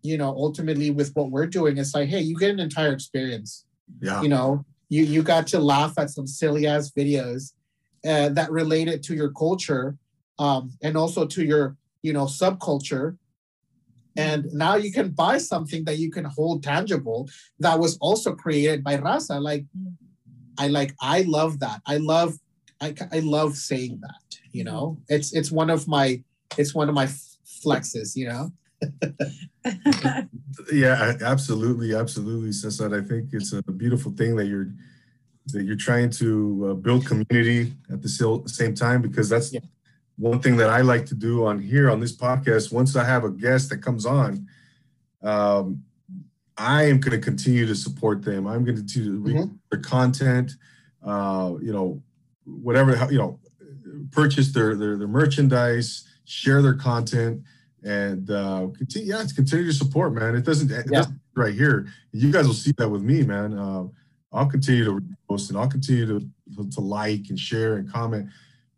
you 0.03 0.17
know, 0.17 0.29
ultimately 0.29 0.91
with 0.91 1.15
what 1.17 1.31
we're 1.31 1.47
doing, 1.47 1.77
it's 1.77 1.93
like, 1.95 2.09
hey, 2.09 2.21
you 2.21 2.39
get 2.39 2.51
an 2.51 2.61
entire 2.61 2.93
experience 2.93 3.65
yeah. 4.01 4.23
you 4.23 4.29
know 4.29 4.65
you 4.89 5.05
you 5.05 5.23
got 5.23 5.47
to 5.47 5.59
laugh 5.59 5.99
at 5.99 6.11
some 6.11 6.27
silly 6.27 6.67
ass 6.67 6.91
videos 6.91 7.53
uh, 8.07 8.29
that 8.31 8.51
related 8.51 9.03
to 9.05 9.15
your 9.15 9.31
culture 9.33 9.97
um, 10.39 10.73
and 10.83 10.97
also 10.97 11.27
to 11.27 11.45
your 11.45 11.77
you 12.03 12.13
know 12.13 12.25
subculture. 12.25 13.17
And 14.17 14.47
now 14.53 14.75
you 14.75 14.91
can 14.91 15.11
buy 15.11 15.39
something 15.39 15.85
that 15.85 15.99
you 15.99 16.11
can 16.11 16.25
hold 16.25 16.65
tangible 16.65 17.29
that 17.61 17.79
was 17.79 17.97
also 18.01 18.35
created 18.35 18.83
by 18.83 18.97
raza. 18.97 19.41
Like 19.41 19.65
i 20.59 20.67
like 20.69 20.93
i 21.01 21.23
love 21.23 21.61
that. 21.61 21.81
I 21.87 21.99
love 21.99 22.35
i, 22.81 22.95
I 23.13 23.21
love 23.21 23.57
saying 23.57 24.01
that 24.01 24.39
you 24.53 24.65
know? 24.65 24.99
It's 25.09 25.33
it's 25.33 25.51
one 25.53 25.71
of 25.71 25.87
my 25.87 26.23
it's 26.57 26.75
one 26.75 26.89
of 26.89 26.95
my 26.95 27.07
flexes 27.65 28.17
you 28.17 28.29
know? 28.29 28.53
Yeah, 30.73 31.15
absolutely, 31.23 31.95
absolutely, 31.95 32.53
Cesar. 32.53 32.95
I 32.95 33.01
think 33.07 33.31
it's 33.33 33.53
a 33.53 33.63
beautiful 33.63 34.13
thing 34.13 34.37
that 34.37 34.47
you're 34.47 34.71
that 35.53 35.65
you're 35.65 35.77
trying 35.77 36.11
to 36.11 36.69
uh, 36.71 36.75
build 36.75 37.07
community 37.07 37.73
at 37.91 38.03
the 38.03 38.43
same 38.47 38.75
time 38.75 39.03
because 39.03 39.29
that's 39.29 39.53
Yeah. 39.53 39.61
one 40.17 40.41
thing 40.41 40.57
that 40.57 40.69
I 40.71 40.81
like 40.83 41.07
to 41.07 41.15
do 41.15 41.47
on 41.47 41.59
here 41.61 41.91
on 41.91 42.01
this 42.01 42.17
podcast. 42.17 42.73
Once 42.73 42.97
I 42.97 43.05
have 43.05 43.25
a 43.25 43.31
guest 43.31 43.71
that 43.71 43.79
comes 43.79 44.05
on, 44.07 44.47
um, 45.23 45.83
I 46.57 46.85
am 46.85 46.99
going 46.99 47.13
to 47.19 47.25
continue 47.25 47.67
to 47.67 47.75
support 47.75 48.23
them. 48.23 48.47
I'm 48.47 48.65
going 48.65 48.85
to 48.85 49.21
read 49.21 49.37
Mhm. 49.37 49.59
their 49.71 49.81
content. 49.81 50.57
Uh, 51.03 51.55
you 51.63 51.73
know, 51.73 52.03
whatever 52.45 52.91
you 53.13 53.19
know, 53.19 53.39
purchase 54.11 54.53
their 54.53 54.75
their, 54.75 54.97
their 54.97 55.09
merchandise, 55.09 56.05
share 56.25 56.61
their 56.63 56.75
content 56.75 57.43
and 57.85 58.29
uh 58.31 58.67
continue 58.77 59.09
yeah 59.13 59.25
continue 59.37 59.65
to 59.65 59.73
support 59.73 60.13
man 60.13 60.35
it 60.35 60.45
doesn't 60.45 60.69
it 60.71 60.85
Yeah. 60.91 60.99
doesn't 60.99 61.21
right 61.37 61.55
here 61.55 61.87
you 62.11 62.33
guys 62.33 62.45
will 62.47 62.53
see 62.53 62.73
that 62.77 62.89
with 62.89 63.03
me 63.03 63.23
man 63.23 63.57
uh, 63.57 63.85
i'll 64.33 64.47
continue 64.47 64.85
to 64.85 65.03
post 65.29 65.51
and 65.51 65.59
i'll 65.59 65.69
continue 65.69 66.07
to 66.07 66.21
to 66.71 66.81
like 66.81 67.27
and 67.29 67.39
share 67.39 67.77
and 67.77 67.91
comment. 67.93 68.27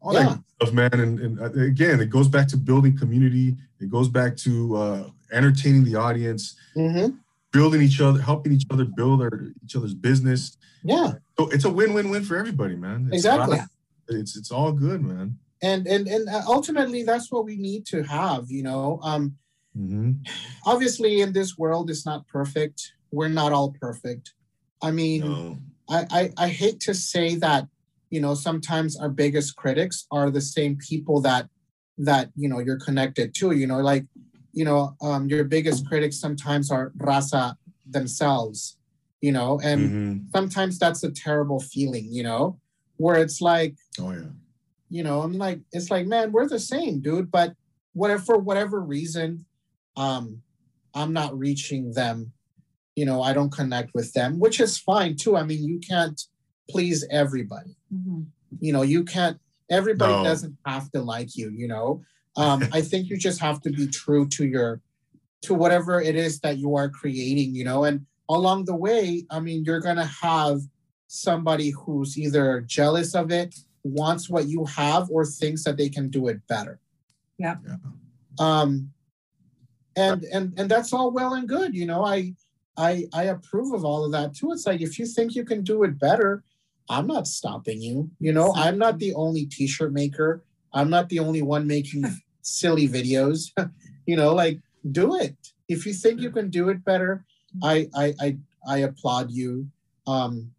All 0.02 0.12
Yeah. 0.14 0.24
that 0.24 0.42
stuff 0.56 0.72
man. 0.74 0.92
And, 0.92 1.18
and 1.20 1.40
uh, 1.40 1.50
again 1.52 2.00
it 2.00 2.10
goes 2.10 2.28
back 2.28 2.48
to 2.48 2.56
building 2.56 2.96
community. 2.96 3.56
It 3.80 3.90
goes 3.90 4.08
back 4.08 4.36
to 4.38 4.76
uh 4.76 5.10
entertaining 5.32 5.84
the 5.84 5.94
audience. 5.96 6.56
Mhm. 6.76 7.18
building 7.52 7.80
each 7.82 8.00
other 8.00 8.20
helping 8.20 8.52
each 8.52 8.66
other 8.70 8.84
build 8.84 9.20
our, 9.22 9.48
each 9.64 9.74
other's 9.76 9.94
business. 9.94 10.56
Yeah. 10.84 11.14
So 11.38 11.48
it's 11.50 11.64
a 11.64 11.70
win-win-win 11.70 12.24
for 12.24 12.36
everybody 12.36 12.76
man. 12.76 13.06
It's 13.08 13.24
Exactly. 13.24 13.58
it's 14.08 14.36
it's 14.36 14.50
all 14.50 14.72
good 14.72 15.00
man. 15.02 15.38
And 15.62 15.86
and 15.86 16.06
and 16.08 16.28
uh, 16.28 16.42
ultimately 16.46 17.02
that's 17.04 17.30
what 17.32 17.44
we 17.44 17.56
need 17.56 17.86
to 17.86 18.02
have 18.02 18.50
you 18.50 18.62
know? 18.62 19.00
Um 19.02 19.36
hmm 19.74 20.12
obviously 20.66 21.20
in 21.20 21.32
this 21.32 21.56
world 21.56 21.88
it's 21.90 22.04
not 22.04 22.26
perfect. 22.26 22.92
We're 23.12 23.28
not 23.28 23.52
all 23.52 23.70
perfect 23.80 24.34
i 24.82 24.90
mean 24.90 25.20
no. 25.20 25.58
I, 25.88 26.06
I 26.10 26.32
i 26.46 26.48
hate 26.48 26.80
to 26.80 26.94
say 26.94 27.34
that 27.36 27.66
you 28.10 28.20
know 28.20 28.34
sometimes 28.34 28.96
our 28.96 29.08
biggest 29.08 29.56
critics 29.56 30.06
are 30.10 30.30
the 30.30 30.40
same 30.40 30.76
people 30.76 31.20
that 31.22 31.48
that 31.98 32.30
you 32.34 32.48
know 32.48 32.58
you're 32.60 32.78
connected 32.80 33.34
to 33.36 33.52
you 33.52 33.66
know 33.66 33.78
like 33.80 34.06
you 34.52 34.64
know 34.64 34.96
um 35.02 35.28
your 35.28 35.44
biggest 35.44 35.86
critics 35.86 36.18
sometimes 36.18 36.70
are 36.70 36.90
raza 36.98 37.54
themselves 37.88 38.78
you 39.20 39.32
know 39.32 39.60
and 39.62 39.90
Mhm. 39.90 40.30
sometimes 40.32 40.78
that's 40.78 41.02
a 41.04 41.10
terrible 41.10 41.60
feeling 41.60 42.06
you 42.12 42.22
know 42.22 42.58
where 42.96 43.16
it's 43.22 43.40
like 43.40 43.76
oh 44.00 44.10
yeah 44.12 44.30
you 44.88 45.02
know 45.02 45.22
i'm 45.22 45.34
like 45.34 45.60
it's 45.72 45.90
like 45.90 46.06
man 46.06 46.32
we're 46.32 46.48
the 46.48 46.58
same 46.58 47.00
dude 47.00 47.30
but 47.30 47.54
whatever 47.92 48.22
for 48.22 48.38
whatever 48.38 48.80
reason 48.80 49.44
um 49.96 50.42
i'm 50.94 51.12
not 51.12 51.36
reaching 51.38 51.92
them 51.92 52.32
you 53.00 53.06
know 53.08 53.18
i 53.28 53.32
don't 53.36 53.52
connect 53.60 53.90
with 53.98 54.10
them 54.16 54.30
which 54.44 54.58
is 54.66 54.72
fine 54.90 55.12
too 55.22 55.32
i 55.40 55.42
mean 55.48 55.62
you 55.70 55.78
can't 55.92 56.18
please 56.72 56.98
everybody 57.22 57.72
Mhm. 57.98 58.20
you 58.66 58.72
know 58.74 58.84
you 58.94 59.00
can't 59.14 59.36
everybody 59.78 60.16
No. 60.18 60.24
doesn't 60.30 60.54
have 60.72 60.86
to 60.94 61.00
like 61.14 61.30
you 61.40 61.48
you 61.60 61.68
know 61.74 61.86
um 62.42 62.58
i 62.78 62.80
think 62.90 63.02
you 63.10 63.16
just 63.28 63.40
have 63.46 63.58
to 63.64 63.70
be 63.78 63.86
true 64.02 64.24
to 64.36 64.42
your 64.54 64.70
to 65.46 65.52
whatever 65.62 65.94
it 66.10 66.16
is 66.26 66.32
that 66.44 66.56
you 66.62 66.70
are 66.80 66.88
creating 67.00 67.48
you 67.58 67.64
know 67.70 67.80
and 67.88 67.96
along 68.36 68.58
the 68.70 68.78
way 68.86 69.02
i 69.36 69.38
mean 69.46 69.58
you're 69.66 69.84
gonna 69.88 70.10
have 70.28 70.58
somebody 71.26 71.68
who's 71.78 72.12
either 72.24 72.46
jealous 72.76 73.10
of 73.22 73.26
it 73.42 73.50
wants 74.00 74.24
what 74.34 74.44
you 74.54 74.62
have 74.80 75.04
or 75.14 75.22
thinks 75.40 75.60
that 75.64 75.76
they 75.80 75.88
can 75.96 76.06
do 76.16 76.22
it 76.32 76.38
better 76.54 76.74
Yeah. 77.44 77.56
Yeah. 77.66 77.78
um 78.48 78.70
and 80.06 80.20
and 80.36 80.46
and 80.58 80.66
that's 80.72 80.92
all 80.96 81.10
well 81.18 81.32
and 81.38 81.46
good 81.56 81.70
you 81.80 81.86
know 81.90 82.02
i 82.16 82.18
i 82.76 83.04
i 83.12 83.24
approve 83.24 83.72
of 83.74 83.84
all 83.84 84.04
of 84.04 84.12
that 84.12 84.34
too. 84.34 84.52
It's 84.52 84.66
like 84.66 84.80
if 84.80 84.98
you 84.98 85.06
think 85.06 85.34
you 85.34 85.44
can 85.44 85.62
do 85.62 85.82
it 85.84 85.98
better 85.98 86.42
i'm 86.88 87.06
not 87.06 87.26
stopping 87.26 87.80
you 87.80 88.10
you 88.18 88.32
know? 88.32 88.52
I'm 88.56 88.78
not 88.78 88.98
the 88.98 89.14
only 89.14 89.46
t-shirt 89.46 89.92
maker. 89.92 90.42
I'm 90.72 90.90
not 90.90 91.08
the 91.08 91.18
only 91.18 91.42
one 91.42 91.66
making 91.66 92.04
silly 92.42 92.88
videos. 92.88 93.50
You 94.06 94.16
know 94.16 94.34
like 94.34 94.58
do 94.90 95.14
it. 95.16 95.36
If 95.68 95.86
you 95.86 95.92
think 95.92 96.20
you 96.20 96.30
can 96.30 96.50
do 96.50 96.68
it 96.70 96.84
better 96.84 97.24
i 97.62 97.88
i 97.94 98.14
i, 98.20 98.36
I 98.66 98.76
applaud 98.78 99.30
you. 99.30 99.68
Um 100.06 100.50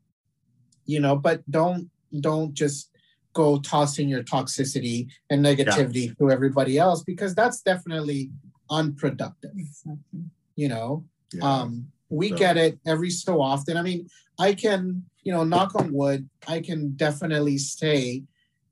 you 0.85 0.99
know 0.99 1.15
but 1.15 1.43
don't 1.49 1.89
don't 2.19 2.53
just 2.53 2.89
go 3.33 3.59
tossing 3.59 4.07
your 4.09 4.23
toxicity 4.23 5.07
and 5.29 5.43
negativity 5.43 6.17
to 6.17 6.29
everybody 6.29 6.77
else 6.77 7.03
because 7.03 7.33
that's 7.33 7.61
definitely 7.61 8.29
unproductive 8.69 9.51
Exactly. 9.57 10.23
you 10.55 10.67
know? 10.69 11.03
Yeah. 11.33 11.43
um 11.49 11.87
we 12.11 12.29
So- 12.29 12.35
get 12.43 12.55
it 12.57 12.73
every 12.85 13.09
so 13.09 13.33
often 13.41 13.77
i 13.77 13.81
mean 13.81 14.07
i 14.37 14.53
can 14.53 15.03
you 15.23 15.31
know 15.33 15.43
knock 15.43 15.71
on 15.79 15.93
wood 15.93 16.29
i 16.47 16.59
can 16.59 16.79
definitely 17.05 17.57
say 17.57 18.23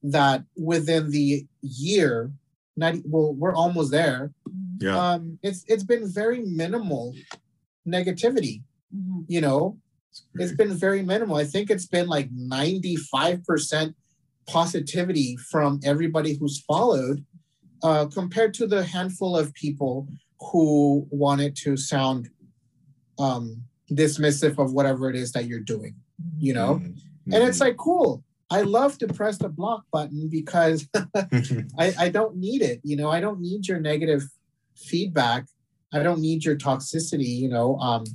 that 0.04 0.44
within 0.72 1.10
the 1.18 1.46
year 1.62 2.32
not 2.78 2.94
well 3.06 3.34
we're 3.42 3.56
almost 3.64 3.92
there 3.92 4.32
Mhm. 4.48 4.82
yeah 4.86 4.98
um 5.06 5.22
it's 5.48 5.62
it's 5.72 5.84
been 5.94 6.06
very 6.22 6.42
minimal 6.62 7.16
negativity 7.88 8.56
Mhm. 8.96 9.26
you 9.28 9.42
know 9.42 9.78
it's 10.42 10.52
been 10.62 10.74
very 10.74 11.02
minimal. 11.04 11.36
I 11.38 11.46
think 11.46 11.70
it's 11.70 11.86
been 11.86 12.08
like 12.08 12.30
95% 12.34 13.94
positivity 14.48 15.38
from 15.38 15.80
everybody 15.84 16.34
who's 16.34 16.60
followed, 16.60 17.24
uh, 17.84 18.06
compared 18.08 18.54
to 18.56 18.66
the 18.68 18.84
handful 18.84 19.38
of 19.38 19.54
people 19.54 20.08
who 20.52 21.08
wanted 21.12 21.56
to 21.58 21.78
sound 21.78 22.30
um, 23.20 23.62
dismissive 23.92 24.58
of 24.58 24.74
whatever 24.74 25.10
it 25.10 25.16
is 25.16 25.32
that 25.34 25.46
you're 25.46 25.60
doing, 25.60 25.96
you 26.38 26.54
know? 26.54 26.76
Mhm. 26.76 26.96
And 27.34 27.44
it's 27.44 27.60
like, 27.60 27.78
cool. 27.78 28.24
I 28.50 28.62
love 28.62 28.98
to 29.00 29.08
press 29.08 29.38
the 29.38 29.50
block 29.50 29.84
button 29.92 30.28
because. 30.30 30.88
I, 31.78 31.94
I 32.00 32.10
don't 32.10 32.38
need 32.38 32.64
it. 32.64 32.82
You 32.84 32.96
know, 32.96 33.10
I 33.12 33.20
don't 33.20 33.40
need 33.40 33.68
your 33.68 33.80
negative 33.80 34.24
feedback. 34.76 35.46
I 35.94 36.02
don't 36.02 36.20
need 36.22 36.44
your 36.44 36.56
toxicity, 36.56 37.28
you 37.28 37.50
know. 37.50 37.78
Um, 37.78 38.06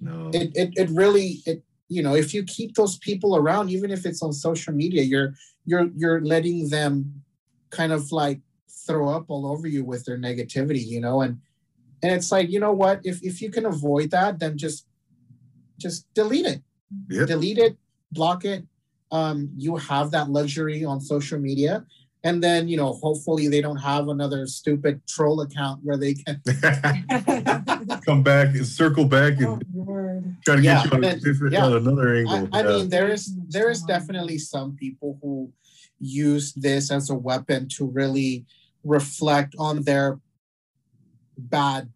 no. 0.00 0.30
it, 0.32 0.50
it 0.54 0.72
it 0.76 0.90
really 0.90 1.42
it 1.46 1.62
you 1.88 2.02
know 2.02 2.14
if 2.14 2.34
you 2.34 2.42
keep 2.44 2.74
those 2.74 2.98
people 2.98 3.36
around 3.36 3.70
even 3.70 3.90
if 3.90 4.04
it's 4.04 4.22
on 4.22 4.32
social 4.32 4.74
media 4.74 5.02
you're 5.02 5.34
you're 5.64 5.88
you're 5.96 6.20
letting 6.20 6.68
them 6.68 7.22
kind 7.70 7.92
of 7.92 8.12
like 8.12 8.40
throw 8.86 9.08
up 9.08 9.26
all 9.28 9.46
over 9.46 9.66
you 9.66 9.84
with 9.84 10.04
their 10.04 10.18
negativity 10.18 10.84
you 10.84 11.00
know 11.00 11.22
and 11.22 11.40
and 12.06 12.14
it's 12.14 12.30
like 12.30 12.48
you 12.54 12.60
know 12.60 12.72
what 12.72 13.00
if 13.04 13.16
if 13.30 13.42
you 13.42 13.50
can 13.50 13.66
avoid 13.66 14.10
that 14.12 14.38
then 14.38 14.56
just 14.56 14.86
just 15.84 16.06
delete 16.14 16.46
it 16.46 16.62
Yep. 17.10 17.26
delete 17.26 17.58
it 17.58 17.76
block 18.12 18.44
it 18.44 18.62
um 19.10 19.50
you 19.56 19.74
have 19.76 20.12
that 20.12 20.30
luxury 20.30 20.84
on 20.84 21.00
social 21.00 21.38
media 21.38 21.84
and 22.22 22.36
then 22.44 22.68
you 22.68 22.76
know 22.76 22.92
hopefully 22.92 23.48
they 23.48 23.60
don't 23.60 23.82
have 23.90 24.06
another 24.08 24.46
stupid 24.46 24.94
troll 25.08 25.40
account 25.40 25.80
where 25.82 25.96
they 25.96 26.14
can 26.14 26.40
Come 28.06 28.22
back 28.22 28.54
and 28.54 28.64
circle 28.66 29.04
back 29.04 29.34
Oh, 29.40 29.44
and 29.44 29.64
Lord. 29.74 30.36
try 30.44 30.56
to 30.56 30.62
Yeah, 30.62 30.82
get 30.82 30.92
you 30.92 30.96
on, 30.98 31.04
a 31.04 31.16
different, 31.18 31.52
yeah. 31.54 31.64
on 31.66 31.72
another 31.82 32.06
I, 32.14 32.18
angle. 32.20 32.48
I 32.52 32.62
Yeah. 32.62 32.68
mean, 32.70 32.88
there 32.88 33.08
is 33.10 33.34
there 33.48 33.68
is 33.74 33.82
definitely 33.82 34.38
some 34.38 34.76
people 34.76 35.18
who 35.20 35.50
use 35.98 36.52
this 36.54 36.90
as 36.90 37.10
a 37.10 37.14
weapon 37.28 37.66
to 37.76 37.82
really 38.00 38.46
reflect 38.84 39.54
on 39.58 39.82
their 39.82 40.20
bad 41.36 41.90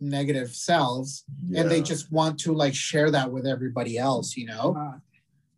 negative 0.00 0.54
selves 0.54 1.24
and 1.56 1.70
they 1.70 1.80
just 1.80 2.10
want 2.12 2.38
to 2.40 2.52
like 2.52 2.74
share 2.74 3.10
that 3.10 3.30
with 3.30 3.46
everybody 3.46 3.98
else, 3.98 4.36
you 4.36 4.46
know? 4.46 4.76
Uh, 4.78 4.98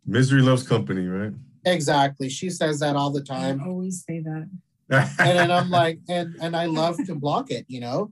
misery 0.05 0.41
loves 0.41 0.63
company, 0.63 1.05
right? 1.07 1.33
Exactly. 1.65 2.29
She 2.29 2.49
says 2.49 2.79
that 2.79 2.95
all 2.95 3.11
the 3.11 3.21
time 3.21 3.59
I 3.61 3.63
time. 3.63 3.69
always 3.69 4.03
say 4.07 4.19
that. 4.21 4.49
And 4.89 5.37
then 5.37 5.51
I'm 5.51 5.69
like, 5.81 5.99
and 6.07 6.35
and 6.41 6.55
I 6.55 6.65
love 6.65 6.97
to 7.05 7.15
block 7.15 7.51
it, 7.51 7.65
you 7.67 7.81
know? 7.81 8.11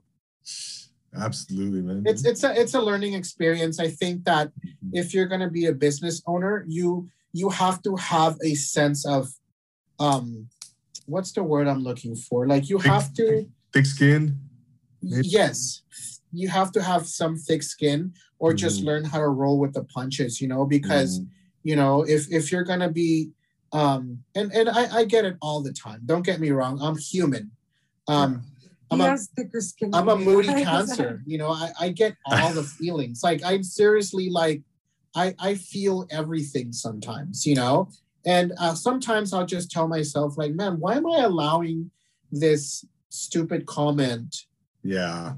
Absolutely, 1.18 1.80
man. 1.80 2.02
It's 2.06 2.24
it's 2.24 2.44
a 2.44 2.58
it's 2.60 2.74
a 2.74 2.80
learning 2.80 3.14
experience. 3.14 3.80
I 3.80 3.88
think 3.88 4.24
that 4.24 4.52
if 4.92 5.14
you're 5.14 5.26
gonna 5.26 5.50
be 5.50 5.66
a 5.66 5.72
business 5.72 6.22
owner, 6.26 6.64
you 6.68 7.08
you 7.32 7.48
have 7.48 7.82
to 7.82 7.96
have 7.96 8.36
a 8.44 8.54
sense 8.54 9.06
of 9.06 9.28
um 9.98 10.48
what's 11.06 11.32
the 11.32 11.42
word 11.42 11.68
I'm 11.68 11.82
looking 11.82 12.14
for? 12.16 12.46
Like 12.46 12.68
you 12.68 12.78
have 12.78 13.14
to 13.14 13.46
thick 13.72 13.86
skin 13.86 14.38
Maybe. 15.02 15.28
yes 15.28 15.82
you 16.36 16.48
have 16.48 16.70
to 16.72 16.82
have 16.82 17.06
some 17.06 17.36
thick 17.36 17.62
skin 17.62 18.12
or 18.38 18.52
just 18.52 18.82
Mhm. 18.82 18.86
learn 18.86 19.04
how 19.04 19.18
to 19.18 19.28
roll 19.28 19.58
with 19.58 19.72
the 19.74 19.84
punches 19.84 20.40
you 20.40 20.48
know 20.48 20.64
because 20.66 21.20
Mm, 21.20 21.28
you 21.62 21.76
know 21.76 22.02
if 22.06 22.30
if 22.30 22.52
you're 22.52 22.64
gonna 22.64 22.90
be 22.90 23.30
um 23.72 24.02
and 24.34 24.52
and 24.52 24.68
i 24.68 24.82
i 24.98 25.04
get 25.04 25.24
it 25.24 25.36
all 25.40 25.60
the 25.62 25.72
time. 25.72 26.00
Don't 26.06 26.24
get 26.24 26.38
me 26.40 26.50
wrong. 26.50 26.80
I'm 26.80 26.96
human. 26.96 27.50
Um 28.08 28.42
I'm 28.90 29.00
a- 29.00 29.18
thicker 29.36 29.60
skin. 29.60 29.90
i'm 29.92 30.08
a 30.08 30.16
moody 30.16 30.48
cancer 30.68 31.22
you 31.26 31.38
know 31.38 31.50
i 31.50 31.72
i 31.80 31.88
get 32.02 32.14
all 32.24 32.52
the 32.52 32.62
feelings. 32.78 33.22
Like 33.24 33.40
i'm 33.44 33.62
seriously 33.64 34.30
like 34.30 34.62
i 35.14 35.34
i 35.38 35.54
feel 35.56 36.06
everything 36.10 36.72
sometimes 36.72 37.46
you 37.46 37.56
know? 37.56 37.88
And 38.24 38.52
uh, 38.58 38.74
sometimes 38.74 39.32
i'll 39.32 39.46
just 39.56 39.70
tell 39.70 39.88
myself 39.88 40.36
like 40.40 40.52
man 40.54 40.78
why 40.80 40.94
am 41.00 41.06
i 41.06 41.18
allowing 41.30 41.90
this 42.44 42.84
stupid 43.08 43.66
comment 43.66 44.30
yeah, 44.82 45.34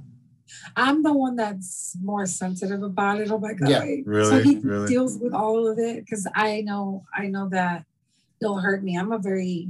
I'm 0.77 1.03
the 1.03 1.13
one 1.13 1.37
that's 1.37 1.97
more 2.03 2.27
sensitive 2.27 2.83
about 2.83 3.21
it. 3.21 3.31
I'm 3.31 3.41
like, 3.41 3.59
Yeah, 3.61 3.81
"Alright." 3.81 4.05
so 4.05 4.11
really, 4.11 4.43
he 4.45 4.59
really. 4.59 4.89
deals 4.89 5.19
with 5.19 5.35
all 5.35 5.67
of 5.69 5.79
it 5.79 6.05
because 6.05 6.27
I 6.35 6.63
know, 6.63 7.05
I 7.15 7.27
know 7.27 7.49
that 7.51 7.85
it'll 8.41 8.61
hurt 8.61 8.83
me. 8.83 8.97
I'm 8.99 9.13
a 9.13 9.19
very, 9.19 9.69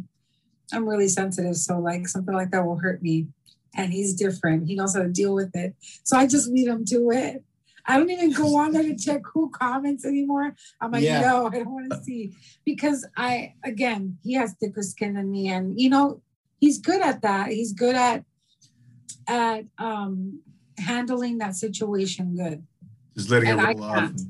I'm 0.72 0.88
really 0.88 1.09
sensitive. 1.09 1.56
So 1.56 1.78
like 1.78 2.06
something 2.09 2.34
like 2.34 2.50
that 2.50 2.64
will 2.64 2.76
hurt 2.78 3.02
me. 3.02 3.28
And 3.74 3.92
he's 3.92 4.14
different. 4.14 4.66
He 4.66 4.74
knows 4.74 4.94
how 4.96 5.02
to 5.02 5.09
deal 5.09 5.34
with 5.34 5.55
it. 5.55 5.74
So 6.02 6.16
I 6.16 6.26
just 6.26 6.48
leave 6.48 6.68
him 6.68 6.84
to 6.86 7.10
it. 7.10 7.44
I 7.86 7.96
don't 7.96 8.10
even 8.10 8.32
go 8.32 8.56
on 8.56 8.72
there 8.72 8.82
to 8.82 8.94
check 8.96 9.22
who 9.32 9.48
comments 9.50 10.05
anymore. 10.05 10.55
I'm 10.80 10.90
like, 10.92 11.02
Yeah. 11.02 11.22
no, 11.22 11.46
I 11.46 11.50
don't 11.60 11.70
want 11.72 11.90
to 11.90 12.02
see 12.05 12.34
because 12.64 13.06
I, 13.16 13.55
again, 13.64 14.18
he 14.22 14.34
has 14.34 14.55
thicker 14.60 14.82
skin 14.82 15.14
than 15.14 15.30
me, 15.30 15.48
and 15.48 15.80
you 15.80 15.88
know, 15.88 16.20
he's 16.60 16.78
good 16.78 17.00
at 17.00 17.22
that. 17.22 17.48
He's 17.48 17.72
good 17.72 17.94
at 17.94 18.24
at 19.26 19.64
um 19.78 20.40
handling 20.78 21.38
that 21.38 21.56
situation 21.56 22.36
good. 22.36 22.64
Just 23.16 23.30
letting 23.30 23.50
And 23.50 23.60
it 23.60 23.66
I 23.66 23.72
roll 23.72 23.82
off. 23.84 23.94
can't. 23.96 24.20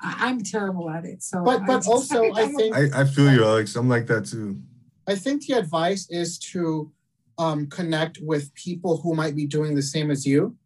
I, 0.00 0.28
I'm 0.28 0.42
terrible 0.42 0.90
at 0.90 1.04
it. 1.04 1.22
So, 1.22 1.42
But- 1.42 1.66
but 1.66 1.76
just- 1.84 1.88
also, 1.88 2.32
I 2.34 2.46
think- 2.48 2.76
I, 2.76 3.00
I 3.00 3.04
feel 3.04 3.32
you, 3.32 3.44
Alex. 3.44 3.76
I'm 3.76 3.88
like 3.88 4.06
that 4.08 4.26
too. 4.26 4.60
I 5.08 5.14
think 5.14 5.46
the 5.46 5.54
advice 5.54 6.08
is 6.10 6.38
to 6.52 6.90
um, 7.38 7.66
connect 7.68 8.18
with 8.20 8.52
people 8.54 8.96
who 8.98 9.14
might 9.14 9.36
be 9.36 9.46
doing 9.46 9.74
the 9.74 9.82
same 9.82 10.10
as 10.10 10.26
you, 10.26 10.56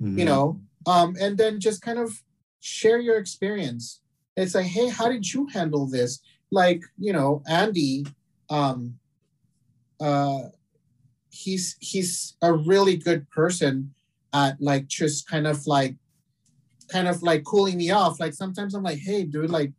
Mhm. 0.00 0.18
you 0.18 0.24
know, 0.24 0.60
um, 0.86 1.16
and 1.20 1.36
then 1.36 1.60
just 1.60 1.82
kind 1.82 1.98
of 1.98 2.22
share 2.60 2.98
your 2.98 3.18
experience. 3.18 4.00
It's 4.36 4.54
like, 4.54 4.66
hey, 4.66 4.88
how 4.88 5.08
did 5.08 5.32
you 5.32 5.46
handle 5.48 5.86
this? 5.86 6.20
Like, 6.50 6.82
you 6.98 7.12
know, 7.12 7.42
Andy, 7.48 8.06
um, 8.48 8.98
uh, 10.00 10.44
he's 11.30 11.76
he's 11.80 12.36
a 12.42 12.52
really 12.52 12.96
good 12.96 13.28
person 13.30 13.94
at 14.32 14.60
like 14.60 14.86
just 14.86 15.26
kind 15.28 15.46
of 15.46 15.66
like, 15.66 15.96
kind 16.88 17.08
of 17.08 17.22
like 17.22 17.44
cooling 17.44 17.76
me 17.76 17.90
off. 17.90 18.20
Like 18.20 18.34
sometimes 18.34 18.74
I'm 18.74 18.82
like, 18.82 18.98
hey, 18.98 19.24
dude, 19.24 19.50
like 19.50 19.72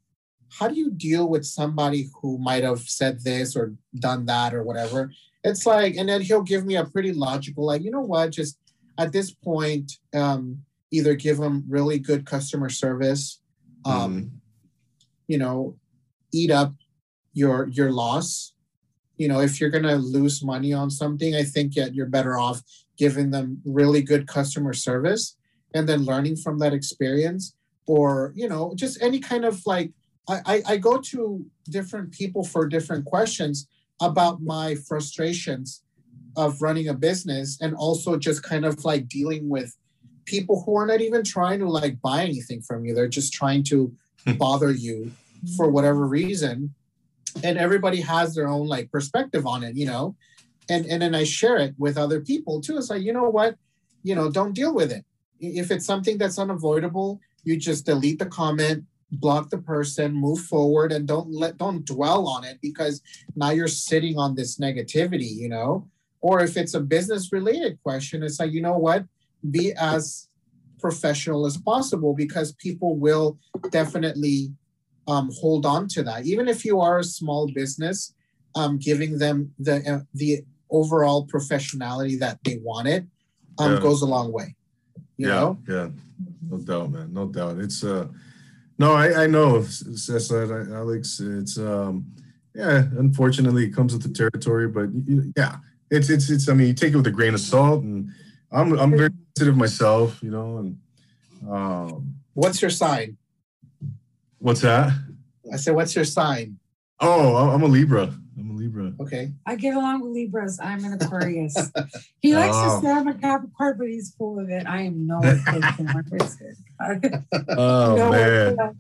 how 0.60 0.68
do 0.68 0.76
you 0.76 0.92
deal 0.92 1.28
with 1.30 1.46
somebody 1.46 2.10
who 2.22 2.38
might 2.38 2.64
have 2.64 2.80
said 2.82 3.24
this 3.24 3.56
or 3.56 3.74
done 4.00 4.26
that 4.28 4.54
or 4.54 4.64
whatever? 4.64 5.12
It's 5.44 5.66
like, 5.66 5.96
and 5.98 6.08
then 6.08 6.22
he'll 6.22 6.44
give 6.44 6.66
me 6.66 6.76
a 6.76 6.86
pretty 6.86 7.12
logical, 7.12 7.66
like, 7.66 7.84
you 7.84 7.92
know 7.92 8.02
what, 8.02 8.32
just 8.32 8.58
at 8.98 9.12
this 9.12 9.32
point, 9.32 9.94
um, 10.14 10.62
either 10.92 11.16
give 11.16 11.38
them 11.38 11.64
really 11.68 11.98
good 11.98 12.26
customer 12.26 12.70
service, 12.70 13.42
um, 13.84 14.22
Mhm. 14.22 14.30
you 15.28 15.38
know, 15.40 15.76
eat 16.32 16.52
up 16.52 16.74
your 17.34 17.68
your 17.70 17.92
loss. 17.92 18.54
You 19.18 19.28
know, 19.28 19.42
if 19.42 19.60
you're 19.60 19.72
gonna 19.72 19.96
lose 19.96 20.44
money 20.44 20.72
on 20.72 20.92
something, 20.92 21.34
I 21.36 21.44
think 21.44 21.76
yeah, 21.76 21.88
you're 21.88 22.06
better 22.06 22.38
off 22.38 22.62
giving 22.98 23.32
them 23.32 23.62
really 23.66 24.02
good 24.02 24.28
customer 24.28 24.74
service 24.74 25.36
and 25.74 25.90
then 25.90 26.06
learning 26.06 26.36
from 26.36 26.60
that 26.60 26.74
experience, 26.74 27.56
or 27.88 28.32
you 28.36 28.48
know, 28.48 28.74
just 28.76 29.02
any 29.02 29.20
kind 29.20 29.46
of 29.46 29.62
like 29.66 29.92
I, 30.28 30.42
I, 30.46 30.64
I 30.74 30.78
go 30.78 31.00
to 31.00 31.46
different 31.70 32.12
people 32.12 32.44
for 32.44 32.68
different 32.68 33.06
questions 33.06 33.68
about 34.02 34.42
my 34.42 34.76
frustrations 34.76 35.84
of 36.36 36.62
running 36.62 36.88
a 36.88 36.94
business 36.94 37.60
and 37.62 37.76
also 37.76 38.18
just 38.18 38.44
kind 38.44 38.66
of 38.66 38.84
like 38.86 39.08
dealing 39.08 39.50
with 39.50 39.76
people 40.26 40.64
who 40.64 40.78
are 40.78 40.88
not 40.88 41.02
even 41.02 41.24
trying 41.24 41.60
to 41.60 41.70
like 41.70 42.02
buy 42.02 42.24
anything 42.24 42.62
from 42.62 42.86
you. 42.86 42.94
They're 42.94 43.08
just 43.08 43.34
trying 43.34 43.64
to 43.66 43.94
hmm. 44.26 44.34
bother 44.34 44.72
you 44.72 45.12
for 45.58 45.70
whatever 45.70 46.08
reason. 46.08 46.74
And 47.44 47.58
everybody 47.58 48.02
has 48.02 48.36
their 48.36 48.48
own 48.48 48.68
like 48.68 48.92
perspective 48.92 49.46
on 49.46 49.64
it, 49.64 49.76
you 49.76 49.86
know. 49.86 50.16
And 50.70 50.86
and 50.86 51.02
then 51.02 51.16
I 51.16 51.24
share 51.24 51.58
it 51.58 51.76
with 51.78 51.98
other 51.98 52.22
people 52.22 52.62
too. 52.62 52.78
It's 52.78 52.90
like, 52.90 53.02
you 53.02 53.14
know 53.14 53.30
what? 53.30 53.56
You 54.04 54.16
know, 54.16 54.30
don't 54.30 54.54
deal 54.54 54.74
with 54.74 54.92
it. 54.92 55.06
If 55.40 55.72
it's 55.72 55.86
something 55.86 56.18
that's 56.18 56.40
unavoidable, 56.40 57.20
you 57.44 57.58
just 57.58 57.86
delete 57.86 58.20
the 58.20 58.26
comment, 58.26 58.86
block 59.12 59.50
the 59.50 59.58
person, 59.58 60.14
move 60.14 60.40
forward, 60.40 60.92
and 60.92 61.08
don't 61.08 61.32
let 61.32 61.58
don't 61.58 61.86
dwell 61.86 62.28
on 62.28 62.44
it 62.44 62.60
because 62.62 63.02
now 63.36 63.52
you're 63.52 63.68
sitting 63.68 64.18
on 64.18 64.36
this 64.36 64.58
negativity, 64.58 65.36
you 65.36 65.50
know. 65.50 65.88
Or 66.22 66.42
if 66.42 66.56
it's 66.56 66.74
a 66.74 66.80
business 66.80 67.34
related 67.34 67.82
question, 67.84 68.24
it's 68.24 68.40
like, 68.40 68.54
you 68.54 68.62
know 68.62 68.78
what? 68.78 69.06
Be 69.52 69.74
as 69.74 70.30
professional 70.80 71.46
as 71.46 71.58
possible 71.58 72.14
because 72.14 72.54
people 72.54 72.96
will 72.96 73.38
definitely 73.72 74.54
um, 75.08 75.30
hold 75.42 75.66
on 75.66 75.88
to 75.90 76.04
that. 76.04 76.26
Even 76.26 76.48
if 76.48 76.64
you 76.64 76.80
are 76.80 77.00
a 77.00 77.04
small 77.04 77.50
business, 77.54 78.14
um, 78.56 78.78
giving 78.78 79.18
them 79.18 79.54
the 79.60 79.76
uh, 79.92 80.00
the 80.14 80.44
overall 80.74 81.26
professionality 81.28 82.20
that 82.20 82.40
they 82.44 82.58
wanted 82.62 83.08
um, 83.60 83.74
Yeah. 83.74 83.80
goes 83.80 84.02
a 84.02 84.06
long 84.06 84.34
way. 84.34 84.56
You 85.18 85.28
yeah, 85.28 85.40
know, 85.40 85.58
yeah, 85.70 85.90
no 86.50 86.58
doubt, 86.58 86.92
man, 86.92 87.14
no 87.14 87.28
doubt. 87.28 87.60
It's 87.60 87.84
uh, 87.84 88.08
no, 88.80 88.94
I 88.94 89.24
I 89.24 89.28
know, 89.28 89.62
Cesar, 89.62 90.76
Alex. 90.76 91.20
It's 91.22 91.58
um, 91.58 92.06
yeah, 92.56 92.84
unfortunately, 92.98 93.66
it 93.66 93.76
comes 93.76 93.94
with 93.94 94.04
the 94.04 94.10
territory, 94.10 94.68
but 94.68 94.90
you, 95.08 95.32
yeah, 95.38 95.58
it's 95.92 96.10
it's 96.10 96.30
it's. 96.30 96.50
I 96.50 96.54
mean, 96.54 96.68
you 96.68 96.74
take 96.74 96.94
it 96.94 96.98
with 96.98 97.08
a 97.08 97.12
grain 97.12 97.36
of 97.36 97.40
salt, 97.40 97.84
and 97.84 98.10
I'm 98.52 98.78
I'm 98.80 98.92
very 98.98 99.12
sensitive 99.38 99.56
myself, 99.56 100.22
you 100.24 100.32
know, 100.32 100.58
and 100.58 100.78
um, 101.50 102.16
what's 102.34 102.62
your 102.62 102.72
sign? 102.72 103.18
what's 104.40 104.62
that? 104.62 104.92
I 105.52 105.58
said, 105.58 105.74
what's 105.76 105.96
your 105.96 106.06
sign? 106.06 106.60
Oh, 107.00 107.36
I'm 107.50 107.64
a 107.64 107.68
Libra. 107.68 108.14
I'm 108.74 108.86
Libra. 108.86 109.06
Okay. 109.06 109.32
I 109.46 109.56
get 109.56 109.76
along 109.76 110.02
with 110.02 110.12
Libras. 110.12 110.60
I'm 110.62 110.84
an 110.84 110.94
Aquarius. 110.94 111.56
he 112.22 112.36
likes 112.36 112.56
Oh. 112.56 112.80
to 112.80 112.86
say 112.86 112.92
I'm 112.92 113.08
a 113.08 113.14
Capricorn, 113.14 113.78
but 113.78 113.88
he's 113.88 114.14
full 114.16 114.40
of 114.40 114.50
it. 114.50 114.66
I 114.68 114.82
am 114.82 115.08
no 115.08 115.22
Capricorn. 115.22 116.06
Oh 117.50 117.96
no 117.96 118.12
man. 118.12 118.58
I, 118.60 118.72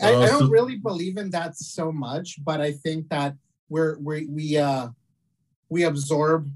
Oh, 0.00 0.22
I 0.22 0.26
don't 0.26 0.50
really 0.50 0.76
believe 0.76 1.16
in 1.18 1.30
that 1.30 1.56
so 1.58 1.92
much, 1.92 2.42
but 2.44 2.60
I 2.60 2.72
think 2.72 3.08
that 3.10 3.34
we're 3.68 3.98
we 3.98 4.26
we 4.26 4.56
uh 4.56 4.88
we 5.68 5.82
absorb 5.84 6.48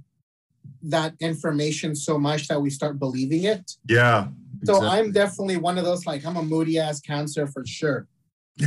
that 0.82 1.14
information 1.20 1.94
so 1.94 2.18
much 2.18 2.48
that 2.48 2.60
we 2.60 2.70
start 2.70 2.98
believing 2.98 3.44
it. 3.44 3.73
Yeah. 3.89 4.28
So 4.64 4.77
exactly. 4.77 4.98
I'm 4.98 5.12
definitely 5.12 5.56
one 5.56 5.77
of 5.78 5.85
those 5.85 6.06
like 6.06 6.24
I'm 6.24 6.36
a 6.36 6.43
moody 6.43 6.78
ass 6.78 7.01
cancer 7.01 7.47
for 7.47 7.66
sure. 7.66 8.06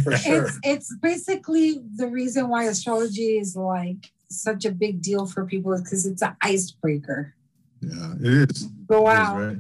For 0.03 0.15
sure. 0.17 0.45
It's 0.45 0.59
it's 0.63 0.95
basically 0.97 1.81
the 1.95 2.07
reason 2.07 2.47
why 2.47 2.65
astrology 2.65 3.37
is 3.39 3.55
like 3.55 4.11
such 4.29 4.65
a 4.65 4.71
big 4.71 5.01
deal 5.01 5.25
for 5.25 5.45
people 5.45 5.75
because 5.77 6.05
it's 6.05 6.21
an 6.21 6.35
icebreaker. 6.41 7.33
Yeah, 7.81 8.13
it 8.21 8.49
is. 8.51 8.63
Go 8.87 9.07
It 9.09 9.13
is, 9.13 9.17
out, 9.19 9.37
right? 9.37 9.57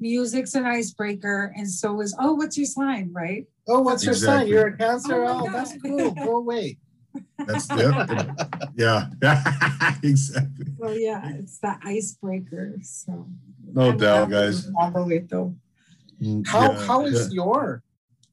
music's 0.00 0.54
an 0.54 0.66
icebreaker, 0.66 1.52
and 1.56 1.68
so 1.68 2.00
is 2.02 2.14
oh, 2.18 2.34
what's 2.34 2.56
your 2.58 2.66
sign, 2.66 3.10
right? 3.12 3.46
oh, 3.68 3.80
what's 3.80 4.04
your 4.04 4.14
sign? 4.14 4.48
You're 4.48 4.68
a 4.68 4.76
cancer. 4.76 5.24
Oh 5.24 5.44
Oh, 5.46 5.50
that's 5.52 5.74
cool. 5.82 6.10
Go 6.12 6.36
away. 6.38 6.78
That's 7.46 7.68
yeah, 7.76 8.28
yeah, 8.76 9.08
exactly. 10.02 10.66
So 10.78 10.90
yeah, 10.92 11.32
it's 11.36 11.58
the 11.58 11.76
icebreaker. 11.82 12.76
So 12.82 13.26
No 13.72 13.90
I'm 13.90 13.96
doubt, 13.96 14.30
guys. 14.30 14.66
with 14.66 14.74
All 14.78 14.90
the 14.90 15.04
way 15.04 15.18
though. 15.20 15.54
Mm, 16.20 16.46
how 16.46 16.72
Yeah, 16.72 16.86
how 16.86 17.06
is 17.06 17.28
yeah. 17.28 17.34
your 17.34 17.82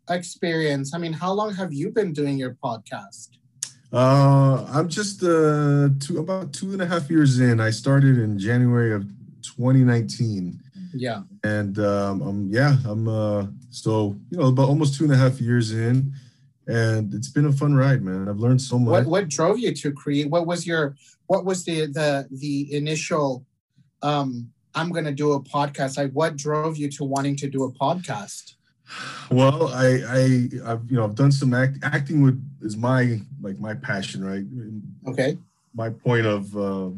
experience? 0.09 0.93
I 0.93 0.97
mean, 0.97 1.13
how 1.13 1.33
long 1.33 1.53
have 1.55 1.73
you 1.73 1.91
been 1.91 2.13
doing 2.13 2.37
your 2.37 2.57
podcast? 2.63 3.29
Uh, 3.93 4.65
I'm 4.69 4.89
just 4.89 5.23
uh 5.23 5.89
two 5.99 6.17
about 6.19 6.51
two 6.51 6.73
and 6.73 6.81
a 6.81 6.85
half 6.85 7.09
years 7.09 7.39
in. 7.39 7.59
I 7.59 7.69
started 7.69 8.17
in 8.17 8.37
January 8.37 8.93
of 8.93 9.03
2019. 9.41 10.59
Yeah. 10.93 11.23
And 11.43 11.79
um, 11.79 12.21
um 12.21 12.47
yeah, 12.51 12.77
I'm 12.85 13.07
uh 13.07 13.47
so 13.69 14.15
you 14.29 14.37
know 14.37 14.47
about 14.47 14.69
almost 14.69 14.97
two 14.97 15.03
and 15.05 15.13
a 15.13 15.17
half 15.17 15.39
years 15.39 15.71
in, 15.71 16.13
and 16.67 17.13
it's 17.13 17.29
been 17.29 17.45
a 17.45 17.51
fun 17.51 17.75
ride, 17.75 18.01
man. 18.01 18.27
I've 18.27 18.39
learned 18.39 18.61
so 18.61 18.79
much. 18.79 18.91
What 18.91 19.05
what 19.05 19.29
drove 19.29 19.59
you 19.59 19.73
to 19.73 19.91
create? 19.91 20.29
What 20.29 20.45
was 20.45 20.65
your 20.65 20.95
what 21.27 21.45
was 21.45 21.63
the 21.63 21.85
the 21.85 22.27
the 22.31 22.73
initial 22.75 23.45
um 24.01 24.49
I'm 24.73 24.91
gonna 24.91 25.13
do 25.13 25.33
a 25.33 25.41
podcast? 25.41 25.97
Like 25.97 26.11
what 26.11 26.35
drove 26.35 26.77
you 26.77 26.89
to 26.91 27.03
wanting 27.03 27.37
to 27.37 27.49
do 27.49 27.63
a 27.63 27.71
podcast? 27.71 28.54
Well, 29.31 29.69
I 29.69 30.01
I 30.07 30.49
I've 30.65 30.89
you 30.89 30.97
know 30.97 31.03
I've 31.03 31.15
done 31.15 31.31
some 31.31 31.53
act, 31.53 31.79
acting 31.83 32.21
with 32.21 32.41
is 32.61 32.77
my 32.77 33.19
like 33.41 33.59
my 33.59 33.73
passion, 33.73 34.23
right? 34.23 34.45
Okay. 35.11 35.37
My 35.73 35.89
point 35.89 36.25
of 36.25 36.55
uh, 36.55 36.89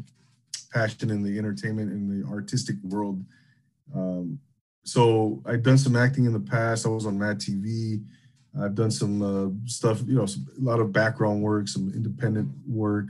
passion 0.72 1.10
in 1.10 1.22
the 1.22 1.38
entertainment 1.38 1.90
in 1.90 2.08
the 2.08 2.28
artistic 2.28 2.76
world. 2.84 3.24
Um, 3.94 4.38
so 4.84 5.42
I've 5.44 5.62
done 5.62 5.78
some 5.78 5.96
acting 5.96 6.24
in 6.24 6.32
the 6.32 6.40
past. 6.40 6.86
I 6.86 6.90
was 6.90 7.06
on 7.06 7.18
Mad 7.18 7.38
TV. 7.38 8.02
I've 8.60 8.74
done 8.74 8.90
some 8.90 9.22
uh, 9.22 9.50
stuff, 9.66 10.02
you 10.06 10.14
know, 10.16 10.26
some, 10.26 10.46
a 10.58 10.64
lot 10.64 10.80
of 10.80 10.92
background 10.92 11.42
work, 11.42 11.68
some 11.68 11.92
independent 11.94 12.48
work. 12.66 13.06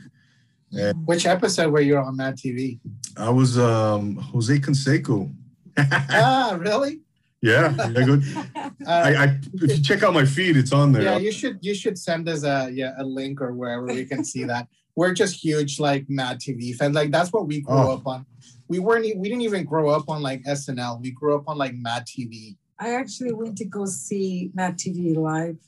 And 0.73 1.07
Which 1.07 1.27
episode 1.27 1.73
were 1.73 1.81
you 1.81 1.97
on 1.97 2.17
Mad 2.17 2.37
TV? 2.37 2.79
I 3.17 3.31
was 3.31 3.59
um, 3.59 4.17
Jose 4.17 4.59
Canseco. 4.59 5.33
ah, 5.79 6.57
really? 6.59 7.01
Yeah, 7.41 7.73
I, 7.79 8.03
go, 8.05 8.21
Uh, 8.55 8.61
I, 8.89 9.15
I 9.25 9.39
if 9.55 9.77
you 9.77 9.83
check 9.83 10.03
out 10.03 10.13
my 10.15 10.25
feed, 10.25 10.57
it's 10.57 10.73
on 10.73 10.93
there. 10.93 11.03
yeah, 11.03 11.19
you 11.19 11.31
should 11.33 11.59
you 11.61 11.75
should 11.75 11.97
send 11.99 12.29
us 12.29 12.43
a 12.45 12.69
yeah 12.73 12.95
a 12.99 13.05
link 13.05 13.41
or 13.41 13.53
wherever 13.55 13.87
we 13.87 14.05
can 14.05 14.25
see 14.25 14.45
that. 14.45 14.67
We're 14.97 15.15
just 15.15 15.37
huge 15.37 15.79
like 15.79 16.07
Mad 16.09 16.41
TV 16.41 16.75
fans. 16.75 16.97
Like 16.97 17.13
that's 17.13 17.33
what 17.33 17.47
we 17.47 17.61
grew 17.61 17.77
Oh. 17.77 17.93
up 17.95 18.07
on. 18.07 18.27
We 18.67 18.81
weren't 18.81 19.05
we 19.17 19.29
didn't 19.29 19.43
even 19.43 19.65
grow 19.65 19.89
up 19.91 20.09
on 20.09 20.21
like 20.23 20.43
SNL. 20.43 21.01
We 21.01 21.13
grew 21.13 21.37
up 21.37 21.45
on 21.47 21.57
like 21.57 21.75
Mad 21.75 22.05
TV. 22.07 22.57
I 22.81 22.95
actually 22.95 23.33
went 23.33 23.57
to 23.59 23.65
go 23.65 23.85
see 23.87 24.51
Mad 24.55 24.77
TV 24.77 25.17
live. 25.17 25.59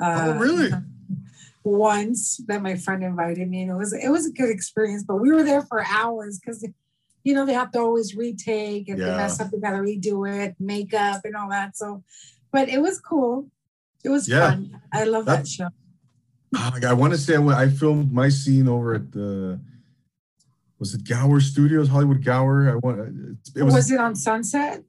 Uh, 0.00 0.34
Oh, 0.36 0.38
really? 0.38 0.70
Once 1.64 2.40
that 2.46 2.62
my 2.62 2.76
friend 2.76 3.02
invited 3.02 3.50
me, 3.50 3.62
and 3.62 3.70
it 3.72 3.74
was 3.74 3.92
it 3.92 4.08
was 4.08 4.26
a 4.26 4.32
good 4.32 4.48
experience. 4.48 5.02
But 5.02 5.16
we 5.16 5.32
were 5.32 5.42
there 5.42 5.62
for 5.62 5.84
hours 5.84 6.38
because, 6.38 6.64
you 7.28 7.34
know, 7.34 7.44
they 7.44 7.52
have 7.52 7.70
to 7.70 7.78
always 7.78 8.16
retake. 8.16 8.86
They 8.86 8.94
Yeah. 8.94 9.16
mess 9.18 9.38
up, 9.38 9.50
they 9.50 9.58
gotta 9.58 9.82
redo 9.90 10.16
it, 10.26 10.56
makeup 10.58 11.20
and 11.24 11.36
all 11.36 11.50
that. 11.50 11.76
So, 11.76 12.02
but 12.50 12.70
it 12.70 12.80
was 12.80 12.98
cool. 12.98 13.50
It 14.02 14.08
was 14.08 14.26
Yeah. 14.26 14.52
fun. 14.52 14.80
I 14.90 15.04
love 15.04 15.26
that 15.26 15.46
show. 15.46 15.68
Ah, 16.56 16.72
I 16.88 16.94
want 16.94 17.12
to 17.12 17.18
say 17.18 17.36
I, 17.36 17.68
filmed 17.68 18.10
my 18.10 18.30
scene 18.30 18.66
over 18.66 18.94
at 18.94 19.12
the 19.12 19.60
was 20.78 20.94
it 20.94 21.04
Gower 21.04 21.40
Studios, 21.40 21.88
Hollywood 21.88 22.24
Gower. 22.24 22.70
I 22.70 22.76
want 22.76 22.98
it 23.54 23.62
Was, 23.62 23.74
was. 23.74 23.90
it 23.90 24.00
on 24.00 24.14
Sunset? 24.14 24.82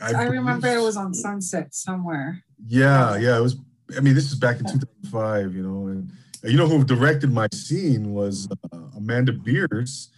I, 0.00 0.24
remember 0.26 0.68
it 0.68 0.80
was 0.80 0.96
on 0.96 1.14
Sunset 1.14 1.74
somewhere. 1.74 2.44
Yeah, 2.64 3.16
yeah, 3.16 3.38
it 3.38 3.40
was. 3.40 3.56
I 3.96 4.00
mean, 4.00 4.14
this 4.14 4.30
is 4.30 4.38
back 4.38 4.60
in 4.60 4.66
2005, 4.66 5.54
you 5.56 5.62
know, 5.66 5.88
and 5.88 6.12
you 6.44 6.56
know 6.56 6.68
who 6.68 6.84
directed 6.84 7.32
my 7.32 7.48
scene 7.52 8.12
was 8.12 8.46
uh, 8.72 8.78
Amanda 8.96 9.32
Bearse, 9.32 10.10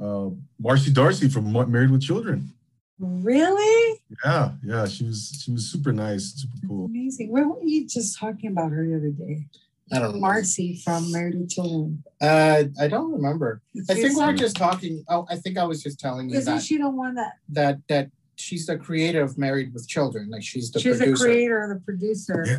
uh, 0.00 0.30
Marcy 0.58 0.92
D'Arcy 0.92 1.28
from 1.28 1.52
Married 1.52 1.90
with 1.90 2.02
Children. 2.02 2.52
Really? 2.98 4.00
Yeah, 4.24 4.52
yeah, 4.64 4.86
she 4.86 5.04
was 5.04 5.38
she 5.42 5.52
was 5.52 5.70
super 5.70 5.92
nice, 5.92 6.32
super 6.34 6.56
cool. 6.66 6.86
Amazing. 6.86 7.30
Where 7.30 7.46
were 7.46 7.62
you 7.62 7.86
just 7.86 8.18
talking 8.18 8.50
about 8.50 8.72
her 8.72 8.86
the 8.86 8.96
other 8.96 9.10
day? 9.10 9.46
I 9.92 9.98
don't 10.00 10.14
know. 10.14 10.20
Marcy 10.20 10.80
from 10.82 11.12
Married 11.12 11.38
with 11.38 11.50
Children. 11.50 12.02
Uh, 12.20 12.64
I 12.80 12.88
don't 12.88 13.12
remember. 13.12 13.60
I 13.90 13.94
think 13.94 14.16
we 14.18 14.24
were 14.24 14.32
just 14.32 14.56
talking. 14.56 15.04
Oh, 15.08 15.26
I 15.28 15.36
think 15.36 15.58
I 15.58 15.64
was 15.64 15.82
just 15.82 16.00
telling 16.00 16.30
you 16.30 16.38
Isn't 16.38 16.54
that 16.56 16.62
she 16.62 16.78
the 16.78 16.88
one 16.88 17.14
that 17.16 17.34
that 17.50 17.78
that 17.88 18.10
she's 18.36 18.66
the 18.66 18.78
creator 18.78 19.22
of 19.22 19.36
Married 19.36 19.72
with 19.74 19.86
Children. 19.86 20.30
Like 20.30 20.42
she's 20.42 20.70
the 20.70 20.80
she's 20.80 20.96
producer. 20.96 21.24
the 21.24 21.30
creator, 21.30 21.74
the 21.78 21.84
producer? 21.84 22.44
Yeah. 22.46 22.58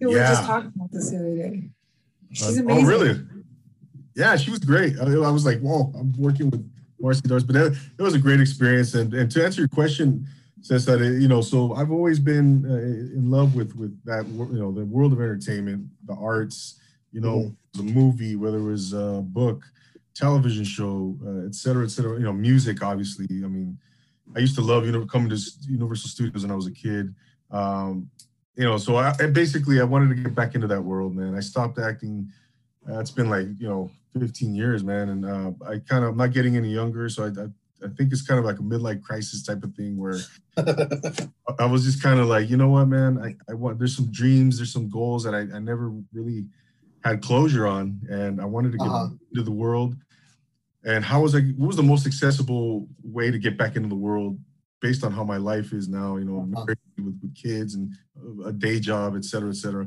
We 0.00 0.06
were 0.08 0.12
just 0.20 0.42
Yeah. 0.42 0.46
talking 0.46 0.72
about 0.74 0.90
this 0.92 1.10
the 1.10 1.16
other 1.18 1.36
day. 1.36 1.70
She's 2.32 2.58
Uh, 2.58 2.62
amazing. 2.62 2.84
Oh, 2.84 2.88
really? 2.88 3.20
Yeah, 4.18 4.36
she 4.36 4.50
was 4.50 4.58
great. 4.58 4.98
I, 4.98 5.04
I 5.04 5.30
was 5.30 5.46
like, 5.46 5.60
whoa, 5.60 5.92
I'm 5.96 6.12
working 6.18 6.50
with 6.50 6.68
Marcy 7.00 7.22
D'Arcy, 7.22 7.46
but 7.46 7.52
that, 7.54 7.78
it 7.98 8.02
was 8.02 8.14
a 8.14 8.18
great 8.18 8.40
experience. 8.40 8.94
And, 8.94 9.14
and 9.14 9.30
to 9.30 9.44
answer 9.44 9.60
your 9.60 9.68
question, 9.68 10.26
says 10.60 10.84
that 10.86 11.00
it, 11.00 11.22
you 11.22 11.28
know, 11.28 11.40
so 11.40 11.72
I've 11.74 11.92
always 11.92 12.18
been 12.18 12.66
uh, 12.66 13.18
in 13.18 13.30
love 13.30 13.54
with 13.54 13.76
with 13.76 13.96
that, 14.06 14.26
you 14.26 14.58
know, 14.58 14.72
the 14.72 14.84
world 14.84 15.12
of 15.12 15.20
entertainment, 15.20 15.86
the 16.04 16.14
arts, 16.14 16.80
you 17.12 17.20
know, 17.20 17.54
the 17.74 17.84
movie, 17.84 18.34
whether 18.34 18.58
it 18.58 18.64
was 18.64 18.92
a 18.92 19.22
book, 19.24 19.62
television 20.16 20.64
show, 20.64 21.16
uh, 21.24 21.46
et 21.46 21.54
cetera, 21.54 21.84
et 21.84 21.92
cetera. 21.92 22.18
You 22.18 22.24
know, 22.24 22.32
music, 22.32 22.82
obviously. 22.82 23.28
I 23.30 23.46
mean, 23.46 23.78
I 24.34 24.40
used 24.40 24.56
to 24.56 24.62
love 24.62 24.84
you 24.84 24.90
know 24.90 25.06
coming 25.06 25.30
to 25.30 25.38
Universal 25.68 26.10
Studios 26.10 26.42
when 26.42 26.50
I 26.50 26.56
was 26.56 26.66
a 26.66 26.72
kid. 26.72 27.14
Um, 27.52 28.10
you 28.56 28.64
know, 28.64 28.78
so 28.78 28.96
I, 28.96 29.14
I 29.20 29.26
basically 29.26 29.80
I 29.80 29.84
wanted 29.84 30.08
to 30.08 30.20
get 30.20 30.34
back 30.34 30.56
into 30.56 30.66
that 30.66 30.82
world, 30.82 31.14
man. 31.14 31.36
I 31.36 31.40
stopped 31.40 31.78
acting. 31.78 32.32
Uh, 32.88 32.98
it's 33.00 33.10
been 33.10 33.30
like 33.30 33.46
you 33.58 33.68
know 33.68 33.90
15 34.18 34.54
years, 34.54 34.84
man, 34.84 35.08
and 35.10 35.24
uh, 35.24 35.50
I 35.66 35.78
kind 35.78 36.04
of 36.04 36.10
I'm 36.10 36.16
not 36.16 36.32
getting 36.32 36.56
any 36.56 36.70
younger, 36.70 37.08
so 37.08 37.24
I, 37.24 37.28
I 37.28 37.46
I 37.86 37.88
think 37.96 38.12
it's 38.12 38.22
kind 38.22 38.40
of 38.40 38.44
like 38.44 38.58
a 38.58 38.62
midlife 38.62 39.02
crisis 39.02 39.42
type 39.42 39.62
of 39.62 39.72
thing 39.74 39.96
where 39.96 40.18
I- 41.60 41.64
was 41.66 41.84
just 41.84 42.02
kind 42.02 42.18
of 42.18 42.26
like, 42.26 42.50
you 42.50 42.56
know 42.56 42.70
what, 42.70 42.86
man, 42.86 43.18
I, 43.22 43.36
I 43.48 43.54
want 43.54 43.78
there's 43.78 43.94
some 43.96 44.10
dreams, 44.10 44.56
there's 44.58 44.72
some 44.72 44.88
goals 44.88 45.22
that 45.24 45.34
I, 45.34 45.40
I 45.56 45.60
never 45.60 45.92
really 46.12 46.46
had 47.04 47.22
closure 47.22 47.66
on, 47.68 48.00
and 48.10 48.40
I 48.40 48.44
wanted 48.44 48.72
to 48.72 48.78
get 48.78 48.88
Uh-huh. 48.88 49.08
Into 49.32 49.44
the 49.44 49.52
world 49.52 49.94
and 50.84 51.04
how 51.04 51.22
was 51.22 51.34
i 51.34 51.40
what 51.58 51.66
was 51.66 51.76
the 51.76 51.82
most 51.82 52.06
accessible 52.06 52.86
way 53.02 53.30
to 53.30 53.38
get 53.38 53.58
back 53.58 53.74
into 53.76 53.88
the 53.88 53.94
world 53.94 54.38
based 54.80 55.02
on 55.04 55.10
how 55.12 55.24
my 55.24 55.36
life 55.36 55.72
is 55.72 55.88
now 55.88 56.16
you 56.16 56.24
know 56.24 56.48
uh-huh. 56.56 56.64
with, 56.68 56.78
with 57.04 57.34
kids 57.34 57.74
and 57.74 57.92
a 58.46 58.52
day 58.52 58.78
job, 58.80 59.14
et 59.16 59.24
cetera, 59.24 59.48
et 59.50 59.56
cetera. 59.56 59.86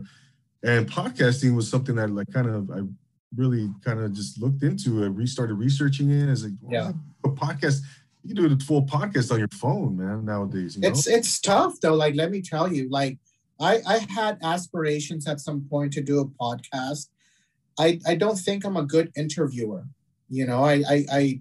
And 0.63 0.89
podcasting 0.89 1.55
was 1.55 1.69
something 1.69 1.95
that 1.95 2.09
like 2.11 2.31
kind 2.31 2.47
of 2.47 2.69
I 2.69 2.81
really 3.35 3.69
kind 3.83 3.99
of 3.99 4.13
just 4.13 4.39
looked 4.41 4.63
into. 4.63 5.03
I 5.03 5.07
restarted 5.07 5.57
researching 5.57 6.09
it 6.11 6.29
as 6.29 6.43
like, 6.43 6.53
Yeah. 6.69 6.91
a 7.23 7.29
podcast. 7.29 7.79
You 8.23 8.35
can 8.35 8.47
do 8.49 8.53
a 8.53 8.59
full 8.59 8.85
podcast 8.85 9.31
on 9.31 9.39
your 9.39 9.47
phone, 9.51 9.97
man. 9.97 10.25
Nowadays, 10.25 10.75
you 10.75 10.81
know. 10.81 10.89
It's 10.89 11.07
it's 11.07 11.39
tough 11.39 11.79
though. 11.81 11.95
Like 11.95 12.13
let 12.15 12.29
me 12.29 12.41
tell 12.41 12.71
you, 12.71 12.87
like 12.89 13.17
I 13.59 13.81
I 13.87 13.97
had 14.09 14.37
aspirations 14.43 15.27
at 15.27 15.39
some 15.39 15.61
point 15.61 15.93
to 15.93 16.01
do 16.01 16.19
a 16.19 16.25
podcast. 16.25 17.07
I 17.79 17.99
I 18.05 18.13
don't 18.15 18.37
think 18.37 18.63
I'm 18.63 18.77
a 18.77 18.83
good 18.83 19.11
interviewer. 19.15 19.85
You 20.29 20.45
know, 20.45 20.63
I 20.63 20.83
I 20.87 21.05
I, 21.11 21.39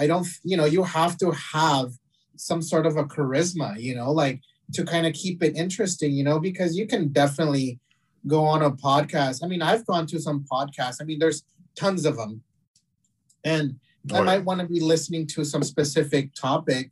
I 0.00 0.06
don't. 0.08 0.26
You 0.42 0.56
know, 0.56 0.64
you 0.64 0.82
have 0.82 1.16
to 1.18 1.30
have 1.30 1.92
some 2.36 2.62
sort 2.62 2.86
of 2.86 2.96
a 2.96 3.04
charisma. 3.04 3.78
You 3.80 3.94
know, 3.94 4.10
like 4.10 4.40
to 4.72 4.84
kind 4.84 5.06
of 5.06 5.12
keep 5.12 5.40
it 5.44 5.56
interesting. 5.56 6.12
You 6.12 6.24
know, 6.24 6.40
because 6.40 6.76
you 6.76 6.88
can 6.88 7.08
definitely 7.12 7.78
go 8.26 8.44
on 8.44 8.62
a 8.62 8.70
podcast. 8.70 9.42
I 9.42 9.46
mean, 9.48 9.62
I've 9.62 9.84
gone 9.86 10.06
to 10.08 10.20
some 10.20 10.44
podcasts. 10.50 10.98
I 11.00 11.04
mean, 11.04 11.18
there's 11.18 11.42
tons 11.74 12.04
of 12.04 12.16
them, 12.16 12.42
and 13.44 13.76
I 14.12 14.18
Or- 14.20 14.24
might 14.24 14.44
want 14.44 14.60
to 14.60 14.66
be 14.66 14.80
listening 14.80 15.26
to 15.28 15.44
some 15.44 15.62
specific 15.62 16.34
topic, 16.34 16.90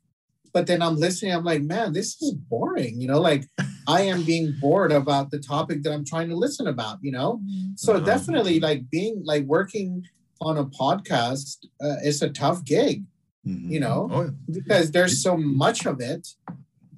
but 0.52 0.66
then 0.66 0.82
I'm 0.82 0.96
listening. 0.96 1.32
I'm 1.32 1.44
like, 1.44 1.62
man, 1.62 1.92
this 1.92 2.20
is 2.22 2.32
boring. 2.34 3.00
You 3.00 3.08
know, 3.08 3.20
like 3.20 3.48
I 3.88 4.02
am 4.02 4.24
being 4.24 4.54
bored 4.60 4.92
about 4.92 5.30
the 5.30 5.38
topic 5.38 5.82
that 5.82 5.92
I'm 5.92 6.04
trying 6.04 6.28
to 6.28 6.36
listen 6.36 6.66
about. 6.66 6.98
You 7.02 7.12
know, 7.12 7.40
so 7.76 7.94
Uh-huh. 7.94 8.04
definitely 8.04 8.60
like 8.60 8.88
being 8.90 9.22
like 9.24 9.44
working 9.44 10.04
on 10.40 10.56
a 10.56 10.64
podcast 10.64 11.66
uh, 11.84 11.96
is 12.02 12.22
a 12.22 12.30
tough 12.30 12.64
gig 12.64 13.04
Mhm. 13.46 13.70
you 13.70 13.80
know? 13.80 14.08
Oh, 14.10 14.22
yeah. 14.22 14.30
because 14.50 14.90
there's 14.90 15.22
so 15.22 15.34
much 15.36 15.86
of 15.86 16.00
it, 16.00 16.34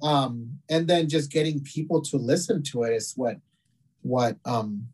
um, 0.01 0.59
and 0.69 0.87
then 0.89 1.07
just 1.07 1.31
getting 1.31 1.61
people 1.61 2.01
to 2.01 2.17
listen 2.17 2.61
to 2.63 2.83
it 2.83 2.93
is 2.93 3.13
what 3.15 3.37
what 4.03 4.37
um 4.45 4.87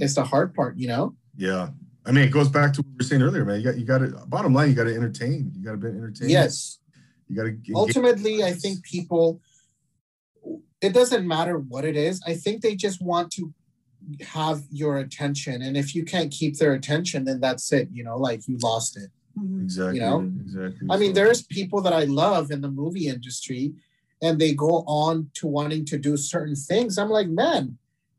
it's 0.00 0.14
the 0.14 0.24
hard 0.24 0.54
part. 0.54 0.76
You 0.76 0.88
know. 0.88 1.16
Yeah. 1.36 1.70
I 2.04 2.12
mean, 2.12 2.22
it 2.24 2.30
goes 2.30 2.48
back 2.48 2.72
to 2.74 2.82
what 2.82 2.88
we 2.90 2.96
were 2.98 3.04
saying 3.04 3.22
earlier, 3.22 3.44
man. 3.44 3.58
You 3.60 3.64
got 3.64 3.78
you 3.78 3.84
got 3.84 3.98
to 3.98 4.08
bottom 4.28 4.52
line, 4.54 4.68
you 4.68 4.74
got 4.76 4.84
to 4.84 4.94
entertain. 4.94 5.50
You 5.56 5.64
got 5.64 5.72
to 5.72 5.76
be 5.78 5.88
entertained. 5.88 6.30
Yes. 6.30 6.78
You 7.28 7.34
got 7.36 7.44
to 7.44 7.56
ultimately 7.74 8.44
i 8.44 8.52
think 8.52 8.84
people 8.84 9.40
it 10.80 10.92
doesn't 10.92 11.26
matter 11.26 11.58
what 11.58 11.84
it 11.84 11.96
is 11.96 12.20
i 12.26 12.34
think 12.34 12.62
they 12.62 12.76
just 12.76 13.02
want 13.02 13.32
to 13.32 13.52
have 14.20 14.62
your 14.70 14.98
attention 14.98 15.62
and 15.62 15.76
if 15.76 15.92
you 15.94 16.04
can't 16.04 16.30
keep 16.30 16.56
their 16.58 16.74
attention 16.74 17.24
then 17.24 17.40
that's 17.40 17.72
it 17.72 17.88
you 17.92 18.04
know 18.04 18.16
like 18.16 18.46
you 18.46 18.56
lost 18.62 18.96
it 18.96 19.10
Mhm. 19.36 19.62
exactly. 19.64 19.96
you 19.96 20.00
know? 20.02 20.20
exactly. 20.44 20.86
i 20.88 20.96
mean 20.96 21.10
So- 21.14 21.20
there's 21.20 21.42
people 21.42 21.80
that 21.82 21.92
i 21.92 22.04
love 22.04 22.50
in 22.52 22.60
the 22.60 22.70
movie 22.70 23.08
industry 23.08 23.72
and 24.22 24.38
they 24.38 24.54
go 24.54 24.84
on 24.86 25.30
to 25.34 25.48
wanting 25.48 25.84
to 25.86 25.98
do 25.98 26.16
certain 26.16 26.54
things 26.54 26.96
i'm 26.98 27.10
like 27.10 27.28
man 27.28 27.64
y- 27.66 27.74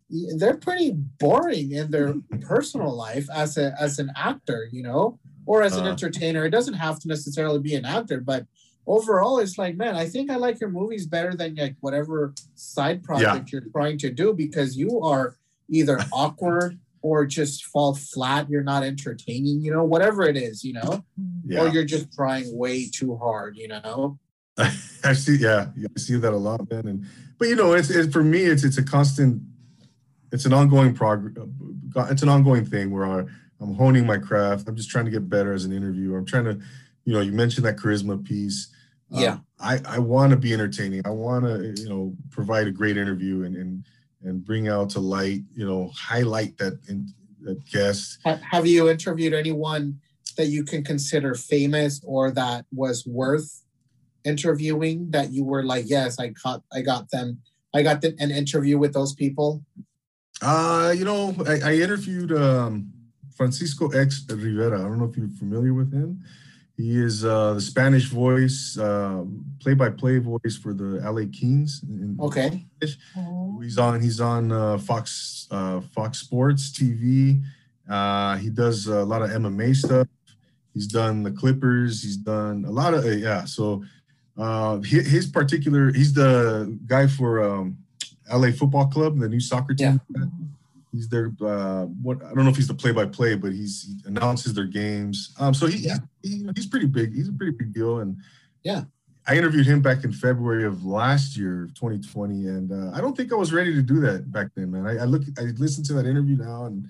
they're 0.09 0.57
pretty 0.57 0.91
boring 0.91 1.71
in 1.71 1.91
their 1.91 2.15
personal 2.41 2.95
life 2.95 3.27
as 3.33 3.57
a 3.57 3.73
as 3.79 3.99
an 3.99 4.11
actor 4.15 4.69
you 4.71 4.83
know 4.83 5.19
or 5.45 5.63
as 5.63 5.75
an 5.75 5.85
Uh. 5.85 5.91
entertainer 5.91 6.45
it 6.45 6.51
doesn't 6.51 6.75
have 6.75 6.99
to 6.99 7.07
necessarily 7.07 7.59
be 7.59 7.75
an 7.75 7.85
actor 7.85 8.19
but 8.19 8.45
overall 8.85 9.39
it's 9.39 9.57
like 9.57 9.75
man 9.75 9.95
i 9.95 10.05
think 10.05 10.31
i 10.31 10.35
like 10.35 10.59
your 10.61 10.69
movies 10.69 11.05
better 11.05 11.35
than 11.35 11.55
like 11.55 11.75
whatever 11.81 12.33
side 12.55 13.03
project 13.03 13.51
you're 13.51 13.69
trying 13.71 13.97
to 13.97 14.09
do 14.09 14.33
because 14.33 14.77
you 14.77 15.01
are 15.01 15.35
either 15.69 15.99
awkward 16.13 16.79
or 17.01 17.25
just 17.25 17.65
fall 17.65 17.93
flat 17.93 18.49
you're 18.49 18.63
not 18.63 18.83
entertaining 18.83 19.61
you 19.61 19.71
know 19.71 19.83
whatever 19.83 20.23
it 20.23 20.37
is 20.37 20.63
you 20.63 20.73
know 20.73 21.03
yeah. 21.45 21.61
or 21.61 21.67
you're 21.67 21.85
just 21.85 22.11
trying 22.13 22.45
way 22.57 22.87
too 22.87 23.17
hard 23.17 23.57
you 23.57 23.67
know 23.67 24.17
I 25.03 25.13
see, 25.13 25.37
yeah, 25.37 25.67
yeah, 25.75 25.87
I 25.95 25.99
see 25.99 26.15
that 26.17 26.33
a 26.33 26.35
lot, 26.35 26.69
man. 26.71 26.87
And 26.87 27.05
but 27.37 27.47
you 27.47 27.55
know, 27.55 27.73
it's, 27.73 27.91
it's 27.91 28.11
for 28.11 28.23
me, 28.23 28.39
it's 28.39 28.63
it's 28.63 28.79
a 28.79 28.83
constant, 28.83 29.41
it's 30.31 30.45
an 30.45 30.53
ongoing 30.53 30.93
progress. 30.93 31.33
It's 32.11 32.23
an 32.23 32.29
ongoing 32.29 32.65
thing 32.65 32.91
where 32.91 33.05
I, 33.05 33.19
I'm 33.59 33.73
honing 33.73 34.05
my 34.05 34.17
craft. 34.17 34.67
I'm 34.67 34.75
just 34.75 34.89
trying 34.89 35.05
to 35.05 35.11
get 35.11 35.29
better 35.29 35.53
as 35.53 35.65
an 35.65 35.73
interviewer. 35.73 36.17
I'm 36.17 36.25
trying 36.25 36.45
to, 36.45 36.59
you 37.05 37.13
know, 37.13 37.21
you 37.21 37.31
mentioned 37.31 37.65
that 37.65 37.77
charisma 37.77 38.23
piece. 38.23 38.67
Yeah. 39.09 39.33
Um, 39.33 39.45
I 39.59 39.79
I 39.85 39.99
want 39.99 40.31
to 40.31 40.37
be 40.37 40.53
entertaining. 40.53 41.01
I 41.05 41.09
want 41.09 41.45
to, 41.45 41.81
you 41.81 41.89
know, 41.89 42.13
provide 42.29 42.67
a 42.67 42.71
great 42.71 42.97
interview 42.97 43.43
and 43.43 43.55
and 43.55 43.85
and 44.23 44.43
bring 44.43 44.67
out 44.67 44.89
to 44.91 44.99
light, 44.99 45.41
you 45.55 45.65
know, 45.65 45.91
highlight 45.95 46.57
that 46.57 46.79
in, 46.89 47.07
that 47.41 47.63
guest. 47.71 48.19
Have 48.25 48.67
you 48.67 48.89
interviewed 48.89 49.33
anyone 49.33 49.99
that 50.35 50.47
you 50.47 50.63
can 50.63 50.83
consider 50.83 51.33
famous 51.33 52.01
or 52.03 52.31
that 52.31 52.65
was 52.71 53.05
worth 53.07 53.63
interviewing 54.23 55.09
that 55.11 55.31
you 55.31 55.43
were 55.43 55.63
like, 55.63 55.85
yes, 55.87 56.19
I 56.19 56.33
got 56.43 56.63
I 56.73 56.81
got 56.81 57.09
them. 57.09 57.39
I 57.73 57.83
got 57.83 58.01
the, 58.01 58.15
an 58.19 58.31
interview 58.31 58.77
with 58.77 58.93
those 58.93 59.13
people. 59.13 59.63
Uh, 60.41 60.93
you 60.95 61.05
know, 61.05 61.35
I, 61.47 61.71
I 61.71 61.73
interviewed 61.75 62.31
um, 62.31 62.91
Francisco 63.35 63.89
X 63.89 64.25
Rivera. 64.29 64.79
I 64.79 64.83
don't 64.83 64.99
know 64.99 65.05
if 65.05 65.17
you're 65.17 65.27
familiar 65.29 65.73
with 65.73 65.91
him. 65.91 66.23
He 66.75 66.95
is 67.01 67.25
uh, 67.25 67.55
the 67.55 67.61
Spanish 67.61 68.05
voice, 68.05 68.77
uh, 68.77 69.23
play-by-play 69.61 70.19
voice 70.19 70.55
for 70.61 70.75
the 70.75 71.01
LA 71.03 71.23
Kings. 71.33 71.81
in- 71.89 72.15
Okay. 72.19 72.67
Oh, 73.17 73.59
He's 73.63 73.79
on. 73.79 73.99
He's 74.01 74.21
on 74.21 74.51
uh, 74.51 74.77
Fox 74.77 75.47
uh, 75.49 75.81
Fox 75.95 76.19
Sports 76.19 76.71
TV. 76.71 77.41
Uh, 77.89 78.37
he 78.37 78.49
does 78.51 78.85
a 78.85 79.03
lot 79.03 79.23
of 79.23 79.31
MMA 79.31 79.75
stuff. 79.75 80.07
He's 80.75 80.85
done 80.85 81.23
the 81.23 81.31
Clippers. 81.31 82.03
He's 82.03 82.17
done 82.17 82.63
a 82.67 82.71
lot 82.71 82.93
of 82.93 83.05
uh, 83.05 83.09
yeah. 83.09 83.45
So 83.45 83.83
uh, 84.37 84.75
hi- 84.85 85.01
his 85.01 85.25
particular. 85.25 85.91
He's 85.91 86.13
the 86.13 86.77
guy 86.85 87.07
for 87.07 87.41
um, 87.43 87.77
LA 88.31 88.51
Football 88.51 88.87
Club, 88.87 89.19
the 89.19 89.29
new 89.29 89.39
soccer 89.39 89.73
team. 89.73 89.99
He's 90.91 91.09
their 91.09 91.31
uh, 91.41 91.83
what 91.85 92.23
I 92.23 92.33
don't 92.33 92.45
know 92.45 92.49
if 92.49 92.55
he's 92.55 92.67
the 92.67 92.73
play-by-play, 92.73 93.35
but 93.35 93.51
he's 93.51 93.83
he 93.83 94.07
announces 94.09 94.53
their 94.53 94.65
games. 94.65 95.33
Um, 95.39 95.53
so 95.53 95.67
he, 95.67 95.79
Yeah. 95.79 95.97
he 96.23 96.47
he's 96.55 96.65
pretty 96.65 96.87
big. 96.87 97.13
He's 97.13 97.27
a 97.27 97.33
pretty 97.33 97.51
big 97.51 97.73
deal, 97.73 97.99
and 97.99 98.17
Yeah. 98.63 98.85
I 99.29 99.35
interviewed 99.37 99.65
him 99.67 99.81
back 99.81 100.05
in 100.05 100.13
February 100.13 100.63
of 100.63 100.85
last 100.85 101.35
year, 101.35 101.67
2020, 101.75 102.47
and 102.47 102.71
uh, 102.71 102.91
I 102.95 103.01
don't 103.01 103.15
think 103.17 103.33
I 103.33 103.35
was 103.35 103.51
ready 103.51 103.73
to 103.73 103.81
do 103.81 103.99
that 103.99 104.31
back 104.31 104.47
then, 104.55 104.71
man. 104.71 104.87
I, 104.87 104.99
I 104.99 105.03
look, 105.03 105.23
I 105.37 105.41
listened 105.57 105.85
to 105.87 105.93
that 105.95 106.05
interview 106.05 106.37
now, 106.37 106.63
and 106.65 106.87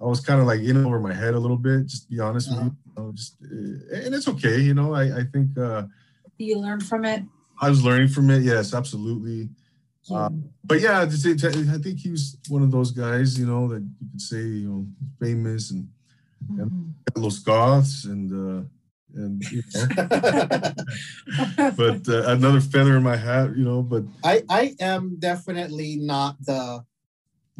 I 0.00 0.04
was 0.04 0.18
kind 0.18 0.40
of 0.40 0.46
like 0.48 0.60
in 0.60 0.84
over 0.84 0.98
my 0.98 1.14
head 1.14 1.34
a 1.34 1.38
little 1.38 1.56
bit. 1.56 1.86
Just 1.86 2.04
to 2.04 2.08
be 2.10 2.18
honest 2.20 2.50
with 2.50 2.58
you, 2.64 2.64
you 2.86 2.92
know, 2.96 3.12
just 3.12 3.36
uh, 3.44 3.96
and 4.04 4.14
it's 4.14 4.26
okay, 4.26 4.58
you 4.60 4.74
know. 4.74 4.92
I 4.92 5.18
I 5.20 5.22
think 5.32 5.56
uh, 5.56 5.84
you 6.38 6.58
learn 6.58 6.80
from 6.80 7.04
it? 7.04 7.22
I 7.60 7.70
was 7.70 7.84
learning 7.84 8.08
from 8.08 8.28
it. 8.30 8.42
Yes, 8.42 8.74
absolutely. 8.74 9.48
Yeah. 10.08 10.16
Uh, 10.16 10.30
But 10.64 10.80
yeah, 10.80 11.04
to 11.06 11.34
to- 11.36 11.70
I 11.74 11.78
think 11.78 11.98
he 12.00 12.10
was 12.10 12.36
one 12.48 12.62
of 12.62 12.70
those 12.70 12.90
guys, 12.90 13.38
you 13.38 13.46
know, 13.46 13.68
that 13.68 13.80
you 13.82 14.06
could 14.10 14.20
say, 14.20 14.42
you 14.44 14.68
know, 14.68 14.86
famous 15.20 15.70
and 15.70 15.88
Mhm. 16.50 16.94
Los 17.16 17.38
Goths 17.40 18.04
and 18.04 18.30
uh, 18.32 18.62
and 19.14 19.40
you 19.50 19.62
know, 19.74 19.86
but 21.76 22.08
uh, 22.08 22.22
another 22.36 22.60
feather 22.60 22.96
in 22.96 23.02
my 23.02 23.16
hat, 23.16 23.56
you 23.56 23.64
know. 23.64 23.82
But 23.82 24.04
I 24.24 24.42
I 24.48 24.76
am 24.80 25.16
definitely 25.18 25.96
not 25.96 26.36
the 26.44 26.84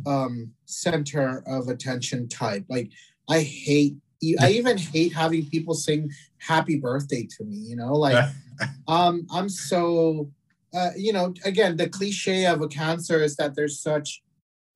um 0.07 0.53
center 0.67 1.43
of 1.47 1.69
attention 1.69 2.29
type. 2.29 2.65
Like 2.69 2.91
I 3.29 3.41
hate 3.41 3.97
I 4.41 4.51
even 4.53 4.79
hate 4.79 5.13
having 5.13 5.47
people 5.49 5.75
sing 5.75 6.11
happy 6.39 6.77
birthday 6.79 7.27
to 7.39 7.45
me, 7.45 7.57
you 7.57 7.77
know? 7.77 7.95
Like 7.95 8.25
um 8.89 9.27
I'm 9.33 9.49
so 9.49 10.31
uh 10.75 10.91
you 10.97 11.13
know, 11.13 11.35
again, 11.45 11.77
the 11.77 11.89
cliche 11.89 12.47
of 12.47 12.61
a 12.63 12.69
cancer 12.69 13.23
is 13.23 13.37
that 13.37 13.55
they're 13.55 13.69
such 13.69 14.23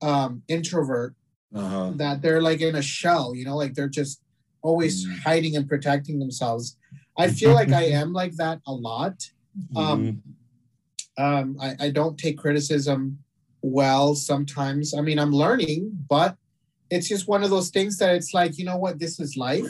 um 0.01 0.41
introvert 0.47 1.15
uh-huh. 1.55 1.91
that 1.95 2.21
they're 2.21 2.41
like 2.41 2.61
in 2.61 2.75
a 2.75 2.81
shell, 2.81 3.35
you 3.35 3.45
know, 3.45 3.55
like 3.55 3.73
they're 3.73 3.87
just 3.87 4.21
always 4.61 5.05
Mm. 5.05 5.19
hiding 5.19 5.55
and 5.57 5.67
protecting 5.67 6.19
themselves. 6.19 6.77
I 7.17 7.27
feel 7.39 7.53
like 7.53 7.71
I 7.71 7.83
am 7.83 8.13
like 8.13 8.35
that 8.37 8.59
a 8.65 8.73
lot 8.73 9.15
um, 9.75 10.21
um, 11.17 11.57
I, 11.61 11.75
I 11.79 11.89
don't 11.91 12.17
take 12.17 12.37
criticism 12.37 13.19
well 13.61 14.15
sometimes. 14.15 14.93
I 14.93 15.01
mean, 15.01 15.19
I'm 15.19 15.31
learning, 15.31 15.91
but 16.09 16.35
it's 16.89 17.07
just 17.07 17.27
one 17.27 17.43
of 17.43 17.49
those 17.49 17.69
things 17.69 17.97
that 17.97 18.15
it's 18.15 18.33
like, 18.33 18.57
you 18.57 18.65
know 18.65 18.77
what, 18.77 18.99
this 18.99 19.19
is 19.19 19.37
life. 19.37 19.67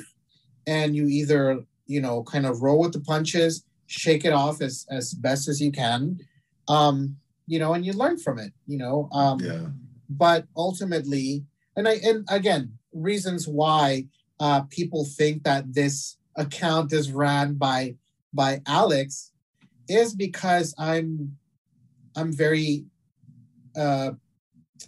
And 0.68 0.95
you 0.95 1.08
either, 1.08 1.64
you 1.86 2.02
know, 2.02 2.24
kind 2.24 2.45
of 2.45 2.62
roll 2.62 2.80
with 2.80 2.94
the 2.94 3.02
punches, 3.02 3.66
shake 3.88 4.26
it 4.26 4.34
off 4.34 4.62
as, 4.62 4.86
as 4.90 5.14
best 5.14 5.48
as 5.48 5.62
you 5.62 5.72
can, 5.72 6.20
um, 6.68 7.18
you 7.48 7.60
know, 7.60 7.74
and 7.74 7.86
you 7.86 7.94
learn 7.94 8.18
from 8.18 8.40
it, 8.40 8.54
you 8.68 8.78
know. 8.78 9.10
Um, 9.12 9.40
yeah. 9.40 9.68
but 10.10 10.46
ultimately 10.56 11.46
and 11.76 11.88
i 11.88 11.94
and 12.04 12.26
again 12.30 12.74
reasons 12.94 13.48
why 13.48 14.06
uh 14.40 14.62
people 14.70 15.06
think 15.06 15.44
that 15.44 15.74
this 15.74 16.18
account 16.38 16.92
is 16.94 17.12
ran 17.12 17.54
by 17.56 17.96
by 18.34 18.62
alex 18.68 19.32
is 19.88 20.16
because 20.16 20.74
i'm 20.78 21.36
i'm 22.16 22.32
very 22.32 22.86
uh 23.76 24.12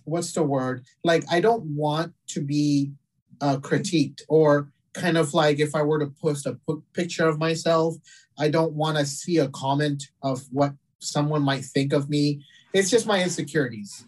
what's 0.03 0.33
the 0.33 0.43
word 0.43 0.83
like 1.03 1.23
i 1.31 1.39
don't 1.39 1.63
want 1.63 2.13
to 2.27 2.41
be 2.41 2.91
uh 3.41 3.57
critiqued 3.57 4.21
or 4.27 4.69
kind 4.93 5.17
of 5.17 5.33
like 5.33 5.59
if 5.59 5.75
i 5.75 5.81
were 5.81 5.99
to 5.99 6.11
post 6.21 6.45
a 6.45 6.57
picture 6.93 7.27
of 7.27 7.39
myself 7.39 7.95
i 8.37 8.49
don't 8.49 8.73
want 8.73 8.97
to 8.97 9.05
see 9.05 9.37
a 9.39 9.47
comment 9.49 10.09
of 10.21 10.43
what 10.51 10.73
someone 10.99 11.41
might 11.41 11.63
think 11.65 11.93
of 11.93 12.09
me 12.09 12.43
it's 12.73 12.89
just 12.89 13.05
my 13.05 13.21
insecurities 13.21 14.05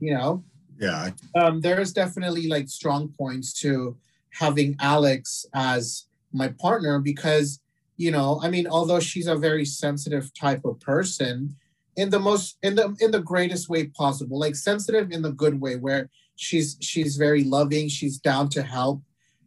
you 0.00 0.12
know 0.14 0.42
Yeah. 0.78 1.10
um, 1.34 1.60
there's 1.60 1.92
definitely 1.92 2.46
like 2.48 2.68
strong 2.68 3.08
points 3.08 3.52
to 3.62 3.96
having 4.32 4.76
Alex 4.80 5.44
as 5.54 6.06
my 6.32 6.48
partner 6.48 6.98
because 7.00 7.60
you 7.96 8.10
know 8.10 8.40
I 8.42 8.48
mean 8.50 8.66
although 8.66 9.00
she's 9.00 9.26
a 9.26 9.36
very 9.36 9.64
sensitive 9.64 10.32
type 10.34 10.64
of 10.64 10.80
person 10.80 11.56
in 11.96 12.08
the 12.10 12.18
most 12.20 12.56
in 12.62 12.74
the 12.76 12.96
in 13.00 13.10
the 13.10 13.20
greatest 13.32 13.68
way 13.68 13.86
possible 13.88 14.38
like 14.38 14.54
sensitive 14.54 15.10
in 15.10 15.22
the 15.22 15.32
good 15.32 15.60
way 15.60 15.74
where 15.76 16.08
she's 16.36 16.76
she's 16.80 17.16
very 17.16 17.44
loving 17.44 17.88
she's 17.88 18.18
down 18.18 18.48
to 18.50 18.62
help 18.62 19.02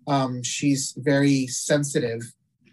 um, 0.08 0.44
she's 0.44 0.94
very 0.98 1.48
sensitive 1.48 2.22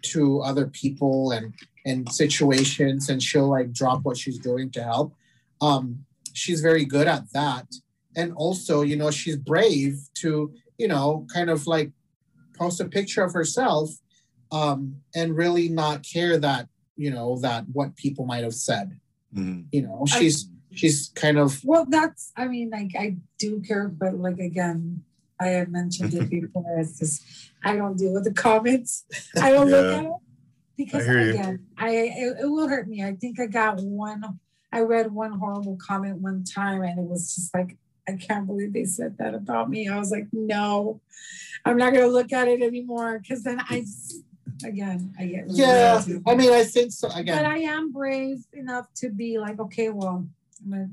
to 0.03 0.41
other 0.41 0.67
people 0.67 1.31
and 1.31 1.53
and 1.85 2.11
situations 2.11 3.09
and 3.09 3.23
she'll 3.23 3.49
like 3.49 3.71
drop 3.71 4.03
what 4.03 4.17
she's 4.17 4.37
doing 4.37 4.69
to 4.71 4.83
help. 4.83 5.13
Um, 5.61 6.05
she's 6.33 6.61
very 6.61 6.85
good 6.85 7.07
at 7.07 7.31
that. 7.33 7.65
And 8.15 8.33
also 8.35 8.81
you 8.81 8.95
know 8.95 9.11
she's 9.11 9.37
brave 9.37 9.99
to 10.15 10.53
you 10.77 10.87
know 10.87 11.25
kind 11.33 11.49
of 11.49 11.67
like 11.67 11.91
post 12.57 12.79
a 12.81 12.85
picture 12.85 13.23
of 13.23 13.33
herself 13.33 13.89
um 14.51 14.97
and 15.15 15.35
really 15.35 15.69
not 15.69 16.03
care 16.03 16.37
that 16.37 16.67
you 16.97 17.09
know 17.09 17.39
that 17.39 17.63
what 17.71 17.95
people 17.95 18.25
might 18.25 18.43
have 18.43 18.53
said. 18.53 18.99
Mhm. 19.33 19.67
you 19.71 19.81
know 19.81 20.05
she's 20.05 20.49
she's 20.73 21.09
kind 21.15 21.37
of 21.37 21.63
Well, 21.63 21.85
that's, 21.87 22.31
I 22.35 22.47
mean, 22.47 22.69
like, 22.69 22.91
I 22.97 23.17
do 23.37 23.61
care, 23.61 23.87
but 23.87 24.15
like, 24.15 24.39
again, 24.39 25.03
I 25.41 25.47
had 25.47 25.71
mentioned 25.71 26.13
it 26.13 26.29
before, 26.29 26.79
it's 26.79 26.99
just, 26.99 27.23
I 27.63 27.75
don't 27.75 27.97
deal 27.97 28.13
with 28.13 28.23
the 28.23 28.33
comments. 28.33 29.05
I 29.41 29.51
don't 29.51 29.69
look 29.69 29.93
at 29.93 30.05
it. 30.05 30.11
Because 30.77 31.05
hear 31.05 31.21
you. 31.21 31.29
again, 31.31 31.67
I, 31.77 31.89
it, 31.89 32.37
it 32.41 32.49
will 32.49 32.67
hurt 32.67 32.87
me. 32.87 33.03
I 33.03 33.13
think 33.13 33.39
I 33.39 33.45
got 33.45 33.81
one, 33.81 34.39
I 34.71 34.81
read 34.81 35.11
one 35.11 35.33
horrible 35.33 35.77
comment 35.85 36.19
one 36.19 36.43
time 36.43 36.81
and 36.81 36.97
it 36.97 37.05
was 37.05 37.35
just 37.35 37.53
like, 37.53 37.77
I 38.07 38.13
can't 38.13 38.47
believe 38.47 38.73
they 38.73 38.85
said 38.85 39.17
that 39.19 39.35
about 39.35 39.69
me. 39.69 39.87
I 39.87 39.99
was 39.99 40.11
like, 40.11 40.27
no, 40.31 41.01
I'm 41.65 41.77
not 41.77 41.93
going 41.93 42.05
to 42.05 42.11
look 42.11 42.33
at 42.33 42.47
it 42.47 42.61
anymore. 42.61 43.21
Cause 43.27 43.43
then 43.43 43.61
I, 43.69 43.85
again, 44.65 45.13
I 45.19 45.25
get. 45.25 45.45
really 45.45 45.59
yeah 45.59 46.03
i 46.27 46.35
mean 46.35 46.51
i 46.51 46.63
think 46.63 46.91
so 46.91 47.09
Again, 47.15 47.37
But 47.37 47.45
I 47.45 47.59
am 47.59 47.91
brave 47.91 48.45
enough 48.53 48.87
to 48.97 49.09
be 49.09 49.39
like, 49.39 49.59
okay, 49.59 49.89
well, 49.89 50.27
I'm 50.63 50.71
gonna, 50.71 50.89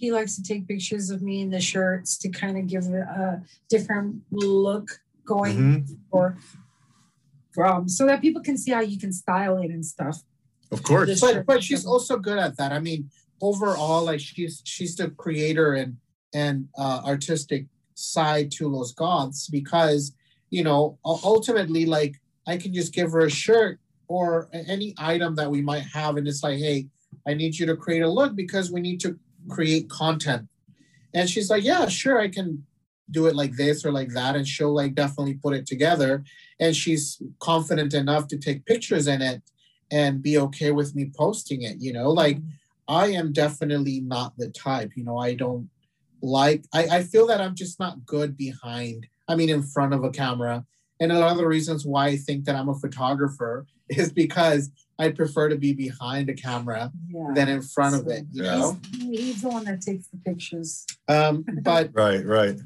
he 0.00 0.10
likes 0.10 0.34
to 0.34 0.42
take 0.42 0.66
pictures 0.66 1.10
of 1.10 1.20
me 1.20 1.42
in 1.42 1.50
the 1.50 1.60
shirts 1.60 2.16
to 2.16 2.30
kind 2.30 2.56
of 2.56 2.66
give 2.66 2.84
it 2.84 3.06
a 3.24 3.42
different 3.68 4.22
look 4.30 4.88
going 5.26 5.56
Mhm. 5.58 5.96
for 6.10 6.38
from 7.52 7.86
so 7.88 8.06
that 8.06 8.20
people 8.22 8.40
can 8.42 8.56
see 8.56 8.70
how 8.72 8.80
you 8.80 8.98
can 8.98 9.12
style 9.12 9.58
it 9.58 9.70
and 9.70 9.84
stuff. 9.84 10.22
Of 10.72 10.82
course. 10.82 11.20
but 11.20 11.44
but 11.46 11.62
she's 11.62 11.84
also 11.84 12.16
good 12.16 12.38
at 12.38 12.56
that 12.58 12.70
i 12.72 12.78
mean 12.78 13.10
overall 13.42 14.04
like 14.04 14.20
she's 14.20 14.62
she's 14.64 14.94
the 15.00 15.10
creator 15.24 15.74
and 15.74 15.96
and 16.32 16.68
uh 16.78 17.00
artistic 17.04 17.66
side 17.94 18.52
to 18.52 18.68
los 18.68 18.92
goths 18.92 19.48
because 19.48 20.02
you 20.50 20.62
know 20.62 20.96
ultimately 21.04 21.84
like 21.86 22.14
i 22.46 22.56
can 22.56 22.72
just 22.72 22.94
give 22.94 23.10
her 23.10 23.24
a 23.26 23.30
shirt 23.44 23.80
or 24.06 24.48
any 24.74 24.94
item 24.96 25.34
that 25.34 25.50
we 25.50 25.60
might 25.60 25.86
have 25.98 26.16
and 26.18 26.28
it's 26.28 26.44
like 26.44 26.58
hey 26.66 26.86
i 27.26 27.34
need 27.34 27.58
you 27.58 27.66
to 27.66 27.76
create 27.76 28.02
a 28.02 28.08
look 28.18 28.36
because 28.36 28.70
we 28.70 28.80
need 28.80 29.00
to 29.00 29.18
create 29.48 29.88
content 29.88 30.48
and 31.14 31.28
she's 31.28 31.50
like 31.50 31.64
yeah 31.64 31.88
sure 31.88 32.20
i 32.20 32.28
can 32.28 32.64
do 33.10 33.26
it 33.26 33.34
like 33.34 33.52
this 33.56 33.84
or 33.84 33.90
like 33.90 34.10
that 34.10 34.36
and 34.36 34.46
she'll 34.46 34.74
like 34.74 34.94
definitely 34.94 35.34
put 35.34 35.54
it 35.54 35.66
together 35.66 36.22
and 36.60 36.76
she's 36.76 37.20
confident 37.40 37.94
enough 37.94 38.28
to 38.28 38.38
take 38.38 38.66
pictures 38.66 39.08
in 39.08 39.20
it 39.20 39.42
and 39.90 40.22
be 40.22 40.38
okay 40.38 40.70
with 40.70 40.94
me 40.94 41.10
posting 41.16 41.62
it. 41.62 41.76
You 41.80 41.92
know, 41.92 42.10
like 42.10 42.36
mm-hmm. 42.36 42.48
I 42.88 43.06
am 43.08 43.32
definitely 43.32 44.00
not 44.00 44.36
the 44.36 44.50
type. 44.50 44.92
You 44.94 45.04
know, 45.04 45.18
I 45.18 45.34
don't 45.34 45.68
like. 46.22 46.64
I, 46.72 46.84
I 46.84 47.02
feel 47.02 47.26
that 47.28 47.40
I'm 47.40 47.54
just 47.54 47.78
not 47.80 48.04
good 48.06 48.36
behind. 48.36 49.06
I 49.28 49.34
mean, 49.34 49.48
in 49.48 49.62
front 49.62 49.94
of 49.94 50.04
a 50.04 50.10
camera. 50.10 50.64
And 51.00 51.12
a 51.12 51.18
lot 51.18 51.32
of 51.32 51.38
the 51.38 51.46
reasons 51.46 51.86
why 51.86 52.08
I 52.08 52.16
think 52.16 52.44
that 52.44 52.56
I'm 52.56 52.68
a 52.68 52.74
photographer 52.74 53.66
is 53.88 54.12
because 54.12 54.70
I 55.00 55.10
prefer 55.10 55.48
to 55.48 55.56
be 55.56 55.72
behind 55.72 56.28
a 56.28 56.34
camera 56.34 56.92
Yeah. 57.08 57.30
than 57.34 57.48
in 57.48 57.62
front 57.62 57.94
of 57.98 58.06
it. 58.08 58.26
You 58.30 58.44
Yeah. 58.44 58.58
know. 58.58 58.78
He's, 58.92 59.20
he's 59.20 59.42
the 59.42 59.48
one 59.48 59.64
that 59.64 59.80
takes 59.80 60.06
the 60.08 60.18
pictures. 60.18 60.86
Um, 61.08 61.44
but 61.62 61.90
Right, 61.94 62.24
right. 62.24 62.56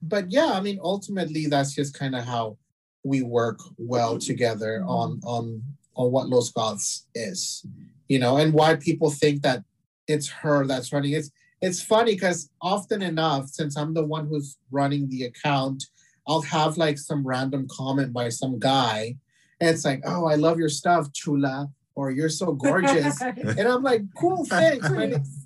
but 0.00 0.30
yeah, 0.30 0.50
I 0.52 0.60
mean, 0.60 0.78
ultimately, 0.94 1.46
that's 1.46 1.74
just 1.74 1.92
kind 1.98 2.14
of 2.14 2.24
how 2.24 2.56
we 3.02 3.22
work 3.22 3.58
well 3.76 4.18
together 4.18 4.84
on 4.86 5.20
on 5.24 5.62
on 5.96 6.12
what 6.12 6.28
Los 6.28 6.50
Goths 6.52 7.06
is, 7.14 7.66
you 8.08 8.18
know, 8.22 8.36
and 8.36 8.52
why 8.54 8.76
people 8.76 9.10
think 9.10 9.42
that 9.42 9.64
it's 10.06 10.28
her 10.42 10.64
that's 10.66 10.92
running. 10.92 11.12
It's 11.14 11.30
it's 11.60 11.82
funny 11.82 12.12
because 12.14 12.50
often 12.62 13.02
enough, 13.02 13.48
since 13.48 13.76
I'm 13.76 13.92
the 13.94 14.06
one 14.16 14.28
who's 14.28 14.56
running 14.70 15.08
the 15.08 15.24
account, 15.24 15.80
I'll 16.28 16.42
have 16.42 16.76
like 16.84 16.98
some 16.98 17.26
random 17.26 17.66
comment 17.78 18.12
by 18.12 18.28
some 18.28 18.58
guy, 18.60 19.16
and 19.60 19.68
it's 19.70 19.84
like, 19.84 20.02
"Oh, 20.06 20.24
I 20.32 20.36
love 20.36 20.56
your 20.58 20.68
stuff, 20.80 21.12
chula," 21.12 21.68
or 21.94 22.10
"You're 22.10 22.28
so 22.28 22.52
gorgeous," 22.52 23.20
and 23.22 23.60
I'm 23.60 23.82
like, 23.82 24.02
"Cool, 24.16 24.44
thanks." 24.48 24.86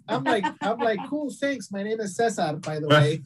I'm 0.08 0.24
like, 0.24 0.44
I'm 0.60 0.78
like, 0.78 0.98
"Cool, 1.08 1.30
thanks." 1.30 1.70
My 1.72 1.82
name 1.82 2.00
is 2.00 2.16
Cesar, 2.16 2.54
by 2.62 2.78
the 2.80 2.88
way 2.88 3.22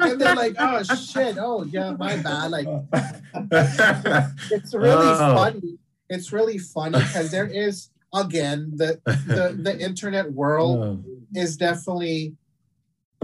and 0.00 0.20
they're 0.20 0.34
like, 0.34 0.54
oh 0.58 0.82
shit, 0.82 1.36
oh 1.38 1.64
yeah, 1.64 1.92
my 1.92 2.16
bad. 2.16 2.50
Like 2.50 2.66
it's 4.50 4.74
really 4.74 5.06
Oh. 5.06 5.34
funny. 5.36 5.78
It's 6.08 6.32
really 6.32 6.58
funny 6.58 6.98
because 6.98 7.30
there 7.30 7.46
is 7.46 7.90
again 8.14 8.72
the 8.76 9.00
the 9.04 9.56
the 9.60 9.78
internet 9.78 10.32
world 10.32 10.78
Oh, 10.80 11.04
is 11.34 11.56
definitely 11.56 12.34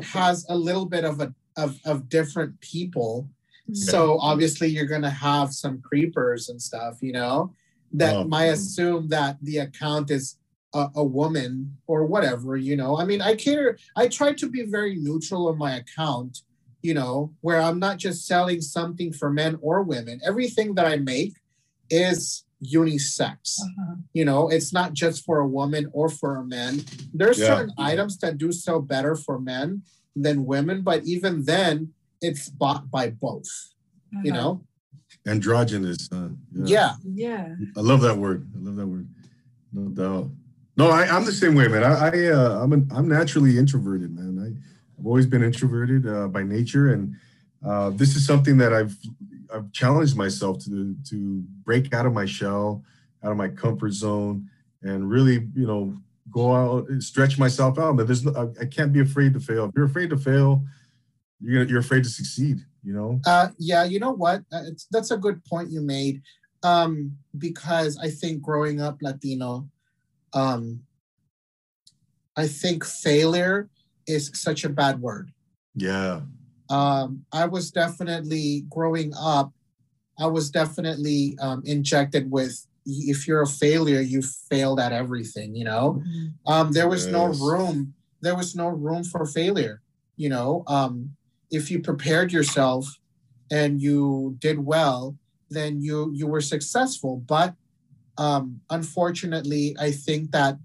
has 0.02 0.44
a 0.48 0.56
little 0.56 0.85
bit 0.86 1.05
of 1.05 1.20
a 1.20 1.35
of, 1.56 1.78
of 1.85 2.09
different 2.09 2.61
people. 2.61 3.28
So 3.73 4.19
obviously 4.20 4.69
you're 4.69 4.85
gonna 4.86 5.09
have 5.09 5.55
some 5.55 5.81
creepers 5.81 6.51
and 6.51 6.61
stuff, 6.61 6.98
you 7.01 7.12
know, 7.12 7.55
that 8.01 8.15
Oh. 8.16 8.25
might 8.25 8.51
assume 8.57 9.09
that 9.16 9.39
the 9.43 9.59
account 9.59 10.11
is 10.11 10.37
a, 10.75 10.89
a 10.97 11.05
woman 11.05 11.51
or 11.87 12.05
whatever, 12.07 12.57
you 12.57 12.77
know. 12.77 12.93
I 12.99 13.05
mean, 13.05 13.21
I 13.23 13.33
cater 13.37 13.79
I 13.97 14.09
try 14.09 14.31
to 14.35 14.47
be 14.57 14.62
very 14.79 14.95
neutral 14.97 15.43
on 15.51 15.57
my 15.59 15.73
account, 15.83 16.33
you 16.83 16.95
know, 16.99 17.15
where 17.41 17.61
I'm 17.66 17.79
not 17.79 17.97
just 17.99 18.27
selling 18.27 18.61
something 18.61 19.12
for 19.12 19.29
men 19.31 19.53
or 19.62 19.77
women. 19.83 20.21
Everything 20.31 20.75
that 20.77 20.87
I 20.87 20.97
make 20.97 21.35
is 21.91 22.45
unisex 22.65 23.61
Uh-huh. 23.61 23.95
you 24.19 24.25
know 24.25 24.49
it's 24.49 24.73
not 24.73 24.91
just 25.03 25.19
for 25.27 25.37
a 25.41 25.47
woman 25.59 25.85
or 25.93 26.09
for 26.09 26.31
a 26.37 26.45
man 26.57 26.73
there's 27.12 27.39
Yeah. 27.39 27.51
certain 27.57 27.73
items 27.77 28.16
that 28.23 28.39
do 28.39 28.49
sell 28.53 28.81
better 28.81 29.15
for 29.25 29.37
men 29.39 29.83
than 30.25 30.47
women 30.55 30.81
but 30.89 31.05
even 31.15 31.35
then 31.45 31.75
it's 32.27 32.49
bought 32.62 32.85
by 32.97 33.07
both 33.27 33.51
you 34.27 34.33
Uh-huh. 34.33 34.41
know 34.41 34.51
androgynous. 35.27 36.11
Uh, 36.12 36.28
yeah 36.53 36.95
Yeah. 37.05 37.55
I 37.77 37.81
love 37.81 38.01
that 38.03 38.16
word. 38.16 38.47
I 38.55 38.59
love 38.61 38.77
that 38.77 38.86
word. 38.86 39.09
No 39.73 39.89
doubt. 39.89 40.31
No, 40.77 40.91
I, 40.91 41.07
I'm 41.07 41.24
the 41.24 41.32
same 41.32 41.55
way, 41.55 41.69
man. 41.69 41.85
I, 41.85 42.09
I 42.09 42.27
uh, 42.31 42.61
I'm 42.62 42.73
an, 42.73 42.89
I'm 42.93 43.09
naturally 43.09 43.59
introverted, 43.59 44.15
man. 44.15 44.39
I, 44.43 45.01
I've 45.01 45.07
always 45.07 45.27
been 45.27 45.43
introverted 45.43 46.07
uh, 46.07 46.28
by 46.28 46.43
nature, 46.43 46.93
and 46.93 47.15
uh, 47.65 47.91
this 47.91 48.16
is 48.16 48.27
something 48.27 48.57
that 48.59 48.73
I've 48.73 48.97
I've 49.53 49.70
challenged 49.73 50.16
myself 50.16 50.65
to 50.65 50.97
to 51.11 51.45
break 51.65 51.95
out 51.95 52.07
of 52.07 52.12
my 52.12 52.27
shell, 52.27 52.82
out 53.23 53.31
of 53.31 53.36
my 53.36 53.49
comfort 53.49 53.93
zone, 53.93 54.49
and 54.82 55.09
really, 55.09 55.49
you 55.55 55.66
know, 55.66 55.97
go 56.31 56.53
out 56.55 56.89
and 56.89 57.03
stretch 57.03 57.39
myself 57.39 57.78
out. 57.78 57.97
But 57.97 58.07
there's 58.07 58.24
no, 58.24 58.32
I, 58.36 58.62
I 58.62 58.66
can't 58.66 58.93
be 58.93 59.01
afraid 59.01 59.32
to 59.35 59.41
fail. 59.41 59.66
If 59.66 59.73
you're 59.77 59.86
afraid 59.86 60.11
to 60.11 60.16
fail, 60.16 60.65
you're 61.45 61.55
gonna, 61.61 61.71
you're 61.71 61.81
afraid 61.81 62.05
to 62.05 62.11
succeed. 62.11 62.59
You 62.83 62.93
know. 62.93 63.21
uh 63.27 63.49
yeah 63.59 63.85
you 63.85 63.99
know 63.99 64.12
what 64.12 64.43
Uh, 64.53 64.62
it's, 64.66 64.87
that's 64.91 65.11
a 65.11 65.16
good 65.16 65.43
point 65.45 65.71
you 65.71 65.81
made 65.81 66.21
um 66.62 67.16
because 67.39 67.97
i 67.97 68.11
think 68.11 68.43
growing 68.43 68.79
up 68.81 68.99
latino 69.01 69.66
um 70.35 70.81
i 72.37 72.47
think 72.47 72.85
failure 72.85 73.69
is 74.07 74.31
such 74.35 74.65
a 74.65 74.69
bad 74.69 75.01
word 75.01 75.33
Yeah. 75.75 76.21
um, 76.69 77.25
I 77.33 77.45
was 77.47 77.71
definitely 77.71 78.65
growing 78.71 79.12
up. 79.16 79.53
I 80.19 80.27
was 80.27 80.51
definitely 80.51 81.37
um, 81.41 81.62
injected 81.65 82.31
with 82.31 82.55
if 82.87 83.27
you're 83.27 83.43
a 83.43 83.47
failure, 83.47 84.01
you 84.01 84.21
failed 84.23 84.79
at 84.81 84.93
everything. 84.93 85.55
You 85.57 85.65
know, 85.65 86.03
um, 86.47 86.73
there 86.73 86.89
was 86.89 87.11
no 87.11 87.25
room. 87.49 87.95
There 88.21 88.37
was 88.37 88.55
no 88.55 88.69
room 88.69 89.05
for 89.05 89.25
failure. 89.27 89.81
You 90.16 90.29
know, 90.29 90.65
um, 90.66 91.16
if 91.51 91.71
you 91.71 91.81
prepared 91.81 92.33
yourself 92.33 92.87
and 93.51 93.81
you 93.81 94.37
did 94.39 94.59
well, 94.59 95.16
then 95.51 95.81
you 95.81 96.11
you 96.15 96.27
were 96.27 96.41
successful. 96.41 97.23
But 97.27 97.55
um, 98.19 98.61
unfortunately, 98.71 99.77
I 99.79 99.91
think 99.91 100.31
that 100.33 100.59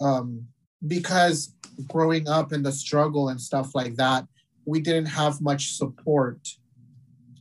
um, 0.00 0.46
because 0.86 1.54
growing 1.88 2.28
up 2.28 2.52
in 2.52 2.62
the 2.62 2.72
struggle 2.72 3.28
and 3.28 3.40
stuff 3.40 3.74
like 3.74 3.96
that, 3.96 4.26
we 4.64 4.80
didn't 4.80 5.06
have 5.06 5.40
much 5.40 5.72
support 5.72 6.48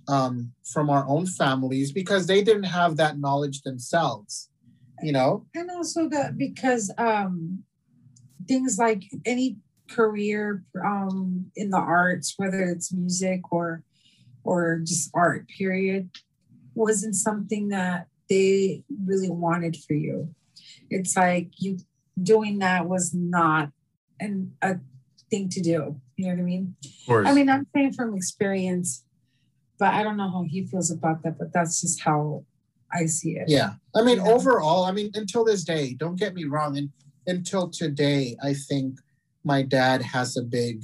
um, 0.08 0.52
from 0.64 0.90
our 0.90 1.08
own 1.08 1.26
families 1.26 1.92
because 1.92 2.28
they 2.28 2.44
didn't 2.44 2.64
have 2.64 2.98
that 2.98 3.20
knowledge 3.20 3.62
themselves. 3.62 4.50
You 5.02 5.14
know, 5.14 5.48
and 5.56 5.72
also 5.72 6.08
that 6.10 6.38
because 6.38 6.92
um 7.00 7.64
things 8.48 8.78
like 8.78 9.04
any 9.26 9.58
career 9.96 10.64
um 10.86 11.46
in 11.56 11.70
the 11.70 11.78
arts 11.78 12.34
whether 12.38 12.62
it's 12.74 12.94
music 12.94 13.42
or 13.52 13.84
or 14.44 14.80
just 14.84 15.10
art 15.14 15.48
period 15.58 16.10
wasn't 16.76 17.16
something 17.16 17.70
that 17.70 18.08
they 18.30 18.84
really 19.06 19.30
wanted 19.30 19.76
for 19.86 19.94
you 19.94 20.34
it's 20.90 21.16
like 21.18 21.50
you 21.58 21.78
doing 22.22 22.60
that 22.60 22.88
was 22.88 23.14
not 23.14 23.70
an 24.20 24.52
a 24.62 24.76
thing 25.30 25.50
to 25.50 25.62
do 25.62 25.80
you 26.18 26.26
know 26.26 26.34
what 26.34 26.40
i 26.40 26.44
mean 26.44 26.76
Of 26.86 26.92
course. 27.08 27.28
i 27.28 27.34
mean 27.34 27.50
i'm 27.50 27.66
saying 27.74 27.94
from 27.94 28.16
experience 28.16 29.04
but 29.80 29.94
i 29.94 30.04
don't 30.04 30.18
know 30.18 30.30
how 30.30 30.44
he 30.44 30.66
feels 30.66 30.92
about 30.92 31.24
that 31.24 31.38
but 31.40 31.52
that's 31.54 31.82
just 31.82 32.02
how 32.02 32.44
i 32.94 33.06
see 33.06 33.32
it 33.42 33.48
yeah. 33.48 33.74
I 33.96 34.02
mean, 34.04 34.18
Yeah. 34.18 34.32
overall, 34.36 34.86
I 34.86 34.92
mean, 34.94 35.12
until 35.16 35.44
this 35.44 35.64
day, 35.66 35.94
don't 36.02 36.18
get 36.24 36.34
me 36.34 36.46
wrong, 36.46 36.78
and 36.78 36.90
until 37.28 37.70
today, 37.70 38.38
I 38.42 38.54
think 38.54 39.00
my 39.44 39.62
dad 39.62 40.02
has 40.02 40.38
a 40.38 40.42
big 40.44 40.84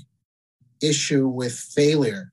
issue 0.81 1.27
with 1.27 1.53
failure. 1.53 2.31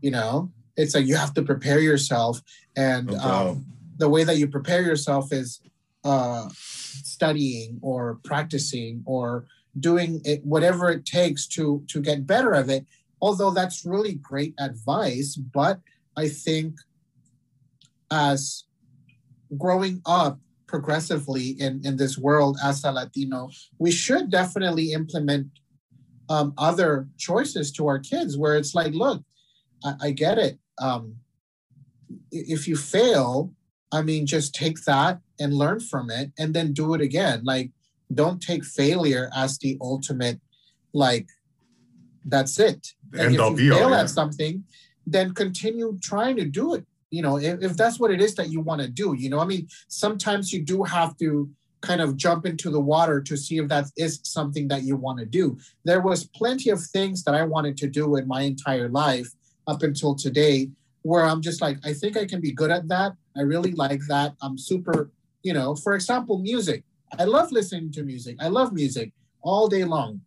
You 0.00 0.10
know, 0.10 0.52
it's 0.76 0.94
like 0.94 1.06
you 1.06 1.16
have 1.16 1.34
to 1.34 1.42
prepare 1.42 1.80
yourself, 1.80 2.40
and 2.76 3.06
No 3.06 3.12
doubt. 3.14 3.46
um, 3.48 3.66
the 3.98 4.08
way 4.08 4.24
that 4.24 4.36
you 4.38 4.46
prepare 4.48 4.82
yourself 4.82 5.32
is 5.32 5.60
uh, 6.04 6.48
studying 6.52 7.78
or 7.82 8.18
practicing 8.24 9.02
or 9.06 9.46
doing 9.80 10.20
it 10.24 10.44
whatever 10.44 10.90
it 10.90 11.04
takes 11.04 11.46
to 11.46 11.84
to 11.88 12.00
get 12.00 12.26
better 12.26 12.54
at 12.54 12.68
it 12.70 12.86
although 13.20 13.50
that's 13.50 13.84
really 13.84 14.14
great 14.14 14.54
advice 14.58 15.36
but 15.36 15.80
i 16.16 16.26
think 16.26 16.74
as 18.10 18.64
growing 19.58 20.00
up 20.06 20.38
progressively 20.66 21.50
in 21.60 21.80
in 21.84 21.96
this 21.96 22.18
world 22.18 22.56
as 22.62 22.82
a 22.84 22.90
latino 22.90 23.48
we 23.78 23.90
should 23.90 24.30
definitely 24.30 24.92
implement 24.92 25.46
um, 26.28 26.52
other 26.58 27.06
choices 27.18 27.70
to 27.70 27.86
our 27.86 28.00
kids 28.00 28.36
where 28.36 28.56
it's 28.56 28.74
like 28.74 28.92
look 28.92 29.22
i, 29.84 29.94
I 30.00 30.10
get 30.10 30.38
it 30.38 30.58
um, 30.78 31.16
if 32.30 32.66
you 32.68 32.76
fail 32.76 33.54
I 33.92 34.02
mean, 34.02 34.26
just 34.26 34.54
take 34.54 34.84
that 34.84 35.20
and 35.38 35.54
learn 35.54 35.80
from 35.80 36.10
it 36.10 36.32
and 36.38 36.52
then 36.54 36.72
do 36.72 36.94
it 36.94 37.00
again. 37.00 37.42
Like, 37.44 37.70
don't 38.12 38.40
take 38.40 38.64
failure 38.64 39.30
as 39.34 39.58
the 39.58 39.78
ultimate, 39.80 40.40
like, 40.92 41.28
that's 42.24 42.58
it. 42.58 42.88
Like, 43.12 43.22
End 43.22 43.34
if 43.34 43.40
you 43.40 43.56
be 43.56 43.70
all. 43.70 43.78
fail 43.78 43.90
yeah. 43.90 44.00
at 44.00 44.10
something, 44.10 44.64
then 45.06 45.34
continue 45.34 45.98
trying 46.02 46.36
to 46.36 46.44
do 46.44 46.74
it. 46.74 46.84
You 47.10 47.22
know, 47.22 47.38
if, 47.38 47.62
if 47.62 47.76
that's 47.76 48.00
what 48.00 48.10
it 48.10 48.20
is 48.20 48.34
that 48.34 48.50
you 48.50 48.60
want 48.60 48.82
to 48.82 48.88
do, 48.88 49.14
you 49.14 49.30
know, 49.30 49.38
I 49.38 49.44
mean, 49.44 49.68
sometimes 49.88 50.52
you 50.52 50.62
do 50.62 50.82
have 50.82 51.16
to 51.18 51.48
kind 51.82 52.00
of 52.00 52.16
jump 52.16 52.46
into 52.46 52.70
the 52.70 52.80
water 52.80 53.20
to 53.20 53.36
see 53.36 53.58
if 53.58 53.68
that 53.68 53.86
is 53.96 54.20
something 54.24 54.66
that 54.68 54.82
you 54.82 54.96
want 54.96 55.18
to 55.20 55.26
do. 55.26 55.56
There 55.84 56.00
was 56.00 56.24
plenty 56.24 56.70
of 56.70 56.82
things 56.82 57.22
that 57.24 57.34
I 57.34 57.42
wanted 57.44 57.76
to 57.78 57.86
do 57.86 58.16
in 58.16 58.26
my 58.26 58.42
entire 58.42 58.88
life 58.88 59.28
up 59.66 59.82
until 59.82 60.14
today 60.14 60.70
where 61.02 61.24
I'm 61.24 61.40
just 61.40 61.60
like, 61.60 61.78
I 61.84 61.92
think 61.92 62.16
I 62.16 62.26
can 62.26 62.40
be 62.40 62.50
good 62.50 62.70
at 62.70 62.88
that. 62.88 63.12
I 63.36 63.42
really 63.42 63.72
like 63.72 64.00
that. 64.08 64.34
I'm 64.42 64.58
super, 64.58 65.12
you 65.42 65.52
know, 65.52 65.76
for 65.76 65.94
example, 65.94 66.38
music. 66.38 66.82
I 67.18 67.24
love 67.24 67.52
listening 67.52 67.92
to 67.92 68.02
music. 68.02 68.36
I 68.40 68.48
love 68.48 68.72
music 68.72 69.12
all 69.42 69.68
day 69.68 69.84
long. 69.84 70.22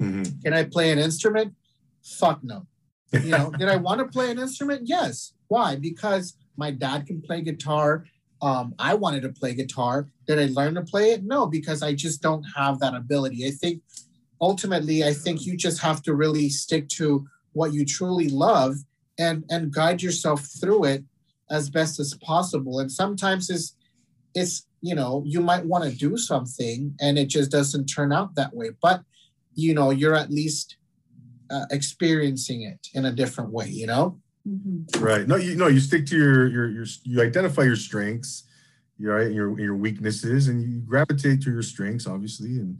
Mhm. 0.00 0.42
Can 0.42 0.54
I 0.54 0.64
play 0.64 0.90
an 0.90 0.98
instrument? 0.98 1.54
Fuck 2.02 2.42
no. 2.42 2.66
You 3.12 3.30
know, 3.30 3.50
did 3.58 3.68
I 3.68 3.76
want 3.76 4.00
to 4.00 4.06
play 4.06 4.30
an 4.30 4.38
instrument? 4.38 4.82
Yes. 4.86 5.34
Why? 5.52 5.76
Because 5.76 6.24
my 6.56 6.70
dad 6.70 7.06
can 7.06 7.20
play 7.20 7.42
guitar. 7.42 8.06
um, 8.40 8.74
I 8.78 8.94
wanted 8.94 9.22
to 9.22 9.28
play 9.40 9.52
guitar. 9.54 10.08
Did 10.26 10.38
I 10.44 10.46
learn 10.46 10.74
to 10.76 10.82
play 10.92 11.06
it? 11.14 11.22
No, 11.34 11.40
because 11.46 11.80
I 11.88 11.92
just 12.04 12.22
don't 12.22 12.44
have 12.56 12.80
that 12.80 12.94
ability. 13.02 13.46
I 13.46 13.50
think 13.50 13.82
ultimately, 14.40 14.98
I 15.04 15.12
think 15.12 15.36
you 15.46 15.54
just 15.66 15.80
have 15.88 16.00
to 16.06 16.14
really 16.14 16.48
stick 16.48 16.88
to 17.00 17.06
what 17.52 17.74
you 17.74 17.84
truly 17.84 18.28
love 18.30 18.72
and 19.18 19.44
and 19.50 19.74
guide 19.80 20.00
yourself 20.06 20.40
through 20.60 20.82
it 20.94 21.04
as 21.50 21.68
best 21.78 22.00
as 22.00 22.14
possible. 22.30 22.74
And 22.80 22.90
sometimes 22.90 23.50
it's 23.54 23.76
it's 24.34 24.54
you 24.88 24.94
know 25.00 25.22
you 25.32 25.40
might 25.50 25.66
want 25.72 25.84
to 25.84 26.04
do 26.06 26.16
something 26.16 26.78
and 27.04 27.18
it 27.18 27.28
just 27.36 27.50
doesn't 27.50 27.86
turn 27.96 28.10
out 28.18 28.34
that 28.36 28.52
way, 28.58 28.70
but 28.86 28.98
you 29.54 29.74
know 29.74 29.90
you're 30.00 30.20
at 30.24 30.30
least 30.30 30.66
uh, 31.54 31.66
experiencing 31.70 32.60
it 32.62 32.80
in 32.96 33.04
a 33.04 33.16
different 33.20 33.50
way. 33.58 33.68
You 33.82 33.88
know. 33.94 34.06
Mm-hmm. 34.48 35.02
Right. 35.04 35.26
No, 35.28 35.36
you 35.36 35.54
know, 35.56 35.68
you 35.68 35.78
stick 35.80 36.06
to 36.06 36.16
your 36.16 36.46
your 36.48 36.68
your 36.68 36.86
you 37.04 37.22
identify 37.22 37.62
your 37.62 37.76
strengths, 37.76 38.44
right, 38.98 39.30
your 39.30 39.58
your 39.60 39.76
weaknesses, 39.76 40.48
and 40.48 40.62
you 40.62 40.80
gravitate 40.80 41.42
to 41.42 41.50
your 41.52 41.62
strengths, 41.62 42.06
obviously. 42.06 42.58
And 42.58 42.78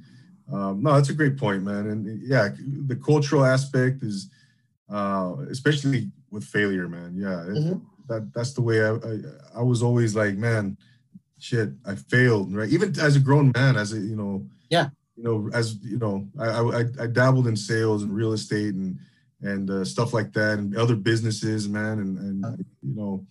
um, 0.52 0.82
no, 0.82 0.94
that's 0.94 1.10
a 1.10 1.14
great 1.14 1.36
point, 1.36 1.62
man. 1.62 1.86
And 1.86 2.20
yeah, 2.26 2.48
the 2.88 2.96
cultural 2.96 3.44
aspect 3.44 4.02
is, 4.02 4.28
uh, 4.90 5.36
especially 5.50 6.10
with 6.30 6.42
failure, 6.44 6.88
man. 6.88 7.14
Yeah, 7.16 7.42
it, 7.44 7.54
Mhm. 7.54 7.82
that 8.08 8.32
that's 8.34 8.54
the 8.54 8.62
way 8.62 8.82
I, 8.82 8.94
I 8.96 9.60
I 9.60 9.62
was 9.62 9.82
always 9.84 10.16
like, 10.16 10.36
man, 10.36 10.76
shit, 11.38 11.70
I 11.86 11.94
failed, 11.94 12.52
right? 12.54 12.68
Even 12.70 12.98
as 12.98 13.14
a 13.14 13.20
grown 13.20 13.52
man, 13.54 13.76
as 13.76 13.92
a 13.92 14.00
you 14.00 14.16
know, 14.16 14.44
Yeah. 14.68 14.88
you 15.16 15.22
know, 15.22 15.48
as 15.54 15.76
you 15.84 15.98
know, 15.98 16.26
I, 16.40 16.48
I- 16.80 17.02
I 17.04 17.06
dabbled 17.06 17.46
in 17.46 17.54
sales 17.56 18.02
and 18.02 18.12
real 18.12 18.32
estate 18.32 18.74
and 18.74 18.98
and 19.42 19.70
uh, 19.70 19.84
stuff 19.84 20.12
like 20.12 20.32
that 20.32 20.58
and 20.58 20.76
other 20.76 20.96
businesses, 20.96 21.68
man, 21.68 21.98
and 21.98 22.18
and 22.18 22.64
you 22.82 22.94
know, 22.94 23.26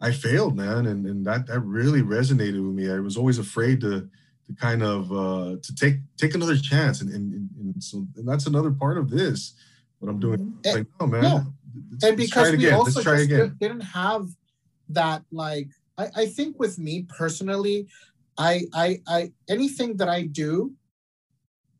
I 0.00 0.12
failed, 0.12 0.56
man, 0.56 0.86
and 0.86 1.06
and 1.06 1.26
that 1.26 1.46
that 1.46 1.60
really 1.60 2.02
resonated 2.02 2.64
with 2.64 2.74
me. 2.74 2.90
I 2.90 3.00
was 3.00 3.16
always 3.16 3.38
afraid 3.38 3.80
to 3.82 4.08
to 4.46 4.54
kind 4.54 4.82
of 4.82 5.12
uh, 5.12 5.56
to 5.62 5.74
take 5.74 5.96
take 6.16 6.34
another 6.34 6.56
chance, 6.56 7.00
and 7.00 7.10
and, 7.12 7.48
and, 7.58 7.82
so 7.82 8.06
and 8.16 8.26
that's 8.26 8.46
another 8.46 8.70
part 8.70 8.98
of 8.98 9.10
this. 9.10 9.54
What 9.98 10.10
I'm 10.10 10.20
doing, 10.20 10.58
And- 10.64 10.76
like, 10.76 10.86
no, 11.00 11.06
man, 11.06 11.22
yeah. 11.22 11.42
let's- 11.90 12.04
and 12.04 12.16
because 12.16 12.56
we 12.56 12.70
also 12.70 13.02
just 13.02 13.58
didn't 13.58 13.80
have 13.80 14.28
that 14.88 15.22
like 15.32 15.68
I, 15.98 16.08
I 16.14 16.26
think 16.26 16.58
with 16.58 16.78
me 16.78 17.06
personally 17.08 17.88
I, 18.38 18.62
I 18.72 19.00
i 19.08 19.32
anything 19.48 19.96
that 19.96 20.08
i 20.08 20.22
do 20.22 20.72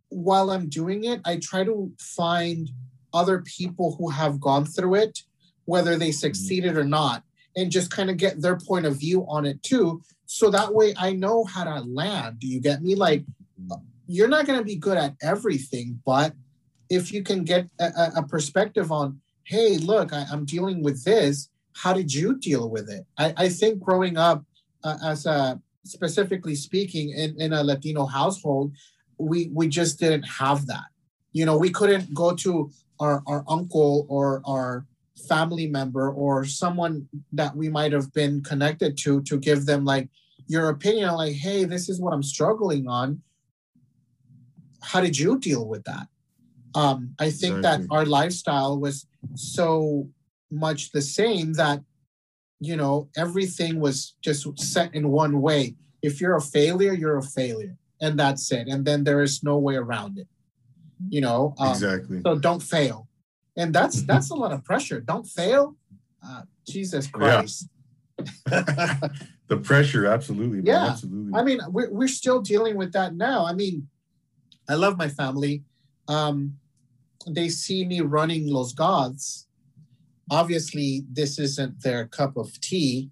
while 0.09 0.51
i'm 0.51 0.69
doing 0.69 1.05
it 1.05 1.21
i 1.25 1.37
try 1.37 1.65
to 1.65 1.93
find 1.99 2.71
other 3.13 3.43
people 3.43 3.97
who 3.97 4.09
have 4.11 4.41
gone 4.41 4.65
through 4.65 4.95
it 4.97 5.21
whether 5.67 5.97
they 5.97 6.13
succeeded 6.13 6.77
or 6.77 6.85
not 6.85 7.23
and 7.57 7.71
just 7.71 7.91
kind 7.91 8.09
of 8.11 8.17
get 8.17 8.41
their 8.41 8.57
point 8.57 8.87
of 8.87 8.99
view 8.99 9.27
on 9.29 9.45
it 9.47 9.63
too. 9.63 10.03
So 10.27 10.51
that 10.51 10.73
way 10.73 10.95
i 10.99 11.13
know 11.13 11.45
how 11.45 11.65
to 11.65 11.81
land. 11.81 12.41
Do 12.41 12.47
you 12.47 12.61
get 12.61 12.83
me? 12.83 12.95
Like 12.95 13.25
you're 14.07 14.29
not 14.29 14.47
going 14.47 14.59
to 14.59 14.65
be 14.65 14.77
good 14.77 14.97
at 14.97 15.15
everything 15.21 16.01
but 16.07 16.33
if 16.89 17.13
you 17.13 17.23
can 17.25 17.43
get 17.43 17.69
a, 17.81 18.13
a- 18.17 18.23
perspective 18.23 18.93
on 18.93 19.21
hey 19.43 19.79
look 19.79 20.13
I, 20.13 20.25
i'm 20.31 20.45
dealing 20.45 20.83
with 20.83 21.05
this. 21.05 21.49
How 21.75 21.93
did 21.93 22.15
you 22.15 22.39
deal 22.39 22.71
with 22.71 22.89
it? 22.89 23.05
I, 23.19 23.35
I 23.37 23.49
think 23.51 23.81
growing 23.81 24.17
up 24.17 24.45
uh, 24.83 24.97
as 25.05 25.27
a 25.27 25.61
specifically 25.85 26.55
speaking 26.55 27.11
in, 27.11 27.39
in 27.41 27.53
a 27.53 27.63
latino 27.63 28.07
household 28.07 28.73
we 29.19 29.51
we 29.53 29.67
just 29.69 29.99
didn't 29.99 30.25
have 30.25 30.67
that. 30.67 30.87
You 31.33 31.45
know 31.47 31.57
we 31.57 31.71
couldn't 31.71 32.15
go 32.15 32.35
to 32.37 32.71
our, 33.01 33.23
our 33.27 33.45
uncle 33.49 34.07
or 34.09 34.43
our 34.45 34.87
family 35.29 35.67
member 35.67 36.11
or 36.11 36.45
someone 36.45 37.09
that 37.33 37.57
we 37.57 37.69
might 37.69 37.93
have 37.93 38.13
been 38.13 38.43
connected 38.43 38.97
to 38.99 39.23
to 39.23 39.39
give 39.39 39.65
them 39.67 39.85
like 39.85 40.09
your 40.47 40.69
opinion 40.69 41.11
like 41.15 41.35
hey 41.35 41.65
this 41.65 41.89
is 41.89 42.01
what 42.01 42.13
i'm 42.13 42.23
struggling 42.23 42.87
on. 42.89 43.23
How 44.83 45.01
did 45.01 45.19
you 45.19 45.39
deal 45.39 45.67
with 45.67 45.85
that? 45.85 46.07
Um, 46.75 47.15
i 47.19 47.31
think 47.31 47.63
that 47.63 47.81
our 47.91 48.05
lifestyle 48.05 48.79
was 48.79 49.07
so 49.35 50.09
much 50.51 50.93
the 50.93 51.03
same 51.03 51.55
that 51.55 51.83
you 52.61 52.77
know 52.77 53.09
everything 53.17 53.81
was 53.81 54.15
just 54.23 54.47
set 54.59 54.95
in 54.95 55.09
one 55.09 55.41
way. 55.41 55.75
If 56.03 56.21
you're 56.21 56.37
a 56.37 56.43
failure 56.43 56.93
you're 56.93 57.19
a 57.19 57.23
failure 57.23 57.77
and 58.01 58.19
that's 58.19 58.53
it 58.53 58.69
and 58.69 58.85
then 58.85 59.05
there 59.05 59.23
is 59.23 59.43
no 59.43 59.57
way 59.59 59.77
around 59.77 60.19
it 60.19 60.29
you 61.09 61.21
know 61.21 61.55
um, 61.59 61.71
exactly. 61.71 62.21
so 62.25 62.37
don't 62.37 62.63
fail 62.63 63.09
and 63.57 63.75
that's 63.75 64.03
that's 64.11 64.31
a 64.31 64.35
lot 64.35 64.53
of 64.53 64.65
pressure 64.65 65.01
don't 65.01 65.27
fail 65.27 65.77
uh, 66.27 66.43
jesus 66.67 67.07
christ 67.07 67.69
the 68.47 69.61
pressure, 69.63 70.07
absolutely. 70.07 70.59
Man, 70.59 70.67
Yeah. 70.67 70.87
absolutely. 70.87 71.33
I 71.35 71.43
mean, 71.43 71.61
we're, 71.69 71.91
we're 71.91 72.09
still 72.09 72.41
dealing 72.41 72.77
with 72.77 72.93
that 72.93 73.15
now. 73.15 73.45
I 73.45 73.53
mean, 73.53 73.89
I 74.69 74.75
love 74.75 74.97
my 74.97 75.09
family. 75.09 75.65
Um, 76.09 76.57
they 77.27 77.49
see 77.49 77.85
me 77.85 78.01
running 78.01 78.49
Los 78.49 78.73
Goths. 78.73 79.47
Obviously, 80.31 81.05
this 81.13 81.39
isn't 81.39 81.83
their 81.83 82.07
cup 82.07 82.37
of 82.37 82.61
tea. 82.61 83.11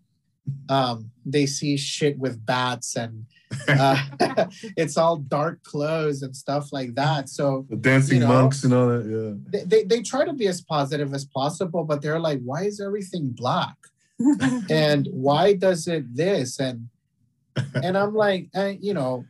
Um, 0.69 1.11
they 1.24 1.47
see 1.47 1.77
shit 1.77 2.19
with 2.19 2.44
bats 2.44 2.97
and 2.97 3.27
uh, 3.68 4.02
it's 4.76 4.97
all 4.97 5.16
dark 5.16 5.62
clothes 5.62 6.22
and 6.22 6.35
stuff 6.35 6.72
like 6.72 6.94
that. 6.94 7.28
So 7.28 7.66
the 7.68 7.76
dancing 7.76 8.20
you 8.20 8.26
know, 8.26 8.28
monks 8.28 8.64
and 8.64 8.72
all 8.72 8.89
that. 8.89 9.05
Yeah. 9.06 9.51
they, 9.51 9.64
they, 9.64 9.85
they 9.85 10.02
try 10.02 10.24
to 10.24 10.32
be 10.32 10.47
as 10.47 10.60
positive 10.60 11.12
as 11.14 11.24
possible, 11.24 11.85
but 11.85 12.02
they're 12.02 12.20
like, 12.20 12.40
why 12.43 12.64
is 12.64 12.81
everything 12.81 13.31
black? 13.31 13.76
and 14.70 15.09
why 15.10 15.55
does 15.55 15.89
it 15.89 16.05
this 16.14 16.60
and 16.60 16.89
and 17.82 17.98
i'm 17.98 18.14
like 18.14 18.48
eh, 18.55 18.76
you 18.81 18.94
know 18.94 19.24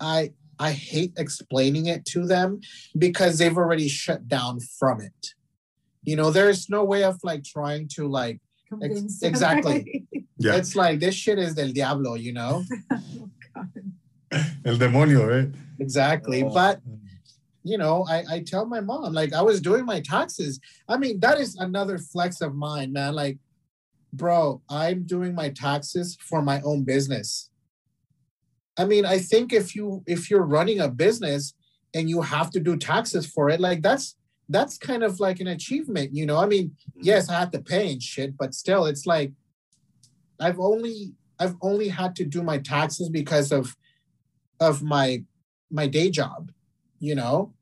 i 0.00 0.32
i 0.58 0.72
hate 0.72 1.12
explaining 1.18 1.86
it 1.86 2.04
to 2.06 2.26
them 2.26 2.60
because 2.96 3.38
they've 3.38 3.56
already 3.56 3.88
shut 3.88 4.26
down 4.26 4.58
from 4.78 5.00
it 5.00 5.34
you 6.04 6.16
know 6.16 6.30
there's 6.30 6.70
no 6.70 6.84
way 6.84 7.04
of 7.04 7.18
like 7.22 7.44
trying 7.44 7.86
to 7.86 8.06
like 8.08 8.40
Convinced. 8.68 9.22
exactly. 9.22 10.06
Yeah. 10.38 10.56
it's 10.56 10.74
like 10.74 11.00
this 11.00 11.14
shit 11.14 11.38
is 11.38 11.54
del 11.54 11.72
diablo 11.72 12.14
you 12.14 12.32
know 12.32 12.64
God. 12.90 13.02
El 14.64 14.76
demonio, 14.78 15.26
right? 15.26 15.50
exactly 15.78 16.42
Oh. 16.42 16.50
but 16.50 16.80
you 17.62 17.78
know 17.78 18.04
I, 18.08 18.24
I 18.30 18.40
tell 18.40 18.66
my 18.66 18.80
mom 18.80 19.12
like 19.12 19.32
i 19.32 19.42
was 19.42 19.60
doing 19.60 19.84
my 19.84 20.00
taxes. 20.00 20.60
I 20.88 20.96
mean 20.96 21.20
that 21.20 21.40
is 21.40 21.56
another 21.56 21.98
flex 21.98 22.40
of 22.40 22.54
mine 22.54 22.92
man. 22.92 23.14
Like 23.14 23.38
bro 24.12 24.62
i'm 24.68 25.04
doing 25.04 25.34
my 25.34 25.50
taxes 25.50 26.16
for 26.20 26.42
my 26.42 26.60
own 26.60 26.84
business. 26.84 27.50
I 28.76 28.84
mean 28.84 29.04
i 29.06 29.18
think 29.18 29.52
if 29.52 29.74
you 29.74 30.02
if 30.06 30.30
you're 30.30 30.44
running 30.44 30.80
a 30.80 30.88
business 30.88 31.54
and 31.94 32.10
you 32.10 32.22
have 32.22 32.50
to 32.50 32.60
do 32.60 32.76
taxes 32.76 33.24
for 33.26 33.48
it 33.50 33.60
like 33.60 33.82
that's 33.82 34.16
that's 34.50 34.76
kind 34.76 35.02
of 35.02 35.20
like 35.20 35.40
an 35.40 35.46
achievement 35.46 36.14
you 36.14 36.26
know? 36.26 36.36
I 36.36 36.46
mean 36.46 36.66
mm-hmm. 36.68 37.00
yes 37.02 37.30
i 37.30 37.38
have 37.38 37.52
to 37.52 37.62
pay 37.62 37.92
and 37.92 38.02
shit 38.02 38.36
but 38.36 38.52
still 38.52 38.84
it's 38.86 39.06
like 39.06 39.32
i've 40.40 40.60
only 40.60 41.14
i've 41.38 41.56
only 41.62 41.88
had 41.88 42.14
to 42.16 42.24
do 42.24 42.42
my 42.42 42.58
taxes 42.58 43.08
because 43.08 43.52
of 43.52 43.76
of 44.60 44.82
my 44.82 45.22
my 45.70 45.86
day 45.86 46.10
job 46.10 46.50
you 47.04 47.14
know? 47.14 47.52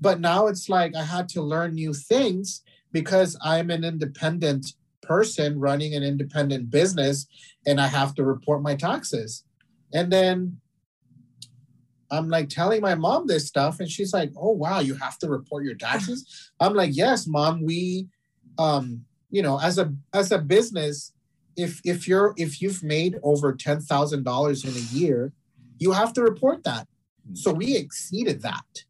But 0.00 0.20
now 0.20 0.46
it's 0.46 0.68
like 0.68 0.94
i 0.94 1.02
had 1.02 1.28
to 1.30 1.42
learn 1.42 1.74
new 1.74 1.92
things 1.92 2.62
because 2.92 3.36
i'm 3.42 3.70
an 3.70 3.84
independent 3.84 4.74
person 5.02 5.58
running 5.58 5.94
an 5.94 6.02
independent 6.02 6.70
business 6.70 7.26
and 7.66 7.80
i 7.80 7.86
have 7.86 8.14
to 8.14 8.24
report 8.24 8.62
my 8.62 8.74
taxes. 8.74 9.44
And 9.92 10.10
then 10.12 10.60
i'm 12.10 12.28
like 12.28 12.48
telling 12.48 12.80
my 12.80 12.94
mom 12.94 13.26
this 13.26 13.46
stuff 13.46 13.80
and 13.80 13.90
she's 13.90 14.12
like 14.12 14.32
oh 14.36 14.52
wow 14.52 14.80
you 14.80 14.94
have 14.94 15.18
to 15.18 15.28
report 15.28 15.64
your 15.64 15.76
taxes? 15.76 16.50
I'm 16.60 16.74
like 16.74 16.96
yes 16.96 17.26
mom 17.26 17.64
we 17.64 18.08
um 18.58 19.04
you 19.30 19.42
know 19.42 19.60
as 19.60 19.78
a 19.78 19.92
as 20.14 20.32
a 20.32 20.38
business 20.38 21.12
if 21.56 21.80
if 21.84 22.06
you're 22.08 22.34
if 22.36 22.62
you've 22.62 22.82
made 22.82 23.18
over 23.22 23.52
$10,000 23.52 24.64
in 24.64 24.70
a 24.70 24.98
year 24.98 25.32
you 25.78 25.92
have 25.92 26.12
to 26.12 26.22
report 26.22 26.62
that. 26.64 26.86
So 27.32 27.52
we 27.52 27.76
exceeded 27.76 28.42
that 28.42 28.84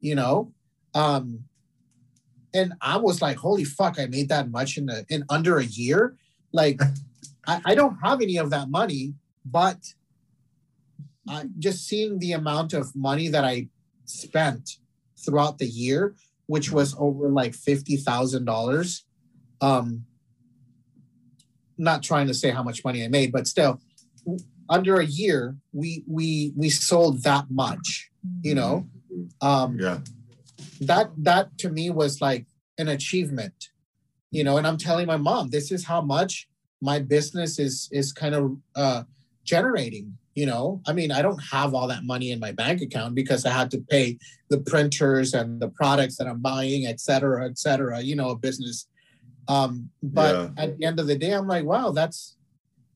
you 0.00 0.14
know? 0.14 0.52
Um 0.94 1.44
and 2.52 2.74
i 2.80 2.96
was 2.96 3.20
like 3.20 3.36
holy 3.36 3.64
fuck 3.64 3.98
i 3.98 4.06
made 4.06 4.28
that 4.28 4.48
much 4.48 4.76
in 4.78 4.88
a, 4.88 5.04
in 5.08 5.24
under 5.28 5.58
a 5.58 5.64
year? 5.64 6.16
Like 6.52 6.80
I, 7.46 7.60
I 7.64 7.74
don't 7.74 7.96
have 8.04 8.20
any 8.20 8.36
of 8.36 8.50
that 8.50 8.68
money 8.70 9.14
but 9.44 9.78
I, 11.28 11.46
just 11.58 11.86
seeing 11.86 12.18
the 12.18 12.32
amount 12.32 12.74
of 12.74 12.94
money 12.94 13.28
that 13.28 13.44
i 13.44 13.68
spent 14.04 14.78
throughout 15.18 15.58
the 15.58 15.66
year 15.66 16.14
which 16.46 16.70
was 16.70 16.94
over 16.98 17.28
like 17.30 17.52
$50000 17.52 19.02
um 19.60 20.04
not 21.78 22.02
trying 22.02 22.26
to 22.26 22.34
say 22.34 22.50
how 22.50 22.62
much 22.62 22.84
money 22.84 23.04
i 23.04 23.08
made 23.08 23.32
but 23.32 23.46
still 23.46 23.80
under 24.70 25.00
a 25.00 25.04
year 25.06 25.56
we 25.72 26.02
we 26.06 26.52
we 26.56 26.70
sold 26.70 27.22
that 27.22 27.46
much 27.50 28.10
you 28.42 28.54
know? 28.54 28.86
Um 29.40 29.78
Yeah. 29.78 29.98
that 30.80 31.10
that 31.18 31.56
to 31.58 31.68
me 31.68 31.90
was 31.90 32.20
like 32.20 32.46
an 32.78 32.88
achievement 32.88 33.68
you 34.30 34.42
know? 34.44 34.56
And 34.56 34.66
i'm 34.66 34.78
telling 34.78 35.06
my 35.06 35.16
mom 35.16 35.50
this 35.50 35.70
is 35.70 35.84
how 35.84 36.00
much 36.00 36.48
my 36.80 36.98
business 36.98 37.58
is 37.58 37.88
is 37.92 38.12
kind 38.12 38.34
of 38.34 38.56
uh 38.76 39.02
generating 39.44 40.16
you 40.34 40.46
know? 40.46 40.80
I 40.86 40.92
mean 40.92 41.12
i 41.12 41.22
don't 41.22 41.38
have 41.52 41.74
all 41.74 41.86
that 41.88 42.04
money 42.04 42.30
in 42.32 42.40
my 42.40 42.52
bank 42.52 42.80
account 42.80 43.14
because 43.14 43.44
i 43.46 43.50
had 43.50 43.70
to 43.72 43.78
pay 43.78 44.18
the 44.50 44.60
printers 44.60 45.34
and 45.34 45.60
the 45.60 45.68
products 45.68 46.16
that 46.16 46.26
i'm 46.26 46.40
buying 46.40 46.86
et 46.86 46.98
cetera 47.00 47.46
et 47.46 47.58
cetera 47.58 48.00
you 48.00 48.16
know 48.16 48.30
a 48.30 48.36
business 48.36 48.88
um 49.48 49.90
but 50.02 50.34
Yeah. 50.34 50.50
at 50.64 50.78
the 50.78 50.84
end 50.84 50.98
of 51.00 51.06
the 51.06 51.16
day 51.16 51.32
i'm 51.32 51.46
like 51.48 51.64
wow 51.64 51.90
that's 51.90 52.36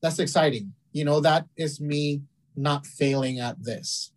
that's 0.01 0.19
exciting 0.19 0.73
you 0.91 1.03
know 1.05 1.19
that 1.21 1.45
is 1.57 1.79
me 1.79 2.21
not 2.55 2.85
failing 2.85 3.39
at 3.39 3.63
this 3.63 4.11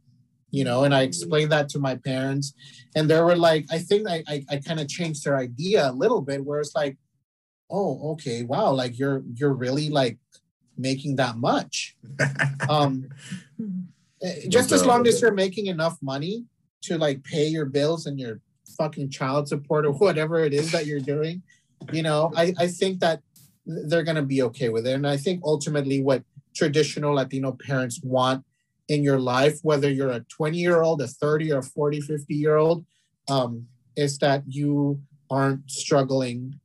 you 0.50 0.64
know 0.64 0.84
and 0.84 0.94
i 0.94 1.02
explained 1.02 1.52
that 1.52 1.68
to 1.70 1.78
my 1.78 1.96
parents 1.96 2.54
and 2.96 3.08
they 3.10 3.20
were 3.20 3.36
like 3.36 3.66
i 3.70 3.78
think 3.78 4.08
i 4.08 4.22
i, 4.28 4.44
I 4.50 4.56
kind 4.58 4.80
of 4.80 4.88
changed 4.88 5.24
their 5.24 5.36
idea 5.38 5.90
a 5.90 5.92
little 5.92 6.20
bit 6.22 6.44
where 6.44 6.60
it's 6.60 6.74
like 6.74 6.96
oh 7.70 8.12
okay 8.12 8.42
wow 8.42 8.70
like 8.72 8.98
you're 8.98 9.22
you're 9.34 9.54
really 9.54 9.88
like 9.90 10.18
making 10.76 11.16
that 11.16 11.36
much 11.36 11.96
um 12.68 13.08
Mhm. 13.60 13.84
eh, 14.22 14.48
just 14.48 14.72
as 14.72 14.84
long 14.86 15.06
as 15.06 15.20
you're 15.20 15.34
making 15.34 15.66
enough 15.66 15.96
money 16.00 16.46
to 16.82 16.96
like 16.98 17.22
pay 17.22 17.46
your 17.46 17.66
bills 17.66 18.06
and 18.06 18.18
your 18.18 18.40
fucking 18.78 19.10
child 19.10 19.46
support 19.48 19.84
or 19.86 19.92
whatever 20.04 20.40
it 20.40 20.52
is 20.54 20.70
that 20.72 20.86
you're 20.86 21.00
doing 21.00 21.42
you 21.92 22.02
know 22.02 22.30
i 22.36 22.52
i 22.58 22.66
think 22.66 23.00
that 23.00 23.20
they're 23.66 24.02
going 24.02 24.16
to 24.16 24.22
be 24.34 24.42
okay 24.42 24.68
with 24.68 24.86
it 24.86 24.94
and 24.94 25.06
i 25.06 25.16
think 25.16 25.40
ultimately 25.44 26.02
what 26.02 26.22
traditional 26.54 27.14
latino 27.14 27.52
parents 27.52 28.00
want 28.02 28.44
in 28.88 29.02
your 29.02 29.18
life 29.18 29.58
whether 29.62 29.90
you're 29.90 30.10
a 30.10 30.20
20 30.28 30.58
year 30.58 30.82
old 30.82 31.00
a 31.00 31.06
30 31.06 31.52
or 31.52 31.62
40 31.62 32.00
50 32.00 32.34
year 32.34 32.56
old 32.56 32.84
um 33.28 33.66
is 33.96 34.18
that 34.18 34.42
you 34.46 35.00
aren't 35.30 35.70
struggling 35.70 36.58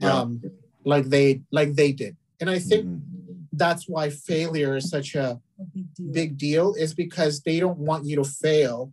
Yeah. 0.00 0.20
um 0.20 0.42
like 0.84 1.06
they 1.14 1.42
like 1.50 1.74
they 1.74 1.92
did 1.92 2.16
and 2.40 2.48
i 2.50 2.58
think 2.58 2.84
Mhm. 2.86 3.46
that's 3.52 3.84
why 3.88 4.10
failure 4.10 4.76
is 4.76 4.88
such 4.96 5.14
a 5.14 5.28
A 5.60 5.64
big 5.74 5.86
deal. 5.94 6.12
big 6.18 6.30
deal 6.46 6.66
is 6.84 6.92
because 6.94 7.34
they 7.46 7.58
don't 7.60 7.78
want 7.78 8.02
you 8.08 8.16
to 8.16 8.24
fail 8.24 8.92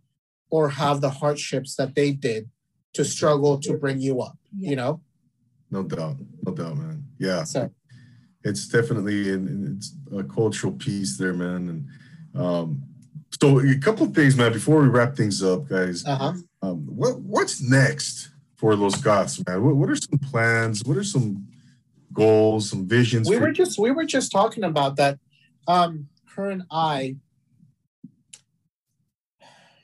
or 0.54 0.62
have 0.82 1.00
the 1.00 1.10
hardships 1.20 1.74
that 1.78 1.94
they 1.94 2.10
did 2.28 2.42
to 2.96 3.02
struggle 3.04 3.54
to 3.66 3.72
bring 3.82 3.98
you 4.00 4.14
up 4.26 4.36
Yeah. 4.56 4.70
you 4.70 4.76
know 4.80 4.92
No 5.70 5.82
doubt. 5.82 6.16
No 6.44 6.52
doubt, 6.52 6.76
man. 6.76 7.04
Yeah. 7.18 7.44
so 7.44 7.70
It's 8.44 8.68
definitely 8.68 9.28
it's 9.28 9.94
a 10.16 10.24
cultural 10.24 10.72
piece 10.72 11.16
there, 11.16 11.34
man. 11.34 11.68
And 12.34 12.42
um, 12.42 12.82
so 13.40 13.60
a 13.60 13.78
couple 13.78 14.06
of 14.06 14.14
things, 14.14 14.36
man, 14.36 14.52
before 14.52 14.80
we 14.82 14.88
wrap 14.88 15.16
things 15.16 15.42
up, 15.42 15.68
guys. 15.68 16.04
uh-huh 16.06 16.34
Um, 16.62 16.86
what 16.86 17.20
what's 17.20 17.62
next 17.62 18.30
for 18.56 18.76
Los 18.76 19.00
Goths, 19.00 19.42
man? 19.46 19.62
What, 19.64 19.76
what 19.76 19.88
are 19.88 19.96
some 19.96 20.18
plans? 20.18 20.82
What 20.84 20.96
are 20.96 21.04
some 21.04 21.46
goals, 22.12 22.68
some 22.70 22.86
visions? 22.86 23.28
we 23.28 23.38
were 23.38 23.52
just 23.52 23.78
we 23.78 23.90
were 23.90 24.04
just 24.04 24.32
talking 24.32 24.64
about 24.64 24.96
that 24.96 25.18
um 25.68 26.08
her 26.34 26.50
and 26.50 26.62
i 26.70 27.14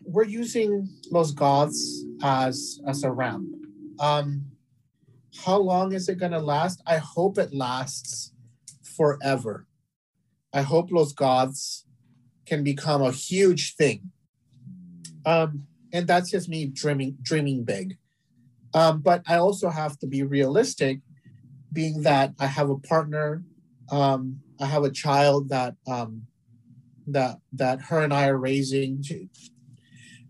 we're 0.05 0.25
using 0.25 0.89
los 1.11 1.33
goths 1.33 2.05
as 2.23 2.81
as 2.87 3.05
a 3.05 3.11
ramp 3.11 3.47
um 4.01 4.45
how 5.45 5.59
long 5.59 5.93
is 5.93 6.09
it 6.09 6.19
going 6.19 6.33
to 6.33 6.39
last? 6.39 6.83
I 6.87 6.97
hope 6.97 7.39
it 7.39 7.55
lasts 7.55 8.33
forever. 8.97 9.67
I 10.53 10.63
hope 10.63 10.91
los 10.91 11.13
Goths 11.13 11.85
can 12.47 12.63
become 12.65 13.03
a 13.03 13.13
huge 13.13 13.75
thing. 13.75 14.11
Um 15.25 15.65
and 15.93 16.07
that's 16.07 16.31
just 16.31 16.49
me 16.49 16.67
dreaming 16.67 17.19
dreaming 17.23 17.65
big. 17.65 17.99
Um 18.73 19.01
but 19.01 19.23
i 19.27 19.37
also 19.37 19.69
have 19.69 19.99
to 19.99 20.07
be 20.07 20.23
realistic 20.23 21.01
being 21.73 22.03
that 22.03 22.33
i 22.39 22.47
have 22.47 22.71
a 22.71 22.79
partner 22.79 23.43
um 23.91 24.41
i 24.61 24.67
have 24.67 24.85
a 24.85 24.91
child 24.91 25.49
that 25.49 25.75
um 25.87 26.23
that 27.07 27.39
that 27.53 27.81
her 27.83 28.01
and 28.01 28.15
i 28.15 28.29
are 28.29 28.39
raising 28.39 29.03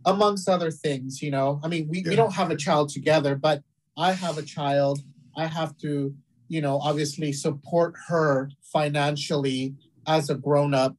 amongst 0.05 0.49
other 0.49 0.71
things 0.71 1.23
you 1.23 1.31
know? 1.31 1.61
I 1.63 1.69
mean 1.69 1.89
we, 1.89 2.03
we 2.03 2.17
don't 2.17 2.35
have 2.35 2.51
a 2.51 2.57
child 2.57 2.89
together 2.89 3.37
but 3.37 3.63
i 3.97 4.13
have 4.13 4.39
a 4.39 4.43
child 4.43 5.01
i 5.37 5.47
have 5.47 5.77
to 5.77 6.15
you 6.49 6.61
know 6.61 6.79
obviously 6.79 7.33
support 7.33 7.95
her 8.09 8.51
financially 8.63 9.75
as 10.07 10.31
a 10.31 10.35
grown-up. 10.35 10.97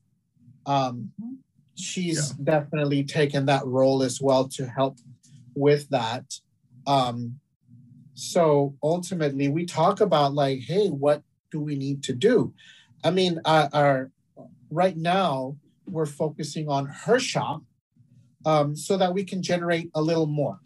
Um 0.66 1.12
she's 1.76 2.32
definitely 2.32 3.04
taken 3.04 3.46
that 3.46 3.66
role 3.66 4.02
as 4.02 4.20
well 4.20 4.48
to 4.48 4.66
help 4.66 4.98
with 5.56 5.88
that. 5.90 6.26
Um 6.86 7.40
so 8.14 8.76
ultimately 8.82 9.48
we 9.48 9.66
talk 9.66 10.02
about 10.02 10.34
like 10.34 10.60
hey 10.60 10.88
what 10.88 11.22
do 11.52 11.60
we 11.60 11.76
need 11.76 12.04
to 12.04 12.14
do? 12.14 12.54
I 13.04 13.12
mean 13.12 13.40
uh, 13.46 13.70
our 13.74 14.12
right 14.70 14.98
now 14.98 15.56
we're 15.86 16.06
focusing 16.06 16.68
on 16.68 16.88
her 16.88 17.20
shop 17.20 17.62
um, 18.46 18.76
so 18.76 18.98
that 18.98 19.14
we 19.14 19.24
can 19.24 19.42
generate 19.42 19.90
a 19.96 20.02
little 20.02 20.26
more 20.26 20.60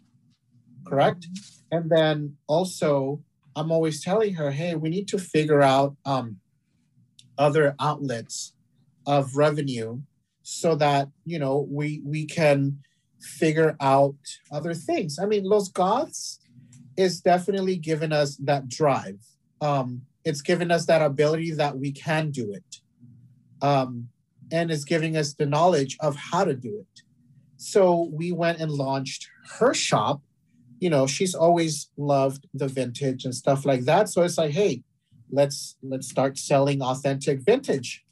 correct? 0.92 1.26
And 1.70 1.90
then 1.90 2.36
also 2.46 3.22
i'm 3.54 3.70
always 3.70 4.02
telling 4.02 4.34
her 4.34 4.50
hey 4.50 4.74
we 4.74 4.88
need 4.88 5.06
to 5.06 5.18
figure 5.18 5.60
out 5.60 5.94
um, 6.06 6.38
other 7.36 7.74
outlets 7.78 8.54
of 9.06 9.36
revenue 9.36 10.00
so 10.42 10.74
that 10.74 11.08
you 11.24 11.38
know 11.38 11.66
we 11.70 12.02
we 12.04 12.24
can 12.24 12.78
figure 13.20 13.76
out 13.80 14.16
other 14.50 14.74
things. 14.74 15.18
I 15.22 15.26
mean 15.26 15.44
los 15.44 15.68
goths 15.68 16.40
is 16.96 17.20
definitely 17.20 17.76
given 17.76 18.12
us 18.12 18.36
that 18.48 18.68
drive. 18.68 19.20
Um 19.60 20.02
it's 20.24 20.42
given 20.42 20.70
us 20.70 20.86
that 20.86 21.02
ability 21.02 21.52
that 21.52 21.78
we 21.78 21.90
can 21.92 22.30
do 22.30 22.52
it. 22.52 22.70
Um 23.70 24.08
and 24.50 24.70
it's 24.70 24.84
giving 24.84 25.16
us 25.16 25.34
the 25.34 25.46
knowledge 25.46 25.96
of 26.00 26.16
how 26.16 26.44
to 26.44 26.54
do 26.54 26.72
it. 26.84 27.02
So 27.56 28.10
we 28.12 28.32
went 28.32 28.60
and 28.60 28.70
launched 28.70 29.28
her 29.58 29.72
shop 29.72 30.20
you 30.82 30.90
know 30.90 31.06
she's 31.06 31.34
always 31.34 31.90
loved 31.96 32.48
the 32.52 32.66
vintage 32.66 33.24
and 33.24 33.34
stuff 33.42 33.64
like 33.64 33.82
that. 33.82 34.08
So 34.08 34.22
it's 34.22 34.36
like 34.36 34.50
hey 34.50 34.82
let's 35.30 35.76
let's 35.80 36.08
start 36.08 36.36
selling 36.36 36.82
authentic 36.82 37.38
vintage. 37.40 38.04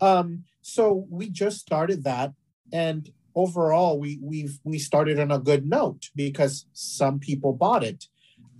Um 0.00 0.44
so 0.62 1.06
we 1.10 1.28
just 1.28 1.58
started 1.58 2.04
that. 2.04 2.32
And 2.72 3.10
overall 3.34 3.98
we 3.98 4.20
we've 4.22 4.60
we 4.62 4.78
started 4.78 5.18
on 5.18 5.32
a 5.32 5.40
good 5.50 5.66
note 5.66 6.10
because 6.14 6.66
some 6.72 7.18
people 7.18 7.52
bought 7.52 7.82
it. 7.82 8.06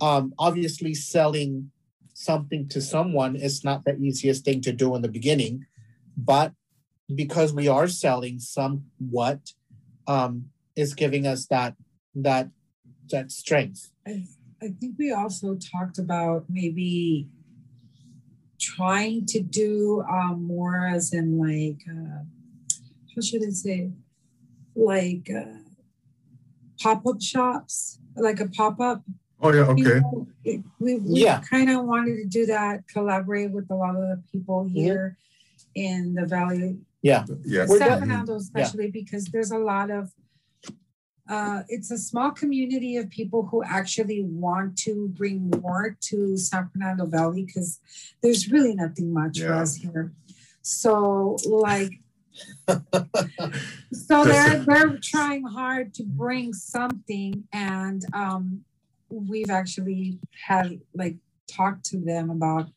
Um 0.01 0.33
obviously 0.37 0.93
selling 0.93 1.71
something 2.13 2.67
to 2.73 2.81
someone 2.81 3.37
is 3.37 3.63
not 3.63 3.85
the 3.85 3.95
easiest 3.95 4.43
thing 4.43 4.59
to 4.67 4.73
do 4.73 4.95
in 4.95 5.01
the 5.01 5.15
beginning. 5.19 5.65
But 6.17 6.51
because 7.23 7.53
we 7.53 7.69
are 7.69 7.87
selling 7.87 8.37
somewhat 8.39 9.39
um 10.07 10.33
is 10.75 10.93
giving 10.93 11.25
us 11.25 11.47
that 11.47 11.75
that 12.15 12.49
that 13.11 13.31
strength 13.31 13.91
I, 14.07 14.25
I 14.61 14.67
think 14.79 14.95
we 14.97 15.11
also 15.11 15.55
talked 15.55 15.97
about 15.99 16.45
maybe 16.49 17.27
trying 18.59 19.25
to 19.27 19.41
do 19.41 20.03
um, 20.09 20.43
more 20.43 20.87
as 20.87 21.13
in 21.13 21.37
like 21.37 21.81
uh, 21.89 22.23
how 23.13 23.21
should 23.21 23.43
I 23.45 23.49
say 23.51 23.91
like 24.75 25.29
uh, 25.29 25.59
pop-up 26.81 27.21
shops 27.21 27.99
like 28.15 28.39
a 28.39 28.47
pop-up 28.47 29.03
Oh 29.41 29.51
yeah, 29.53 29.65
you 29.75 29.85
okay. 29.87 29.99
know, 29.99 30.27
it- 30.45 30.63
we, 30.79 30.95
we 30.95 31.23
Yeah. 31.23 31.41
kind 31.41 31.69
of 31.69 31.85
wanted 31.85 32.15
to 32.23 32.25
do 32.25 32.45
that 32.47 32.87
collaborate 32.87 33.51
with 33.51 33.69
a 33.69 33.75
lot 33.75 33.95
of 33.95 34.01
the 34.07 34.23
people 34.31 34.63
here 34.65 35.17
in 35.75 36.13
the 36.13 36.25
valley 36.25 36.79
Yeah. 37.01 37.25
We're 37.27 37.77
San. 37.77 37.99
Fernando 37.99 38.35
especially 38.37 38.89
because 38.89 39.25
there's 39.25 39.51
a 39.51 39.57
lot 39.59 39.91
of 39.91 40.11
uh, 41.27 41.63
it's 41.69 41.89
a 41.91 41.97
small 41.97 42.31
community 42.31 42.97
of 42.97 43.09
people 43.09 43.47
who 43.47 43.63
actually 43.63 44.23
want 44.23 44.77
to 44.77 45.07
bring 45.09 45.49
more 45.61 45.97
to 46.01 46.37
San 46.37 46.69
Fernando 46.69 47.05
Valley 47.05 47.43
because 47.45 47.79
there's 48.21 48.51
really 48.51 48.75
nothing 48.75 49.11
much 49.11 49.41
for 49.41 49.53
us 49.53 49.75
here. 49.75 50.11
So 50.61 51.37
like 51.47 51.91
so 53.93 54.25
they're 54.25 54.59
they're 54.59 54.97
trying 55.01 55.43
hard 55.45 55.93
to 55.93 56.03
bring 56.03 56.53
something 56.53 57.45
and 57.53 58.03
um 58.13 58.61
we've 59.09 59.49
actually 59.49 60.19
had 60.45 60.79
like 60.93 61.15
talked 61.47 61.85
to 61.85 61.97
them 61.97 62.29
about 62.29 62.67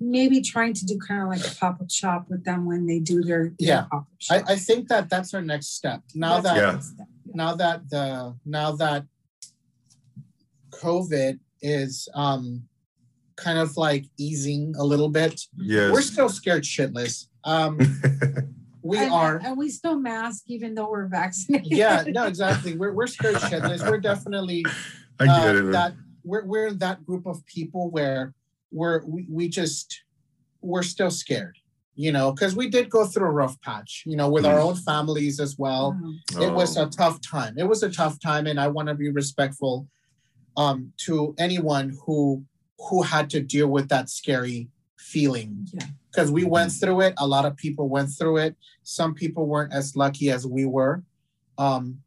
maybe 0.00 0.40
trying 0.40 0.74
to 0.74 0.84
do 0.84 0.98
kind 0.98 1.22
of 1.22 1.28
like 1.28 1.46
a 1.46 1.54
pop-up 1.54 1.90
shop 1.90 2.26
with 2.28 2.44
them 2.44 2.66
when 2.66 2.86
they 2.86 2.98
do 2.98 3.22
their, 3.22 3.44
their 3.44 3.68
Yeah. 3.68 3.82
pop-up 3.82 4.06
I, 4.30 4.38
shop. 4.38 4.44
I 4.48 4.56
think 4.56 4.88
that 4.88 5.08
that's 5.08 5.32
our 5.32 5.42
next 5.42 5.68
step 5.76 6.02
now 6.14 6.40
That's 6.40 6.44
that 6.44 6.56
Yeah. 6.56 6.66
the 6.66 6.72
next 6.72 6.86
step, 6.94 7.06
yeah. 7.08 7.13
Now 7.34 7.54
that 7.54 7.88
the 7.90 8.34
now 8.44 8.72
that 8.72 9.04
covid 10.70 11.38
is 11.60 12.08
um 12.14 12.62
kind 13.36 13.58
of 13.58 13.76
like 13.76 14.04
easing 14.16 14.74
a 14.78 14.84
little 14.84 15.08
bit 15.08 15.40
Yes. 15.56 15.92
we're 15.92 16.02
still 16.02 16.28
scared 16.28 16.62
shitless 16.62 17.26
um 17.44 17.78
we 18.82 18.98
and, 18.98 19.12
are 19.12 19.40
and 19.44 19.56
we 19.56 19.70
still 19.70 19.98
mask 19.98 20.44
even 20.46 20.74
though 20.74 20.90
we're 20.90 21.06
vaccinated. 21.06 21.72
yeah 21.72 22.04
no 22.08 22.26
exactly 22.32 22.76
we're, 22.76 22.92
we're 22.92 23.06
scared 23.06 23.36
shitless 23.36 23.88
we're 23.88 23.98
definitely 23.98 24.64
I 25.20 25.26
get 25.26 25.56
uh, 25.56 25.58
it. 25.68 25.72
That 25.72 25.94
we're, 26.24 26.44
we're 26.44 26.72
that 26.72 27.04
group 27.06 27.26
of 27.26 27.44
people 27.46 27.90
where 27.90 28.34
we're 28.72 29.04
we, 29.04 29.26
we 29.30 29.48
just 29.48 30.02
we're 30.60 30.82
still 30.82 31.10
scared 31.10 31.56
you 31.96 32.10
know, 32.12 32.32
because 32.32 32.56
we 32.56 32.68
did 32.68 32.90
go 32.90 33.04
through 33.06 33.26
a 33.28 33.30
rough 33.30 33.60
patch, 33.60 34.02
you 34.06 34.16
know, 34.16 34.28
with 34.28 34.44
our 34.44 34.58
own 34.58 34.74
families 34.74 35.38
as 35.40 35.56
well. 35.58 35.96
Wow. 36.34 36.42
It 36.42 36.52
was 36.52 36.76
Oh, 36.76 36.84
a 36.84 36.88
tough 36.90 37.20
time. 37.20 37.54
It 37.56 37.68
was 37.68 37.82
a 37.82 37.90
tough 37.90 38.18
time, 38.20 38.46
and 38.46 38.58
I 38.58 38.68
want 38.68 38.88
to 38.88 38.94
be 38.94 39.10
respectful 39.10 39.86
um, 40.56 40.92
to 41.06 41.34
anyone 41.38 41.96
who 42.04 42.44
who 42.90 43.02
had 43.02 43.30
to 43.30 43.40
deal 43.40 43.68
with 43.68 43.88
that 43.88 44.10
scary 44.10 44.68
feeling. 44.98 45.66
Yeah. 45.72 45.86
Because 46.10 46.30
we 46.30 46.44
went 46.44 46.70
through 46.72 47.00
it. 47.02 47.14
A 47.18 47.26
lot 47.26 47.44
of 47.44 47.56
people 47.56 47.88
went 47.88 48.10
through 48.10 48.38
it. 48.38 48.56
Some 48.82 49.14
people 49.14 49.46
weren't 49.46 49.72
as 49.72 49.96
lucky 49.96 50.30
as 50.30 50.46
we 50.46 50.64
were. 50.64 51.02
Um, 51.58 52.00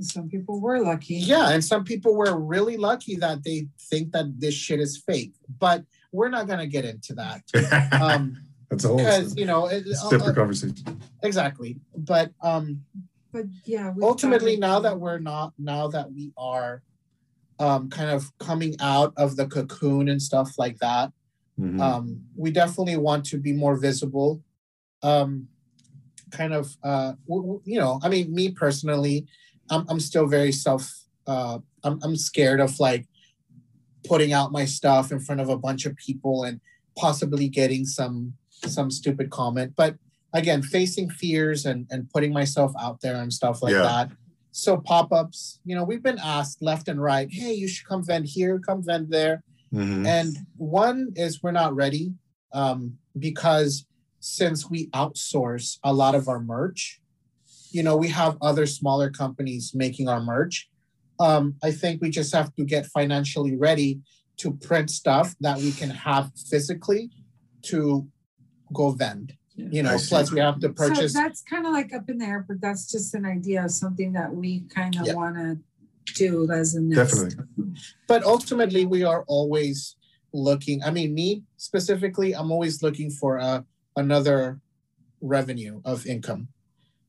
Some 0.00 0.28
people 0.28 0.60
were 0.60 0.80
lucky. 0.80 1.14
yeah, 1.16 1.50
and 1.50 1.64
some 1.64 1.84
people 1.84 2.16
were 2.16 2.36
really 2.38 2.76
lucky 2.76 3.16
that 3.16 3.44
they 3.44 3.68
think 3.90 4.12
that 4.12 4.40
this 4.40 4.54
shit 4.54 4.80
is 4.80 4.96
fake. 4.98 5.34
But 5.58 5.84
we're 6.12 6.28
not 6.30 6.46
gonna 6.48 6.66
get 6.66 6.84
into 6.84 7.14
that. 7.14 7.42
Um, 8.02 8.36
That's 8.70 8.84
a 8.84 8.88
whole 8.88 8.98
because 8.98 9.36
you 9.36 9.46
know, 9.46 9.66
it, 9.66 9.84
it's 9.86 10.02
a 10.04 10.08
separate 10.08 10.30
uh, 10.30 10.34
conversation. 10.34 10.76
exactly. 11.22 11.80
But 11.96 12.32
um, 12.42 12.84
But 13.32 13.46
yeah. 13.64 13.92
ultimately 14.00 14.56
now 14.56 14.80
that 14.80 14.98
we're 14.98 15.18
not 15.18 15.52
now 15.58 15.88
that 15.88 16.12
we 16.12 16.32
are 16.38 16.82
um 17.58 17.90
kind 17.90 18.10
of 18.10 18.30
coming 18.38 18.74
out 18.80 19.12
of 19.16 19.36
the 19.36 19.46
cocoon 19.46 20.08
and 20.08 20.22
stuff 20.22 20.56
like 20.56 20.78
that 20.78 21.12
Mhm. 21.60 21.78
um 21.80 22.22
we 22.34 22.50
definitely 22.50 22.96
want 22.96 23.26
to 23.26 23.36
be 23.36 23.52
more 23.52 23.76
visible 23.76 24.42
um 25.02 25.48
kind 26.30 26.54
of 26.54 26.74
uh 26.82 27.12
w- 27.28 27.42
w- 27.42 27.62
you 27.66 27.78
know 27.78 28.00
i 28.02 28.08
mean 28.08 28.32
me 28.32 28.50
personally 28.50 29.26
i'm, 29.68 29.84
I'm 29.90 30.00
still 30.00 30.26
very 30.26 30.52
self 30.52 30.90
uh 31.26 31.58
I'm, 31.84 31.98
I'm 32.02 32.16
scared 32.16 32.60
of 32.60 32.80
like 32.80 33.06
putting 34.08 34.32
out 34.32 34.52
my 34.52 34.64
stuff 34.64 35.12
in 35.12 35.20
front 35.20 35.40
of 35.42 35.48
a 35.50 35.58
bunch 35.58 35.84
of 35.84 35.94
people 35.96 36.44
and 36.44 36.60
possibly 36.96 37.48
getting 37.48 37.84
some 37.84 38.32
some 38.68 38.90
stupid 38.90 39.30
comment 39.30 39.72
but 39.76 39.96
again 40.32 40.62
facing 40.62 41.08
fears 41.08 41.66
and 41.66 41.86
and 41.90 42.08
putting 42.10 42.32
myself 42.32 42.72
out 42.80 43.00
there 43.00 43.16
and 43.16 43.32
stuff 43.32 43.62
like 43.62 43.72
Yeah. 43.72 43.82
that 43.82 44.10
so 44.52 44.76
pop-ups 44.76 45.60
you 45.64 45.74
know 45.74 45.84
we've 45.84 46.02
been 46.02 46.18
asked 46.18 46.60
left 46.62 46.88
and 46.88 47.00
right 47.00 47.28
hey 47.30 47.52
you 47.54 47.68
should 47.68 47.86
come 47.86 48.04
vend 48.04 48.26
here 48.26 48.58
come 48.58 48.82
vend 48.84 49.10
there 49.10 49.42
Mhm. 49.72 50.04
and 50.06 50.36
one 50.56 51.12
is 51.14 51.42
we're 51.42 51.52
not 51.52 51.74
ready 51.74 52.12
um, 52.52 52.98
because 53.16 53.86
since 54.18 54.68
we 54.68 54.88
outsource 54.88 55.78
a 55.84 55.92
lot 55.92 56.16
of 56.16 56.28
our 56.28 56.40
merch, 56.40 57.00
you 57.70 57.82
know, 57.84 57.96
we 57.96 58.08
have 58.08 58.36
other 58.42 58.66
smaller 58.66 59.08
companies 59.08 59.72
making 59.72 60.08
our 60.08 60.20
merch. 60.20 60.68
Um, 61.20 61.54
I 61.62 61.70
think 61.70 62.02
we 62.02 62.10
just 62.10 62.34
have 62.34 62.52
to 62.56 62.64
get 62.64 62.86
financially 62.86 63.56
ready 63.56 64.00
to 64.38 64.52
print 64.54 64.90
stuff 64.90 65.36
that 65.40 65.58
we 65.58 65.70
can 65.70 65.90
have 65.90 66.32
physically 66.50 67.10
to 67.62 68.08
go 68.72 68.90
vend. 68.90 69.34
You 69.56 69.82
know, 69.82 69.98
plus 70.08 70.32
we 70.32 70.40
have 70.40 70.58
to 70.60 70.70
purchase. 70.70 71.12
So 71.12 71.20
that's 71.20 71.42
kind 71.42 71.66
of 71.66 71.72
like 71.72 71.92
up 71.92 72.08
in 72.08 72.18
the 72.18 72.24
air, 72.24 72.44
but 72.48 72.60
that's 72.62 72.90
just 72.90 73.14
an 73.14 73.26
idea 73.26 73.64
of 73.64 73.70
something 73.70 74.12
that 74.12 74.34
we 74.34 74.60
kind 74.74 74.96
of 74.98 75.06
Yeah. 75.06 75.14
want 75.14 75.36
to 75.36 75.58
do 76.14 76.50
as 76.50 76.74
a 76.74 76.80
next. 76.80 77.12
Definitely. 77.12 77.44
but 78.08 78.24
ultimately 78.24 78.84
we 78.84 79.04
are 79.04 79.24
always 79.28 79.96
looking 80.32 80.82
i 80.82 80.90
mean 80.90 81.14
me 81.14 81.42
specifically 81.56 82.34
i'm 82.34 82.50
always 82.50 82.82
looking 82.82 83.10
for 83.10 83.36
a, 83.36 83.64
another 83.96 84.60
revenue 85.20 85.80
of 85.84 86.06
income 86.06 86.48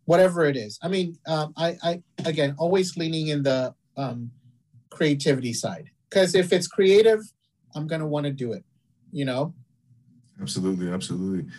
whatever 0.06 0.44
it 0.46 0.56
is 0.58 0.78
i 0.84 0.88
mean 0.88 1.18
um, 1.28 1.54
I, 1.58 1.78
I 1.84 2.04
again 2.26 2.56
always 2.58 2.98
leaning 2.98 3.28
in 3.30 3.44
the 3.44 3.74
um, 3.98 4.32
creativity 4.90 5.54
side 5.54 5.90
because 6.10 6.36
if 6.36 6.52
it's 6.52 6.68
creative 6.68 7.22
i'm 7.76 7.88
going 7.88 8.02
to 8.02 8.08
want 8.08 8.26
to 8.26 8.32
do 8.32 8.52
it 8.54 8.64
you 9.12 9.26
know 9.26 9.54
Absolutely, 10.40 10.90
absolutely. 10.92 11.50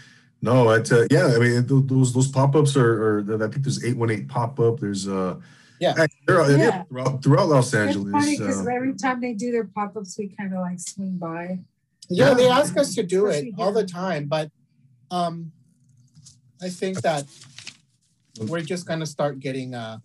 No, 0.41 0.71
it's 0.71 0.91
uh, 0.93 1.07
yeah. 1.11 1.27
I 1.35 1.39
mean, 1.39 1.67
those 1.67 2.13
those 2.13 2.29
pop 2.29 2.55
ups 2.57 2.77
are, 2.77 3.21
are. 3.21 3.45
I 3.45 3.49
think 3.49 3.63
there's 3.65 3.85
eight 3.85 3.97
one 3.97 4.11
eight 4.11 4.29
pop 4.29 4.59
up. 4.59 4.81
There's 4.81 5.07
uh, 5.07 5.37
Yeah. 5.79 6.07
they're, 6.27 6.51
yeah. 6.51 6.57
Yeah. 6.57 6.83
throughout 6.85 7.23
throughout 7.23 7.49
Los 7.49 7.67
It's 7.69 7.75
Angeles. 7.75 8.11
funny 8.13 8.37
because 8.39 8.67
uh, 8.67 8.71
every 8.71 8.95
time 8.95 9.21
they 9.21 9.35
do 9.35 9.53
their 9.53 9.65
pop 9.65 9.97
ups, 9.97 10.17
we 10.19 10.29
kind 10.29 10.53
of 10.53 10.61
like 10.61 10.81
swing 10.81 11.17
by. 11.19 11.59
yeah, 12.09 12.29
Yeah. 12.31 12.35
they 12.35 12.49
ask 12.49 12.77
us 12.77 12.95
to 12.97 13.03
do 13.05 13.27
it 13.27 13.55
all 13.59 13.73
the 13.73 13.87
time 13.87 14.27
but 14.27 14.51
um 15.13 15.53
i 16.61 16.69
think 16.69 17.01
that 17.03 17.25
we're 18.49 18.61
just 18.63 18.87
going 18.87 18.99
to 19.01 19.07
start 19.07 19.39
getting 19.39 19.75
uh 19.75 19.99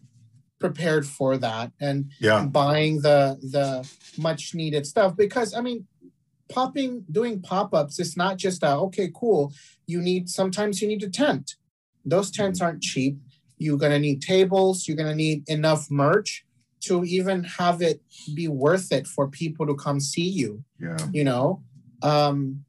prepared 0.60 1.06
for 1.06 1.38
that 1.38 1.72
and 1.82 2.12
yeah, 2.20 2.46
buying 2.46 3.02
the 3.02 3.38
the 3.52 3.88
much 4.22 4.54
needed 4.54 4.86
stuff 4.86 5.16
because 5.16 5.54
i 5.56 5.62
mean 5.62 5.86
popping 6.50 7.04
doing 7.12 7.42
pop-ups 7.42 8.00
it's 8.00 8.16
not 8.18 8.38
just 8.38 8.64
a 8.64 8.72
okay 8.78 9.10
cool 9.14 9.52
you 9.86 10.02
need 10.02 10.30
sometimes 10.30 10.82
you 10.82 10.88
need 10.88 11.04
a 11.04 11.10
tent. 11.10 11.56
Those 12.06 12.32
tents 12.32 12.62
aren't 12.62 12.82
cheap. 12.82 13.18
You're 13.58 13.78
going 13.78 13.92
to 13.92 14.00
need 14.00 14.22
tables 14.22 14.88
you're 14.88 14.98
going 14.98 15.10
to 15.10 15.16
need 15.16 15.48
enough 15.48 15.90
merch 15.90 16.46
to 16.82 17.04
even 17.04 17.44
have 17.44 17.82
it 17.82 18.02
be 18.36 18.48
worth 18.48 18.92
it 18.92 19.08
for 19.08 19.28
people 19.28 19.66
to 19.66 19.76
come 19.76 20.00
see 20.00 20.30
you 20.30 20.64
yeah, 20.80 20.98
you 21.12 21.24
know? 21.24 21.64
Um 22.02 22.64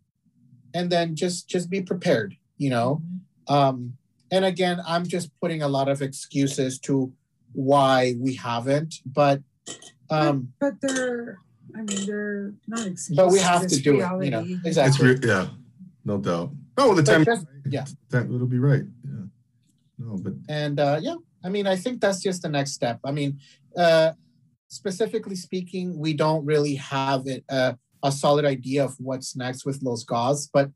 and 0.75 0.91
then 0.91 1.15
just 1.15 1.49
just 1.49 1.71
be 1.71 1.83
prepared 1.83 2.37
you 2.57 2.71
know? 2.71 3.03
Um 3.49 3.95
and 4.31 4.45
again 4.45 4.81
i'm 4.87 5.07
just 5.07 5.31
putting 5.41 5.63
a 5.63 5.69
lot 5.69 5.89
of 5.89 6.03
excuses 6.03 6.79
to 6.81 7.13
why 7.53 8.15
we 8.19 8.35
haven't 8.35 8.97
but 9.07 9.41
um 10.11 10.53
But 10.61 10.75
they're, 10.81 11.39
I 11.79 11.83
mean, 11.83 12.07
they're 12.07 12.55
not 12.67 12.81
excuses. 12.87 13.17
but 13.17 13.31
we 13.31 13.39
have 13.39 13.67
to 13.67 13.81
do 13.81 13.93
it 13.95 13.97
you 13.97 14.01
know 14.03 14.17
reality. 14.19 14.55
it's 14.65 14.77
exactly 14.77 15.09
re- 15.15 15.21
yeah, 15.23 15.49
no 16.05 16.19
doubt. 16.19 16.51
No, 16.77 16.95
the 16.95 17.03
But 17.03 17.13
time, 17.13 17.25
just- 17.25 17.47
yeah. 17.71 17.85
time 18.11 18.35
it'll 18.35 18.47
be 18.47 18.59
right. 18.59 18.83
Yeah, 19.05 19.25
no, 19.99 20.17
but 20.17 20.35
and 20.49 20.79
uh 20.81 20.99
yeah 21.03 21.15
i 21.45 21.49
mean 21.49 21.67
i 21.67 21.77
think 21.77 22.01
that's 22.01 22.21
just 22.23 22.43
the 22.43 22.49
next 22.49 22.73
step 22.73 22.99
i 23.05 23.11
mean 23.13 23.39
uh 23.77 24.13
specifically 24.69 25.35
speaking 25.37 25.99
we 25.99 26.13
don't 26.15 26.45
really 26.45 26.75
have 26.77 27.27
it 27.27 27.45
uh, 27.49 27.73
a 28.03 28.11
solid 28.13 28.45
idea 28.45 28.85
of 28.85 28.95
what's 28.99 29.35
next 29.37 29.65
with 29.67 29.83
los 29.83 30.05
goths 30.05 30.49
but 30.53 30.71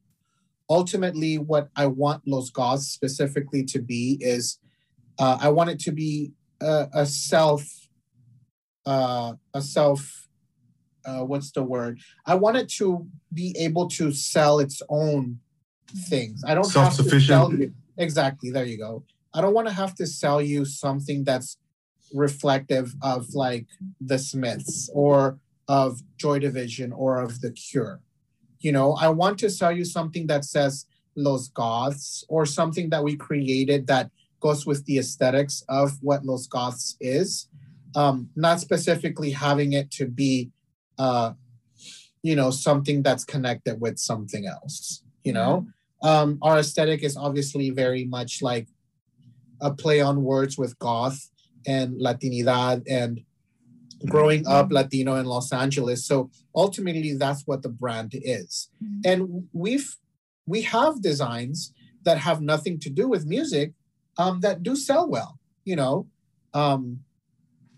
ultimately 0.70 1.36
what 1.38 1.68
i 1.76 1.86
want 1.86 2.22
los 2.26 2.50
goths 2.50 2.86
specifically 2.88 3.62
to 3.64 3.80
be 3.80 4.18
is 4.20 4.58
uh, 5.18 5.36
i 5.40 5.48
want 5.48 5.70
it 5.70 5.78
to 5.80 5.92
be 5.92 6.32
a, 6.60 6.88
a 6.94 7.06
self 7.06 7.62
uh 8.86 9.34
a 9.54 9.62
self 9.62 10.21
uh 11.04 11.24
what's 11.24 11.50
the 11.52 11.62
word? 11.62 11.98
I 12.26 12.34
want 12.34 12.56
it 12.56 12.68
to 12.80 13.06
be 13.32 13.54
able 13.58 13.88
to 13.90 14.12
sell 14.12 14.58
its 14.58 14.82
own 14.88 15.38
things. 16.08 16.42
I 16.46 16.54
don't 16.54 16.64
Self-sufficient. 16.64 17.72
exactly 17.96 18.50
there 18.50 18.64
you 18.64 18.78
go. 18.78 19.04
I 19.34 19.40
don't 19.40 19.54
want 19.54 19.68
to 19.68 19.74
have 19.74 19.94
to 19.96 20.06
sell 20.06 20.40
you 20.42 20.64
something 20.64 21.24
that's 21.24 21.56
reflective 22.14 22.94
of 23.02 23.34
like 23.34 23.66
the 24.00 24.18
smiths 24.18 24.90
or 24.92 25.38
of 25.68 26.02
joy 26.18 26.38
division 26.38 26.92
or 26.92 27.20
of 27.20 27.40
the 27.40 27.50
cure. 27.50 28.00
You 28.60 28.72
know 28.72 28.92
i 28.94 29.08
want 29.08 29.38
to 29.38 29.50
sell 29.50 29.72
you 29.72 29.84
something 29.84 30.26
that 30.28 30.44
says 30.44 30.86
los 31.16 31.48
goths 31.48 32.24
or 32.28 32.46
something 32.46 32.90
that 32.90 33.02
we 33.04 33.16
created 33.16 33.86
that 33.86 34.10
goes 34.40 34.64
with 34.66 34.84
the 34.86 34.98
aesthetics 34.98 35.62
of 35.68 35.98
what 36.02 36.24
los 36.24 36.46
goths 36.46 36.96
is. 37.00 37.48
Um 37.94 38.30
not 38.36 38.60
specifically 38.60 39.30
having 39.30 39.72
it 39.72 39.90
to 39.92 40.06
be 40.06 40.50
uh 41.04 41.28
you 42.28 42.34
know 42.38 42.50
something 42.68 42.98
that's 43.06 43.24
connected 43.34 43.74
with 43.84 43.96
something 44.10 44.44
else 44.56 45.02
you 45.28 45.34
know? 45.38 45.54
Um 46.10 46.28
our 46.46 46.56
aesthetic 46.62 47.00
is 47.08 47.16
obviously 47.26 47.66
very 47.84 48.04
much 48.16 48.32
like 48.50 48.66
a 49.68 49.70
play 49.82 49.98
on 50.08 50.16
words 50.32 50.54
with 50.62 50.72
goth 50.86 51.20
and 51.74 51.88
latinidad 52.06 52.78
and 52.98 53.12
growing 54.12 54.42
up 54.56 54.66
latino 54.78 55.12
in 55.20 55.26
los 55.34 55.48
angeles. 55.64 56.00
So 56.10 56.16
ultimately 56.64 57.12
that's 57.24 57.42
what 57.48 57.60
the 57.64 57.72
brand 57.82 58.10
is. 58.38 58.50
Mhm. 58.82 59.00
and 59.10 59.18
we've 59.64 59.90
we 60.52 60.60
have 60.76 60.94
designs 61.10 61.58
that 62.06 62.18
have 62.28 62.38
nothing 62.52 62.76
to 62.84 62.90
do 63.00 63.04
with 63.12 63.22
music 63.36 63.68
um, 64.22 64.34
that 64.44 64.56
do 64.66 64.72
sell 64.88 65.04
well 65.16 65.32
you 65.70 65.76
know? 65.80 65.94
Um, 66.60 66.82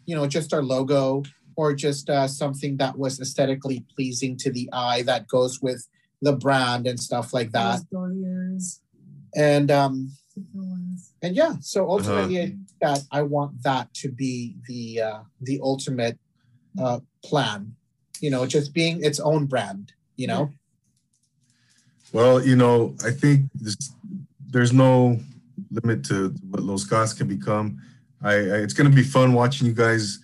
you 0.08 0.14
know 0.16 0.26
just 0.36 0.48
our 0.56 0.64
logo 0.74 1.02
or 1.56 1.74
just 1.74 2.10
uh, 2.10 2.28
something 2.28 2.76
that 2.78 2.98
was 2.98 3.20
aesthetically 3.20 3.84
pleasing 3.94 4.36
to 4.38 4.50
the 4.50 4.68
eye 4.72 5.02
that 5.02 5.28
goes 5.28 5.60
with 5.60 5.86
the 6.22 6.32
brand 6.32 6.86
and 6.86 6.98
stuff 6.98 7.32
like 7.32 7.52
that. 7.52 7.80
Those 7.90 8.80
and 9.36 9.70
um, 9.70 10.10
and 11.22 11.34
yeah 11.36 11.54
so 11.60 11.88
ultimately 11.90 12.38
Uh-huh. 12.40 12.52
I, 12.52 12.96
that 12.96 13.02
i 13.12 13.22
want 13.22 13.62
that 13.62 13.92
to 13.94 14.10
be 14.10 14.56
the 14.68 15.00
uh, 15.00 15.20
the 15.40 15.60
ultimate 15.62 16.18
uh, 16.80 17.00
plan 17.24 17.74
you 18.20 18.30
know 18.30 18.46
just 18.46 18.74
being 18.74 19.02
its 19.04 19.20
own 19.20 19.46
brand 19.46 19.92
you 20.16 20.26
know? 20.26 20.52
Well, 22.12 22.44
you 22.44 22.56
know, 22.56 22.94
I 23.04 23.10
think 23.10 23.50
this, 23.54 23.76
there's 24.50 24.72
no 24.72 25.18
limit 25.70 26.04
to 26.06 26.34
what 26.50 26.62
Los 26.62 26.84
Goths 26.84 27.12
can 27.12 27.26
become. 27.26 27.80
I, 28.22 28.32
I 28.32 28.56
it's 28.62 28.74
going 28.74 28.88
to 28.88 28.94
be 28.94 29.02
fun 29.02 29.32
watching 29.32 29.66
you 29.66 29.72
guys, 29.72 30.20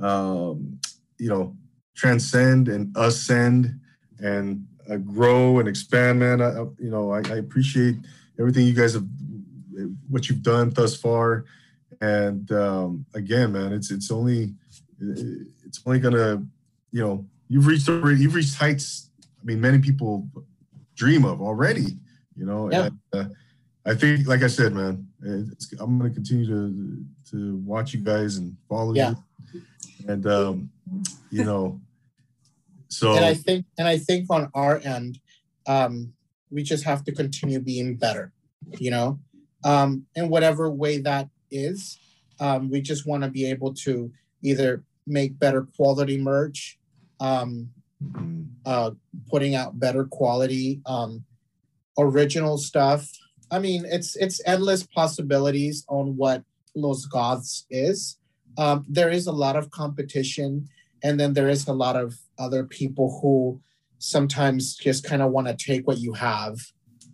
um, 0.00 0.78
you 1.18 1.28
know, 1.28 1.56
transcend 1.94 2.68
and 2.68 2.94
ascend 2.96 3.78
and 4.20 4.66
uh, 4.90 4.96
grow 4.96 5.58
and 5.58 5.68
expand, 5.68 6.18
man. 6.18 6.40
I, 6.40 6.50
I- 6.60 6.66
you 6.78 6.90
know, 6.90 7.10
I, 7.12 7.18
I 7.18 7.36
appreciate 7.36 7.96
everything 8.38 8.66
you 8.66 8.74
guys 8.74 8.94
have, 8.94 9.06
what 10.08 10.28
you've 10.28 10.42
done 10.42 10.70
thus 10.70 10.96
far, 10.96 11.44
and 12.00 12.50
um, 12.52 13.04
again, 13.14 13.52
man, 13.52 13.72
it's 13.72 13.90
it's 13.90 14.10
only 14.10 14.54
it's 15.00 15.80
only 15.86 15.98
gonna, 15.98 16.42
you 16.92 17.00
know, 17.02 17.26
you've 17.48 17.66
reached 17.66 17.88
you've 17.88 18.34
reached 18.34 18.56
heights. 18.56 19.10
I 19.40 19.44
mean, 19.44 19.60
many 19.60 19.78
people 19.78 20.26
dream 20.94 21.24
of 21.24 21.40
already. 21.42 21.98
You 22.36 22.44
know, 22.46 22.70
Yeah. 22.70 22.86
and, 22.86 22.98
uh, 23.12 23.24
I 23.86 23.94
think, 23.94 24.26
like 24.26 24.42
I 24.42 24.48
said, 24.48 24.72
man, 24.74 25.06
it's, 25.22 25.72
I'm 25.78 25.98
gonna 25.98 26.10
continue 26.10 26.46
to 26.46 27.04
to 27.30 27.56
watch 27.58 27.92
you 27.94 28.00
guys 28.00 28.36
and 28.38 28.56
follow 28.68 28.94
Yeah. 28.94 29.10
you, 29.10 29.16
and 30.08 30.26
um, 30.26 30.70
you 31.30 31.44
know, 31.44 31.80
so 32.88 33.14
and 33.14 33.24
I 33.24 33.34
think 33.34 33.66
and 33.78 33.88
I 33.88 33.98
think 33.98 34.26
on 34.30 34.50
our 34.54 34.78
end, 34.78 35.18
um, 35.66 36.12
we 36.50 36.62
just 36.62 36.84
have 36.84 37.04
to 37.04 37.12
continue 37.12 37.60
being 37.60 37.96
better, 37.96 38.32
you 38.78 38.90
know, 38.90 39.18
um, 39.64 40.06
in 40.14 40.28
whatever 40.28 40.70
way 40.70 40.98
that 40.98 41.28
is. 41.50 41.98
Um, 42.38 42.70
we 42.70 42.80
just 42.80 43.06
want 43.06 43.22
to 43.22 43.30
be 43.30 43.46
able 43.46 43.72
to 43.74 44.12
either 44.42 44.84
make 45.06 45.38
better 45.38 45.66
quality 45.76 46.18
merch, 46.18 46.78
um, 47.20 47.70
Mhm. 48.02 48.48
uh, 48.66 48.90
putting 49.30 49.54
out 49.54 49.78
better 49.80 50.04
quality, 50.04 50.82
um, 50.84 51.24
original 51.98 52.58
stuff. 52.58 53.10
I 53.50 53.58
mean, 53.58 53.86
it's 53.86 54.16
it's 54.16 54.40
endless 54.44 54.82
possibilities 54.84 55.84
on 55.88 56.16
what 56.16 56.44
Los 56.74 57.06
Goths 57.06 57.64
is. 57.70 58.18
Um, 58.58 58.84
there 58.88 59.10
is 59.10 59.26
a 59.26 59.32
lot 59.32 59.56
of 59.56 59.70
competition, 59.70 60.68
and 61.02 61.18
then 61.20 61.34
there 61.34 61.48
is 61.48 61.66
a 61.68 61.72
lot 61.72 61.96
of 61.96 62.18
other 62.38 62.64
people 62.64 63.20
who 63.20 63.60
sometimes 63.98 64.76
just 64.76 65.04
kind 65.04 65.22
of 65.22 65.30
want 65.30 65.46
to 65.46 65.54
take 65.54 65.86
what 65.86 65.98
you 65.98 66.12
have, 66.14 66.58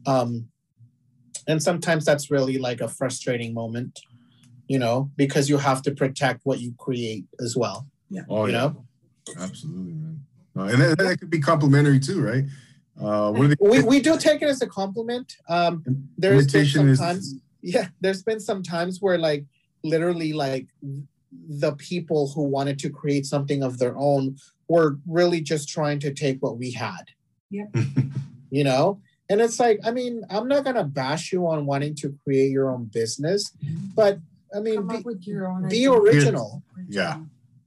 um, 0.06 0.48
and 1.48 1.62
sometimes 1.62 2.04
that's 2.04 2.30
really 2.30 2.58
like 2.58 2.80
a 2.80 2.88
frustrating 2.88 3.52
moment, 3.54 4.00
you 4.68 4.78
know, 4.78 5.10
because 5.16 5.48
you 5.48 5.58
have 5.58 5.82
to 5.82 5.92
protect 5.92 6.40
what 6.44 6.60
you 6.60 6.74
create 6.78 7.24
as 7.40 7.56
well. 7.56 7.86
Yeah. 8.10 8.22
Oh 8.28 8.46
you 8.46 8.52
yeah, 8.52 8.58
know? 8.58 8.84
absolutely, 9.38 9.94
man. 9.94 10.24
Uh, 10.56 10.64
and 10.64 10.80
that, 10.80 10.98
that 10.98 11.18
could 11.18 11.30
be 11.30 11.40
complimentary 11.40 11.98
too, 11.98 12.20
right? 12.20 12.44
Uh, 13.00 13.32
what 13.32 13.46
are 13.46 13.48
the 13.48 13.56
We 13.60 13.82
we 13.82 14.00
do 14.00 14.18
take 14.18 14.42
it 14.42 14.48
as 14.48 14.60
a 14.62 14.66
compliment. 14.66 15.34
Um, 15.48 15.82
there's 16.18 16.46
been 16.46 16.66
sometimes 16.66 17.18
is 17.18 17.34
yeah 17.62 17.88
there's 18.00 18.22
been 18.22 18.40
some 18.40 18.62
times 18.62 19.00
where 19.00 19.18
like 19.18 19.44
literally 19.82 20.32
like 20.32 20.68
the 21.48 21.72
people 21.72 22.30
who 22.32 22.42
wanted 22.42 22.78
to 22.78 22.90
create 22.90 23.26
something 23.26 23.62
of 23.62 23.78
their 23.78 23.96
own 23.96 24.36
were 24.68 24.98
really 25.06 25.40
just 25.40 25.68
trying 25.68 25.98
to 26.00 26.12
take 26.12 26.40
what 26.40 26.58
we 26.58 26.70
had 26.72 27.04
Yep. 27.50 27.76
you 28.50 28.64
know 28.64 29.00
and 29.28 29.40
it's 29.40 29.58
like 29.60 29.80
i 29.84 29.90
mean 29.90 30.22
i'm 30.30 30.48
not 30.48 30.64
gonna 30.64 30.84
bash 30.84 31.32
you 31.32 31.46
on 31.46 31.66
wanting 31.66 31.94
to 31.96 32.14
create 32.24 32.50
your 32.50 32.70
own 32.70 32.84
business 32.84 33.52
mm-hmm. 33.64 33.86
but 33.94 34.18
i 34.54 34.60
mean 34.60 34.86
be, 34.86 34.98
with 34.98 35.26
your 35.26 35.48
own. 35.48 35.68
be 35.68 35.86
original 35.86 36.62
Yeah. 36.88 37.18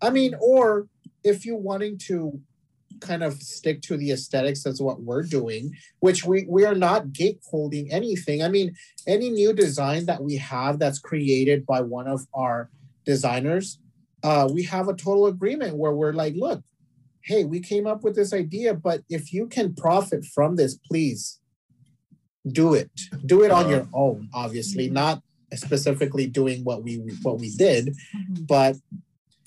I 0.02 0.10
mean, 0.10 0.36
or 0.40 0.88
if 1.24 1.46
you're 1.46 1.58
wanting 1.58 1.98
to 2.00 2.40
kind 3.00 3.24
of 3.24 3.34
stick 3.42 3.82
to 3.82 3.98
the 3.98 4.12
aesthetics 4.12 4.66
as 4.66 4.82
what 4.82 5.02
we're 5.02 5.24
doing, 5.24 5.76
which 6.00 6.24
we 6.24 6.46
we 6.48 6.66
are 6.66 6.76
not 6.76 7.08
gateholding 7.08 7.88
anything. 7.92 8.44
I 8.44 8.48
mean, 8.48 8.76
any 9.08 9.30
new 9.30 9.54
design 9.54 10.06
that 10.06 10.24
we 10.24 10.38
have 10.38 10.80
that's 10.80 11.00
created 11.00 11.66
by 11.66 11.82
one 11.82 12.08
of 12.08 12.28
our 12.34 12.70
designers, 13.06 13.80
uh, 14.24 14.50
we 14.52 14.64
have 14.64 14.88
a 14.88 14.94
total 14.96 15.28
agreement 15.28 15.78
where 15.78 15.94
we're 15.94 16.14
like, 16.14 16.36
look, 16.36 16.64
hey, 17.22 17.44
we 17.44 17.60
came 17.60 17.88
up 17.88 18.04
with 18.04 18.16
this 18.16 18.34
idea, 18.34 18.74
but 18.74 19.02
if 19.10 19.32
you 19.34 19.48
can 19.48 19.74
profit 19.74 20.26
from 20.26 20.56
this, 20.56 20.76
please 20.76 21.40
do 22.48 22.74
it. 22.74 22.92
Do 23.26 23.44
it 23.44 23.52
on 23.52 23.66
Uh, 23.66 23.70
your 23.70 23.88
own, 23.94 24.30
obviously, 24.34 24.90
not 24.90 25.22
specifically 25.54 26.28
doing 26.28 26.64
what 26.64 26.84
we 26.84 26.98
what 27.22 27.40
we 27.40 27.50
did 27.56 27.96
Mhm. 28.14 28.48
but 28.48 28.76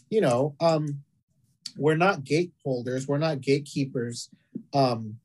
you 0.09 0.23
know 0.23 0.55
um 0.59 1.03
we're 1.77 1.97
not 1.97 2.25
gateholders 2.25 3.07
we're 3.07 3.19
not 3.19 3.43
gatekeepers 3.43 4.31
um 4.73 5.19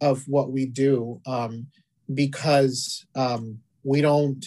of 0.00 0.26
what 0.26 0.50
we 0.50 0.66
do 0.66 1.20
um 1.26 1.68
because 2.12 3.06
um 3.14 3.60
we 3.84 4.00
don't 4.00 4.44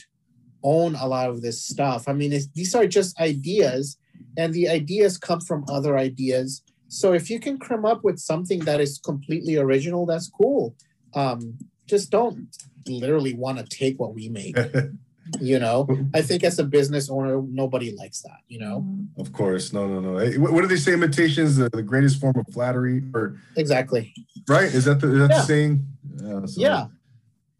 own 0.63 0.95
a 0.95 1.07
lot 1.07 1.29
of 1.29 1.41
this 1.41 1.61
stuff 1.65 2.07
i 2.07 2.13
mean 2.13 2.31
it's, 2.33 2.47
these 2.55 2.73
are 2.75 2.87
just 2.87 3.19
ideas 3.19 3.97
and 4.37 4.53
the 4.53 4.67
ideas 4.69 5.17
come 5.17 5.39
from 5.41 5.63
other 5.69 5.97
ideas 5.97 6.63
so 6.87 7.13
if 7.13 7.29
you 7.29 7.39
can 7.39 7.57
come 7.59 7.85
up 7.85 8.03
with 8.03 8.17
something 8.19 8.59
that 8.59 8.79
is 8.79 8.99
completely 9.03 9.57
original 9.57 10.05
that's 10.05 10.29
cool 10.29 10.75
um 11.15 11.57
just 11.87 12.09
don't 12.11 12.47
literally 12.87 13.33
want 13.33 13.57
to 13.57 13.65
take 13.65 13.99
what 13.99 14.13
we 14.13 14.29
make 14.29 14.55
you 15.39 15.57
know 15.59 15.87
i 16.13 16.21
think 16.21 16.43
as 16.43 16.59
a 16.59 16.63
business 16.63 17.09
owner 17.09 17.41
nobody 17.49 17.95
likes 17.95 18.21
that 18.21 18.39
you 18.47 18.59
know 18.59 18.81
Mhm. 18.85 19.07
of 19.19 19.31
course, 19.31 19.71
no, 19.73 19.87
no, 19.87 19.99
no. 20.01 20.11
What, 20.41 20.51
what 20.53 20.61
do 20.61 20.67
they 20.67 20.75
say? 20.75 20.93
Imitation 20.93 21.43
is 21.45 21.55
the, 21.57 21.69
the 21.69 21.83
greatest 21.83 22.19
form 22.19 22.35
of 22.35 22.45
flattery, 22.53 23.03
or 23.13 23.37
exactly 23.55 24.13
right? 24.49 24.65
Is 24.73 24.85
that 24.85 24.99
the, 24.99 25.07
is 25.13 25.19
that 25.19 25.29
Yeah. 25.29 25.37
the 25.39 25.45
saying? 25.53 25.85
Yeah. 26.17 26.45
so- 26.45 26.61
yeah 26.61 26.85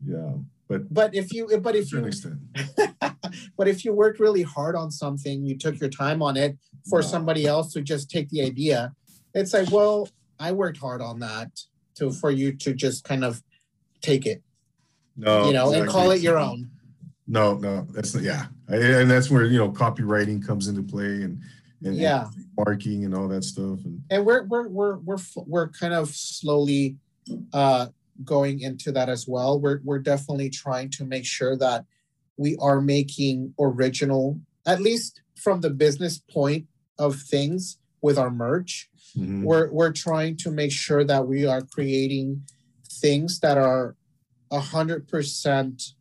Yeah, 0.05 0.31
but 0.67 0.93
but 0.93 1.13
if 1.15 1.33
you 1.33 1.47
but 1.59 1.73
to 1.73 1.79
if 1.79 1.91
an 1.93 1.99
you 1.99 2.05
extent, 2.05 2.39
but 3.57 3.67
if 3.67 3.83
you 3.85 3.93
worked 3.93 4.19
really 4.19 4.43
hard 4.43 4.75
on 4.75 4.91
something 4.91 5.45
you 5.45 5.57
took 5.57 5.79
your 5.79 5.89
time 5.89 6.21
on 6.21 6.37
it 6.37 6.57
for 6.89 6.99
Wow. 6.99 7.07
somebody 7.07 7.45
else 7.45 7.73
to 7.73 7.81
just 7.81 8.09
take 8.09 8.29
the 8.29 8.41
idea 8.41 8.93
it's 9.33 9.53
like 9.53 9.71
well 9.71 10.07
i 10.39 10.51
worked 10.51 10.77
hard 10.77 11.01
on 11.01 11.19
that 11.19 11.49
to 11.95 12.11
for 12.11 12.31
you 12.31 12.53
to 12.53 12.73
just 12.73 13.03
kind 13.03 13.23
of 13.23 13.41
take 14.01 14.25
it 14.25 14.41
no, 15.15 15.45
you 15.45 15.53
know 15.53 15.71
and 15.73 15.87
call 15.87 16.11
it 16.11 16.21
your 16.21 16.37
own 16.37 16.69
No, 17.25 17.55
no, 17.55 17.87
that's 17.93 18.13
not. 18.13 18.23
Yeah, 18.23 18.47
and 18.67 19.09
that's 19.09 19.29
where 19.29 19.45
you 19.45 19.57
know 19.57 19.71
copyrighting 19.71 20.41
comes 20.45 20.67
into 20.67 20.83
play, 20.83 21.23
and 21.23 21.39
and 21.83 21.95
yeah 21.95 22.27
marking 22.57 23.05
and 23.05 23.15
all 23.15 23.29
that 23.29 23.45
stuff. 23.45 23.79
And 23.85 24.01
and 24.09 24.25
we're 24.25 24.43
we're 24.43 24.67
we're 24.67 24.97
we're 24.97 25.23
we're 25.47 25.69
kind 25.69 25.93
of 25.93 26.09
slowly 26.09 26.97
uh 27.53 27.87
going 28.23 28.59
into 28.61 28.91
that 28.91 29.09
as 29.09 29.27
well. 29.27 29.59
We're 29.59 29.79
we're 29.83 29.99
definitely 29.99 30.49
trying 30.49 30.89
to 30.91 31.05
make 31.05 31.25
sure 31.25 31.57
that 31.57 31.85
we 32.37 32.55
are 32.59 32.81
making 32.81 33.53
original 33.59 34.39
at 34.65 34.81
least 34.81 35.21
from 35.35 35.61
the 35.61 35.69
business 35.69 36.17
point 36.31 36.65
of 36.97 37.15
things 37.21 37.77
with 38.01 38.17
our 38.17 38.31
merch. 38.31 38.89
Mhm. 39.17 39.43
we're 39.43 39.71
we're 39.71 39.91
trying 39.91 40.35
to 40.37 40.49
make 40.49 40.71
sure 40.71 41.03
that 41.03 41.27
we 41.27 41.45
are 41.45 41.61
creating 41.61 42.43
things 43.01 43.39
that 43.41 43.57
are 43.59 43.95
a 44.51 44.59
hundred 44.59 45.07
percent 45.07 45.93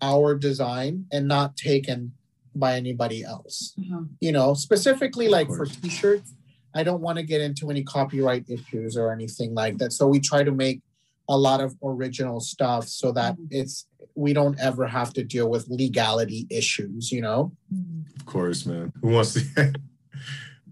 our 0.00 0.36
design 0.36 1.06
and 1.10 1.26
not 1.26 1.56
taken 1.56 2.12
by 2.54 2.76
anybody 2.76 3.24
else. 3.24 3.74
Uh-huh. 3.80 4.02
you 4.20 4.30
know 4.32 4.54
specifically 4.54 5.28
like 5.28 5.48
for 5.48 5.66
t-shirts 5.66 6.34
i 6.74 6.82
don't 6.84 7.00
want 7.00 7.16
to 7.18 7.24
get 7.24 7.40
into 7.40 7.70
any 7.70 7.82
copyright 7.82 8.44
issues 8.48 8.96
or 8.96 9.12
anything 9.12 9.54
like 9.54 9.78
that. 9.78 9.92
So 9.92 10.06
we 10.06 10.20
try 10.20 10.42
to 10.44 10.52
make 10.52 10.80
a 11.28 11.36
lot 11.36 11.60
of 11.60 11.76
original 11.82 12.40
stuff 12.40 12.88
so 12.88 13.12
that 13.12 13.36
Mhm. 13.36 13.46
it's 13.50 13.86
we 14.14 14.32
don't 14.32 14.58
ever 14.58 14.86
have 14.86 15.12
to 15.12 15.22
deal 15.22 15.48
with 15.48 15.68
legality 15.68 16.46
issues 16.50 17.12
you 17.12 17.20
know 17.20 17.52
Mhm. 17.72 18.16
of 18.16 18.26
course, 18.26 18.66
man. 18.66 18.92
Who 19.00 19.08
wants 19.08 19.34
to? 19.34 19.40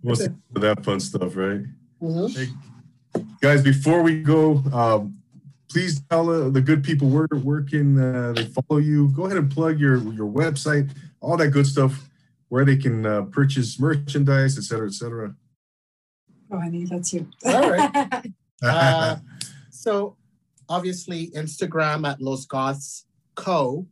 who 0.03 0.09
wants 0.09 0.25
to 0.25 0.35
that 0.55 0.85
fun 0.85 1.01
stuff, 1.01 1.37
right? 1.37 1.63
Hey, 2.35 2.49
guys, 3.41 3.63
before 3.63 4.03
we 4.03 4.23
go, 4.23 4.63
um, 4.73 5.17
please 5.69 6.01
tell 6.11 6.29
uh, 6.29 6.51
the 6.51 6.61
good 6.61 6.83
people 6.85 7.09
where 7.09 7.29
where 7.43 7.63
can 7.63 7.99
uh, 7.99 8.33
they 8.35 8.45
follow 8.47 8.81
you. 8.81 9.09
Go 9.09 9.25
ahead 9.27 9.39
and 9.39 9.51
plug 9.51 9.79
your 9.79 9.97
your 10.13 10.31
website, 10.31 10.91
all 11.21 11.37
that 11.39 11.49
good 11.49 11.67
stuff, 11.67 12.11
where 12.49 12.65
they 12.65 12.77
can 12.77 13.07
uh, 13.07 13.23
purchase 13.23 13.79
merchandise, 13.81 14.59
et 14.59 14.65
cetera, 14.65 14.87
et 14.89 14.95
cetera. 14.95 15.35
Oh, 16.51 16.59
honey, 16.61 16.85
that's 16.85 17.13
you. 17.13 17.29
All 17.45 17.71
right. 17.71 18.33
Uh, 18.63 19.19
so 19.71 20.16
obviously 20.69 21.31
Instagram 21.31 22.07
at 22.09 22.21
Los 22.21 22.45
Goths 22.47 23.07
Co. 23.35 23.87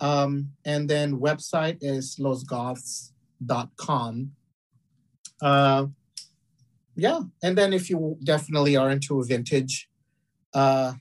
Um, 0.00 0.50
and 0.64 0.88
then 0.88 1.20
website 1.20 1.78
is 1.80 2.16
losgoths.com. 2.16 4.32
Uh, 5.40 5.86
yeah, 6.96 7.20
and 7.42 7.58
then 7.58 7.72
if 7.72 7.90
you 7.90 8.16
definitely 8.22 8.76
are 8.76 8.90
into 8.90 9.20
a 9.20 9.24
vintage, 9.24 9.88
uh, 10.52 10.92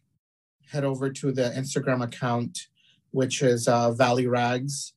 head 0.71 0.83
over 0.83 1.11
to 1.11 1.31
the 1.31 1.53
Instagram 1.55 2.03
account, 2.03 2.67
which 3.11 3.43
is 3.43 3.67
uh, 3.67 3.91
Valley 3.91 4.25
Rags, 4.25 4.93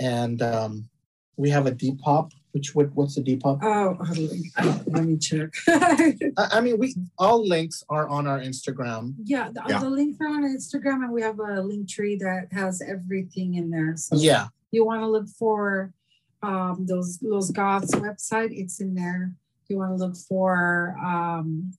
and 0.00 0.40
um, 0.40 0.88
we 1.36 1.50
have 1.50 1.66
a 1.66 1.72
Depop. 1.72 2.30
Which 2.52 2.74
what, 2.74 2.94
what's 2.94 3.14
the 3.14 3.22
Depop? 3.22 3.60
Oh, 3.62 3.96
oh, 3.98 4.82
let 4.86 5.04
me 5.04 5.16
check. 5.16 5.50
I, 5.68 6.14
I 6.36 6.60
mean, 6.60 6.78
we 6.78 6.94
all 7.18 7.46
links 7.46 7.82
are 7.88 8.06
on 8.08 8.26
our 8.26 8.40
Instagram. 8.40 9.14
yeah, 9.24 9.50
the, 9.50 9.62
Yeah. 9.68 9.78
the 9.80 9.88
links 9.88 10.18
are 10.20 10.28
on 10.28 10.44
Instagram, 10.44 11.02
and 11.04 11.12
we 11.12 11.22
have 11.22 11.38
a 11.40 11.62
link 11.62 11.88
tree 11.88 12.16
that 12.16 12.48
has 12.52 12.82
everything 12.82 13.54
in 13.54 13.70
there. 13.70 13.96
So 13.96 14.16
Yeah, 14.16 14.48
you 14.70 14.84
want 14.84 15.00
to 15.00 15.06
look 15.08 15.28
for 15.28 15.94
um, 16.42 16.84
those 16.86 17.18
Los 17.22 17.50
Goths 17.50 17.92
website, 17.94 18.50
it's 18.52 18.80
in 18.80 18.94
there. 18.94 19.32
You 19.68 19.78
want 19.78 19.96
to 19.96 20.04
look 20.04 20.16
for 20.16 20.94
um, 21.02 21.72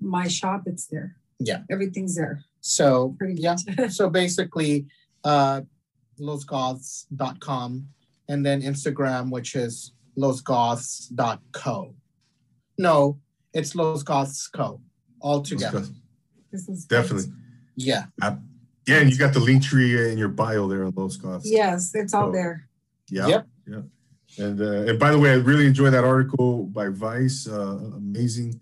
my 0.00 0.26
shop, 0.26 0.62
it's 0.66 0.86
there. 0.86 1.16
Yeah. 1.38 1.62
everything's 1.70 2.16
there. 2.16 2.42
So 2.60 3.14
Pretty 3.18 3.40
yeah. 3.40 3.56
So 3.90 4.10
basically, 4.10 4.86
uh, 5.24 5.60
losgoths.com 6.18 7.88
and 8.32 8.44
then 8.46 8.62
Instagram, 8.62 9.30
which 9.30 9.54
is 9.54 9.92
losgoths.co. 10.18 11.94
No, 12.78 13.18
it's 13.52 13.74
losgoths 13.74 14.50
co 14.52 14.80
all 15.20 15.42
together. 15.42 15.84
This 16.50 16.68
is 16.68 16.86
Definitely. 16.86 17.30
Yeah. 17.76 18.04
Yeah, 18.86 18.98
and 18.98 19.10
you 19.10 19.18
got 19.18 19.32
the 19.32 19.40
link 19.40 19.62
tree 19.62 20.10
in 20.10 20.18
your 20.18 20.28
bio 20.28 20.66
there 20.66 20.84
on 20.84 20.92
Los 20.96 21.16
Goths. 21.16 21.48
Yes, 21.48 21.92
it's 21.94 22.14
all 22.14 22.28
So- 22.28 22.32
there. 22.32 22.68
Yeah. 23.08 23.26
Yep. 23.28 23.46
Yeah. 23.68 23.82
And 24.38 24.60
uh, 24.60 24.88
and 24.88 24.98
by 24.98 25.10
the 25.10 25.18
way, 25.18 25.30
I 25.30 25.34
really 25.34 25.66
enjoyed 25.66 25.92
that 25.92 26.04
article 26.04 26.64
by 26.64 26.88
Vice. 26.88 27.46
Uh, 27.46 27.78
amazing. 27.96 28.58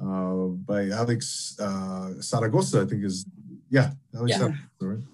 Uh, 0.00 0.54
by 0.70 0.88
Alex 0.90 1.56
uh, 1.60 2.10
Saragossa, 2.20 2.82
I 2.82 2.86
think 2.86 3.04
is 3.04 3.26
yeah. 3.68 3.90
Alex 4.14 4.30
Yeah. 4.30 4.38
Saragossa, 4.38 4.62
right? 4.82 5.04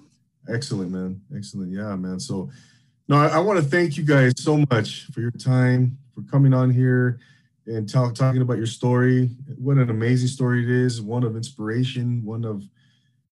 Excellent, 0.55 0.91
man. 0.93 1.23
Excellent. 1.35 1.73
Yeah, 1.73 1.97
man. 1.97 2.21
So 2.21 2.51
no, 3.09 3.17
I, 3.17 3.29
I 3.29 3.39
want 3.39 3.59
to 3.59 3.65
thank 3.65 3.97
you 3.97 4.05
guys 4.05 4.33
so 4.37 4.65
much 4.71 5.07
for 5.13 5.21
your 5.21 5.31
time, 5.31 5.99
for 6.15 6.23
coming 6.23 6.53
on 6.53 6.71
here 6.71 7.21
and 7.67 7.89
talk, 7.89 8.15
talking 8.15 8.43
about 8.43 8.57
your 8.57 8.67
story. 8.67 9.31
What 9.57 9.77
an 9.77 9.91
amazing 9.91 10.29
story 10.29 10.65
it 10.65 10.71
is. 10.71 11.01
One 11.01 11.25
of 11.25 11.37
inspiration, 11.37 12.25
one 12.25 12.45
of 12.45 12.65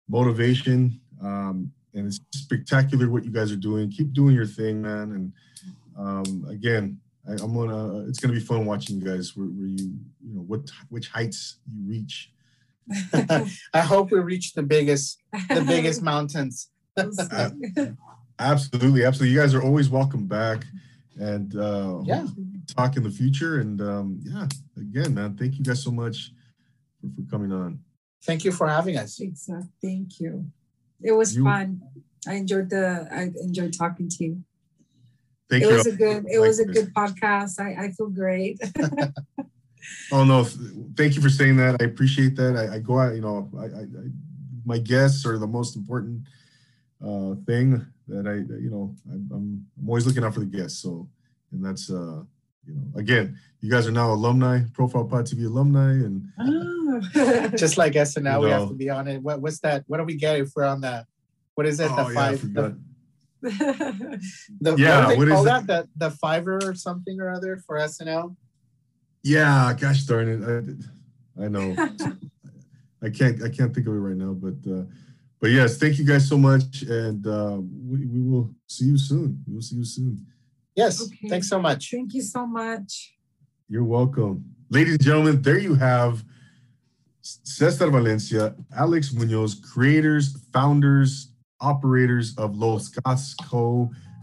motivation. 0.08 1.00
Um, 1.22 1.72
and 1.94 2.06
it's 2.06 2.20
spectacular 2.32 3.08
what 3.10 3.24
you 3.24 3.30
guys 3.30 3.52
are 3.52 3.56
doing. 3.56 3.90
Keep 3.90 4.12
doing 4.12 4.34
your 4.34 4.46
thing, 4.46 4.82
man. 4.82 5.12
And 5.12 5.32
um, 5.96 6.46
again, 6.48 6.98
I, 7.28 7.32
I'm 7.32 7.54
gonna. 7.54 8.08
It's 8.08 8.18
gonna 8.18 8.34
be 8.34 8.40
fun 8.40 8.64
watching 8.64 8.98
you 8.98 9.04
guys 9.04 9.36
where, 9.36 9.46
where 9.46 9.66
you, 9.66 9.94
you 10.24 10.34
know, 10.34 10.40
what 10.40 10.70
which 10.88 11.08
heights 11.08 11.58
you 11.70 11.82
reach. 11.86 12.32
I 13.74 13.80
hope 13.80 14.10
we 14.10 14.18
reach 14.20 14.54
the 14.54 14.62
biggest 14.62 15.18
the 15.48 15.64
biggest 15.66 16.02
mountains. 16.02 16.70
Absolutely, 18.40 19.04
absolutely. 19.04 19.34
You 19.34 19.40
guys 19.40 19.54
are 19.54 19.62
always 19.62 19.88
welcome 19.90 20.26
back, 20.26 20.64
and 21.16 21.54
uh, 21.56 22.00
Yeah. 22.04 22.26
talk 22.66 22.96
in 22.96 23.02
the 23.02 23.10
future. 23.10 23.60
And 23.60 23.80
um, 23.80 24.18
yeah, 24.22 24.46
again, 24.76 25.14
man, 25.14 25.36
thank 25.36 25.58
you 25.58 25.64
guys 25.64 25.82
so 25.82 25.90
much 25.90 26.32
for, 27.00 27.08
for 27.14 27.30
coming 27.30 27.52
on. 27.52 27.80
Thank 28.24 28.44
you 28.44 28.52
for 28.52 28.66
having 28.66 28.96
us. 28.96 29.20
Exactly. 29.20 29.68
Thank 29.82 30.20
you. 30.20 30.46
It 31.02 31.12
was 31.12 31.36
You- 31.36 31.44
fun. 31.44 31.82
I 32.26 32.34
enjoyed 32.34 32.68
the. 32.70 33.08
I 33.10 33.30
enjoyed 33.42 33.72
talking 33.72 34.08
to 34.08 34.24
you. 34.24 34.42
Thank 35.48 35.64
it 35.64 35.68
you. 35.68 35.74
was 35.74 35.86
a 35.86 35.92
good. 35.92 36.26
It 36.30 36.38
was 36.38 36.60
a 36.60 36.66
Likewise. 36.66 36.84
good 36.84 36.94
podcast. 36.94 37.60
I, 37.60 37.84
I 37.86 37.90
feel 37.92 38.08
great. 38.08 38.58
Oh 40.12 40.24
no, 40.24 40.44
thank 40.94 41.16
you 41.16 41.22
for 41.22 41.30
saying 41.30 41.56
that. 41.56 41.80
I 41.80 41.84
appreciate 41.84 42.36
that. 42.36 42.54
I, 42.54 42.74
I 42.74 42.78
go 42.80 42.98
out, 42.98 43.14
you 43.14 43.22
know, 43.22 43.48
I, 43.58 43.64
I, 43.64 43.80
I 43.80 44.10
my 44.64 44.78
guests 44.78 45.24
are 45.24 45.38
the 45.38 45.46
most 45.46 45.74
important 45.74 46.20
uh, 47.04 47.34
thing 47.46 47.86
that 48.10 48.26
I, 48.26 48.34
you 48.60 48.70
know, 48.70 48.94
I, 49.10 49.14
I'm 49.14 49.66
I'm 49.78 49.88
always 49.88 50.06
looking 50.06 50.24
out 50.24 50.34
for 50.34 50.40
the 50.40 50.46
guests. 50.46 50.82
So, 50.82 51.08
and 51.52 51.64
that's 51.64 51.90
uh, 51.90 52.22
you 52.66 52.74
know, 52.74 52.98
again, 52.98 53.38
you 53.60 53.70
guys 53.70 53.86
are 53.86 53.92
now 53.92 54.12
alumni, 54.12 54.60
Profile 54.74 55.04
Pod 55.04 55.24
TV 55.26 55.46
alumni, 55.46 55.92
and 55.92 56.24
Oh. 56.38 57.00
Just 57.56 57.78
like 57.78 57.92
SNL, 57.94 58.42
we 58.42 58.50
have 58.50 58.68
to 58.68 58.74
be 58.74 58.90
on 58.90 59.06
it. 59.08 59.22
What, 59.22 59.40
what's 59.40 59.60
that? 59.60 59.84
What 59.86 59.98
do 59.98 60.04
we 60.04 60.16
get 60.16 60.40
if 60.40 60.50
we're 60.56 60.64
on 60.64 60.80
the? 60.80 61.06
What 61.54 61.66
is 61.66 61.78
it? 61.80 61.88
oh, 61.90 61.96
the 62.08 62.12
yeah, 62.12 62.20
I 62.20 62.30
five. 62.30 62.40
forgot. 62.40 62.72
the, 63.42 64.20
the, 64.60 64.76
Yeah, 64.76 65.06
What, 65.06 65.12
do 65.12 65.18
what 65.18 65.24
they 65.26 65.30
is 65.32 65.36
call 65.36 65.42
it? 65.42 65.66
that? 65.66 65.66
The 65.66 65.88
the 65.96 66.10
fiver 66.16 66.58
or 66.64 66.74
something 66.74 67.20
or 67.20 67.30
other 67.30 67.58
for 67.66 67.76
SNL. 67.78 68.34
Yeah, 69.22 69.72
gosh 69.78 70.02
darn 70.04 70.28
it, 70.28 70.42
I, 71.38 71.44
I 71.44 71.48
know. 71.48 71.74
I 73.02 73.08
can't 73.10 73.42
I 73.42 73.48
can't 73.48 73.72
think 73.74 73.86
of 73.86 73.94
it 73.94 73.98
right 73.98 74.16
now, 74.16 74.32
but 74.32 74.56
uh, 74.70 74.82
but 75.40 75.50
yes, 75.50 75.78
thank 75.78 75.98
you 75.98 76.04
guys 76.04 76.28
so 76.28 76.36
much, 76.36 76.82
and 76.82 77.26
uh, 77.26 77.58
we, 77.60 78.06
we 78.06 78.22
will 78.22 78.54
see 78.66 78.84
you 78.86 78.98
soon. 78.98 79.42
We 79.46 79.54
will 79.54 79.62
see 79.62 79.76
you 79.76 79.84
soon. 79.84 80.26
Yes. 80.76 81.02
Okay. 81.02 81.28
Thanks 81.28 81.48
so 81.48 81.60
much. 81.60 81.90
Thank 81.90 82.14
you 82.14 82.22
so 82.22 82.46
much. 82.46 83.14
You're 83.68 83.84
welcome. 83.84 84.44
Ladies 84.68 84.94
and 84.94 85.02
gentlemen, 85.02 85.42
there 85.42 85.58
you 85.58 85.74
have 85.74 86.24
Cesar 87.22 87.90
Valencia, 87.90 88.54
Alex 88.76 89.12
Munoz, 89.12 89.54
creators, 89.54 90.36
founders, 90.52 91.32
operators 91.60 92.36
of 92.36 92.56
Los 92.56 92.88
Goths. 92.88 93.34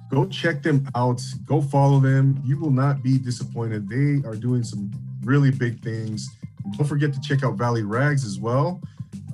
Go 0.09 0.25
check 0.29 0.63
them 0.63 0.87
out. 0.95 1.21
Go 1.45 1.61
follow 1.61 1.99
them. 1.99 2.41
You 2.45 2.59
will 2.59 2.71
not 2.71 3.03
be 3.03 3.17
disappointed. 3.17 3.89
They 3.89 4.27
are 4.27 4.35
doing 4.35 4.63
some 4.63 4.89
really 5.23 5.51
big 5.51 5.83
things. 5.83 6.29
Don't 6.77 6.87
forget 6.87 7.13
to 7.13 7.19
check 7.21 7.43
out 7.43 7.55
Valley 7.55 7.83
Rags 7.83 8.25
as 8.25 8.39
well. 8.39 8.81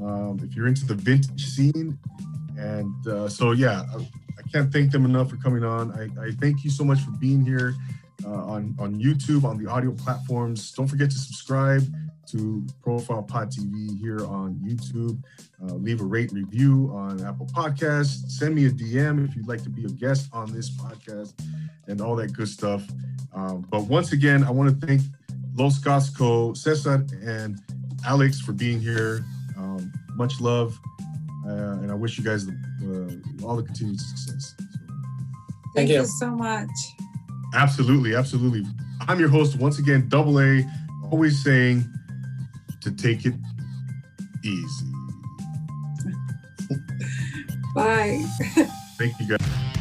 Um, 0.01 0.39
if 0.43 0.55
you're 0.55 0.67
into 0.67 0.85
the 0.85 0.95
vintage 0.95 1.45
scene. 1.45 1.97
And 2.57 3.07
uh, 3.07 3.27
so, 3.29 3.51
yeah, 3.51 3.83
I, 3.93 3.97
I 3.97 4.41
can't 4.51 4.71
thank 4.71 4.91
them 4.91 5.05
enough 5.05 5.29
for 5.29 5.37
coming 5.37 5.63
on. 5.63 5.91
I, 5.91 6.27
I 6.27 6.31
thank 6.31 6.63
you 6.63 6.69
so 6.69 6.83
much 6.83 6.99
for 6.99 7.11
being 7.11 7.45
here 7.45 7.73
uh, 8.25 8.29
on, 8.29 8.75
on 8.79 8.95
YouTube, 9.01 9.43
on 9.43 9.63
the 9.63 9.69
audio 9.69 9.91
platforms. 9.91 10.71
Don't 10.71 10.87
forget 10.87 11.09
to 11.11 11.17
subscribe 11.17 11.83
to 12.27 12.65
Profile 12.81 13.23
Pod 13.23 13.51
TV 13.51 13.99
here 13.99 14.25
on 14.25 14.55
YouTube. 14.55 15.21
Uh, 15.61 15.75
leave 15.75 16.01
a 16.01 16.03
rate 16.03 16.31
review 16.31 16.91
on 16.93 17.23
Apple 17.25 17.45
Podcasts. 17.47 18.29
Send 18.29 18.55
me 18.55 18.65
a 18.65 18.69
DM 18.69 19.27
if 19.27 19.35
you'd 19.35 19.47
like 19.47 19.63
to 19.63 19.69
be 19.69 19.85
a 19.85 19.89
guest 19.89 20.29
on 20.33 20.51
this 20.51 20.69
podcast 20.71 21.33
and 21.87 22.01
all 22.01 22.15
that 22.15 22.33
good 22.33 22.47
stuff. 22.47 22.83
Um, 23.33 23.65
but 23.69 23.83
once 23.83 24.13
again, 24.13 24.43
I 24.43 24.51
want 24.51 24.79
to 24.79 24.87
thank 24.87 25.01
Los 25.55 25.79
Goths, 25.79 26.63
Cesar, 26.63 27.05
and 27.23 27.59
Alex 28.05 28.39
for 28.39 28.53
being 28.53 28.79
here. 28.79 29.23
Um, 29.57 29.91
much 30.15 30.39
love, 30.41 30.79
uh, 31.45 31.79
and 31.81 31.91
I 31.91 31.95
wish 31.95 32.17
you 32.17 32.23
guys 32.23 32.45
the, 32.45 32.53
uh, 32.53 33.45
all 33.45 33.55
the 33.55 33.63
continued 33.63 33.99
success. 33.99 34.55
So, 34.57 34.63
Thank 35.75 35.75
Thank 35.75 35.89
you. 35.89 35.95
you 36.01 36.05
so 36.05 36.31
much. 36.31 36.69
Absolutely, 37.53 38.15
absolutely. 38.15 38.63
I'm 39.07 39.19
your 39.19 39.29
host 39.29 39.57
once 39.57 39.79
again, 39.79 40.07
Double 40.09 40.39
A, 40.39 40.63
always 41.11 41.43
saying 41.43 41.83
to 42.81 42.91
take 42.91 43.25
it 43.25 43.33
easy. 44.43 44.85
Bye. 47.75 48.23
Thank 48.97 49.19
you 49.19 49.37
guys. 49.37 49.72